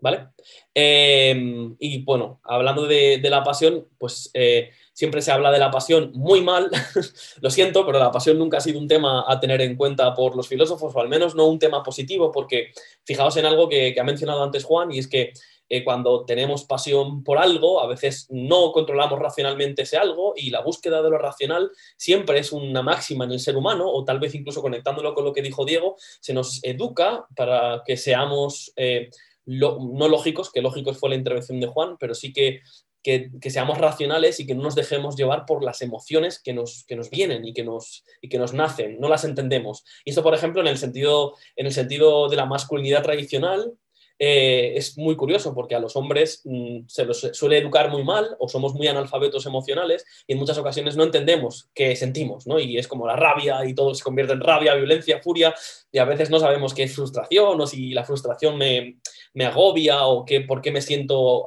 ¿vale? 0.00 0.28
Em, 0.74 1.76
y 1.78 2.02
bueno, 2.02 2.40
hablando 2.44 2.86
de, 2.86 3.20
la 3.22 3.42
pasión, 3.42 3.88
pues 3.98 4.30
eh, 4.34 4.70
siempre 4.96 5.20
se 5.20 5.30
habla 5.30 5.50
de 5.50 5.58
la 5.58 5.70
pasión 5.70 6.10
muy 6.14 6.40
mal, 6.40 6.70
lo 7.42 7.50
siento, 7.50 7.84
pero 7.84 7.98
la 7.98 8.10
pasión 8.10 8.38
nunca 8.38 8.56
ha 8.56 8.60
sido 8.62 8.78
un 8.78 8.88
tema 8.88 9.26
a 9.28 9.38
tener 9.38 9.60
en 9.60 9.76
cuenta 9.76 10.14
por 10.14 10.34
los 10.34 10.48
filósofos, 10.48 10.96
o 10.96 11.00
al 11.00 11.10
menos 11.10 11.34
no 11.34 11.44
un 11.44 11.58
tema 11.58 11.82
positivo, 11.82 12.32
porque 12.32 12.70
fijaos 13.04 13.36
en 13.36 13.44
algo 13.44 13.68
que, 13.68 13.94
ha 14.00 14.04
mencionado 14.04 14.42
antes 14.42 14.64
Juan, 14.64 14.90
y 14.90 14.98
es 14.98 15.06
que 15.06 15.34
eh, 15.68 15.84
cuando 15.84 16.24
tenemos 16.24 16.64
pasión 16.64 17.22
por 17.22 17.36
algo, 17.36 17.82
a 17.82 17.86
veces 17.86 18.26
no 18.30 18.72
controlamos 18.72 19.18
racionalmente 19.18 19.82
ese 19.82 19.98
algo 19.98 20.32
y 20.34 20.48
la 20.48 20.62
búsqueda 20.62 21.02
de 21.02 21.10
lo 21.10 21.18
racional 21.18 21.70
siempre 21.98 22.38
es 22.38 22.50
una 22.52 22.82
máxima 22.82 23.26
en 23.26 23.32
el 23.32 23.40
ser 23.40 23.58
humano, 23.58 23.90
o 23.90 24.02
tal 24.02 24.18
vez 24.18 24.34
incluso 24.34 24.62
conectándolo 24.62 25.14
con 25.14 25.26
lo 25.26 25.34
que 25.34 25.42
dijo 25.42 25.66
Diego, 25.66 25.96
se 26.20 26.32
nos 26.32 26.64
educa 26.64 27.26
para 27.36 27.82
que 27.84 27.98
seamos... 27.98 28.72
Eh, 28.76 29.10
no 29.48 30.08
lógicos, 30.08 30.50
que 30.50 30.60
lógicos 30.60 30.98
fue 30.98 31.10
la 31.10 31.14
intervención 31.14 31.60
de 31.60 31.68
Juan, 31.68 31.96
pero 32.00 32.16
sí 32.16 32.32
que, 32.32 32.62
que, 33.06 33.50
seamos 33.50 33.78
racionales 33.78 34.40
y 34.40 34.46
que 34.46 34.56
no 34.56 34.64
nos 34.64 34.74
dejemos 34.74 35.14
llevar 35.14 35.46
por 35.46 35.62
las 35.62 35.80
emociones 35.80 36.40
que 36.42 36.52
nos, 36.52 36.84
que 36.88 36.96
nos 36.96 37.08
vienen 37.08 37.46
y 37.46 37.54
que 37.54 37.62
nos, 37.62 38.04
y 38.20 38.28
que 38.28 38.36
nos 38.36 38.52
nacen, 38.52 38.98
no 38.98 39.08
las 39.08 39.22
entendemos. 39.22 39.84
Y 40.04 40.10
esto, 40.10 40.24
por 40.24 40.34
ejemplo, 40.34 40.60
en 40.60 40.66
el 40.66 40.76
sentido, 40.76 41.34
en 41.54 41.66
el 41.66 41.72
sentido 41.72 42.28
de 42.28 42.34
la 42.34 42.46
masculinidad 42.46 43.04
tradicional, 43.04 43.74
eh, 44.18 44.72
es 44.76 44.96
muy 44.96 45.14
curioso 45.14 45.54
porque 45.54 45.74
a 45.74 45.78
los 45.78 45.94
hombres 45.94 46.40
mm, 46.44 46.80
se 46.86 47.04
los 47.04 47.20
suele 47.32 47.58
educar 47.58 47.90
muy 47.90 48.02
mal 48.02 48.36
o 48.38 48.48
somos 48.48 48.74
muy 48.74 48.88
analfabetos 48.88 49.44
emocionales 49.46 50.04
y 50.26 50.32
en 50.32 50.38
muchas 50.38 50.56
ocasiones 50.56 50.96
no 50.96 51.04
entendemos 51.04 51.68
qué 51.74 51.94
sentimos, 51.96 52.46
¿no? 52.46 52.58
Y 52.58 52.78
es 52.78 52.88
como 52.88 53.06
la 53.06 53.16
rabia 53.16 53.64
y 53.66 53.74
todo 53.74 53.94
se 53.94 54.02
convierte 54.02 54.32
en 54.32 54.40
rabia, 54.40 54.74
violencia, 54.74 55.20
furia 55.22 55.54
y 55.92 55.98
a 55.98 56.04
veces 56.04 56.30
no 56.30 56.38
sabemos 56.38 56.72
qué 56.72 56.84
es 56.84 56.94
frustración 56.94 57.60
o 57.60 57.66
si 57.66 57.90
la 57.90 58.04
frustración 58.04 58.56
me, 58.56 58.98
me 59.34 59.44
agobia 59.44 60.06
o 60.06 60.24
que, 60.24 60.40
por 60.40 60.62
qué 60.62 60.70
me 60.70 60.80
siento 60.80 61.44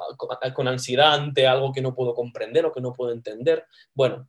con 0.53 0.67
ansiedad 0.67 1.13
ante 1.13 1.47
algo 1.47 1.73
que 1.73 1.81
no 1.81 1.95
puedo 1.95 2.13
comprender 2.13 2.65
o 2.65 2.71
que 2.71 2.81
no 2.81 2.93
puedo 2.93 3.11
entender. 3.11 3.65
Bueno, 3.95 4.27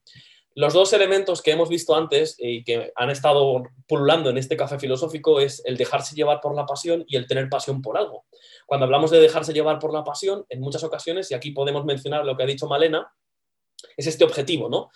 los 0.54 0.74
dos 0.74 0.92
elementos 0.92 1.42
que 1.42 1.52
hemos 1.52 1.68
visto 1.68 1.94
antes 1.94 2.36
y 2.38 2.64
que 2.64 2.92
han 2.96 3.10
estado 3.10 3.62
pululando 3.86 4.30
en 4.30 4.38
este 4.38 4.56
café 4.56 4.78
filosófico 4.78 5.40
es 5.40 5.62
el 5.64 5.76
dejarse 5.76 6.14
llevar 6.14 6.40
por 6.40 6.54
la 6.54 6.66
pasión 6.66 7.04
y 7.06 7.16
el 7.16 7.26
tener 7.26 7.48
pasión 7.48 7.80
por 7.80 7.96
algo. 7.96 8.24
Cuando 8.66 8.84
hablamos 8.84 9.10
de 9.10 9.20
dejarse 9.20 9.52
llevar 9.52 9.78
por 9.78 9.92
la 9.92 10.02
pasión, 10.02 10.44
en 10.48 10.60
muchas 10.60 10.82
ocasiones, 10.82 11.30
y 11.30 11.34
aquí 11.34 11.52
podemos 11.52 11.84
mencionar 11.84 12.24
lo 12.24 12.36
que 12.36 12.42
ha 12.42 12.46
dicho 12.46 12.66
Malena, 12.66 13.12
es 13.96 14.06
este 14.06 14.24
objetivo, 14.24 14.68
¿no? 14.68 14.90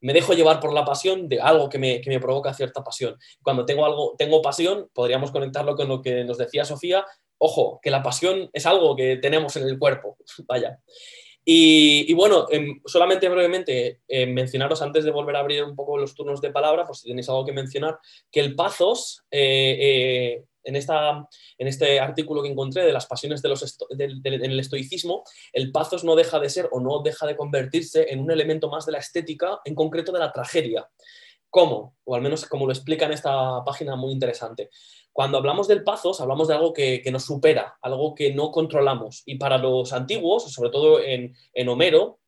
Me 0.00 0.12
dejo 0.12 0.34
llevar 0.34 0.60
por 0.60 0.72
la 0.72 0.84
pasión 0.84 1.28
de 1.28 1.40
algo 1.40 1.68
que 1.68 1.78
me, 1.78 2.00
que 2.00 2.10
me 2.10 2.20
provoca 2.20 2.52
cierta 2.52 2.84
pasión. 2.84 3.16
Cuando 3.42 3.64
tengo 3.64 3.86
algo, 3.86 4.14
tengo 4.18 4.42
pasión, 4.42 4.90
podríamos 4.92 5.30
conectarlo 5.30 5.74
con 5.74 5.88
lo 5.88 6.02
que 6.02 6.24
nos 6.24 6.36
decía 6.36 6.64
Sofía, 6.64 7.06
ojo, 7.38 7.80
que 7.82 7.90
la 7.90 8.02
pasión 8.02 8.50
es 8.52 8.66
algo 8.66 8.96
que 8.96 9.16
tenemos 9.16 9.56
en 9.56 9.64
el 9.64 9.78
cuerpo, 9.78 10.16
vaya. 10.46 10.80
Y, 11.48 12.12
bueno, 12.14 12.48
em, 12.50 12.80
solamente 12.84 13.28
brevemente 13.28 14.00
eh, 14.08 14.26
mencionaros 14.26 14.82
antes 14.82 15.04
de 15.04 15.12
volver 15.12 15.36
a 15.36 15.38
abrir 15.38 15.62
un 15.62 15.76
poco 15.76 15.96
los 15.96 16.12
turnos 16.12 16.40
de 16.40 16.50
palabra, 16.50 16.84
por 16.84 16.96
si 16.96 17.06
tenéis 17.06 17.28
algo 17.28 17.44
que 17.44 17.52
mencionar, 17.52 18.00
que 18.32 18.40
el 18.40 18.56
pathos, 18.56 19.22
eh, 19.30 19.76
eh, 19.80 20.44
en, 20.64 20.74
esta, 20.74 21.28
en 21.56 21.68
este 21.68 22.00
artículo 22.00 22.42
que 22.42 22.48
encontré 22.48 22.84
de 22.84 22.92
las 22.92 23.06
pasiones 23.06 23.42
de 23.42 23.50
los 23.50 23.78
en 23.96 24.50
el 24.50 24.58
estoicismo, 24.58 25.22
el 25.52 25.70
pathos 25.70 26.02
no 26.02 26.16
deja 26.16 26.40
de 26.40 26.50
ser 26.50 26.68
o 26.72 26.80
no 26.80 27.00
deja 27.02 27.28
de 27.28 27.36
convertirse 27.36 28.12
en 28.12 28.22
un 28.22 28.32
elemento 28.32 28.68
más 28.68 28.84
de 28.84 28.90
la 28.90 28.98
estética, 28.98 29.60
en 29.64 29.76
concreto 29.76 30.10
de 30.10 30.18
la 30.18 30.32
tragedia. 30.32 30.88
¿Cómo? 31.48 31.94
O 32.02 32.16
al 32.16 32.22
menos 32.22 32.44
como 32.46 32.66
lo 32.66 32.72
explica 32.72 33.06
en 33.06 33.12
esta 33.12 33.62
página 33.64 33.94
muy 33.94 34.12
interesante. 34.12 34.68
Cuando 35.16 35.38
hablamos 35.38 35.66
del 35.66 35.82
pazos, 35.82 36.20
hablamos 36.20 36.46
de 36.46 36.52
algo 36.52 36.74
que, 36.74 37.02
nos 37.10 37.24
supera, 37.24 37.78
algo 37.80 38.14
que 38.14 38.34
no 38.34 38.50
controlamos. 38.50 39.22
Y 39.24 39.36
para 39.36 39.56
los 39.56 39.94
antiguos, 39.94 40.52
sobre 40.52 40.68
todo 40.68 41.00
en, 41.00 41.34
Homero, 41.70 42.18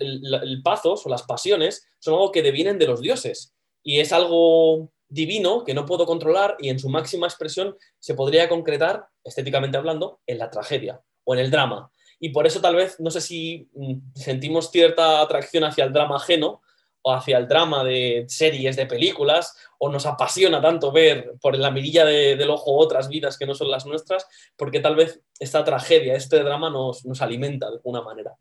el, 0.00 0.34
el, 0.42 0.60
pazos 0.60 1.06
o 1.06 1.08
las 1.08 1.22
pasiones 1.22 1.86
son 2.00 2.14
algo 2.14 2.32
que 2.32 2.42
devienen 2.42 2.80
de 2.80 2.88
los 2.88 3.00
dioses. 3.00 3.54
Y 3.84 4.00
es 4.00 4.12
algo 4.12 4.90
divino 5.06 5.62
que 5.62 5.72
no 5.72 5.86
puedo 5.86 6.04
controlar 6.04 6.56
y 6.58 6.68
en 6.68 6.80
su 6.80 6.88
máxima 6.88 7.28
expresión 7.28 7.76
se 8.00 8.14
podría 8.14 8.48
concretar, 8.48 9.06
estéticamente 9.22 9.76
hablando, 9.76 10.18
en 10.26 10.38
la 10.38 10.50
tragedia 10.50 11.00
o 11.22 11.32
en 11.34 11.38
el 11.38 11.52
drama. 11.52 11.92
Y 12.18 12.30
por 12.30 12.44
eso 12.44 12.60
tal 12.60 12.74
vez, 12.74 12.98
no 12.98 13.12
sé 13.12 13.20
si 13.20 13.70
mm, 13.72 13.98
sentimos 14.16 14.72
cierta 14.72 15.20
atracción 15.20 15.62
hacia 15.62 15.84
el 15.84 15.92
drama 15.92 16.16
ajeno, 16.16 16.60
o 17.06 17.14
hacia 17.14 17.38
el 17.38 17.46
drama 17.46 17.84
de 17.84 18.24
series, 18.26 18.74
de 18.74 18.84
películas, 18.84 19.56
o 19.78 19.88
nos 19.88 20.06
apasiona 20.06 20.60
tanto 20.60 20.90
ver 20.90 21.34
por 21.40 21.56
la 21.56 21.70
mirilla 21.70 22.04
del 22.04 22.50
ojo 22.50 22.76
otras 22.76 23.08
vidas 23.08 23.38
que 23.38 23.46
no 23.46 23.54
son 23.54 23.70
las 23.70 23.86
nuestras, 23.86 24.26
porque 24.56 24.80
tal 24.80 24.96
vez 24.96 25.20
esta 25.38 25.62
tragedia, 25.62 26.16
este 26.16 26.42
drama 26.42 26.68
nos, 26.68 27.06
nos 27.06 27.22
alimenta 27.22 27.70
de 27.70 27.76
alguna 27.76 28.02
manera. 28.02 28.32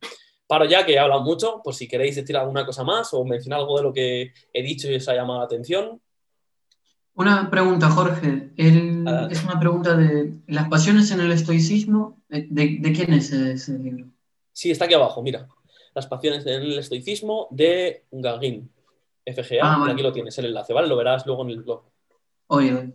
Paro 0.48 0.66
ya, 0.66 0.84
que 0.84 0.94
he 0.94 1.00
hablado 1.00 1.22
mucho, 1.22 1.62
pues 1.64 1.78
si 1.78 1.88
queréis 1.88 2.16
decir 2.16 2.36
alguna 2.36 2.66
cosa 2.66 2.84
más 2.84 3.14
o 3.14 3.24
mencionar 3.24 3.60
algo 3.60 3.78
de 3.78 3.84
lo 3.84 3.94
que 3.94 4.34
he 4.52 4.64
dicho 4.64 4.90
y 4.90 4.96
os 4.96 5.08
ha 5.10 5.14
llamado 5.14 5.42
la 5.42 5.46
atención. 5.46 6.02
Una 7.14 7.52
pregunta, 7.52 7.92
Jorge. 7.92 8.50
es 8.58 9.44
una 9.44 9.60
pregunta 9.60 9.96
de 9.96 10.40
las 10.48 10.70
pasiones 10.70 11.12
en 11.12 11.20
el 11.20 11.32
estoicismo. 11.32 12.20
¿De, 12.30 12.48
de 12.80 12.94
quién 12.94 13.14
es 13.14 13.32
ese 13.32 13.78
libro? 13.78 14.08
Sí, 14.52 14.72
está 14.72 14.86
aquí 14.86 14.96
abajo, 14.96 15.22
mira. 15.22 15.48
Las 15.96 16.06
pasiones 16.08 16.46
en 16.46 16.62
el 16.62 16.78
estoicismo 16.78 17.48
de 17.50 18.04
Gagin, 18.12 18.70
FGA, 19.26 19.62
ah, 19.64 19.88
aquí 19.90 20.04
lo 20.04 20.12
tienes, 20.12 20.38
el 20.38 20.46
enlace, 20.46 20.74
¿vale? 20.74 20.88
Lo 20.88 20.98
verás 20.98 21.26
luego 21.26 21.44
en 21.44 21.50
el 21.50 21.64
blog. 21.64 21.84
Oye, 22.48 22.94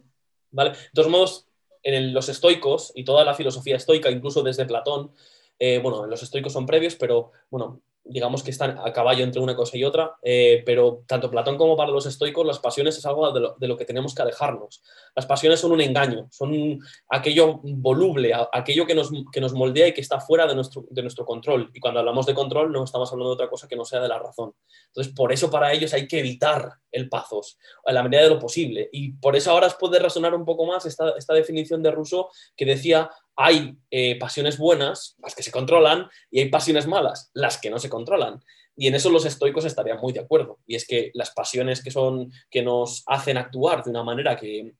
¿Vale? 0.53 0.71
De 0.71 0.77
todos 0.95 1.09
modos, 1.09 1.49
en 1.83 2.13
los 2.13 2.29
estoicos 2.29 2.93
y 2.95 3.05
toda 3.05 3.25
la 3.25 3.35
filosofía 3.35 3.77
estoica, 3.77 4.11
incluso 4.11 4.43
desde 4.43 4.67
Platón, 4.67 5.13
eh, 5.59 5.79
bueno, 5.83 6.07
los 6.07 6.23
estoicos 6.23 6.53
son 6.53 6.67
previos, 6.67 6.95
pero 6.95 7.33
bueno, 7.51 7.81
digamos 8.05 8.43
que 8.43 8.51
están 8.51 8.79
a 8.79 8.93
caballo 8.93 9.23
entre 9.23 9.41
una 9.41 9.55
cosa 9.55 9.77
y 9.77 9.85
otra, 9.85 10.17
eh, 10.23 10.63
pero 10.65 11.05
tanto 11.07 11.31
Platón 11.31 11.57
como 11.57 11.77
para 11.77 11.91
los 11.91 12.07
estoicos 12.07 12.47
las 12.47 12.59
pasiones 12.59 12.97
es 12.97 13.07
algo 13.07 13.31
de 13.33 13.69
lo, 13.69 13.77
que 13.77 13.85
tenemos 13.85 14.15
que 14.15 14.23
alejarnos. 14.23 14.83
Las 15.15 15.27
pasiones 15.27 15.61
son 15.61 15.73
un 15.73 15.81
engaño, 15.81 16.27
son 16.31 16.81
aquello 17.09 17.61
voluble, 17.63 18.33
aquello 18.53 18.87
que 18.87 18.95
nos, 18.95 19.11
que 19.33 19.41
nos 19.41 19.53
moldea 19.53 19.89
y 19.89 19.93
que 19.93 20.01
está 20.01 20.21
fuera 20.21 20.47
de 20.47 20.55
nuestro, 20.55 20.85
de 20.91 21.03
nuestro 21.03 21.25
control. 21.25 21.71
Y 21.75 21.81
cuando 21.81 22.01
hablamos 22.01 22.27
de 22.27 22.35
control 22.35 22.73
no 22.73 22.85
estamos 22.85 23.11
hablando 23.13 23.31
de 23.31 23.35
otra 23.35 23.51
cosa 23.51 23.69
que 23.69 23.77
no 23.77 23.85
sea 23.85 24.01
de 24.01 24.09
la 24.09 24.19
razón. 24.19 24.55
Entonces, 24.87 25.15
por 25.15 25.33
eso 25.33 25.51
para 25.51 25.73
ellos 25.73 25.93
hay 25.95 26.09
que 26.09 26.19
evitar 26.19 26.73
el 26.91 27.09
pazos, 27.09 27.59
a 27.85 27.93
la 27.93 28.03
medida 28.03 28.23
de 28.23 28.31
lo 28.31 28.39
posible. 28.39 28.89
Y 28.93 29.13
por 29.13 29.37
eso 29.37 29.51
ahora 29.51 29.67
os 29.67 29.75
puede 29.75 29.99
resonar 29.99 30.35
un 30.35 30.45
poco 30.45 30.67
más 30.67 30.87
esta, 30.87 31.11
esta 31.17 31.35
definición 31.35 31.83
de 31.83 31.91
Rousseau 31.91 32.29
que 32.57 32.65
decía 32.65 33.11
hay 33.37 33.77
eh, 33.91 34.19
pasiones 34.19 34.59
buenas, 34.59 35.17
las 35.19 35.35
que 35.35 35.43
se 35.43 35.51
controlan, 35.51 36.09
y 36.31 36.41
hay 36.41 36.49
pasiones 36.51 36.87
malas, 36.87 37.31
las 37.33 37.59
que 37.59 37.71
no 37.71 37.79
se 37.79 37.89
controlan. 37.89 38.41
Y 38.77 38.87
en 38.87 38.95
eso 38.95 39.11
los 39.11 39.27
estoicos 39.27 39.65
estarían 39.65 39.99
muy 40.01 40.13
de 40.13 40.21
acuerdo. 40.21 40.59
Y 40.67 40.75
es 40.75 40.87
que 40.87 41.11
las 41.15 41.33
pasiones 41.33 41.83
que, 41.83 41.91
son, 41.91 42.33
que 42.51 42.63
nos 42.63 43.03
hacen 43.07 43.37
actuar 43.37 43.85
de 43.85 43.91
una 43.91 44.03
manera 44.03 44.37
que, 44.37 44.75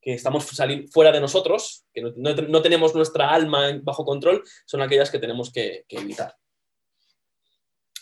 estamos 0.00 0.44
salir 0.48 0.88
fuera 0.90 1.10
de 1.12 1.20
nosotros, 1.20 1.86
que 1.92 2.02
no, 2.02 2.62
tenemos 2.62 2.94
nuestra 2.94 3.30
alma 3.30 3.70
bajo 3.82 4.04
control, 4.04 4.42
son 4.66 4.82
aquellas 4.82 5.10
que 5.10 5.18
tenemos 5.18 5.50
que, 5.52 5.86
evitar. 5.88 6.36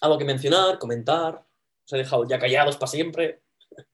¿Algo 0.00 0.18
que 0.18 0.24
mencionar, 0.24 0.78
comentar? 0.78 1.44
¿Os 1.84 1.92
he 1.92 1.98
dejado 1.98 2.26
ya 2.26 2.38
callados 2.38 2.76
para 2.76 2.90
siempre? 2.90 3.42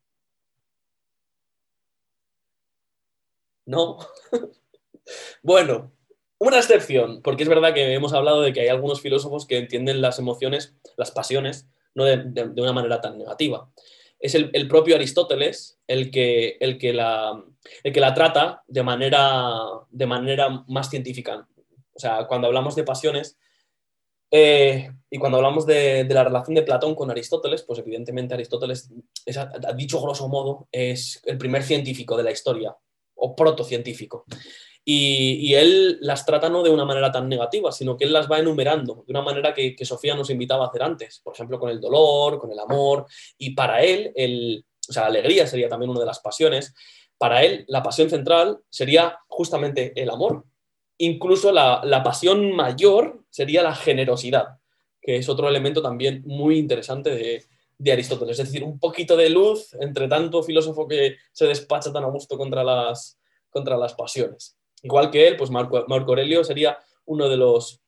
¿No? 3.66 3.98
bueno, 5.42 5.92
una 6.38 6.58
excepción, 6.58 7.20
porque 7.22 7.42
es 7.42 7.48
verdad 7.48 7.74
que 7.74 7.92
hemos 7.92 8.12
hablado 8.12 8.42
de 8.42 8.52
que 8.52 8.60
hay 8.60 8.68
algunos 8.68 9.00
filósofos 9.00 9.46
que 9.46 9.58
entienden 9.58 10.00
las 10.00 10.18
emociones, 10.18 10.76
las 10.96 11.10
pasiones, 11.10 11.68
no 11.94 12.04
de, 12.04 12.42
una 12.56 12.72
manera 12.72 13.00
tan 13.00 13.18
negativa. 13.18 13.70
Es 14.20 14.34
el, 14.34 14.68
propio 14.68 14.96
Aristóteles 14.96 15.78
el 15.86 16.10
que, 16.10 16.56
el, 16.60 16.78
que 16.78 16.92
la, 16.92 17.42
el 17.82 17.92
que 17.92 18.00
la 18.00 18.14
trata 18.14 18.62
de 18.66 18.82
manera, 18.82 19.60
de 19.90 20.06
manera 20.06 20.64
más 20.68 20.90
científica. 20.90 21.46
O 21.92 21.98
sea, 21.98 22.26
cuando 22.26 22.46
hablamos 22.48 22.74
de 22.76 22.84
pasiones, 22.84 23.38
eh, 24.30 24.90
y 25.10 25.18
cuando 25.18 25.38
hablamos 25.38 25.66
de, 25.66 26.06
la 26.08 26.24
relación 26.24 26.54
de 26.54 26.62
Platón 26.62 26.94
con 26.94 27.10
Aristóteles, 27.10 27.62
pues 27.62 27.78
evidentemente 27.78 28.34
Aristóteles, 28.34 28.90
ha 29.36 29.72
dicho 29.72 30.00
grosso 30.00 30.28
modo, 30.28 30.68
es 30.70 31.20
el 31.24 31.38
primer 31.38 31.62
científico 31.62 32.16
de 32.16 32.24
la 32.24 32.30
historia, 32.30 32.76
o 33.14 33.34
protocientífico. 33.34 34.24
Y, 34.90 35.54
él 35.54 35.98
las 36.00 36.24
trata 36.24 36.48
no 36.48 36.62
de 36.62 36.70
una 36.70 36.86
manera 36.86 37.12
tan 37.12 37.28
negativa, 37.28 37.70
sino 37.72 37.94
que 37.94 38.06
él 38.06 38.12
las 38.12 38.30
va 38.30 38.38
enumerando 38.38 39.04
de 39.06 39.12
una 39.12 39.20
manera 39.20 39.52
que, 39.52 39.76
Sofía 39.84 40.14
nos 40.14 40.30
invitaba 40.30 40.64
a 40.64 40.68
hacer 40.68 40.82
antes, 40.82 41.20
por 41.22 41.34
ejemplo, 41.34 41.60
con 41.60 41.68
el 41.68 41.78
dolor, 41.78 42.38
con 42.38 42.50
el 42.50 42.58
amor, 42.58 43.04
y 43.36 43.50
para 43.50 43.82
él, 43.82 44.12
el, 44.14 44.64
o 44.88 44.92
sea, 44.92 45.02
la 45.02 45.08
alegría 45.08 45.46
sería 45.46 45.68
también 45.68 45.90
una 45.90 46.00
de 46.00 46.06
las 46.06 46.20
pasiones, 46.20 46.72
para 47.18 47.42
él 47.42 47.66
la 47.68 47.82
pasión 47.82 48.08
central 48.08 48.60
sería 48.70 49.18
justamente 49.26 49.92
el 49.94 50.08
amor. 50.08 50.46
incluso 50.96 51.52
la, 51.52 51.82
la 51.84 52.02
pasión 52.02 52.52
mayor 52.52 53.24
sería 53.28 53.62
la 53.62 53.74
generosidad, 53.74 54.56
que 55.02 55.16
es 55.16 55.28
otro 55.28 55.50
elemento 55.50 55.82
también 55.82 56.22
muy 56.24 56.56
interesante 56.56 57.10
de, 57.10 57.44
de 57.76 57.92
Aristóteles. 57.92 58.38
Es 58.38 58.46
decir, 58.46 58.64
un 58.64 58.78
poquito 58.78 59.18
de 59.18 59.28
luz 59.28 59.74
entre 59.80 60.08
tanto 60.08 60.42
filósofo 60.42 60.88
que 60.88 61.16
se 61.30 61.46
despacha 61.46 61.92
tan 61.92 62.04
a 62.04 62.08
gusto 62.08 62.38
contra 62.38 62.64
las, 62.64 63.18
contra 63.50 63.76
las 63.76 63.92
pasiones. 63.92 64.58
Igual 64.82 65.10
que 65.10 65.26
él, 65.26 65.36
pues 65.36 65.50
Marco, 65.50 65.84
Marco 65.88 66.12
Aurelio 66.12 66.44
sería 66.44 66.78
uno 67.04 67.28
de 67.28 67.36
los, 67.36 67.80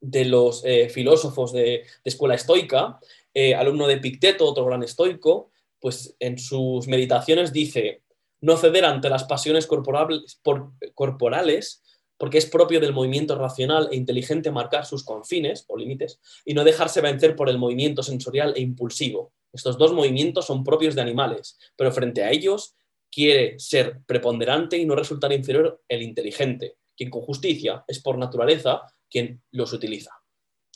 de 0.00 0.24
los 0.24 0.64
eh, 0.64 0.88
filósofos 0.88 1.52
de, 1.52 1.60
de, 1.62 1.86
escuela 2.04 2.34
estoica, 2.34 2.98
eh, 3.32 3.54
alumno 3.54 3.86
de 3.86 3.98
Picteto, 3.98 4.46
otro 4.46 4.66
gran 4.66 4.82
estoico, 4.82 5.50
pues 5.80 6.14
en 6.20 6.38
sus 6.38 6.86
meditaciones 6.86 7.52
dice, 7.52 8.02
no 8.40 8.56
ceder 8.56 8.84
ante 8.84 9.08
las 9.08 9.24
pasiones 9.24 9.66
corporales, 9.66 10.38
por, 10.42 10.72
corporales 10.94 11.82
porque 12.22 12.38
es 12.38 12.46
propio 12.46 12.78
del 12.78 12.92
movimiento 12.92 13.36
racional 13.36 13.88
e 13.90 13.96
inteligente 13.96 14.52
marcar 14.52 14.86
sus 14.86 15.04
confines 15.04 15.64
o 15.66 15.76
límites 15.76 16.20
y 16.44 16.54
no 16.54 16.62
dejarse 16.62 17.00
vencer 17.00 17.34
por 17.34 17.48
el 17.48 17.58
movimiento 17.58 18.04
sensorial 18.04 18.54
e 18.56 18.60
impulsivo. 18.60 19.32
Estos 19.52 19.76
dos 19.76 19.92
movimientos 19.92 20.46
son 20.46 20.62
propios 20.62 20.94
de 20.94 21.02
animales, 21.02 21.58
pero 21.74 21.90
frente 21.90 22.22
a 22.22 22.30
ellos 22.30 22.76
quiere 23.12 23.58
ser 23.58 24.00
preponderante 24.06 24.78
y 24.78 24.86
no 24.86 24.96
resultar 24.96 25.32
inferior 25.32 25.82
el 25.86 26.02
inteligente, 26.02 26.76
quien 26.96 27.10
con 27.10 27.20
justicia 27.20 27.84
es 27.86 28.00
por 28.00 28.16
naturaleza 28.16 28.82
quien 29.08 29.42
los 29.50 29.72
utiliza. 29.72 30.10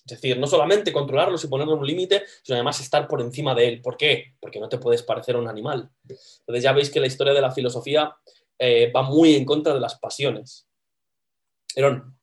Es 0.07 0.21
decir, 0.21 0.39
no 0.39 0.47
solamente 0.47 0.93
controlarlos 0.93 1.43
y 1.43 1.49
ponerle 1.49 1.75
un 1.75 1.87
límite, 1.87 2.23
sino 2.43 2.55
además 2.55 2.81
estar 2.81 3.09
por 3.09 3.21
encima 3.21 3.57
de 3.57 3.69
él. 3.69 3.83
¿Por 3.83 3.97
qué? 3.97 4.35
Porque 4.39 4.61
no 4.61 4.69
te 4.69 4.79
puedes 4.79 5.03
parecer 5.03 5.35
a 5.35 5.41
un 5.41 5.49
animal. 5.49 5.91
Entonces 6.09 6.63
ya 6.63 6.73
veis 6.73 6.91
que 6.91 7.01
la 7.01 7.09
historia 7.09 7.33
de 7.33 7.41
la 7.41 7.51
filosofía 7.51 8.15
eh, 8.57 8.93
va 8.95 9.03
muy 9.03 9.35
en 9.35 9.45
contra 9.45 9.75
de 9.75 9.81
las 9.81 9.99
pasiones. 9.99 10.69
Herón. 11.75 12.17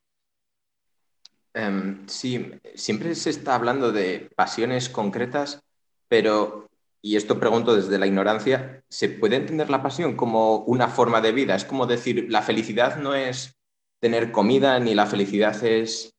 Um, 1.56 2.08
sí, 2.08 2.52
siempre 2.74 3.14
se 3.16 3.30
está 3.30 3.56
hablando 3.56 3.92
de 3.92 4.30
pasiones 4.36 4.90
concretas, 4.90 5.62
pero, 6.08 6.70
y 7.06 7.18
esto 7.18 7.38
pregunto 7.38 7.76
desde 7.76 8.00
la 8.00 8.08
ignorancia, 8.08 8.82
¿se 8.88 9.10
puede 9.10 9.36
entender 9.36 9.70
la 9.70 9.84
pasión 9.84 10.16
como 10.16 10.60
una 10.60 10.88
forma 10.88 11.20
de 11.20 11.34
vida? 11.34 11.54
Es 11.54 11.66
como 11.66 11.86
decir, 11.86 12.28
la 12.30 12.42
felicidad 12.42 12.96
no 12.96 13.14
es 13.14 13.60
tener 14.00 14.32
comida, 14.32 14.80
ni 14.80 14.96
la 14.96 15.06
felicidad 15.06 15.62
es 15.66 16.16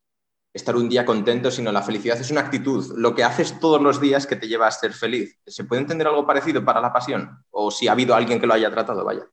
estar 0.53 0.77
un 0.77 0.91
día 0.91 1.07
contento, 1.07 1.51
sino 1.51 1.73
la 1.73 1.83
felicidad 1.83 2.21
es 2.21 2.31
una 2.31 2.43
actitud, 2.43 2.99
lo 2.99 3.15
que 3.15 3.25
haces 3.25 3.59
todos 3.61 3.81
los 3.81 3.99
días 3.99 4.27
que 4.27 4.37
te 4.37 4.47
lleva 4.47 4.67
a 4.67 4.71
ser 4.71 4.93
feliz. 4.93 5.39
¿Se 5.47 5.65
puede 5.65 5.81
entender 5.81 6.07
algo 6.07 6.27
parecido 6.27 6.63
para 6.63 6.83
la 6.83 6.93
pasión? 6.93 7.31
O 7.51 7.71
si 7.71 7.89
ha 7.89 7.93
habido 7.93 8.15
alguien 8.15 8.39
que 8.39 8.47
lo 8.47 8.53
haya 8.53 8.71
tratado, 8.71 9.03
vaya. 9.07 9.27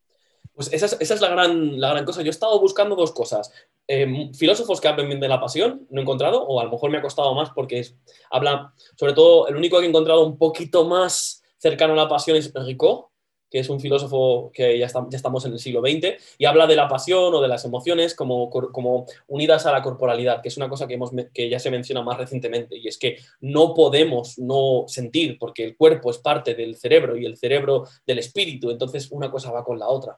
Pues 0.54 0.72
esa 0.72 0.86
es, 0.86 1.22
la, 1.22 1.30
gran, 1.30 1.82
la, 1.82 1.90
gran, 1.90 2.06
cosa. 2.06 2.22
Yo 2.22 2.28
he 2.28 2.30
estado 2.30 2.58
buscando 2.62 2.96
dos 2.96 3.12
cosas. 3.12 3.52
Eh, 3.90 4.32
filósofos 4.34 4.80
que 4.80 4.88
hablen 4.88 5.10
bien 5.10 5.20
de 5.20 5.28
la 5.28 5.42
pasión, 5.42 5.86
no 5.90 6.00
he 6.00 6.04
encontrado, 6.04 6.44
o 6.44 6.62
a 6.62 6.64
lo 6.64 6.72
mejor 6.72 6.92
me 6.92 6.98
ha 6.98 7.02
costado 7.02 7.34
más 7.36 7.50
porque 7.50 7.86
habla, 8.30 8.74
sobre 8.96 9.12
todo, 9.14 9.50
el 9.50 9.58
único 9.58 9.80
que 9.80 9.86
he 9.86 9.90
encontrado 9.90 10.26
un 10.26 10.38
poquito 10.38 10.86
más 10.86 11.41
cercano 11.62 11.94
a 11.94 11.96
la 11.98 12.10
pasión 12.10 12.38
es 12.38 12.52
Ricot, 12.54 13.12
que 13.52 13.60
es 13.60 13.70
un 13.70 13.82
filósofo 13.82 14.50
que 14.54 14.80
ya, 14.80 14.86
estamos 14.86 15.46
en 15.46 15.52
el 15.52 15.60
siglo 15.60 15.82
XX, 15.82 16.16
y 16.38 16.46
habla 16.46 16.66
de 16.68 16.78
la 16.78 16.88
pasión 16.88 17.36
o 17.36 17.42
de 17.42 17.50
las 17.50 17.66
emociones 17.66 18.16
como, 18.16 18.50
como 18.50 19.06
unidas 19.28 19.66
a 19.66 19.74
la 19.74 19.82
corporalidad, 19.82 20.42
que 20.42 20.48
es 20.48 20.56
una 20.56 20.70
cosa 20.70 20.88
que, 20.88 20.94
hemos, 20.94 21.12
que 21.34 21.50
ya 21.50 21.60
se 21.60 21.70
menciona 21.70 22.02
más 22.02 22.18
recientemente, 22.18 22.78
y 22.78 22.88
es 22.88 22.98
que 22.98 23.18
no 23.42 23.74
podemos 23.74 24.40
no 24.40 24.86
sentir, 24.88 25.38
porque 25.38 25.66
el 25.66 25.76
cuerpo 25.76 26.12
es 26.12 26.18
parte 26.20 26.56
del 26.56 26.78
cerebro 26.78 27.18
y 27.18 27.26
el 27.26 27.38
cerebro 27.38 27.86
del 28.08 28.20
espíritu, 28.20 28.72
entonces 28.72 29.12
una 29.12 29.30
cosa 29.30 29.52
va 29.52 29.66
con 29.66 29.78
la 29.78 29.90
otra 29.90 30.18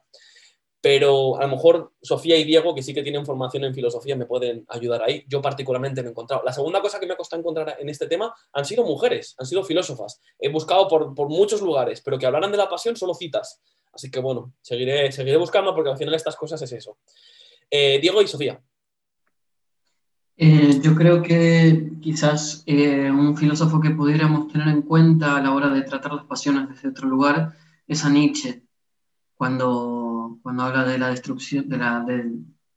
pero 0.84 1.38
a 1.38 1.46
lo 1.46 1.48
mejor 1.48 1.94
Sofía 2.02 2.36
y 2.36 2.44
Diego, 2.44 2.74
que 2.74 2.82
sí 2.82 2.92
que 2.92 3.02
tienen 3.02 3.24
formación 3.24 3.64
en 3.64 3.72
filosofía, 3.72 4.16
me 4.16 4.26
pueden 4.26 4.66
ayudar 4.68 5.02
ahí. 5.02 5.24
Yo 5.26 5.40
particularmente 5.40 6.02
me 6.02 6.08
he 6.08 6.10
encontrado. 6.10 6.42
La 6.44 6.52
segunda 6.52 6.82
cosa 6.82 7.00
que 7.00 7.06
me 7.06 7.14
ha 7.14 7.16
costado 7.16 7.40
encontrar 7.40 7.78
en 7.80 7.88
este 7.88 8.06
tema 8.06 8.34
han 8.52 8.66
sido 8.66 8.84
mujeres, 8.84 9.34
han 9.38 9.46
sido 9.46 9.64
filósofas. 9.64 10.20
He 10.38 10.50
buscado 10.50 10.86
por, 10.86 11.14
por 11.14 11.30
muchos 11.30 11.62
lugares, 11.62 12.02
pero 12.02 12.18
que 12.18 12.26
hablaran 12.26 12.50
de 12.50 12.58
la 12.58 12.68
pasión 12.68 12.96
solo 12.96 13.14
citas. 13.14 13.62
Así 13.94 14.10
que 14.10 14.20
bueno, 14.20 14.52
seguiré, 14.60 15.10
seguiré 15.10 15.38
buscando 15.38 15.74
porque 15.74 15.88
al 15.88 15.96
final 15.96 16.12
estas 16.12 16.36
cosas 16.36 16.60
es 16.60 16.72
eso. 16.72 16.98
Eh, 17.70 17.98
Diego 17.98 18.20
y 18.20 18.28
Sofía. 18.28 18.60
Eh, 20.36 20.80
yo 20.82 20.94
creo 20.94 21.22
que 21.22 21.92
quizás 22.02 22.62
eh, 22.66 23.10
un 23.10 23.38
filósofo 23.38 23.80
que 23.80 23.88
pudiéramos 23.88 24.52
tener 24.52 24.68
en 24.68 24.82
cuenta 24.82 25.38
a 25.38 25.40
la 25.40 25.54
hora 25.54 25.70
de 25.70 25.80
tratar 25.80 26.12
las 26.12 26.26
pasiones 26.26 26.68
desde 26.68 26.90
otro 26.90 27.08
lugar 27.08 27.54
es 27.88 28.04
a 28.04 28.10
Nietzsche, 28.10 28.64
cuando 29.34 30.03
cuando 30.44 30.62
habla 30.64 30.84
de 30.84 30.98
la 30.98 31.08
destrucción, 31.08 31.66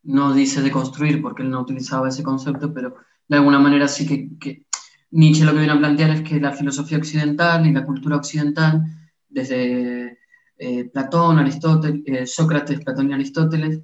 no 0.03 0.34
dice 0.34 0.61
de 0.61 0.72
construir 0.72 1.22
porque 1.22 1.44
él 1.44 1.49
no 1.49 1.60
utilizaba 1.60 2.07
ese 2.07 2.23
concepto, 2.23 2.73
pero 2.73 2.95
de 3.27 3.35
alguna 3.35 3.60
manera 3.60 3.89
sí 3.89 4.07
que, 4.39 4.65
Nietzsche 5.11 5.44
lo 5.44 5.52
que 5.52 5.57
viene 5.57 5.73
a 5.73 5.77
plantear 5.77 6.11
es 6.11 6.22
que 6.22 6.39
la 6.39 6.53
filosofía 6.53 6.98
occidental 6.98 7.68
y 7.68 7.73
la 7.73 7.85
cultura 7.85 8.15
occidental, 8.15 8.84
desde 9.27 10.18
eh, 10.57 10.85
Platón, 10.85 11.39
Aristóteles, 11.39 12.03
eh, 12.06 12.26
Sócrates, 12.26 12.80
Platón 12.80 13.10
y 13.10 13.14
Aristóteles, 13.14 13.81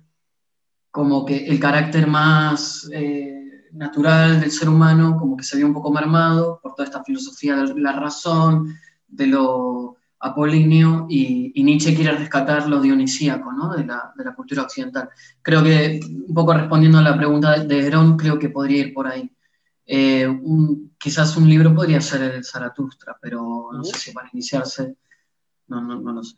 como 0.89 1.25
que 1.25 1.45
el 1.45 1.59
carácter 1.59 2.07
más 2.07 2.89
eh, 2.93 3.67
natural 3.73 4.39
del 4.39 4.51
ser 4.51 4.69
humano, 4.69 5.17
como 5.19 5.35
que 5.35 5.43
se 5.43 5.57
vio 5.57 5.67
un 5.67 5.73
poco 5.73 5.91
marmado 5.91 6.57
por 6.63 6.73
toda 6.73 6.85
esta 6.85 7.03
filosofía 7.03 7.57
de 7.57 7.81
la 7.81 7.99
razón, 7.99 8.73
de 9.09 9.27
lo 9.27 9.97
apolíneo 10.23 11.05
y, 11.09 11.51
y, 11.53 11.63
Nietzsche 11.63 11.93
quiere 11.93 12.13
rescatar 12.13 12.69
lo 12.69 12.79
dionisíaco 12.79 13.51
¿no? 13.51 13.75
de, 13.75 13.83
la, 13.83 14.13
de, 14.17 14.23
la, 14.23 14.33
cultura 14.33 14.63
occidental. 14.63 15.09
Creo 15.41 15.61
que, 15.61 15.99
un 16.27 16.33
poco 16.33 16.53
respondiendo 16.53 16.99
a 16.99 17.01
la 17.01 17.17
pregunta 17.17 17.59
de, 17.59 17.67
de 17.67 17.85
Herón, 17.85 18.15
creo 18.17 18.39
que 18.39 18.49
podría 18.49 18.79
ir 18.79 18.93
por 18.93 19.07
ahí. 19.07 19.29
Eh, 19.85 20.25
un, 20.25 20.95
quizás 20.97 21.35
un 21.35 21.49
libro 21.49 21.75
podría 21.75 21.99
ser 21.99 22.21
el 22.21 22.45
Zaratustra, 22.45 23.17
pero 23.21 23.69
no 23.73 23.83
sé 23.83 23.97
si 23.97 24.11
para 24.11 24.29
iniciarse, 24.31 24.95
no, 25.67 25.81
no, 25.81 25.99
no 25.99 26.13
lo 26.13 26.23
sé. 26.23 26.37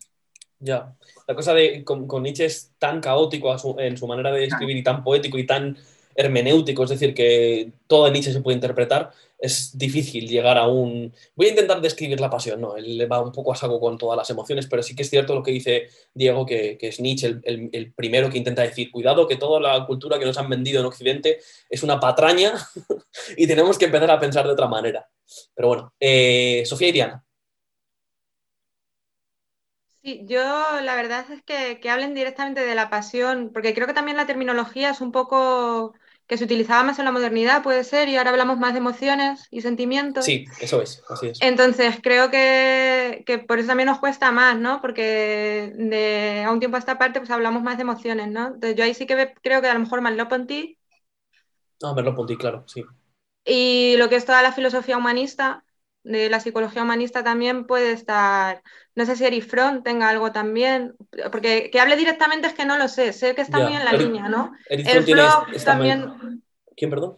Ya, 0.59 0.95
la 1.27 1.35
cosa 1.35 1.53
de 1.53 1.83
con, 1.83 2.07
con 2.07 2.23
Nietzsche 2.23 2.45
es 2.45 2.73
tan 2.79 3.01
caótico 3.01 3.55
su, 3.59 3.75
en 3.77 3.97
su 3.97 4.07
manera 4.07 4.31
de 4.31 4.45
escribir 4.45 4.77
y 4.77 4.83
tan 4.83 5.03
poético 5.03 5.37
y 5.37 5.45
tan 5.45 5.77
hermenéutico, 6.15 6.85
es 6.85 6.89
decir, 6.89 7.13
que 7.13 7.73
todo 7.87 8.09
Nietzsche 8.09 8.33
se 8.33 8.41
puede 8.41 8.55
interpretar, 8.55 9.11
es 9.37 9.77
difícil 9.77 10.27
llegar 10.27 10.57
a 10.57 10.67
un... 10.67 11.13
Voy 11.35 11.47
a 11.47 11.49
intentar 11.49 11.81
describir 11.81 12.19
la 12.19 12.29
pasión, 12.29 12.61
no, 12.61 12.75
él 12.77 12.97
le 12.97 13.05
va 13.05 13.21
un 13.21 13.31
poco 13.31 13.51
a 13.51 13.55
saco 13.55 13.79
con 13.79 13.97
todas 13.97 14.17
las 14.17 14.29
emociones, 14.29 14.67
pero 14.67 14.81
sí 14.83 14.95
que 14.95 15.03
es 15.03 15.09
cierto 15.09 15.35
lo 15.35 15.43
que 15.43 15.51
dice 15.51 15.89
Diego, 16.13 16.45
que, 16.45 16.77
que 16.77 16.89
es 16.89 16.99
Nietzsche 16.99 17.27
el, 17.43 17.69
el, 17.71 17.93
primero 17.93 18.29
que 18.29 18.37
intenta 18.37 18.61
decir, 18.61 18.91
cuidado 18.91 19.27
que 19.27 19.35
toda 19.35 19.59
la 19.59 19.85
cultura 19.85 20.19
que 20.19 20.25
nos 20.25 20.37
han 20.37 20.49
vendido 20.49 20.79
en 20.79 20.85
Occidente 20.85 21.39
es 21.69 21.83
una 21.83 21.99
patraña 21.99 22.53
y 23.37 23.47
tenemos 23.47 23.77
que 23.77 23.85
empezar 23.85 24.11
a 24.11 24.19
pensar 24.19 24.45
de 24.45 24.53
otra 24.53 24.67
manera. 24.67 25.07
Pero 25.53 25.67
bueno, 25.67 25.93
eh, 25.99 26.63
Sofía 26.65 26.89
y 26.89 26.91
Diana. 26.91 27.25
Sí, 30.03 30.21
yo 30.25 30.43
la 30.81 30.95
verdad 30.95 31.25
es 31.31 31.41
que, 31.41 31.79
que 31.79 31.89
hablen 31.89 32.13
directamente 32.13 32.61
de 32.61 32.75
la 32.75 32.91
pasión, 32.91 33.49
porque 33.51 33.73
creo 33.73 33.87
que 33.87 33.93
también 33.93 34.17
la 34.17 34.27
terminología 34.27 34.91
es 34.91 35.01
un 35.01 35.11
poco 35.11 35.95
que 36.27 36.37
se 36.37 36.43
utilizaba 36.43 36.83
más 36.83 36.99
en 36.99 37.05
la 37.05 37.11
modernidad, 37.11 37.61
puede 37.61 37.83
ser, 37.83 38.09
y 38.09 38.17
ahora 38.17 38.31
hablamos 38.31 38.57
más 38.57 38.73
de 38.73 38.79
emociones 38.79 39.47
y 39.51 39.61
sentimientos. 39.61 40.25
Sí, 40.25 40.45
eso 40.59 40.81
es, 40.81 41.03
así 41.09 41.27
es. 41.27 41.41
Entonces, 41.41 41.99
creo 42.01 42.31
que, 42.31 43.23
que 43.25 43.39
por 43.39 43.59
eso 43.59 43.67
también 43.67 43.87
nos 43.87 43.99
cuesta 43.99 44.31
más, 44.31 44.57
¿no? 44.57 44.81
Porque 44.81 45.73
de 45.75 46.43
a 46.45 46.51
un 46.51 46.59
tiempo 46.59 46.77
a 46.77 46.79
esta 46.79 46.97
parte, 46.97 47.19
pues 47.19 47.31
hablamos 47.31 47.61
más 47.61 47.77
de 47.77 47.83
emociones, 47.83 48.29
¿no? 48.29 48.47
Entonces, 48.47 48.75
yo 48.75 48.83
ahí 48.83 48.93
sí 48.93 49.05
que 49.05 49.33
creo 49.41 49.61
que 49.61 49.67
a 49.67 49.73
lo 49.73 49.81
mejor 49.81 50.01
Merleau-Ponty. 50.01 50.77
Ah, 51.83 51.93
Merleau-Ponty, 51.93 52.37
claro, 52.37 52.63
sí. 52.67 52.83
Y 53.43 53.95
lo 53.97 54.07
que 54.07 54.15
es 54.15 54.25
toda 54.25 54.41
la 54.41 54.53
filosofía 54.53 54.97
humanista, 54.97 55.64
de 56.05 56.29
la 56.29 56.39
psicología 56.39 56.83
humanista 56.83 57.23
también 57.23 57.65
puede 57.65 57.91
estar, 57.91 58.61
no 58.93 59.05
sé 59.05 59.15
si 59.15 59.25
Eric 59.25 59.47
Fromm 59.47 59.83
tenga 59.83 60.07
algo 60.07 60.31
también, 60.31 60.95
porque 61.31 61.69
que 61.71 61.79
hable 61.79 61.97
directamente 61.97 62.47
es 62.47 62.53
que 62.53 62.65
no 62.65 62.77
lo 62.77 62.87
sé, 62.87 63.11
sé 63.11 63.33
que 63.33 63.41
está 63.41 63.57
yeah. 63.57 63.67
muy 63.67 63.77
en 63.77 63.85
la 63.85 63.91
Eric, 63.91 64.01
línea, 64.01 64.29
¿no? 64.29 64.53
Ernst 64.69 65.09
Bloch 65.09 65.63
también... 65.63 66.41
¿Quién, 66.77 66.91
perdón? 66.91 67.17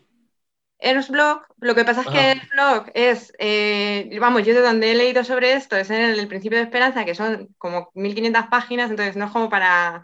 Ernst 0.79 1.09
Bloch, 1.09 1.41
lo 1.59 1.75
que 1.75 1.83
pasa 1.83 2.01
es 2.01 2.07
Ajá. 2.07 2.15
que 2.15 2.31
Ernst 2.31 2.51
Bloch 2.53 2.87
es, 2.93 3.33
eh, 3.39 4.17
vamos, 4.21 4.43
yo 4.43 4.53
de 4.53 4.61
donde 4.61 4.91
he 4.91 4.95
leído 4.95 5.23
sobre 5.23 5.53
esto 5.53 5.75
es 5.75 5.89
en 5.89 6.01
el, 6.01 6.19
el 6.19 6.27
principio 6.27 6.57
de 6.57 6.63
esperanza, 6.63 7.03
que 7.03 7.15
son 7.15 7.49
como 7.57 7.91
1500 7.93 8.45
páginas, 8.45 8.89
entonces 8.89 9.17
no 9.17 9.25
es 9.25 9.31
como 9.31 9.49
para 9.49 10.03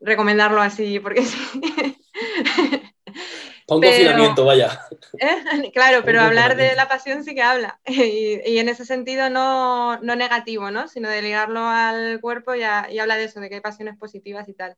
recomendarlo 0.00 0.60
así, 0.60 1.00
porque 1.00 1.22
sí. 1.24 1.60
Para 3.66 3.76
un 3.76 3.80
pero, 3.80 3.92
confinamiento, 3.92 4.44
vaya. 4.44 4.80
¿eh? 5.18 5.70
Claro, 5.74 6.02
pero 6.04 6.20
hablar 6.20 6.56
de 6.56 6.76
la 6.76 6.88
pasión 6.88 7.24
sí 7.24 7.34
que 7.34 7.42
habla. 7.42 7.80
Y, 7.86 8.40
y 8.46 8.58
en 8.58 8.68
ese 8.68 8.84
sentido 8.84 9.28
no, 9.30 9.98
no, 10.00 10.16
negativo, 10.16 10.70
¿no? 10.70 10.88
Sino 10.88 11.08
de 11.08 11.22
ligarlo 11.22 11.60
al 11.60 12.20
cuerpo 12.20 12.54
y, 12.54 12.62
a, 12.62 12.88
y, 12.90 12.98
habla 13.00 13.16
de 13.16 13.24
eso, 13.24 13.40
de 13.40 13.48
que 13.48 13.56
hay 13.56 13.60
pasiones 13.60 13.96
positivas 13.98 14.48
y 14.48 14.54
tal. 14.54 14.76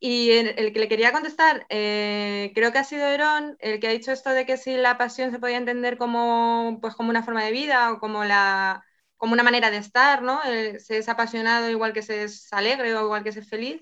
Y 0.00 0.32
el, 0.32 0.54
el 0.58 0.72
que 0.74 0.80
le 0.80 0.88
quería 0.88 1.12
contestar, 1.12 1.66
eh, 1.70 2.52
creo 2.54 2.72
que 2.72 2.78
ha 2.78 2.84
sido 2.84 3.06
Herón 3.06 3.56
el 3.60 3.80
que 3.80 3.88
ha 3.88 3.90
dicho 3.90 4.12
esto 4.12 4.30
de 4.30 4.44
que 4.44 4.58
si 4.58 4.76
la 4.76 4.98
pasión 4.98 5.30
se 5.30 5.38
podía 5.38 5.56
entender 5.56 5.96
como, 5.96 6.78
pues, 6.82 6.94
como 6.94 7.08
una 7.10 7.22
forma 7.22 7.42
de 7.44 7.52
vida 7.52 7.90
o 7.92 7.98
como, 8.00 8.24
la, 8.24 8.84
como 9.16 9.32
una 9.32 9.42
manera 9.42 9.70
de 9.70 9.78
estar, 9.78 10.22
¿no? 10.22 10.42
El, 10.42 10.80
se 10.80 10.98
es 10.98 11.08
apasionado 11.08 11.70
igual 11.70 11.94
que 11.94 12.02
se 12.02 12.24
es 12.24 12.52
alegre 12.52 12.94
o 12.94 13.04
igual 13.04 13.24
que 13.24 13.32
se 13.32 13.40
es 13.40 13.48
feliz. 13.48 13.80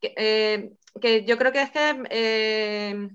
Que, 0.00 0.14
eh, 0.16 0.72
que 1.00 1.24
yo 1.24 1.38
creo 1.38 1.52
que 1.52 1.62
es 1.62 1.70
que, 1.70 2.02
eh, 2.10 3.08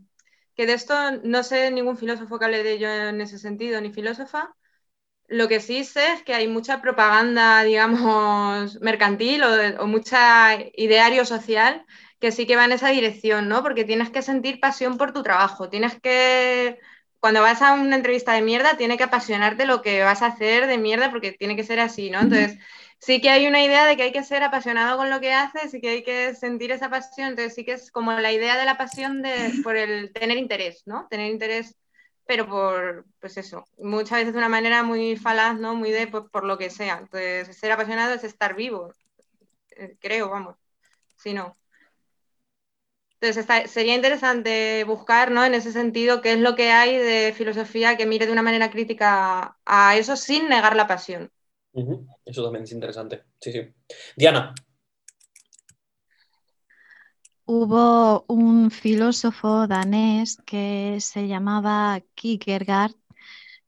que 0.60 0.65
de 0.68 0.73
esto 0.73 0.94
no 1.23 1.44
sé 1.44 1.72
ningún 1.72 1.98
filósofo 1.98 2.38
que 2.40 2.45
hable 2.45 2.64
de 2.64 2.73
ello 2.73 2.90
en 2.90 3.22
ese 3.22 3.40
sentido, 3.40 3.80
ni 3.81 3.91
filósofa. 3.94 4.53
Lo 5.27 5.48
que 5.48 5.60
sí 5.61 5.84
sé 5.86 6.14
es 6.14 6.23
que 6.23 6.34
hay 6.36 6.48
mucha 6.48 6.81
propaganda, 6.81 7.64
digamos, 7.65 8.80
mercantil 8.81 9.44
o, 9.44 9.84
o 9.84 9.88
mucha 9.88 10.56
ideario 10.76 11.26
social 11.26 11.86
que 12.19 12.31
sí 12.34 12.48
que 12.48 12.56
va 12.57 12.65
en 12.65 12.73
esa 12.73 12.90
dirección, 12.90 13.48
¿no? 13.49 13.64
Porque 13.64 13.86
tienes 13.86 14.10
que 14.11 14.22
sentir 14.23 14.60
pasión 14.60 14.98
por 14.98 15.14
tu 15.14 15.23
trabajo, 15.23 15.69
tienes 15.69 15.99
que 16.02 16.80
cuando 17.19 17.41
vas 17.41 17.61
a 17.61 17.73
una 17.73 17.95
entrevista 17.98 18.34
de 18.34 18.41
mierda, 18.41 18.77
tiene 18.77 18.98
que 18.98 19.03
apasionarte 19.06 19.65
lo 19.65 19.81
que 19.81 20.03
vas 20.03 20.22
a 20.22 20.27
hacer 20.27 20.68
de 20.68 20.77
mierda 20.77 21.11
porque 21.11 21.34
tiene 21.34 21.56
que 21.56 21.64
ser 21.65 21.80
así, 21.81 22.10
¿no? 22.11 22.19
Entonces, 22.22 22.57
sí 22.99 23.21
que 23.21 23.30
hay 23.30 23.47
una 23.47 23.63
idea 23.63 23.85
de 23.85 23.97
que 23.97 24.03
hay 24.03 24.11
que 24.11 24.23
ser 24.23 24.43
apasionado 24.43 24.97
con 24.97 25.09
lo 25.09 25.19
que 25.19 25.34
haces 25.34 25.73
y 25.73 25.81
que 25.81 25.89
hay 25.89 26.03
que 26.03 26.35
sentir 26.35 26.71
esa 26.71 26.89
pasión. 26.89 27.30
Entonces, 27.30 27.55
sí 27.55 27.65
que 27.65 27.73
es 27.73 27.91
como 27.91 28.11
la 28.13 28.31
idea 28.31 28.57
de 28.57 28.65
la 28.65 28.77
pasión 28.77 29.21
de, 29.21 29.34
por 29.63 29.77
el 29.77 30.11
tener 30.13 30.38
interés, 30.38 30.84
¿no? 30.85 31.07
Tener 31.09 31.31
interés, 31.31 31.76
pero 32.26 32.47
por, 32.47 33.05
pues 33.19 33.38
eso, 33.38 33.65
muchas 33.77 34.19
veces 34.19 34.34
de 34.34 34.39
una 34.39 34.49
manera 34.49 34.84
muy 34.84 35.15
falaz, 35.17 35.57
¿no? 35.59 35.76
Muy 35.76 35.91
de, 35.91 36.07
pues, 36.07 36.26
por 36.31 36.43
lo 36.45 36.57
que 36.57 36.69
sea. 36.69 36.99
Entonces, 36.99 37.57
ser 37.57 37.71
apasionado 37.71 38.13
es 38.13 38.23
estar 38.23 38.55
vivo, 38.55 38.93
eh, 39.71 39.97
creo, 40.01 40.30
vamos. 40.30 40.57
Si 41.17 41.34
no. 41.34 41.57
Entonces, 43.21 43.71
sería 43.71 43.95
interesante 43.95 44.84
buscar, 44.85 45.30
¿no? 45.31 45.43
En 45.43 45.53
ese 45.53 45.71
sentido, 45.73 46.21
qué 46.21 46.34
es 46.34 46.39
lo 46.39 46.55
que 46.55 46.71
hay 46.71 46.97
de 46.97 47.34
filosofía 47.35 47.97
que 47.97 48.05
mire 48.05 48.26
de 48.26 48.31
una 48.31 48.41
manera 48.41 48.71
crítica 48.71 49.57
a 49.65 49.97
eso 49.97 50.15
sin 50.15 50.47
negar 50.49 50.76
la 50.76 50.88
pasión. 50.88 51.30
Eso 52.26 52.44
también 52.44 52.64
es 52.64 52.72
interesante. 52.72 53.24
Sí, 53.40 53.52
sí. 53.52 53.62
Diana. 54.16 54.54
Hubo 57.46 58.26
un 58.28 58.70
filósofo 58.70 59.68
danés 59.68 60.38
que 60.46 60.98
se 61.00 61.28
llamaba 61.28 62.02
Kierkegaard 62.16 62.96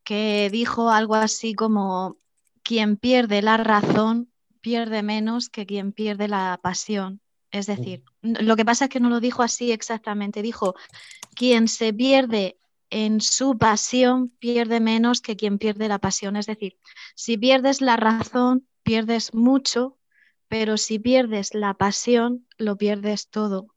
que 0.03 0.49
dijo 0.52 0.91
algo 0.91 1.15
así 1.15 1.53
como 1.56 2.18
quien 2.64 2.98
pierde 2.98 3.41
la 3.41 3.57
razón 3.57 4.32
pierde 4.61 5.03
menos 5.03 5.49
que 5.49 5.65
quien 5.65 5.91
pierde 5.91 6.28
la 6.28 6.60
pasión. 6.61 7.19
Es 7.52 7.65
decir, 7.65 8.03
lo 8.22 8.56
que 8.56 8.64
pasa 8.64 8.86
es 8.86 8.91
que 8.91 9.02
no 9.02 9.10
lo 9.10 9.19
dijo 9.19 9.44
así 9.44 9.73
exactamente, 9.73 10.41
dijo, 10.41 10.76
quien 11.36 11.68
se 11.68 11.91
pierde 11.91 12.57
en 12.91 13.22
su 13.22 13.57
pasión 13.57 14.30
pierde 14.30 14.80
menos 14.80 15.22
que 15.22 15.35
quien 15.35 15.57
pierde 15.57 15.88
la 15.88 15.97
pasión. 15.97 16.35
Es 16.35 16.45
decir, 16.45 16.77
si 17.15 17.38
pierdes 17.38 17.81
la 17.81 17.97
razón, 17.97 18.68
pierdes 18.84 19.34
mucho, 19.34 19.97
pero 20.47 20.77
si 20.77 20.99
pierdes 20.99 21.55
la 21.55 21.73
pasión, 21.73 22.45
lo 22.57 22.77
pierdes 22.77 23.30
todo. 23.30 23.73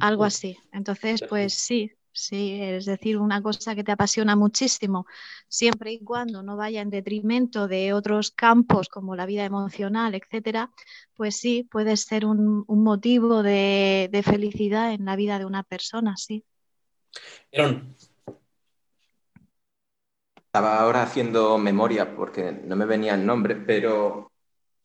Algo 0.00 0.24
así. 0.24 0.58
Entonces, 0.72 1.24
pues 1.26 1.54
sí, 1.54 1.92
Sí, 2.16 2.58
es 2.62 2.86
decir, 2.86 3.18
una 3.18 3.42
cosa 3.42 3.74
que 3.74 3.84
te 3.84 3.92
apasiona 3.92 4.36
muchísimo, 4.36 5.06
siempre 5.48 5.92
y 5.92 6.00
cuando 6.00 6.42
no 6.42 6.56
vaya 6.56 6.80
en 6.80 6.88
detrimento 6.88 7.68
de 7.68 7.92
otros 7.92 8.30
campos 8.30 8.88
como 8.88 9.14
la 9.14 9.26
vida 9.26 9.44
emocional, 9.44 10.14
etcétera, 10.14 10.72
pues 11.14 11.36
sí, 11.36 11.68
puede 11.70 11.94
ser 11.98 12.24
un, 12.24 12.64
motivo 12.66 13.42
de, 13.42 14.22
felicidad 14.24 14.94
en 14.94 15.04
la 15.04 15.14
vida 15.14 15.38
de 15.38 15.44
una 15.44 15.62
persona, 15.62 16.16
sí. 16.16 16.42
Estaba 20.56 20.80
ahora 20.80 21.02
haciendo 21.02 21.58
memoria 21.58 22.16
porque 22.16 22.50
no 22.50 22.76
me 22.76 22.86
venía 22.86 23.12
el 23.12 23.26
nombre, 23.26 23.56
pero 23.56 24.32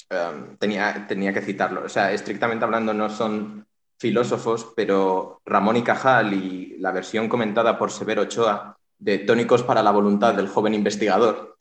em, 0.09 0.57
tenía, 0.57 1.07
tenía 1.07 1.31
que 1.31 1.39
citarlo. 1.39 1.85
O 1.85 1.87
sea, 1.87 2.11
estrictamente 2.11 2.65
hablando, 2.65 2.93
no 2.93 3.09
son 3.09 3.65
filósofos, 3.97 4.73
pero 4.75 5.39
Ramón 5.45 5.77
y 5.77 5.81
Cajal 5.81 6.33
y 6.33 6.75
la 6.79 6.91
versión 6.91 7.29
comentada 7.29 7.79
por 7.79 7.89
Severo 7.89 8.23
Ochoa 8.23 8.75
de 8.99 9.19
Tónicos 9.19 9.63
para 9.63 9.81
la 9.81 9.91
voluntad 9.91 10.33
del 10.33 10.49
joven 10.49 10.73
investigador 10.73 11.55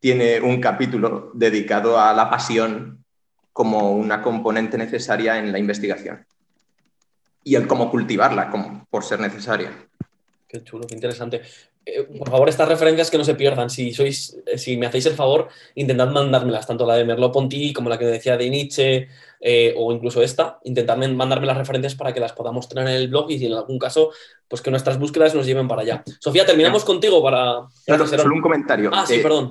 tiene 0.00 0.40
un 0.40 0.58
capítulo 0.58 1.30
dedicado 1.34 2.00
a 2.00 2.14
la 2.14 2.30
pasión 2.30 3.04
como 3.52 3.92
una 3.92 4.22
componente 4.22 4.78
necesaria 4.78 5.36
en 5.36 5.52
la 5.52 5.58
investigación 5.58 6.24
y 7.44 7.54
el 7.54 7.66
cómo 7.66 7.90
cultivarla 7.90 8.48
como, 8.48 8.86
por 8.88 9.04
ser 9.04 9.20
necesaria. 9.20 9.72
Qué 10.48 10.64
chulo, 10.64 10.86
qué 10.86 10.94
interesante. 10.94 11.42
Eh, 11.88 12.02
por 12.18 12.28
favor, 12.28 12.48
estas 12.48 12.68
referencias 12.68 13.12
que 13.12 13.16
no 13.16 13.22
se 13.22 13.36
pierdan. 13.36 13.70
Si, 13.70 13.94
sois, 13.94 14.36
eh, 14.44 14.58
si 14.58 14.76
me 14.76 14.86
hacéis 14.86 15.06
el 15.06 15.14
favor, 15.14 15.48
intentad 15.76 16.10
mandármelas, 16.10 16.66
tanto 16.66 16.84
la 16.84 16.96
de 16.96 17.04
Merleau-Ponty 17.04 17.72
como 17.72 17.88
la 17.88 17.96
que 17.96 18.04
decía 18.06 18.36
de 18.36 18.50
Nietzsche 18.50 19.08
eh, 19.40 19.72
o 19.76 19.92
incluso 19.92 20.20
esta. 20.20 20.58
Intentad 20.64 20.96
mandarme 20.96 21.46
las 21.46 21.56
referencias 21.56 21.94
para 21.94 22.12
que 22.12 22.18
las 22.18 22.32
podamos 22.32 22.68
tener 22.68 22.88
en 22.88 22.94
el 22.94 23.06
blog 23.08 23.30
y 23.30 23.38
si 23.38 23.46
en 23.46 23.52
algún 23.52 23.78
caso, 23.78 24.10
pues 24.48 24.62
que 24.62 24.72
nuestras 24.72 24.98
búsquedas 24.98 25.36
nos 25.36 25.46
lleven 25.46 25.68
para 25.68 25.82
allá. 25.82 26.02
Sofía, 26.18 26.44
terminamos 26.44 26.84
contigo 26.84 27.22
para... 27.22 27.68
solo 27.86 28.34
un 28.34 28.42
comentario. 28.42 28.90
Ah, 28.92 29.06
sí, 29.06 29.20
perdón. 29.20 29.50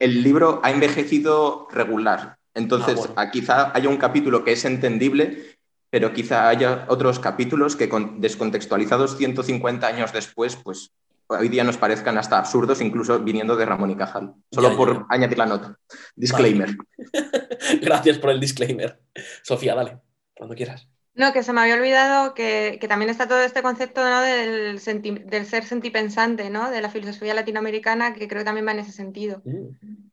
El, 0.00 0.22
libro 0.24 0.60
ha 0.64 0.72
envejecido 0.72 1.68
regular. 1.70 2.36
Entonces, 2.54 2.98
ah, 3.14 3.30
quizá 3.30 3.70
haya 3.76 3.88
un 3.88 3.98
capítulo 3.98 4.42
que 4.42 4.52
es 4.52 4.64
entendible, 4.64 5.56
pero 5.90 6.12
quizá 6.12 6.48
haya 6.48 6.84
otros 6.88 7.20
capítulos 7.20 7.76
que 7.76 7.88
descontextualizados 8.16 9.16
150 9.16 9.86
años 9.86 10.12
después, 10.12 10.56
pues 10.56 10.90
hoy 11.28 11.48
día 11.48 11.64
nos 11.64 11.76
parezcan 11.76 12.18
hasta 12.18 12.38
absurdos, 12.38 12.80
incluso 12.80 13.18
viniendo 13.20 13.56
de 13.56 13.66
Ramón 13.66 13.90
y 13.90 13.96
Cajal. 13.96 14.34
Solo 14.50 14.76
por 14.76 15.06
añadir 15.08 15.38
la 15.38 15.46
nota. 15.46 15.78
Disclaimer. 16.14 16.76
Gracias 17.80 18.18
por 18.18 18.30
el 18.30 18.40
disclaimer. 18.40 19.00
Sofía, 19.42 19.74
dale, 19.74 19.98
cuando 20.34 20.54
quieras. 20.54 20.88
No, 21.14 21.32
que 21.32 21.42
se 21.42 21.52
me 21.54 21.62
había 21.62 21.76
olvidado 21.76 22.34
que, 22.34 22.78
también 22.88 23.10
está 23.10 23.26
todo 23.26 23.40
este 23.40 23.62
concepto 23.62 24.04
del, 24.04 24.78
del, 24.78 25.46
ser 25.46 25.64
sentipensante, 25.64 26.50
¿no? 26.50 26.70
De 26.70 26.82
la 26.82 26.90
filosofía 26.90 27.32
latinoamericana, 27.32 28.12
que 28.12 28.28
creo 28.28 28.40
que 28.40 28.44
también 28.44 28.66
va 28.66 28.72
en 28.72 28.80
ese 28.80 28.92
sentido. 28.92 29.40
Mm. 29.44 30.08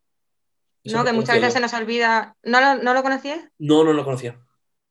¿No? 0.85 1.03
Que 1.03 1.13
muchas 1.13 1.35
veces 1.35 1.53
se 1.53 1.59
nos 1.59 1.73
olvida. 1.73 2.35
¿No 2.43 2.61
lo, 2.61 2.81
¿No 2.81 2.93
lo 2.93 3.03
conocías? 3.03 3.39
No, 3.57 3.83
no 3.83 3.91
lo 3.91 4.05
conocía. 4.05 4.39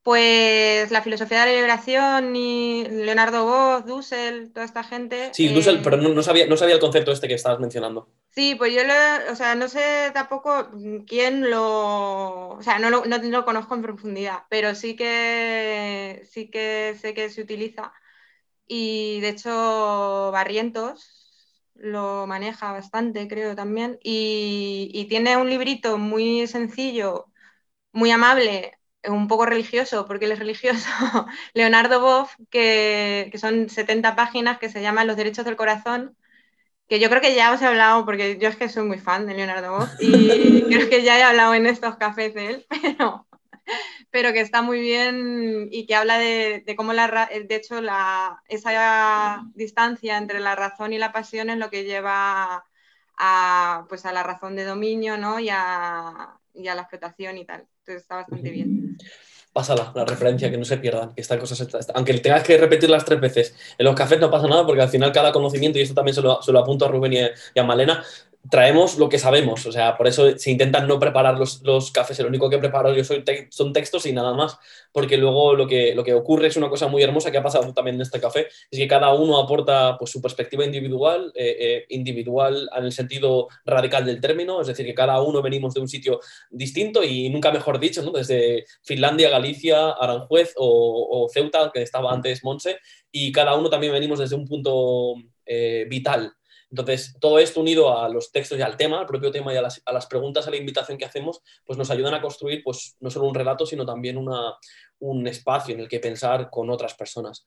Pues 0.03 0.91
la 0.91 1.01
filosofía 1.03 1.41
de 1.41 1.47
la 1.47 1.53
liberación 1.53 2.35
y 2.35 2.85
Leonardo 2.89 3.45
Bosch, 3.45 3.85
Dussel, 3.85 4.51
toda 4.53 4.66
esta 4.66 4.83
gente. 4.83 5.31
Sí, 5.33 5.49
Dussel, 5.49 5.81
pero 5.83 5.97
no, 5.97 6.23
sabía, 6.23 6.47
no 6.49 6.57
sabía 6.57 6.74
el 6.74 6.81
concepto 6.81 7.12
este 7.12 7.29
que 7.29 7.35
estabas 7.35 7.61
mencionando. 7.61 8.09
Sí, 8.31 8.57
pues 8.57 8.74
yo 8.74 8.83
lo, 8.83 8.95
o 9.31 9.37
sea, 9.37 9.55
no 9.55 9.69
sé 9.69 10.11
tampoco 10.12 10.70
quién 11.07 11.51
lo, 11.51 12.49
o 12.51 12.62
sea, 12.62 12.79
no 12.79 12.91
lo, 12.91 13.05
no 13.05 13.19
lo 13.19 13.45
conozco 13.45 13.74
en 13.74 13.83
profundidad, 13.83 14.45
pero 14.49 14.74
sí 14.74 14.97
que, 14.97 16.23
sí 16.29 16.51
que 16.51 16.97
sé 17.01 17.15
que 17.15 17.31
se 17.31 17.43
utiliza. 17.43 17.93
Y 18.66 19.20
de 19.20 19.29
hecho, 19.31 20.31
Barrientos 20.33 21.69
lo 21.74 22.27
maneja 22.27 22.73
bastante, 22.73 23.29
creo 23.29 23.55
también. 23.55 23.99
Y, 24.03 24.91
y 24.95 25.07
tiene 25.07 25.37
un 25.37 25.51
librito 25.51 25.99
muy 25.99 26.47
sencillo, 26.47 27.27
muy 27.93 28.11
amable, 28.11 28.79
un 29.09 29.29
poco 29.29 29.47
religioso, 29.47 30.07
porque 30.07 30.27
él 30.27 30.33
es 30.33 30.39
religioso, 30.39 30.89
Leonardo 31.55 32.01
Boff, 32.01 32.35
que, 32.51 33.29
que, 33.33 33.39
son 33.39 33.69
70 33.69 34.15
páginas 34.16 34.59
que 34.59 34.69
se 34.69 34.83
llaman 34.83 35.07
Los 35.07 35.16
Derechos 35.16 35.45
del 35.45 35.57
Corazón, 35.57 36.16
que 36.89 37.01
yo 37.01 37.09
creo 37.09 37.23
que 37.23 37.35
ya 37.35 37.53
os 37.53 37.62
he 37.62 37.66
hablado, 37.66 38.05
porque 38.05 38.39
yo 38.39 38.49
es 38.49 38.57
que 38.57 38.69
soy 38.69 38.85
muy 38.85 38.99
fan 38.99 39.27
de 39.27 39.35
Leonardo 39.35 39.79
Boff, 39.79 39.91
y 40.01 40.62
creo 40.69 40.89
que 40.91 41.03
ya 41.03 41.19
he 41.19 41.23
hablado 41.23 41.55
en 41.55 41.66
estos 41.66 41.97
cafés 41.97 42.35
de 42.35 42.47
él, 42.49 42.66
pero, 42.83 43.27
pero 44.11 44.33
que 44.33 44.41
está 44.41 44.62
muy 44.62 44.81
bien 44.81 45.69
y 45.70 45.87
que 45.87 45.95
habla 45.95 46.19
de, 46.19 46.62
de 46.66 46.77
cómo, 46.77 46.93
la, 46.93 47.29
de 47.31 47.55
hecho, 47.55 47.81
la, 47.81 48.43
esa 48.49 49.43
distancia 49.55 50.19
entre 50.19 50.41
la 50.41 50.55
razón 50.57 50.93
y 50.93 50.99
la 50.99 51.12
pasión 51.12 51.51
es 51.51 51.59
lo 51.59 51.70
que 51.70 51.85
lleva 51.85 52.65
a, 53.16 53.87
pues 53.89 54.05
a 54.07 54.12
la 54.12 54.23
razón 54.23 54.57
de 54.57 54.65
dominio 54.65 55.16
¿no? 55.16 55.39
y, 55.41 55.49
a, 55.51 56.39
y 56.55 56.69
a 56.69 56.74
la 56.74 56.83
explotación 56.83 57.39
y 57.39 57.47
tal. 57.47 57.66
Entonces 57.82 58.02
está 58.02 58.16
bastante 58.16 58.50
bien. 58.50 58.96
Pásala, 59.52 59.92
la 59.94 60.04
referencia, 60.04 60.50
que 60.50 60.56
no 60.56 60.64
se 60.64 60.78
pierdan, 60.78 61.14
que 61.14 61.20
esta 61.20 61.38
cosa 61.38 61.66
aunque 61.94 62.14
tengas 62.18 62.44
que 62.44 62.56
repetirlas 62.56 63.04
tres 63.04 63.20
veces. 63.20 63.54
En 63.76 63.84
los 63.84 63.94
cafés 63.94 64.18
no 64.20 64.30
pasa 64.30 64.46
nada 64.46 64.64
porque 64.64 64.82
al 64.82 64.88
final 64.88 65.12
cada 65.12 65.32
conocimiento, 65.32 65.78
y 65.78 65.82
esto 65.82 65.94
también 65.94 66.14
se 66.14 66.22
lo, 66.22 66.40
se 66.40 66.52
lo 66.52 66.60
apunto 66.60 66.86
a 66.86 66.88
Rubén 66.88 67.12
y 67.12 67.59
a 67.59 67.64
Malena, 67.64 68.02
traemos 68.51 68.98
lo 68.98 69.09
que 69.09 69.19
sabemos, 69.19 69.64
o 69.66 69.73
sea, 69.73 69.97
por 69.97 70.09
eso 70.09 70.36
se 70.36 70.51
intentan 70.51 70.89
no 70.89 70.98
preparar 70.98 71.39
los, 71.39 71.62
los 71.62 71.93
cafés, 71.93 72.19
el 72.19 72.27
único 72.27 72.51
que 72.51 72.59
preparo 72.59 72.93
yo 72.93 73.05
soy 73.05 73.24
son 73.51 73.73
textos 73.73 74.05
y 74.06 74.12
nada 74.12 74.35
más, 74.35 74.59
porque 74.90 75.16
luego 75.16 75.55
lo 75.55 75.66
que, 75.66 75.94
lo 75.94 76.02
que 76.02 76.12
ocurre 76.12 76.48
es 76.48 76.56
una 76.56 76.69
cosa 76.69 76.89
muy 76.89 77.02
hermosa 77.02 77.31
que 77.31 77.39
ha 77.39 77.43
pasado 77.43 77.73
también 77.73 77.97
en 77.97 78.02
este 78.02 78.20
café, 78.20 78.48
es 78.70 78.78
que 78.78 78.89
cada 78.89 79.12
uno 79.14 79.39
aporta 79.39 79.97
pues, 79.97 80.10
su 80.10 80.20
perspectiva 80.20 80.64
individual, 80.64 81.32
eh, 81.35 81.56
eh, 81.59 81.85
individual 81.90 82.69
en 82.77 82.85
el 82.85 82.93
sentido 82.93 83.48
radical 83.64 84.05
del 84.05 84.20
término, 84.20 84.60
es 84.60 84.66
decir, 84.66 84.86
que 84.86 84.94
cada 84.94 85.23
uno 85.23 85.40
venimos 85.40 85.74
de 85.74 85.81
un 85.81 85.89
sitio 85.89 86.20
distinto 86.51 87.05
y 87.05 87.28
nunca 87.28 87.52
mejor 87.52 87.78
dicho, 87.78 88.02
desde 88.10 88.64
Finlandia, 88.82 89.31
Galicia, 89.31 89.90
Aranjuez 89.90 90.55
o, 90.56 91.28
Ceuta, 91.32 91.70
que 91.73 91.82
estaba 91.82 92.12
antes 92.12 92.43
Monse, 92.43 92.78
y 93.12 93.31
cada 93.31 93.55
uno 93.55 93.70
también 93.70 93.93
venimos 93.93 94.19
desde 94.19 94.35
un 94.35 94.47
punto 94.47 95.14
eh, 95.47 95.86
vital 95.89 96.35
Entonces, 96.73 97.15
todo 97.20 97.39
esto 97.39 97.61
unido 97.61 97.99
a 97.99 98.09
los 98.09 98.32
textos 98.32 98.59
y 98.59 98.62
al 98.62 98.78
tema, 98.78 99.01
al 99.01 99.07
propio 99.07 99.31
tema 99.31 99.53
y 99.53 99.59
a 99.59 99.62
las, 99.62 100.07
preguntas, 100.07 100.47
a 100.47 100.51
la 100.51 100.57
invitación 100.57 100.97
que 100.97 101.05
hacemos, 101.05 101.43
pues 101.66 101.78
nos 101.78 101.90
ayudan 101.90 102.15
a 102.15 102.23
construir 102.23 102.62
pues, 102.65 102.97
no 103.01 103.11
solo 103.11 103.27
un 103.27 103.35
relato, 103.35 103.66
sino 103.66 103.85
también 103.85 104.16
un 104.99 105.27
espacio 105.27 105.74
en 105.74 105.81
el 105.81 105.89
que 105.89 106.01
pensar 106.01 106.49
con 106.49 106.70
otras 106.70 106.94
personas. 106.94 107.44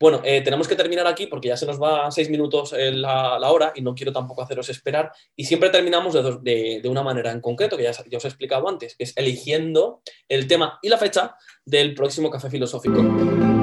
Bueno, 0.00 0.20
eh, 0.24 0.40
tenemos 0.40 0.66
que 0.66 0.74
terminar 0.74 1.06
aquí 1.06 1.28
porque 1.28 1.48
ya 1.48 1.56
se 1.56 1.66
nos 1.66 1.80
va 1.80 2.10
seis 2.10 2.28
minutos 2.28 2.72
eh, 2.72 2.90
la, 2.90 3.38
hora 3.48 3.72
y 3.76 3.80
no 3.80 3.94
quiero 3.94 4.12
tampoco 4.12 4.42
haceros 4.42 4.68
esperar. 4.68 5.12
Y 5.36 5.44
siempre 5.44 5.70
terminamos 5.70 6.12
de 6.12 6.88
una 6.88 7.04
manera 7.04 7.30
en 7.30 7.40
concreto, 7.40 7.76
que 7.76 7.84
ya, 7.84 7.92
ya, 8.10 8.18
os 8.18 8.24
he 8.24 8.28
explicado 8.28 8.68
antes, 8.68 8.96
que 8.96 9.04
es 9.04 9.16
eligiendo 9.16 10.02
el 10.28 10.48
tema 10.48 10.80
y 10.82 10.88
la 10.88 10.98
fecha 10.98 11.36
del 11.64 11.94
próximo 11.94 12.28
café 12.28 12.50
filosófico. 12.50 13.53